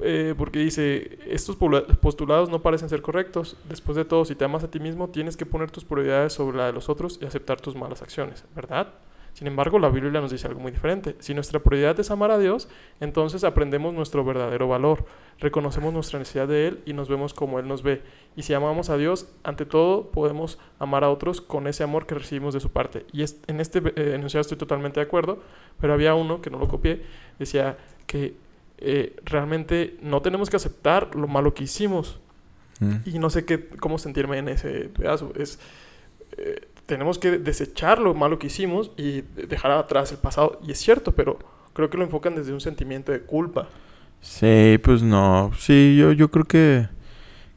Eh, 0.00 0.34
porque 0.36 0.58
dice, 0.58 1.18
estos 1.26 1.56
postulados 1.56 2.48
no 2.48 2.62
parecen 2.62 2.88
ser 2.88 3.02
correctos. 3.02 3.56
Después 3.68 3.96
de 3.96 4.04
todo, 4.04 4.24
si 4.24 4.34
te 4.34 4.44
amas 4.44 4.64
a 4.64 4.70
ti 4.70 4.80
mismo, 4.80 5.08
tienes 5.08 5.36
que 5.36 5.46
poner 5.46 5.70
tus 5.70 5.84
prioridades 5.84 6.32
sobre 6.32 6.56
la 6.56 6.66
de 6.66 6.72
los 6.72 6.88
otros 6.88 7.18
y 7.20 7.26
aceptar 7.26 7.60
tus 7.60 7.76
malas 7.76 8.02
acciones, 8.02 8.44
¿verdad? 8.54 8.88
Sin 9.34 9.46
embargo, 9.46 9.78
la 9.78 9.88
Biblia 9.88 10.20
nos 10.20 10.30
dice 10.30 10.46
algo 10.46 10.60
muy 10.60 10.72
diferente. 10.72 11.16
Si 11.18 11.32
nuestra 11.32 11.58
prioridad 11.60 11.98
es 11.98 12.10
amar 12.10 12.30
a 12.30 12.38
Dios, 12.38 12.68
entonces 13.00 13.44
aprendemos 13.44 13.94
nuestro 13.94 14.24
verdadero 14.24 14.68
valor, 14.68 15.06
reconocemos 15.38 15.92
nuestra 15.94 16.18
necesidad 16.18 16.46
de 16.46 16.68
Él 16.68 16.80
y 16.84 16.92
nos 16.92 17.08
vemos 17.08 17.32
como 17.32 17.58
Él 17.58 17.66
nos 17.66 17.82
ve. 17.82 18.02
Y 18.36 18.42
si 18.42 18.52
amamos 18.52 18.90
a 18.90 18.98
Dios, 18.98 19.32
ante 19.42 19.64
todo 19.64 20.10
podemos 20.10 20.58
amar 20.78 21.02
a 21.02 21.10
otros 21.10 21.40
con 21.40 21.66
ese 21.66 21.82
amor 21.82 22.06
que 22.06 22.14
recibimos 22.14 22.52
de 22.52 22.60
su 22.60 22.70
parte. 22.70 23.06
Y 23.12 23.24
en 23.46 23.60
este 23.60 23.78
eh, 23.78 24.14
enunciado 24.14 24.42
estoy 24.42 24.58
totalmente 24.58 25.00
de 25.00 25.06
acuerdo, 25.06 25.42
pero 25.80 25.94
había 25.94 26.14
uno 26.14 26.42
que 26.42 26.50
no 26.50 26.58
lo 26.58 26.68
copié, 26.68 27.02
decía 27.38 27.78
que 28.06 28.34
eh, 28.84 29.16
realmente 29.24 29.96
no 30.02 30.20
tenemos 30.22 30.50
que 30.50 30.56
aceptar 30.56 31.14
lo 31.14 31.28
malo 31.28 31.54
que 31.54 31.64
hicimos, 31.64 32.18
Mm. 32.80 32.96
Y 33.04 33.18
no 33.20 33.30
sé 33.30 33.44
qué, 33.44 33.68
cómo 33.78 33.96
sentirme 33.96 34.38
en 34.38 34.48
ese 34.48 34.88
pedazo. 34.88 35.32
Es, 35.36 35.60
eh, 36.36 36.66
tenemos 36.86 37.16
que 37.18 37.38
desechar 37.38 38.00
lo 38.00 38.12
malo 38.12 38.40
que 38.40 38.48
hicimos 38.48 38.90
y 38.96 39.20
dejar 39.46 39.70
atrás 39.70 40.10
el 40.10 40.18
pasado. 40.18 40.58
Y 40.66 40.72
es 40.72 40.78
cierto, 40.78 41.12
pero 41.12 41.38
creo 41.74 41.90
que 41.90 41.96
lo 41.96 42.02
enfocan 42.02 42.34
desde 42.34 42.52
un 42.52 42.60
sentimiento 42.60 43.12
de 43.12 43.20
culpa. 43.20 43.68
Sí, 44.20 44.80
pues 44.82 45.00
no. 45.02 45.52
Sí, 45.58 45.96
yo, 45.96 46.10
yo 46.10 46.32
creo 46.32 46.44
que, 46.44 46.88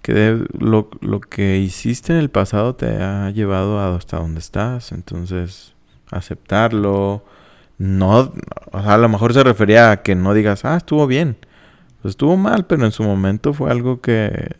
que 0.04 0.14
de- 0.14 0.46
lo, 0.60 0.90
lo 1.02 1.22
que 1.22 1.58
hiciste 1.58 2.14
en 2.14 2.20
el 2.20 2.30
pasado 2.30 2.76
te 2.76 2.86
ha 3.02 3.32
llevado 3.32 3.80
hasta 3.80 4.20
donde 4.20 4.40
estás. 4.42 4.92
Entonces, 4.92 5.74
aceptarlo. 6.12 7.24
No, 7.78 8.34
o 8.72 8.82
sea, 8.82 8.94
a 8.94 8.98
lo 8.98 9.10
mejor 9.10 9.34
se 9.34 9.44
refería 9.44 9.92
a 9.92 10.02
que 10.02 10.16
no 10.16 10.34
digas, 10.34 10.64
ah, 10.66 10.78
estuvo 10.78 11.08
bien. 11.08 11.38
Pues 12.02 12.14
estuvo 12.14 12.38
mal, 12.38 12.66
pero 12.66 12.86
en 12.86 12.92
su 12.92 13.04
momento 13.04 13.54
fue 13.54 13.72
algo 13.72 14.00
que, 14.00 14.56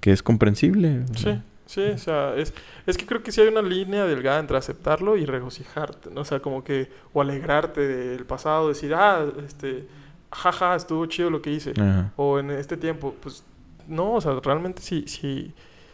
que 0.00 0.12
es 0.12 0.22
comprensible. 0.22 1.04
Sí, 1.16 1.40
sí, 1.66 1.82
o 1.82 1.98
sea, 1.98 2.34
es, 2.36 2.54
es 2.86 2.96
que 2.96 3.04
creo 3.04 3.22
que 3.22 3.32
sí 3.32 3.40
hay 3.40 3.48
una 3.48 3.62
línea 3.62 4.06
delgada 4.06 4.38
entre 4.38 4.56
aceptarlo 4.56 5.16
y 5.16 5.26
regocijarte, 5.26 6.10
¿no? 6.10 6.22
O 6.22 6.24
sea, 6.24 6.40
como 6.40 6.64
que, 6.64 6.90
o 7.12 7.20
alegrarte 7.20 7.80
del 7.86 8.24
pasado, 8.24 8.68
decir, 8.68 8.94
ah, 8.94 9.26
este, 9.44 9.86
jaja, 10.32 10.74
estuvo 10.74 11.04
chido 11.06 11.30
lo 11.30 11.42
que 11.42 11.50
hice. 11.50 11.72
Ajá. 11.72 12.12
O 12.16 12.38
en 12.38 12.50
este 12.50 12.76
tiempo, 12.76 13.14
pues, 13.20 13.44
no, 13.86 14.14
o 14.14 14.20
sea, 14.20 14.38
realmente 14.42 14.80
si, 14.80 15.06
si, 15.06 15.52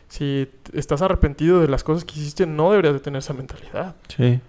si 0.09 0.49
estás 0.73 1.03
arrepentido 1.03 1.61
de 1.61 1.69
las 1.69 1.83
cosas 1.83 2.05
que 2.05 2.13
hiciste, 2.13 2.47
no 2.47 2.71
deberías 2.71 2.95
de 2.95 3.01
tener 3.01 3.19
esa 3.19 3.33
mentalidad. 3.33 3.97
Sí. 4.15 4.41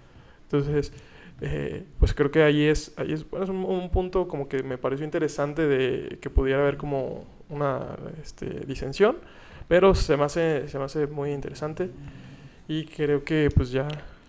Entonces, 0.44 0.92
eh, 1.40 1.86
pues 1.98 2.14
creo 2.14 2.30
que 2.30 2.42
ahí 2.42 2.64
es, 2.64 2.92
ahí 2.96 3.12
es, 3.12 3.28
bueno, 3.28 3.44
es 3.44 3.50
un, 3.50 3.64
un 3.64 3.90
punto 3.90 4.26
como 4.28 4.48
que 4.48 4.62
me 4.62 4.78
pareció 4.78 5.04
interesante 5.04 5.66
de 5.66 6.18
que 6.20 6.30
pudiera 6.30 6.60
haber 6.60 6.76
como 6.76 7.24
una 7.48 7.96
este, 8.22 8.46
disensión, 8.66 9.16
pero 9.68 9.94
se 9.94 10.16
me 10.16 10.24
hace, 10.24 10.68
se 10.68 10.78
me 10.78 10.84
hace 10.84 11.06
muy 11.06 11.32
interesante 11.32 11.90
y 12.68 12.86
creo 12.86 13.24
que 13.24 13.50
pues 13.54 13.70
ya 13.70 13.88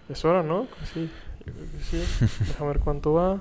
es 0.10 0.26
hora, 0.26 0.44
¿no? 0.44 0.68
Sí, 0.94 1.10
yo 1.46 1.54
creo 1.54 1.72
que 1.72 1.84
sí. 1.84 2.26
Déjame 2.48 2.70
ver 2.70 2.80
cuánto 2.80 3.14
va. 3.14 3.40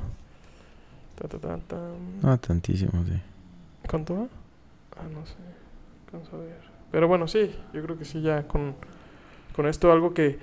Ta, 1.17 1.29
ta, 1.29 1.59
ta. 1.59 1.77
No, 2.23 2.39
tantísimo, 2.39 3.05
sí. 3.05 3.21
¿Cuánto 3.89 4.15
va? 4.15 4.27
Ah, 4.97 5.09
no 5.13 5.25
sé. 5.27 5.35
Alcanzo 6.07 6.37
a 6.37 6.41
ver. 6.41 6.61
Pero 6.91 7.09
bueno, 7.09 7.27
sí, 7.29 7.51
yo 7.73 7.83
creo 7.83 7.99
que 7.99 8.05
sí, 8.05 8.21
ya 8.23 8.47
con, 8.47 8.75
con 9.55 9.67
esto 9.67 9.91
algo 9.93 10.15
que... 10.15 10.39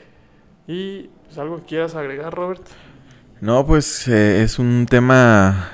Y 0.68 1.10
pues 1.26 1.38
algo 1.38 1.58
que 1.58 1.64
quieras 1.64 1.96
agregar, 1.96 2.34
Robert. 2.34 2.64
No, 3.44 3.66
pues 3.66 4.08
eh, 4.08 4.42
es 4.42 4.58
un 4.58 4.86
tema 4.90 5.68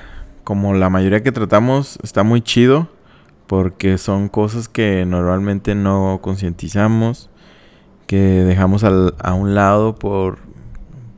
como 0.44 0.74
la 0.74 0.90
mayoría 0.90 1.22
que 1.22 1.32
tratamos, 1.32 2.00
está 2.02 2.24
muy 2.24 2.42
chido 2.42 2.88
porque 3.46 4.00
son 4.00 4.28
cosas 4.28 4.68
que 4.68 5.06
normalmente 5.06 5.76
no 5.76 6.18
concientizamos, 6.20 7.30
que 8.08 8.18
dejamos 8.18 8.84
al- 8.84 9.14
a 9.20 9.36
un 9.36 9.54
lado 9.54 9.94
por 9.94 10.40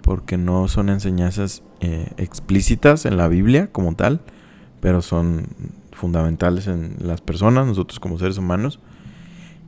porque 0.02 0.38
no 0.38 0.68
son 0.68 0.90
enseñanzas 0.90 1.64
eh, 1.80 2.10
explícitas 2.18 3.06
en 3.06 3.16
la 3.16 3.30
Biblia 3.30 3.70
como 3.72 3.96
tal, 3.96 4.20
pero 4.82 5.02
son 5.02 5.48
fundamentales 5.94 6.68
en 6.68 6.98
las 7.00 7.22
personas, 7.22 7.66
nosotros 7.66 8.02
como 8.02 8.20
seres 8.20 8.38
humanos, 8.38 8.82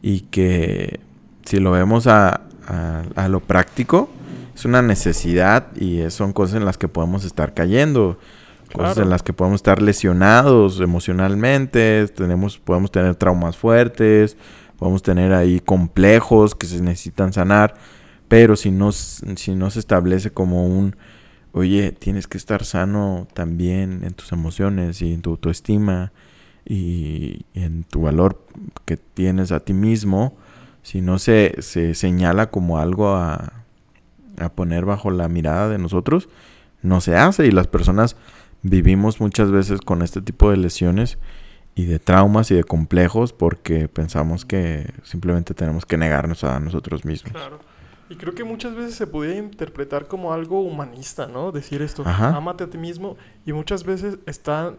y 0.01 0.21
que 0.21 0.99
si 1.45 1.61
lo 1.61 1.71
vemos 1.71 2.07
a, 2.07 2.41
a- 2.67 3.03
a 3.15 3.29
lo 3.29 3.39
práctico, 3.39 4.09
es 4.55 4.65
una 4.65 4.81
necesidad 4.81 5.75
y 5.75 6.09
son 6.09 6.33
cosas 6.33 6.57
en 6.57 6.65
las 6.65 6.77
que 6.77 6.87
podemos 6.87 7.25
estar 7.25 7.53
cayendo, 7.53 8.19
cosas 8.73 8.97
en 8.99 9.09
las 9.09 9.23
que 9.23 9.33
podemos 9.33 9.59
estar 9.59 9.81
lesionados 9.81 10.79
emocionalmente, 10.79 12.07
tenemos, 12.09 12.59
podemos 12.59 12.91
tener 12.91 13.15
traumas 13.15 13.57
fuertes, 13.57 14.37
podemos 14.77 15.01
tener 15.01 15.33
ahí 15.33 15.59
complejos 15.59 16.55
que 16.55 16.67
se 16.67 16.81
necesitan 16.81 17.33
sanar, 17.33 17.75
pero 18.27 18.55
si 18.55 18.71
no, 18.71 18.91
si 18.91 19.55
no 19.55 19.69
se 19.69 19.79
establece 19.79 20.31
como 20.31 20.67
un, 20.67 20.95
oye, 21.51 21.91
tienes 21.91 22.27
que 22.27 22.37
estar 22.37 22.63
sano 22.63 23.27
también 23.33 24.03
en 24.03 24.13
tus 24.13 24.31
emociones 24.31 25.01
y 25.01 25.13
en 25.13 25.21
tu 25.21 25.31
autoestima 25.31 26.11
y 26.65 27.45
en 27.53 27.83
tu 27.83 28.01
valor 28.01 28.45
que 28.85 28.97
tienes 28.97 29.51
a 29.51 29.59
ti 29.59 29.73
mismo, 29.73 30.35
si 30.81 31.01
no 31.01 31.17
se, 31.17 31.55
se 31.59 31.93
señala 31.95 32.49
como 32.49 32.77
algo 32.79 33.15
a, 33.15 33.62
a 34.37 34.49
poner 34.49 34.85
bajo 34.85 35.11
la 35.11 35.27
mirada 35.27 35.69
de 35.69 35.77
nosotros, 35.77 36.29
no 36.81 37.01
se 37.01 37.15
hace 37.15 37.47
y 37.47 37.51
las 37.51 37.67
personas 37.67 38.15
vivimos 38.61 39.19
muchas 39.19 39.51
veces 39.51 39.81
con 39.81 40.01
este 40.01 40.21
tipo 40.21 40.49
de 40.49 40.57
lesiones 40.57 41.17
y 41.75 41.85
de 41.85 41.99
traumas 41.99 42.51
y 42.51 42.55
de 42.55 42.63
complejos 42.63 43.33
porque 43.33 43.87
pensamos 43.87 44.45
que 44.45 44.93
simplemente 45.03 45.53
tenemos 45.53 45.85
que 45.85 45.97
negarnos 45.97 46.43
a 46.43 46.59
nosotros 46.59 47.05
mismos. 47.05 47.33
Claro. 47.33 47.59
Y 48.09 48.15
creo 48.15 48.35
que 48.35 48.43
muchas 48.43 48.75
veces 48.75 48.95
se 48.95 49.07
pudiera 49.07 49.37
interpretar 49.37 50.07
como 50.07 50.33
algo 50.33 50.61
humanista, 50.61 51.25
¿no? 51.25 51.51
Decir 51.51 51.81
esto, 51.81 52.03
Ajá. 52.05 52.35
ámate 52.35 52.65
a 52.65 52.69
ti 52.69 52.77
mismo. 52.77 53.17
Y 53.45 53.53
muchas 53.53 53.83
veces 53.83 54.19
está... 54.25 54.73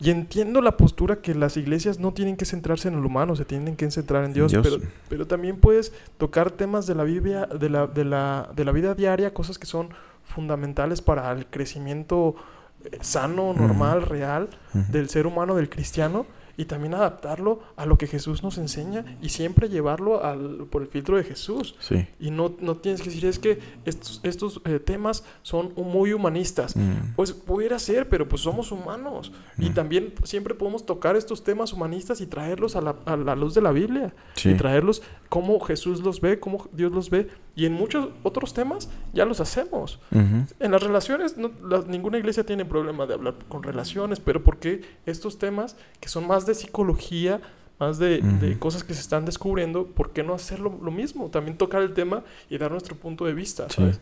Y 0.00 0.10
entiendo 0.10 0.60
la 0.62 0.76
postura 0.76 1.16
que 1.16 1.34
las 1.34 1.56
iglesias 1.56 1.98
no 1.98 2.12
tienen 2.12 2.36
que 2.36 2.44
centrarse 2.44 2.88
en 2.88 2.94
el 2.94 3.04
humano, 3.04 3.34
se 3.34 3.44
tienen 3.44 3.74
que 3.74 3.90
centrar 3.90 4.24
en 4.24 4.32
Dios, 4.32 4.52
Dios. 4.52 4.66
Pero, 4.66 4.78
pero 5.08 5.26
también 5.26 5.58
puedes 5.58 5.92
tocar 6.18 6.52
temas 6.52 6.86
de 6.86 6.94
la, 6.94 7.02
Biblia, 7.02 7.46
de, 7.46 7.68
la, 7.68 7.86
de, 7.86 8.04
la, 8.04 8.48
de 8.54 8.64
la 8.64 8.72
vida 8.72 8.94
diaria, 8.94 9.34
cosas 9.34 9.58
que 9.58 9.66
son 9.66 9.88
fundamentales 10.22 11.02
para 11.02 11.32
el 11.32 11.46
crecimiento 11.46 12.36
eh, 12.84 12.98
sano, 13.00 13.52
normal, 13.54 14.02
real 14.02 14.50
del 14.72 15.08
ser 15.08 15.26
humano, 15.26 15.56
del 15.56 15.68
cristiano, 15.68 16.26
y 16.58 16.66
también 16.66 16.92
adaptarlo 16.92 17.60
a 17.76 17.86
lo 17.86 17.96
que 17.96 18.06
Jesús 18.06 18.42
nos 18.42 18.58
enseña 18.58 19.16
y 19.22 19.30
siempre 19.30 19.70
llevarlo 19.70 20.22
al, 20.22 20.66
por 20.70 20.82
el 20.82 20.88
filtro 20.88 21.16
de 21.16 21.22
Jesús. 21.24 21.76
Sí. 21.78 22.06
Y 22.20 22.30
no, 22.30 22.54
no 22.60 22.76
tienes 22.76 23.00
que 23.00 23.08
decir, 23.08 23.24
es 23.24 23.38
que 23.38 23.58
estos, 23.86 24.20
estos 24.24 24.60
eh, 24.66 24.80
temas 24.80 25.24
son 25.42 25.72
muy 25.76 26.12
humanistas. 26.12 26.74
Mm. 26.76 27.14
Pues 27.16 27.32
pudiera 27.32 27.78
ser, 27.78 28.08
pero 28.10 28.28
pues 28.28 28.42
somos 28.42 28.72
humanos. 28.72 29.32
Y 29.56 29.70
Mm. 29.70 29.74
también 29.74 30.14
siempre 30.24 30.54
podemos 30.54 30.84
tocar 30.84 31.14
estos 31.16 31.44
temas 31.44 31.72
humanistas 31.72 32.20
y 32.20 32.26
traerlos 32.26 32.74
a 32.76 32.80
la, 32.80 32.96
a 33.06 33.16
la 33.16 33.34
luz 33.36 33.54
de 33.54 33.62
la 33.62 33.70
Biblia. 33.70 34.12
Sí. 34.34 34.50
Y 34.50 34.54
traerlos 34.56 35.00
como 35.28 35.60
Jesús 35.60 36.00
los 36.02 36.20
ve, 36.20 36.40
como 36.40 36.68
Dios 36.72 36.90
los 36.92 37.08
ve. 37.08 37.28
Y 37.58 37.66
en 37.66 37.72
muchos 37.72 38.10
otros 38.22 38.54
temas 38.54 38.88
ya 39.12 39.24
los 39.24 39.40
hacemos. 39.40 39.98
En 40.12 40.70
las 40.70 40.80
relaciones, 40.80 41.36
no- 41.36 41.50
la- 41.68 41.82
ninguna 41.88 42.16
iglesia 42.16 42.46
tiene 42.46 42.64
problema 42.64 43.04
de 43.04 43.14
hablar 43.14 43.34
con 43.48 43.64
relaciones, 43.64 44.20
pero 44.20 44.44
¿por 44.44 44.58
qué 44.58 44.82
estos 45.06 45.38
temas 45.38 45.74
que 45.98 46.08
son 46.08 46.28
más 46.28 46.46
de 46.46 46.54
psicología, 46.54 47.40
más 47.80 47.98
de, 47.98 48.56
cosas 48.60 48.84
que 48.84 48.94
se 48.94 49.00
están 49.00 49.24
descubriendo, 49.24 49.86
¿por 49.86 50.12
qué 50.12 50.22
no 50.22 50.34
hacerlo 50.34 50.78
lo 50.80 50.92
mismo? 50.92 51.30
También 51.30 51.56
tocar 51.58 51.82
el 51.82 51.94
tema 51.94 52.22
y 52.48 52.58
dar 52.58 52.70
nuestro 52.70 52.94
punto 52.94 53.24
de 53.24 53.34
vista, 53.34 53.64
Sí. 53.70 53.74
¿sabes? 53.74 54.00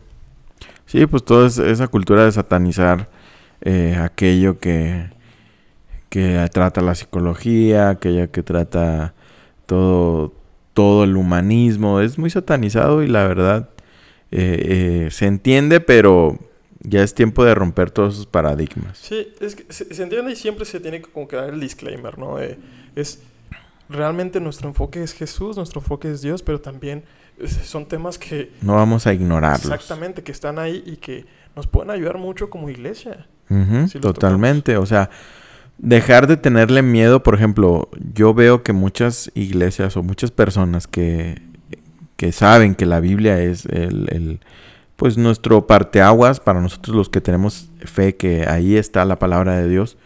Sí, 0.85 1.05
pues 1.07 1.23
toda 1.23 1.47
es- 1.47 1.57
esa 1.57 1.87
cultura 1.87 2.25
de 2.25 2.31
satanizar 2.31 3.09
eh, 3.61 3.95
aquello 3.99 4.59
que, 4.59 5.09
que 6.09 6.47
trata 6.53 6.81
la 6.81 6.93
psicología, 6.93 7.89
aquello 7.89 8.29
que 8.31 8.43
trata 8.43 9.15
todo, 9.65 10.31
todo 10.77 11.03
el 11.05 11.17
humanismo, 11.17 12.01
es 12.01 12.19
muy 12.19 12.29
satanizado 12.29 13.01
y 13.01 13.07
la 13.07 13.27
verdad 13.27 13.69
eh, 14.29 15.05
eh, 15.07 15.11
se 15.11 15.25
entiende, 15.25 15.79
pero 15.79 16.37
ya 16.81 17.01
es 17.01 17.15
tiempo 17.15 17.43
de 17.43 17.55
romper 17.55 17.89
todos 17.89 18.13
esos 18.13 18.27
paradigmas. 18.27 18.95
Sí, 18.99 19.27
es 19.39 19.55
que 19.55 19.65
se, 19.73 19.91
se 19.91 20.03
entiende 20.03 20.31
y 20.33 20.35
siempre 20.35 20.65
se 20.65 20.79
tiene 20.79 21.01
que 21.01 21.09
como 21.09 21.27
que 21.27 21.35
dar 21.35 21.49
el 21.49 21.59
disclaimer, 21.59 22.19
¿no? 22.19 22.37
Es 22.37 23.23
realmente 23.89 24.39
nuestro 24.39 24.67
enfoque 24.67 25.01
es 25.01 25.13
Jesús, 25.13 25.57
nuestro 25.57 25.81
enfoque 25.81 26.11
es 26.11 26.21
Dios, 26.21 26.43
pero 26.43 26.61
también 26.61 27.03
son 27.63 27.87
temas 27.87 28.19
que 28.19 28.51
No 28.61 28.75
vamos 28.75 29.07
a 29.07 29.15
ignorarlos. 29.15 29.71
exactamente 29.73 30.21
que 30.21 30.31
están 30.31 30.59
ahí 30.59 30.83
y 30.85 30.97
que 30.97 31.25
nos 31.55 31.65
pueden 31.65 31.89
ayudar 31.89 32.19
mucho 32.19 32.51
como 32.51 32.69
iglesia. 32.69 33.25
Totalmente. 33.99 34.77
O 34.77 34.85
sea, 34.85 35.09
dejar 35.77 36.27
de 36.27 36.37
tenerle 36.37 36.81
miedo, 36.81 37.23
por 37.23 37.35
ejemplo, 37.35 37.89
yo 38.13 38.33
veo 38.33 38.63
que 38.63 38.73
muchas 38.73 39.31
iglesias 39.35 39.97
o 39.97 40.03
muchas 40.03 40.31
personas 40.31 40.87
que, 40.87 41.41
que 42.15 42.31
saben 42.31 42.75
que 42.75 42.85
la 42.85 42.99
Biblia 42.99 43.41
es 43.41 43.65
el, 43.65 44.07
el, 44.09 44.39
pues 44.95 45.17
nuestro 45.17 45.67
parteaguas 45.67 46.39
para 46.39 46.61
nosotros 46.61 46.95
los 46.95 47.09
que 47.09 47.21
tenemos 47.21 47.69
fe 47.79 48.15
que 48.15 48.47
ahí 48.47 48.75
está 48.75 49.05
la 49.05 49.19
palabra 49.19 49.57
de 49.57 49.67
Dios, 49.67 49.97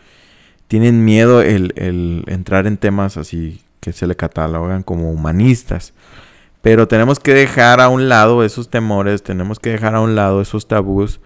tienen 0.68 1.04
miedo 1.04 1.42
el, 1.42 1.74
el 1.76 2.24
entrar 2.28 2.68
en 2.68 2.78
temas 2.78 3.18
así 3.18 3.62
que 3.82 3.92
se 3.92 4.08
le 4.08 4.16
catalogan 4.16 4.84
como 4.84 5.12
humanistas. 5.12 5.94
Pero 6.62 6.88
tenemos 6.88 7.20
que 7.20 7.34
dejar 7.34 7.82
a 7.82 7.90
un 7.90 8.08
lado 8.08 8.44
esos 8.44 8.70
temores, 8.70 9.24
tenemos 9.24 9.60
que 9.60 9.72
dejar 9.72 9.96
a 9.96 10.02
un 10.02 10.16
lado 10.16 10.42
esos 10.42 10.68
tabús, 10.68 11.20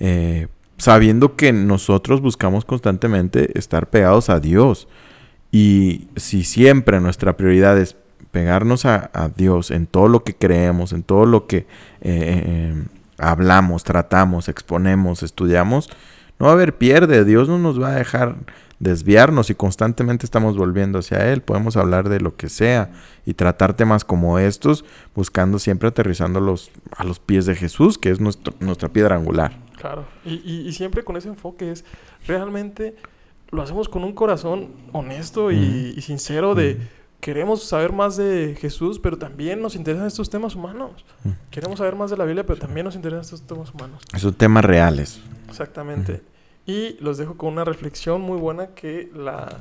eh, 0.00 0.48
sabiendo 0.78 1.36
que 1.36 1.52
nosotros 1.52 2.20
buscamos 2.20 2.64
constantemente 2.64 3.58
estar 3.58 3.90
pegados 3.90 4.30
a 4.30 4.40
Dios. 4.40 4.88
Y 5.50 6.08
si 6.16 6.44
siempre 6.44 7.00
nuestra 7.00 7.36
prioridad 7.36 7.78
es 7.78 7.96
pegarnos 8.30 8.84
a, 8.84 9.30
Dios 9.36 9.70
en 9.70 9.86
todo 9.86 10.08
lo 10.08 10.22
que 10.22 10.34
creemos, 10.34 10.92
en 10.92 11.02
todo 11.02 11.26
lo 11.26 11.46
que 11.46 11.58
eh, 11.58 11.66
eh, 12.02 12.84
hablamos, 13.18 13.84
tratamos, 13.84 14.48
exponemos, 14.48 15.22
estudiamos, 15.22 15.90
no 16.38 16.46
va 16.46 16.52
a 16.52 16.54
haber 16.54 16.76
pierde. 16.76 17.24
Dios 17.24 17.48
no 17.48 17.58
nos 17.58 17.82
va 17.82 17.88
a 17.88 17.96
dejar 17.96 18.36
desviarnos 18.78 19.50
y 19.50 19.56
constantemente 19.56 20.24
estamos 20.24 20.56
volviendo 20.56 21.00
hacia 21.00 21.32
Él. 21.32 21.40
Podemos 21.40 21.76
hablar 21.76 22.08
de 22.08 22.20
lo 22.20 22.36
que 22.36 22.48
sea 22.48 22.90
y 23.26 23.34
tratar 23.34 23.74
temas 23.74 24.04
como 24.04 24.38
estos, 24.38 24.84
buscando 25.14 25.58
siempre 25.58 25.88
aterrizándolos 25.88 26.70
a 26.96 27.02
los 27.02 27.18
pies 27.18 27.46
de 27.46 27.56
Jesús, 27.56 27.98
que 27.98 28.10
es 28.10 28.20
nuestro, 28.20 28.54
nuestra 28.60 28.90
piedra 28.90 29.16
angular. 29.16 29.67
Claro, 29.78 30.06
y, 30.24 30.72
siempre 30.72 31.04
con 31.04 31.16
ese 31.16 31.28
enfoque 31.28 31.70
es 31.70 31.84
realmente 32.26 32.96
lo 33.50 33.62
hacemos 33.62 33.88
con 33.88 34.02
un 34.04 34.12
corazón 34.12 34.70
honesto 34.92 35.52
y, 35.52 36.00
sincero 36.02 36.54
de 36.54 36.78
queremos 37.20 37.64
saber 37.64 37.92
más 37.92 38.16
de 38.16 38.56
Jesús, 38.60 38.98
pero 38.98 39.18
también 39.18 39.62
nos 39.62 39.76
interesan 39.76 40.06
estos 40.06 40.30
temas 40.30 40.54
humanos. 40.54 41.04
Queremos 41.50 41.78
saber 41.78 41.96
más 41.96 42.10
de 42.10 42.16
la 42.16 42.24
Biblia, 42.24 42.44
pero 42.44 42.58
también 42.58 42.84
nos 42.84 42.96
interesan 42.96 43.22
estos 43.22 43.42
temas 43.42 43.72
humanos. 43.72 44.02
Son 44.16 44.34
temas 44.34 44.64
reales. 44.64 45.20
Exactamente. 45.48 46.22
Y 46.66 46.96
los 47.00 47.16
dejo 47.16 47.36
con 47.36 47.52
una 47.52 47.64
reflexión 47.64 48.20
muy 48.20 48.38
buena 48.38 48.68
que 48.68 49.10
la, 49.14 49.60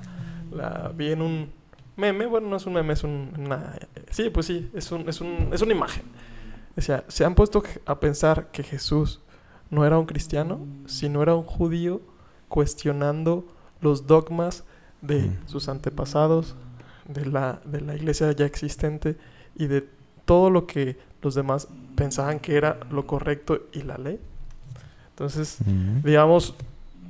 la 0.51 0.91
vi 0.95 1.11
en 1.11 1.21
un 1.21 1.51
meme. 1.95 2.25
Bueno, 2.25 2.49
no 2.49 2.57
es 2.57 2.65
un 2.65 2.73
meme, 2.73 2.93
es 2.93 3.03
una... 3.03 3.75
Sí, 4.09 4.29
pues 4.29 4.47
sí, 4.47 4.69
es, 4.73 4.91
un, 4.91 5.07
es, 5.07 5.21
un, 5.21 5.49
es 5.53 5.61
una 5.61 5.73
imagen. 5.73 6.03
O 6.75 6.81
sea, 6.81 7.03
se 7.07 7.23
han 7.23 7.33
puesto 7.33 7.63
a 7.85 7.99
pensar 7.99 8.51
que 8.51 8.63
Jesús 8.63 9.21
no 9.69 9.85
era 9.85 9.97
un 9.97 10.05
cristiano, 10.05 10.59
sino 10.85 11.21
era 11.21 11.35
un 11.35 11.43
judío 11.43 12.01
cuestionando 12.47 13.45
los 13.81 14.07
dogmas 14.07 14.63
de 15.01 15.31
sus 15.45 15.69
antepasados, 15.69 16.55
de 17.07 17.25
la, 17.25 17.61
de 17.65 17.81
la 17.81 17.95
iglesia 17.95 18.31
ya 18.31 18.45
existente 18.45 19.15
y 19.55 19.67
de 19.67 19.87
todo 20.25 20.49
lo 20.49 20.67
que 20.67 20.97
los 21.21 21.35
demás 21.35 21.67
pensaban 21.95 22.39
que 22.39 22.55
era 22.55 22.79
lo 22.91 23.07
correcto 23.07 23.61
y 23.73 23.81
la 23.81 23.97
ley. 23.97 24.19
Entonces, 25.09 25.57
digamos, 26.03 26.53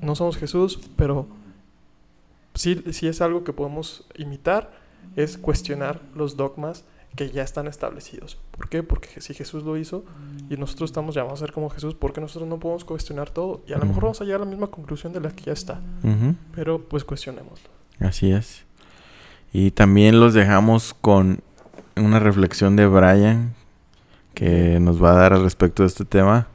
no 0.02 0.16
somos 0.16 0.38
Jesús, 0.38 0.80
pero 0.96 1.28
sí, 2.54 2.84
sí 2.92 3.08
es 3.08 3.22
algo 3.22 3.44
que 3.44 3.54
podemos 3.54 4.06
imitar, 4.16 4.72
es 5.16 5.38
cuestionar 5.38 6.02
los 6.16 6.38
dogmas 6.38 6.86
que 7.16 7.30
ya 7.32 7.44
están 7.44 7.68
establecidos. 7.68 8.38
¿Por 8.52 8.70
qué? 8.70 8.84
Porque 8.84 9.22
si 9.22 9.34
Jesús 9.34 9.64
lo 9.64 9.78
hizo 9.78 10.06
y 10.50 10.58
nosotros 10.58 10.90
estamos 10.90 11.16
llamados 11.16 11.42
a 11.42 11.46
ser 11.46 11.54
como 11.54 11.70
Jesús, 11.70 11.96
¿por 11.96 12.14
qué 12.14 12.22
nosotros 12.22 12.48
no 12.48 12.60
podemos 12.60 12.86
cuestionar 12.86 13.30
todo? 13.30 13.62
Y 13.68 13.74
a 13.74 13.78
lo 13.78 13.86
mejor 13.86 14.04
vamos 14.04 14.22
a 14.22 14.26
llegar 14.26 14.42
a 14.42 14.46
la 14.46 14.50
misma 14.50 14.68
conclusión 14.68 15.14
de 15.14 15.22
la 15.22 15.32
que 15.32 15.46
ya 15.46 15.54
está. 15.54 15.82
Pero 16.54 16.80
pues 16.88 17.04
cuestionémoslo. 17.04 17.70
Así 18.00 18.32
es. 18.32 18.66
Y 19.52 19.72
también 19.72 20.20
los 20.20 20.34
dejamos 20.34 20.94
con 20.94 21.42
una 21.96 22.20
reflexión 22.20 22.76
de 22.76 22.86
Brian 22.86 23.56
que 24.34 24.80
nos 24.80 25.04
va 25.04 25.12
a 25.12 25.16
dar 25.16 25.34
al 25.34 25.44
respecto 25.44 25.84
de 25.84 25.88
este 25.88 26.06
tema. 26.06 26.48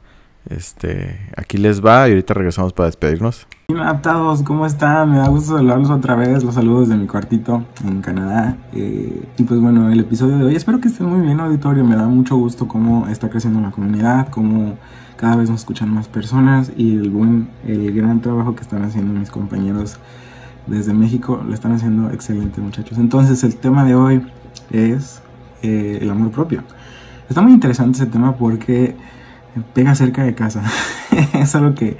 Este, 0.49 1.19
aquí 1.37 1.57
les 1.57 1.83
va 1.83 2.07
y 2.07 2.11
ahorita 2.11 2.33
regresamos 2.33 2.73
para 2.73 2.87
despedirnos. 2.87 3.47
Hola 3.69 3.89
a 3.89 4.01
todos, 4.01 4.43
¿cómo 4.43 4.65
están? 4.65 5.11
Me 5.11 5.17
da 5.17 5.29
gusto 5.29 5.55
saludarlos 5.55 5.89
otra 5.89 6.15
vez, 6.15 6.43
los 6.43 6.55
saludos 6.55 6.89
de 6.89 6.95
mi 6.95 7.07
cuartito 7.07 7.63
en 7.85 8.01
Canadá. 8.01 8.57
Eh, 8.73 9.23
y 9.37 9.43
pues 9.43 9.59
bueno, 9.61 9.89
el 9.89 10.01
episodio 10.01 10.37
de 10.37 10.45
hoy, 10.45 10.55
espero 10.55 10.81
que 10.81 10.89
estén 10.89 11.07
muy 11.07 11.25
bien 11.25 11.39
auditorio, 11.39 11.85
me 11.85 11.95
da 11.95 12.07
mucho 12.07 12.35
gusto 12.35 12.67
cómo 12.67 13.07
está 13.07 13.29
creciendo 13.29 13.61
la 13.61 13.71
comunidad, 13.71 14.27
cómo 14.29 14.77
cada 15.15 15.37
vez 15.37 15.49
nos 15.49 15.61
escuchan 15.61 15.89
más 15.89 16.09
personas 16.09 16.71
y 16.75 16.97
el 16.97 17.09
buen, 17.09 17.47
el 17.65 17.93
gran 17.93 18.19
trabajo 18.19 18.55
que 18.55 18.61
están 18.61 18.83
haciendo 18.83 19.17
mis 19.17 19.31
compañeros 19.31 19.97
desde 20.67 20.93
México, 20.93 21.41
lo 21.45 21.53
están 21.53 21.71
haciendo 21.71 22.11
excelente 22.11 22.59
muchachos. 22.59 22.97
Entonces 22.97 23.43
el 23.43 23.55
tema 23.55 23.85
de 23.85 23.95
hoy 23.95 24.21
es 24.71 25.21
eh, 25.61 25.99
el 26.01 26.09
amor 26.09 26.31
propio. 26.31 26.63
Está 27.29 27.41
muy 27.41 27.53
interesante 27.53 27.97
ese 27.97 28.05
tema 28.05 28.35
porque 28.35 28.95
pega 29.73 29.95
cerca 29.95 30.23
de 30.23 30.35
casa. 30.35 30.63
es 31.33 31.55
algo 31.55 31.75
que 31.75 31.97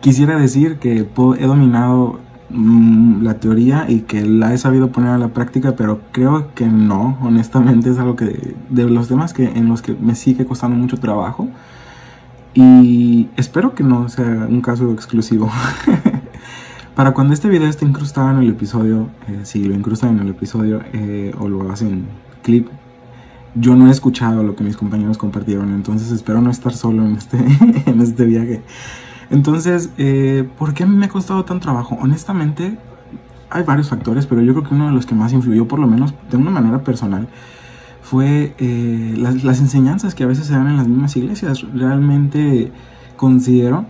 quisiera 0.00 0.38
decir 0.38 0.78
que 0.78 0.98
he 0.98 1.46
dominado 1.46 2.20
mm, 2.50 3.22
la 3.22 3.34
teoría 3.34 3.86
y 3.88 4.00
que 4.00 4.24
la 4.24 4.52
he 4.52 4.58
sabido 4.58 4.92
poner 4.92 5.10
a 5.10 5.18
la 5.18 5.28
práctica, 5.28 5.76
pero 5.76 6.00
creo 6.12 6.54
que 6.54 6.66
no, 6.66 7.18
honestamente 7.22 7.90
es 7.90 7.98
algo 7.98 8.16
que 8.16 8.54
de 8.70 8.84
los 8.84 9.08
temas 9.08 9.32
que 9.32 9.44
en 9.44 9.68
los 9.68 9.82
que 9.82 9.94
me 9.94 10.14
sigue 10.14 10.46
costando 10.46 10.76
mucho 10.76 10.98
trabajo 10.98 11.48
y 12.54 13.28
espero 13.36 13.74
que 13.74 13.82
no 13.82 14.08
sea 14.08 14.46
un 14.48 14.60
caso 14.60 14.92
exclusivo. 14.92 15.50
Para 16.94 17.10
cuando 17.10 17.34
este 17.34 17.48
video 17.48 17.68
esté 17.68 17.84
incrustado 17.84 18.30
en 18.30 18.38
el 18.38 18.50
episodio, 18.50 19.08
eh, 19.26 19.40
si 19.42 19.64
lo 19.64 19.74
incrustan 19.74 20.10
en 20.10 20.20
el 20.20 20.28
episodio 20.28 20.80
eh, 20.92 21.34
o 21.38 21.48
lo 21.48 21.72
hacen 21.72 22.06
clip, 22.42 22.68
yo 23.54 23.76
no 23.76 23.88
he 23.88 23.90
escuchado 23.90 24.42
lo 24.42 24.56
que 24.56 24.64
mis 24.64 24.76
compañeros 24.76 25.18
compartieron, 25.18 25.72
entonces 25.72 26.10
espero 26.10 26.40
no 26.40 26.50
estar 26.50 26.74
solo 26.74 27.04
en 27.04 27.16
este, 27.16 27.38
en 27.86 28.00
este 28.00 28.24
viaje. 28.24 28.62
Entonces, 29.30 29.90
eh, 29.98 30.48
¿por 30.58 30.74
qué 30.74 30.86
me 30.86 31.06
ha 31.06 31.08
costado 31.08 31.44
tanto 31.44 31.64
trabajo? 31.64 31.96
Honestamente, 32.00 32.78
hay 33.50 33.62
varios 33.62 33.88
factores, 33.88 34.26
pero 34.26 34.42
yo 34.42 34.52
creo 34.52 34.68
que 34.68 34.74
uno 34.74 34.86
de 34.86 34.92
los 34.92 35.06
que 35.06 35.14
más 35.14 35.32
influyó, 35.32 35.66
por 35.66 35.78
lo 35.78 35.86
menos 35.86 36.14
de 36.30 36.36
una 36.36 36.50
manera 36.50 36.82
personal, 36.82 37.28
fue 38.02 38.54
eh, 38.58 39.14
las, 39.16 39.44
las, 39.44 39.60
enseñanzas 39.60 40.14
que 40.14 40.24
a 40.24 40.26
veces 40.26 40.46
se 40.46 40.52
dan 40.52 40.68
en 40.68 40.76
las 40.76 40.88
mismas 40.88 41.16
iglesias. 41.16 41.64
Realmente 41.74 42.70
considero 43.16 43.86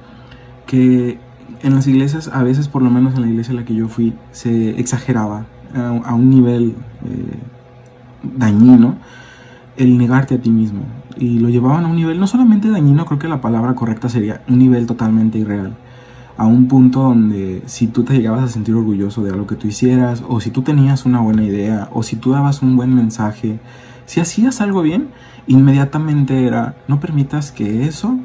que 0.66 1.19
en 1.62 1.74
las 1.74 1.86
iglesias, 1.86 2.31
a 2.32 2.43
veces 2.43 2.69
por 2.69 2.82
lo 2.82 2.91
menos 2.91 3.15
en 3.15 3.23
la 3.23 3.28
iglesia 3.28 3.53
a 3.53 3.57
la 3.57 3.65
que 3.65 3.74
yo 3.74 3.89
fui, 3.89 4.15
se 4.31 4.78
exageraba 4.78 5.47
a, 5.74 6.15
un 6.15 6.31
nivel 6.31 6.77
eh, 7.05 7.39
dañino 8.36 8.97
el 9.77 9.99
negarte 9.99 10.35
a 10.35 10.41
ti 10.41 10.51
mismo. 10.51 10.83
Y 11.17 11.39
lo 11.39 11.49
llevaban 11.49 11.85
a 11.85 11.89
un 11.89 11.97
nivel 11.97 12.19
no 12.19 12.27
solamente 12.27 12.71
dañino, 12.71 13.07
creo 13.07 13.19
que 13.19 13.29
la 13.29 13.41
palabra 13.41 13.75
correcta 13.75 14.09
sería 14.09 14.43
un 14.49 14.59
nivel 14.59 14.87
totalmente 14.87 15.39
irreal. 15.39 15.77
A 16.37 16.47
un 16.47 16.67
punto 16.67 17.03
donde 17.03 17.63
si 17.67 17.87
tú 17.87 18.03
te 18.03 18.15
llegabas 18.15 18.43
a 18.43 18.49
sentir 18.49 18.75
orgulloso 18.75 19.23
de 19.23 19.31
algo 19.31 19.47
que 19.47 19.55
tú 19.55 19.69
hicieras, 19.69 20.25
o 20.29 20.41
si 20.41 20.51
tú 20.51 20.63
tenías 20.63 21.07
una 21.07 21.21
buena 21.21 21.45
idea, 21.45 21.89
o 21.93 22.03
si 22.03 22.17
tú 22.17 22.33
dabas 22.33 22.63
un 22.63 22.77
buen 22.77 22.95
mensaje, 22.95 23.61
si 24.07 24.21
hacías 24.21 24.61
algo 24.61 24.83
bien, 24.83 25.09
inmediatamente 25.47 26.45
era, 26.45 26.77
no 26.89 26.99
permitas 26.99 27.53
que 27.53 27.87
eso 27.87 28.19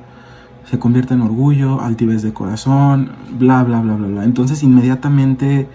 se 0.70 0.80
convierta 0.80 1.14
en 1.14 1.22
orgullo, 1.22 1.82
altivez 1.82 2.22
de 2.22 2.34
corazón, 2.34 3.12
bla, 3.38 3.64
bla, 3.64 3.82
bla, 3.82 3.96
bla, 3.96 4.08
bla. 4.08 4.24
Entonces 4.24 4.62
inmediatamente 4.64 5.68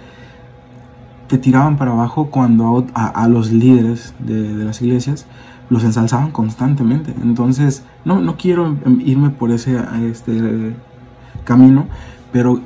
te 1.27 1.39
tiraban 1.39 1.77
para 1.77 1.93
abajo 1.93 2.27
cuando 2.31 2.87
a, 2.95 3.29
los 3.29 3.53
líderes 3.53 4.15
de, 4.19 4.65
las 4.65 4.83
iglesias 4.83 5.27
los 5.71 5.85
ensalzaban 5.85 6.31
constantemente. 6.31 7.15
Entonces, 7.23 7.85
no, 8.05 8.21
no 8.21 8.37
quiero 8.37 8.77
irme 9.01 9.31
por 9.31 9.51
ese 9.51 9.81
este, 10.11 10.75
camino, 11.45 11.87
pero 12.33 12.61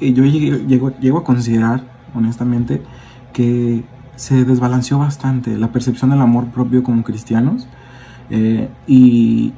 yo 0.00 0.24
llego, 0.24 0.90
llego 1.00 1.18
a 1.18 1.24
considerar, 1.24 1.84
honestamente, 2.14 2.82
que 3.32 3.84
se 4.16 4.44
desbalanceó 4.44 4.98
bastante 4.98 5.56
la 5.56 5.72
percepción 5.72 6.10
del 6.10 6.20
amor 6.20 6.46
propio 6.48 6.82
como 6.82 7.02
cristianos 7.02 7.66
eh, 8.28 8.68
y 8.86 9.54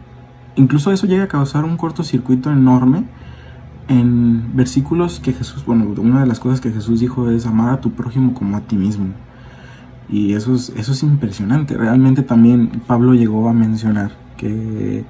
incluso 0.55 0.93
eso 0.93 1.09
llega 1.09 1.24
a 1.24 1.28
causar 1.28 1.65
un 1.65 1.77
cortocircuito 1.77 2.51
enorme 2.51 3.05
en 3.88 4.56
versículos 4.56 5.20
que 5.20 5.32
Jesús, 5.32 5.64
bueno, 5.64 5.92
una 5.98 6.20
de 6.20 6.26
las 6.26 6.40
cosas 6.40 6.60
que 6.60 6.70
Jesús 6.70 7.00
dijo 7.00 7.30
es 7.30 7.46
amar 7.46 7.74
a 7.74 7.80
tu 7.80 7.92
prójimo 7.92 8.34
como 8.34 8.56
a 8.56 8.60
ti 8.60 8.76
mismo. 8.76 9.06
Y 10.09 10.34
eso 10.34 10.54
es, 10.54 10.72
eso 10.76 10.92
es 10.92 11.02
impresionante. 11.02 11.76
Realmente 11.76 12.22
también 12.22 12.82
Pablo 12.86 13.14
llegó 13.14 13.48
a 13.48 13.52
mencionar 13.52 14.12
que 14.36 15.04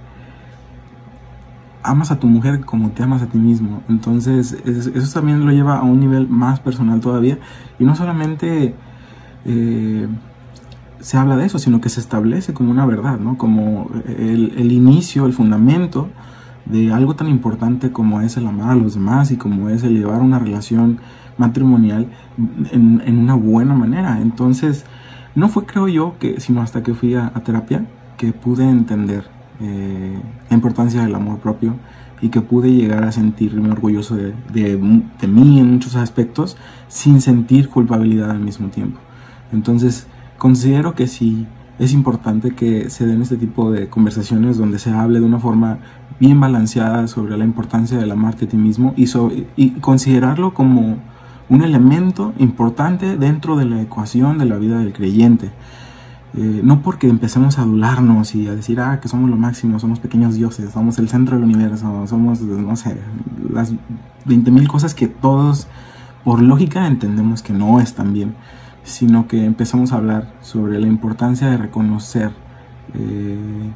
amas 1.83 2.11
a 2.11 2.21
tu 2.21 2.29
mujer 2.29 2.65
como 2.65 2.91
te 2.91 3.03
amas 3.03 3.23
a 3.23 3.27
ti 3.27 3.39
mismo. 3.39 3.83
Entonces 3.89 4.53
eso 4.65 5.13
también 5.13 5.45
lo 5.45 5.53
lleva 5.53 5.79
a 5.79 5.83
un 5.83 6.01
nivel 6.01 6.29
más 6.29 6.61
personal 6.61 7.01
todavía. 7.01 7.39
Y 7.79 7.85
no 7.85 7.97
solamente 7.97 8.75
eh, 9.45 10.07
se 11.01 11.17
habla 11.17 11.37
de 11.37 11.47
eso, 11.47 11.59
sino 11.59 11.81
que 11.81 11.89
se 11.89 12.01
establece 12.01 12.55
como 12.55 12.71
una 12.71 12.87
verdad, 12.87 13.19
¿no? 13.19 13.37
Como 13.37 13.91
el, 14.07 14.55
el, 14.57 14.73
inicio, 14.73 15.27
el 15.27 15.33
fundamento 15.33 16.09
de 16.65 16.93
algo 16.93 17.17
tan 17.17 17.29
importante 17.29 17.93
como 17.93 18.21
es 18.21 18.37
el 18.37 18.47
amar 18.47 18.71
a 18.71 18.75
los 18.77 18.95
demás 18.95 19.31
y 19.31 19.37
como 19.37 19.69
es 19.69 19.83
el 19.83 19.97
llevar 19.97 20.21
una 20.21 20.39
relación 20.39 21.01
matrimonial 21.39 22.09
en, 22.71 23.03
en 23.05 23.19
una 23.19 23.35
buena 23.35 23.75
manera. 23.75 24.21
Entonces, 24.21 24.85
no 25.35 25.49
fue 25.49 25.65
creo 25.65 25.89
yo 25.89 26.17
que, 26.19 26.41
sino 26.41 26.61
hasta 26.61 26.83
que 26.83 26.95
fui 26.95 27.15
a, 27.15 27.31
terapia, 27.45 27.87
que 28.17 28.33
pude 28.33 28.69
entender 28.69 29.25
eh, 29.61 30.19
la 30.51 30.55
importancia 30.55 31.03
del 31.03 31.15
amor 31.15 31.39
propio 31.39 31.77
y 32.21 32.29
que 32.29 32.41
pude 32.41 32.73
llegar 32.73 33.05
a 33.05 33.13
sentirme 33.13 33.71
orgulloso 33.71 34.15
de, 34.15 34.35
de, 34.53 34.77
de, 35.21 35.29
mí 35.29 35.59
en 35.59 35.73
muchos 35.73 35.97
aspectos 35.97 36.57
sin 36.89 37.21
sentir 37.21 37.69
culpabilidad 37.69 38.31
al 38.31 38.41
mismo 38.41 38.69
tiempo. 38.69 39.01
Entonces, 39.53 40.07
considero 40.39 40.95
que 40.95 41.07
sí 41.07 41.47
es 41.79 41.93
importante 41.93 42.55
que 42.55 42.91
se 42.91 43.07
den 43.07 43.23
este 43.23 43.37
tipo 43.37 43.71
de 43.73 43.89
conversaciones 43.89 44.59
donde 44.59 44.79
se 44.79 44.91
hable 44.91 45.19
de 45.19 45.27
una 45.27 45.41
forma 45.41 45.79
bien 46.21 46.41
balanceada 46.41 47.07
sobre 47.09 47.37
la 47.37 47.45
importancia 47.45 47.99
del 47.99 48.11
amarte 48.11 48.45
a 48.47 48.49
ti 48.49 48.57
mismo 48.57 48.95
y, 48.97 49.07
y 49.57 49.71
considerarlo 49.81 50.55
como 50.55 50.99
un 51.49 51.63
elemento 51.63 52.33
importante 52.39 53.17
dentro 53.17 53.57
de 53.57 53.67
la 53.67 53.83
ecuación 53.83 54.39
de 54.39 54.47
la 54.47 54.57
vida 54.57 54.79
del 54.79 54.93
creyente. 54.93 55.51
Eh, 56.35 56.63
no 56.65 56.81
porque 56.81 57.09
empecemos 57.09 57.59
a 57.59 57.63
adularnos 57.63 58.35
y 58.35 58.49
a 58.49 58.55
decir, 58.55 58.81
ah, 58.81 59.01
que 59.01 59.09
somos 59.09 59.29
lo 59.29 59.37
máximo, 59.37 59.79
somos 59.79 60.01
pequeños 60.01 60.35
dioses, 60.35 60.71
somos 60.73 60.99
el 60.99 61.11
centro 61.11 61.37
del 61.37 61.45
universo, 61.45 62.07
somos, 62.07 62.41
no 62.41 62.75
sé, 62.75 62.97
las 63.53 63.73
20.000 64.25 64.67
cosas 64.67 64.95
que 64.95 65.09
todos 65.09 65.67
por 66.25 66.41
lógica 66.41 66.87
entendemos 66.87 67.43
que 67.43 67.53
no 67.53 67.81
están 67.81 68.15
bien, 68.15 68.35
sino 68.83 69.29
que 69.29 69.45
empezamos 69.45 69.93
a 69.93 69.97
hablar 69.97 70.33
sobre 70.41 70.81
la 70.81 70.87
importancia 70.87 71.51
de 71.51 71.59
reconocer 71.59 72.33
eh, 72.95 73.71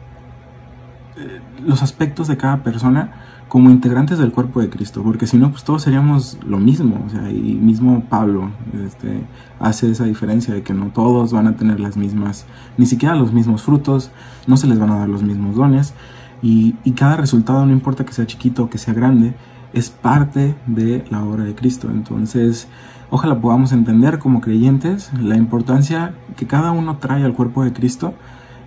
los 1.64 1.82
aspectos 1.82 2.28
de 2.28 2.36
cada 2.36 2.62
persona 2.62 3.12
como 3.48 3.70
integrantes 3.70 4.18
del 4.18 4.32
cuerpo 4.32 4.60
de 4.60 4.68
Cristo, 4.68 5.02
porque 5.02 5.26
si 5.26 5.36
no, 5.36 5.50
pues 5.50 5.62
todos 5.62 5.82
seríamos 5.82 6.38
lo 6.46 6.58
mismo, 6.58 7.02
o 7.06 7.10
sea, 7.10 7.30
y 7.30 7.54
mismo 7.54 8.02
Pablo 8.08 8.50
este, 8.84 9.22
hace 9.60 9.90
esa 9.90 10.04
diferencia 10.04 10.52
de 10.52 10.62
que 10.62 10.74
no 10.74 10.86
todos 10.86 11.32
van 11.32 11.46
a 11.46 11.56
tener 11.56 11.78
las 11.78 11.96
mismas, 11.96 12.44
ni 12.76 12.86
siquiera 12.86 13.14
los 13.14 13.32
mismos 13.32 13.62
frutos, 13.62 14.10
no 14.46 14.56
se 14.56 14.66
les 14.66 14.78
van 14.78 14.90
a 14.90 14.98
dar 14.98 15.08
los 15.08 15.22
mismos 15.22 15.54
dones, 15.54 15.94
y, 16.42 16.74
y 16.84 16.92
cada 16.92 17.16
resultado, 17.16 17.64
no 17.64 17.72
importa 17.72 18.04
que 18.04 18.12
sea 18.12 18.26
chiquito 18.26 18.64
o 18.64 18.70
que 18.70 18.78
sea 18.78 18.94
grande, 18.94 19.34
es 19.72 19.90
parte 19.90 20.56
de 20.66 21.04
la 21.10 21.22
obra 21.22 21.44
de 21.44 21.54
Cristo. 21.54 21.88
Entonces, 21.90 22.68
ojalá 23.10 23.40
podamos 23.40 23.72
entender 23.72 24.18
como 24.18 24.40
creyentes 24.40 25.10
la 25.20 25.36
importancia 25.36 26.14
que 26.36 26.46
cada 26.46 26.72
uno 26.72 26.96
trae 26.98 27.24
al 27.24 27.34
cuerpo 27.34 27.64
de 27.64 27.72
Cristo 27.72 28.14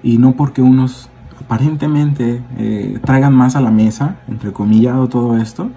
y 0.04 0.18
no 0.18 0.34
porque 0.34 0.62
unos 0.62 1.10
aparentemente 1.44 2.42
eh, 2.58 3.00
traigan 3.04 3.34
más 3.34 3.56
a 3.56 3.62
la 3.62 3.72
mesa, 3.72 4.18
entre 4.28 4.54
comillado 4.54 5.08
todo 5.08 5.38
esto, 5.38 5.72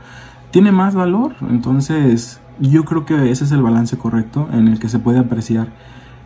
tiene 0.51 0.73
más 0.73 0.95
valor. 0.95 1.35
Entonces, 1.49 2.41
yo 2.61 2.85
creo 2.85 3.05
que 3.05 3.31
ese 3.31 3.45
es 3.45 3.53
el 3.53 3.63
balance 3.63 3.97
correcto 3.97 4.49
en 4.53 4.69
el 4.69 4.79
que 4.79 4.89
se 4.89 4.99
puede 4.99 5.19
apreciar 5.19 5.69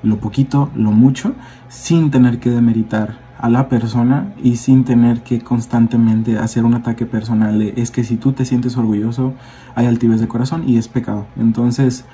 lo 0.02 0.18
poquito, 0.18 0.70
lo 0.74 0.92
mucho, 0.92 1.34
sin 1.68 2.10
tener 2.10 2.38
que 2.38 2.50
demeritar 2.50 3.18
a 3.38 3.48
la 3.48 3.68
persona 3.68 4.32
y 4.42 4.56
sin 4.56 4.84
tener 4.84 5.22
que 5.22 5.40
constantemente 5.40 6.38
hacer 6.38 6.64
un 6.64 6.74
ataque 6.74 7.06
personal 7.06 7.60
es 7.60 7.90
que 7.90 8.04
si 8.04 8.16
tú 8.16 8.32
te 8.32 8.44
sientes 8.44 8.76
orgulloso 8.76 9.34
hay 9.74 9.86
altivez 9.86 10.20
de 10.20 10.28
corazón 10.28 10.68
y 10.68 10.78
es 10.78 10.88
pecado. 10.88 11.26
Entonces, 11.36 12.04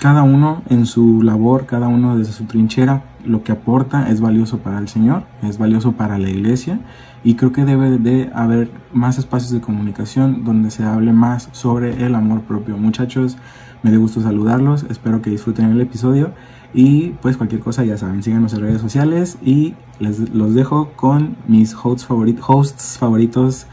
cada 0.00 0.22
uno 0.22 0.62
en 0.68 0.86
su 0.86 1.22
labor, 1.22 1.66
cada 1.66 1.88
uno 1.88 2.16
desde 2.16 2.32
su 2.32 2.44
trinchera, 2.44 3.02
lo 3.24 3.42
que 3.42 3.52
aporta 3.52 4.08
es 4.10 4.20
valioso 4.20 4.58
para 4.58 4.78
el 4.78 4.88
Señor, 4.88 5.24
es 5.42 5.58
valioso 5.58 5.92
para 5.92 6.18
la 6.18 6.30
iglesia 6.30 6.80
y 7.24 7.34
creo 7.34 7.52
que 7.52 7.64
debe 7.64 7.98
de 7.98 8.30
haber 8.34 8.70
más 8.92 9.18
espacios 9.18 9.52
de 9.52 9.60
comunicación 9.60 10.44
donde 10.44 10.70
se 10.70 10.84
hable 10.84 11.12
más 11.12 11.48
sobre 11.52 12.04
el 12.04 12.14
amor 12.14 12.42
propio. 12.42 12.76
Muchachos, 12.76 13.36
me 13.82 13.90
dio 13.90 14.00
gusto 14.00 14.20
saludarlos, 14.20 14.84
espero 14.90 15.22
que 15.22 15.30
disfruten 15.30 15.70
el 15.70 15.80
episodio 15.80 16.32
y 16.72 17.10
pues 17.22 17.36
cualquier 17.36 17.60
cosa 17.60 17.84
ya 17.84 17.96
saben, 17.96 18.22
síganos 18.22 18.52
en 18.54 18.60
redes 18.60 18.80
sociales 18.80 19.38
y 19.42 19.74
les 19.98 20.30
los 20.34 20.54
dejo 20.54 20.92
con 20.96 21.36
mis 21.48 21.74
hosts, 21.74 22.06
hosts 22.46 22.98
favoritos, 22.98 23.66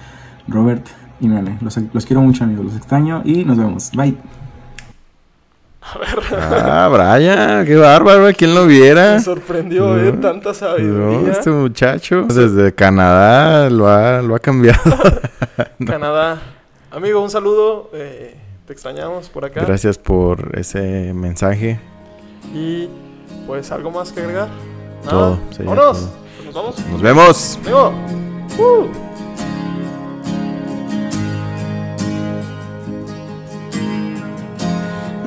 Robert 0.47 0.87
y 1.19 1.27
Mene. 1.27 1.57
Los, 1.61 1.79
los 1.93 2.05
quiero 2.05 2.21
mucho 2.21 2.43
amigos, 2.43 2.65
los 2.65 2.75
extraño 2.75 3.21
y 3.23 3.43
nos 3.43 3.57
vemos. 3.57 3.91
Bye. 3.91 4.17
A 5.93 5.97
ver. 5.99 6.19
Ah, 6.33 6.89
Brian, 6.91 7.65
qué 7.65 7.75
bárbaro, 7.75 8.27
¿quién 8.35 8.53
lo 8.53 8.65
viera? 8.65 9.13
Me 9.13 9.19
sorprendió, 9.21 9.97
¿eh? 9.97 10.11
Tanta 10.13 10.53
sabiduría. 10.53 11.31
este 11.31 11.49
muchacho 11.49 12.23
desde 12.23 12.73
Canadá 12.73 13.69
lo 13.69 13.87
ha, 13.87 14.21
lo 14.21 14.35
ha 14.35 14.39
cambiado. 14.39 14.81
Canadá. 15.85 16.41
Amigo, 16.91 17.21
un 17.21 17.29
saludo. 17.29 17.89
Eh, 17.93 18.35
te 18.65 18.73
extrañamos 18.73 19.29
por 19.29 19.45
acá. 19.45 19.63
Gracias 19.63 19.97
por 19.97 20.57
ese 20.57 21.13
mensaje. 21.13 21.79
Y 22.53 22.89
pues 23.45 23.71
algo 23.71 23.91
más 23.91 24.11
que 24.11 24.19
agregar. 24.19 24.49
Todo. 25.09 25.39
Vámonos. 25.59 26.09
Nos 26.45 26.53
vamos. 26.53 26.85
Nos 26.91 27.01
vemos. 27.01 27.59
Amigo. 27.63 27.93
Uh. 28.57 29.46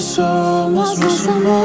somos, 0.00 0.98
nos 0.98 1.26
amó. 1.26 1.64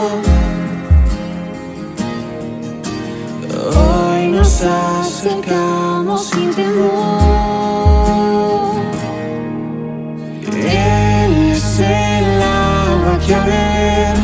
Hoy 3.75 4.27
nos 4.27 4.63
acercamos 4.63 6.29
sin 6.29 6.53
temor. 6.53 7.21
Él 10.45 11.51
es 11.51 11.79
el 11.79 12.41
agua 12.41 13.19
que 13.25 13.35
a 13.35 13.39
beber 13.43 14.15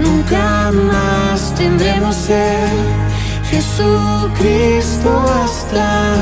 nunca 0.00 0.70
más 0.72 1.54
tendremos 1.54 2.14
sed. 2.14 2.68
Jesucristo 3.50 5.10
basta, 5.26 6.14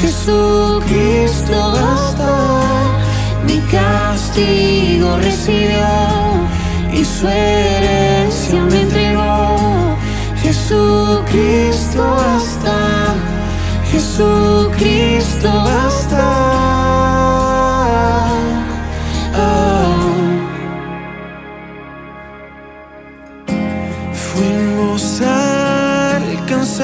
Jesucristo 0.00 1.72
basta. 1.72 2.84
Mi 3.46 3.60
castigo 4.34 5.16
recibió 5.18 5.86
y 6.92 7.04
su 7.04 7.28
herencia 7.28 8.60
me 8.64 8.80
entregó. 8.80 9.96
Jesucristo 10.42 12.02
basta, 12.02 13.14
Jesucristo 13.90 15.48
basta. 15.48 16.24
Ah. 19.34 19.94
Fuimos 24.12 25.20
alcanzados 26.40 26.80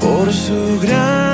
por 0.00 0.32
su 0.32 0.80
gran 0.80 1.33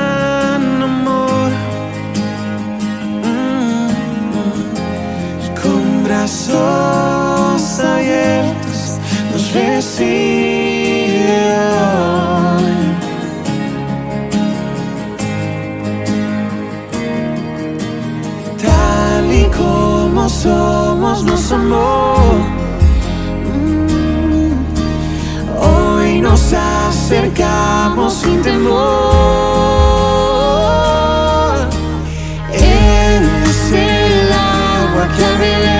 brazos 6.51 7.81
abiertos 7.81 8.99
nos 9.33 9.53
recibe 9.53 11.31
hoy. 11.61 12.75
Tal 18.63 19.33
y 19.33 19.45
como 19.57 20.29
somos 20.29 21.25
nos 21.25 21.53
amó. 21.53 22.15
Mm, 23.55 24.51
Hoy 25.63 26.21
nos 26.21 26.53
acercamos 26.53 28.15
sin 28.15 28.43
temor. 28.43 28.81
Es 32.53 33.73
el 33.73 34.33
agua 34.33 35.09
que 35.17 35.80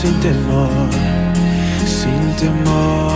Sin 0.00 0.14
temor, 0.20 0.90
sin 1.86 2.36
temor. 2.36 3.12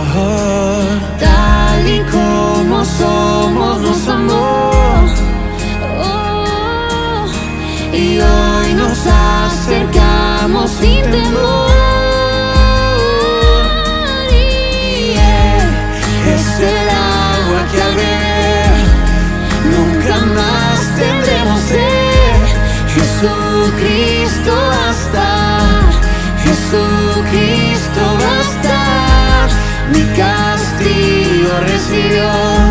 Tal 1.19 1.87
y 1.87 1.99
como 2.15 2.83
somos 2.83 3.81
nos 3.81 4.07
amó. 4.07 4.71
Oh, 6.03 7.25
y 7.93 8.19
hoy 8.19 8.73
nos 8.73 8.99
acercamos 9.05 10.71
sin 10.71 11.03
temor. 11.11 11.69
Y 14.31 15.13
Él 15.37 15.67
es 16.35 16.47
el 16.73 16.89
agua 16.89 17.61
que 17.71 17.81
al 17.87 17.95
beber 17.95 18.75
nunca 19.75 20.15
más 20.37 20.79
tendremos 20.99 21.59
sed. 21.69 22.21
Jesucristo 22.95 24.70
castigo 31.91 32.70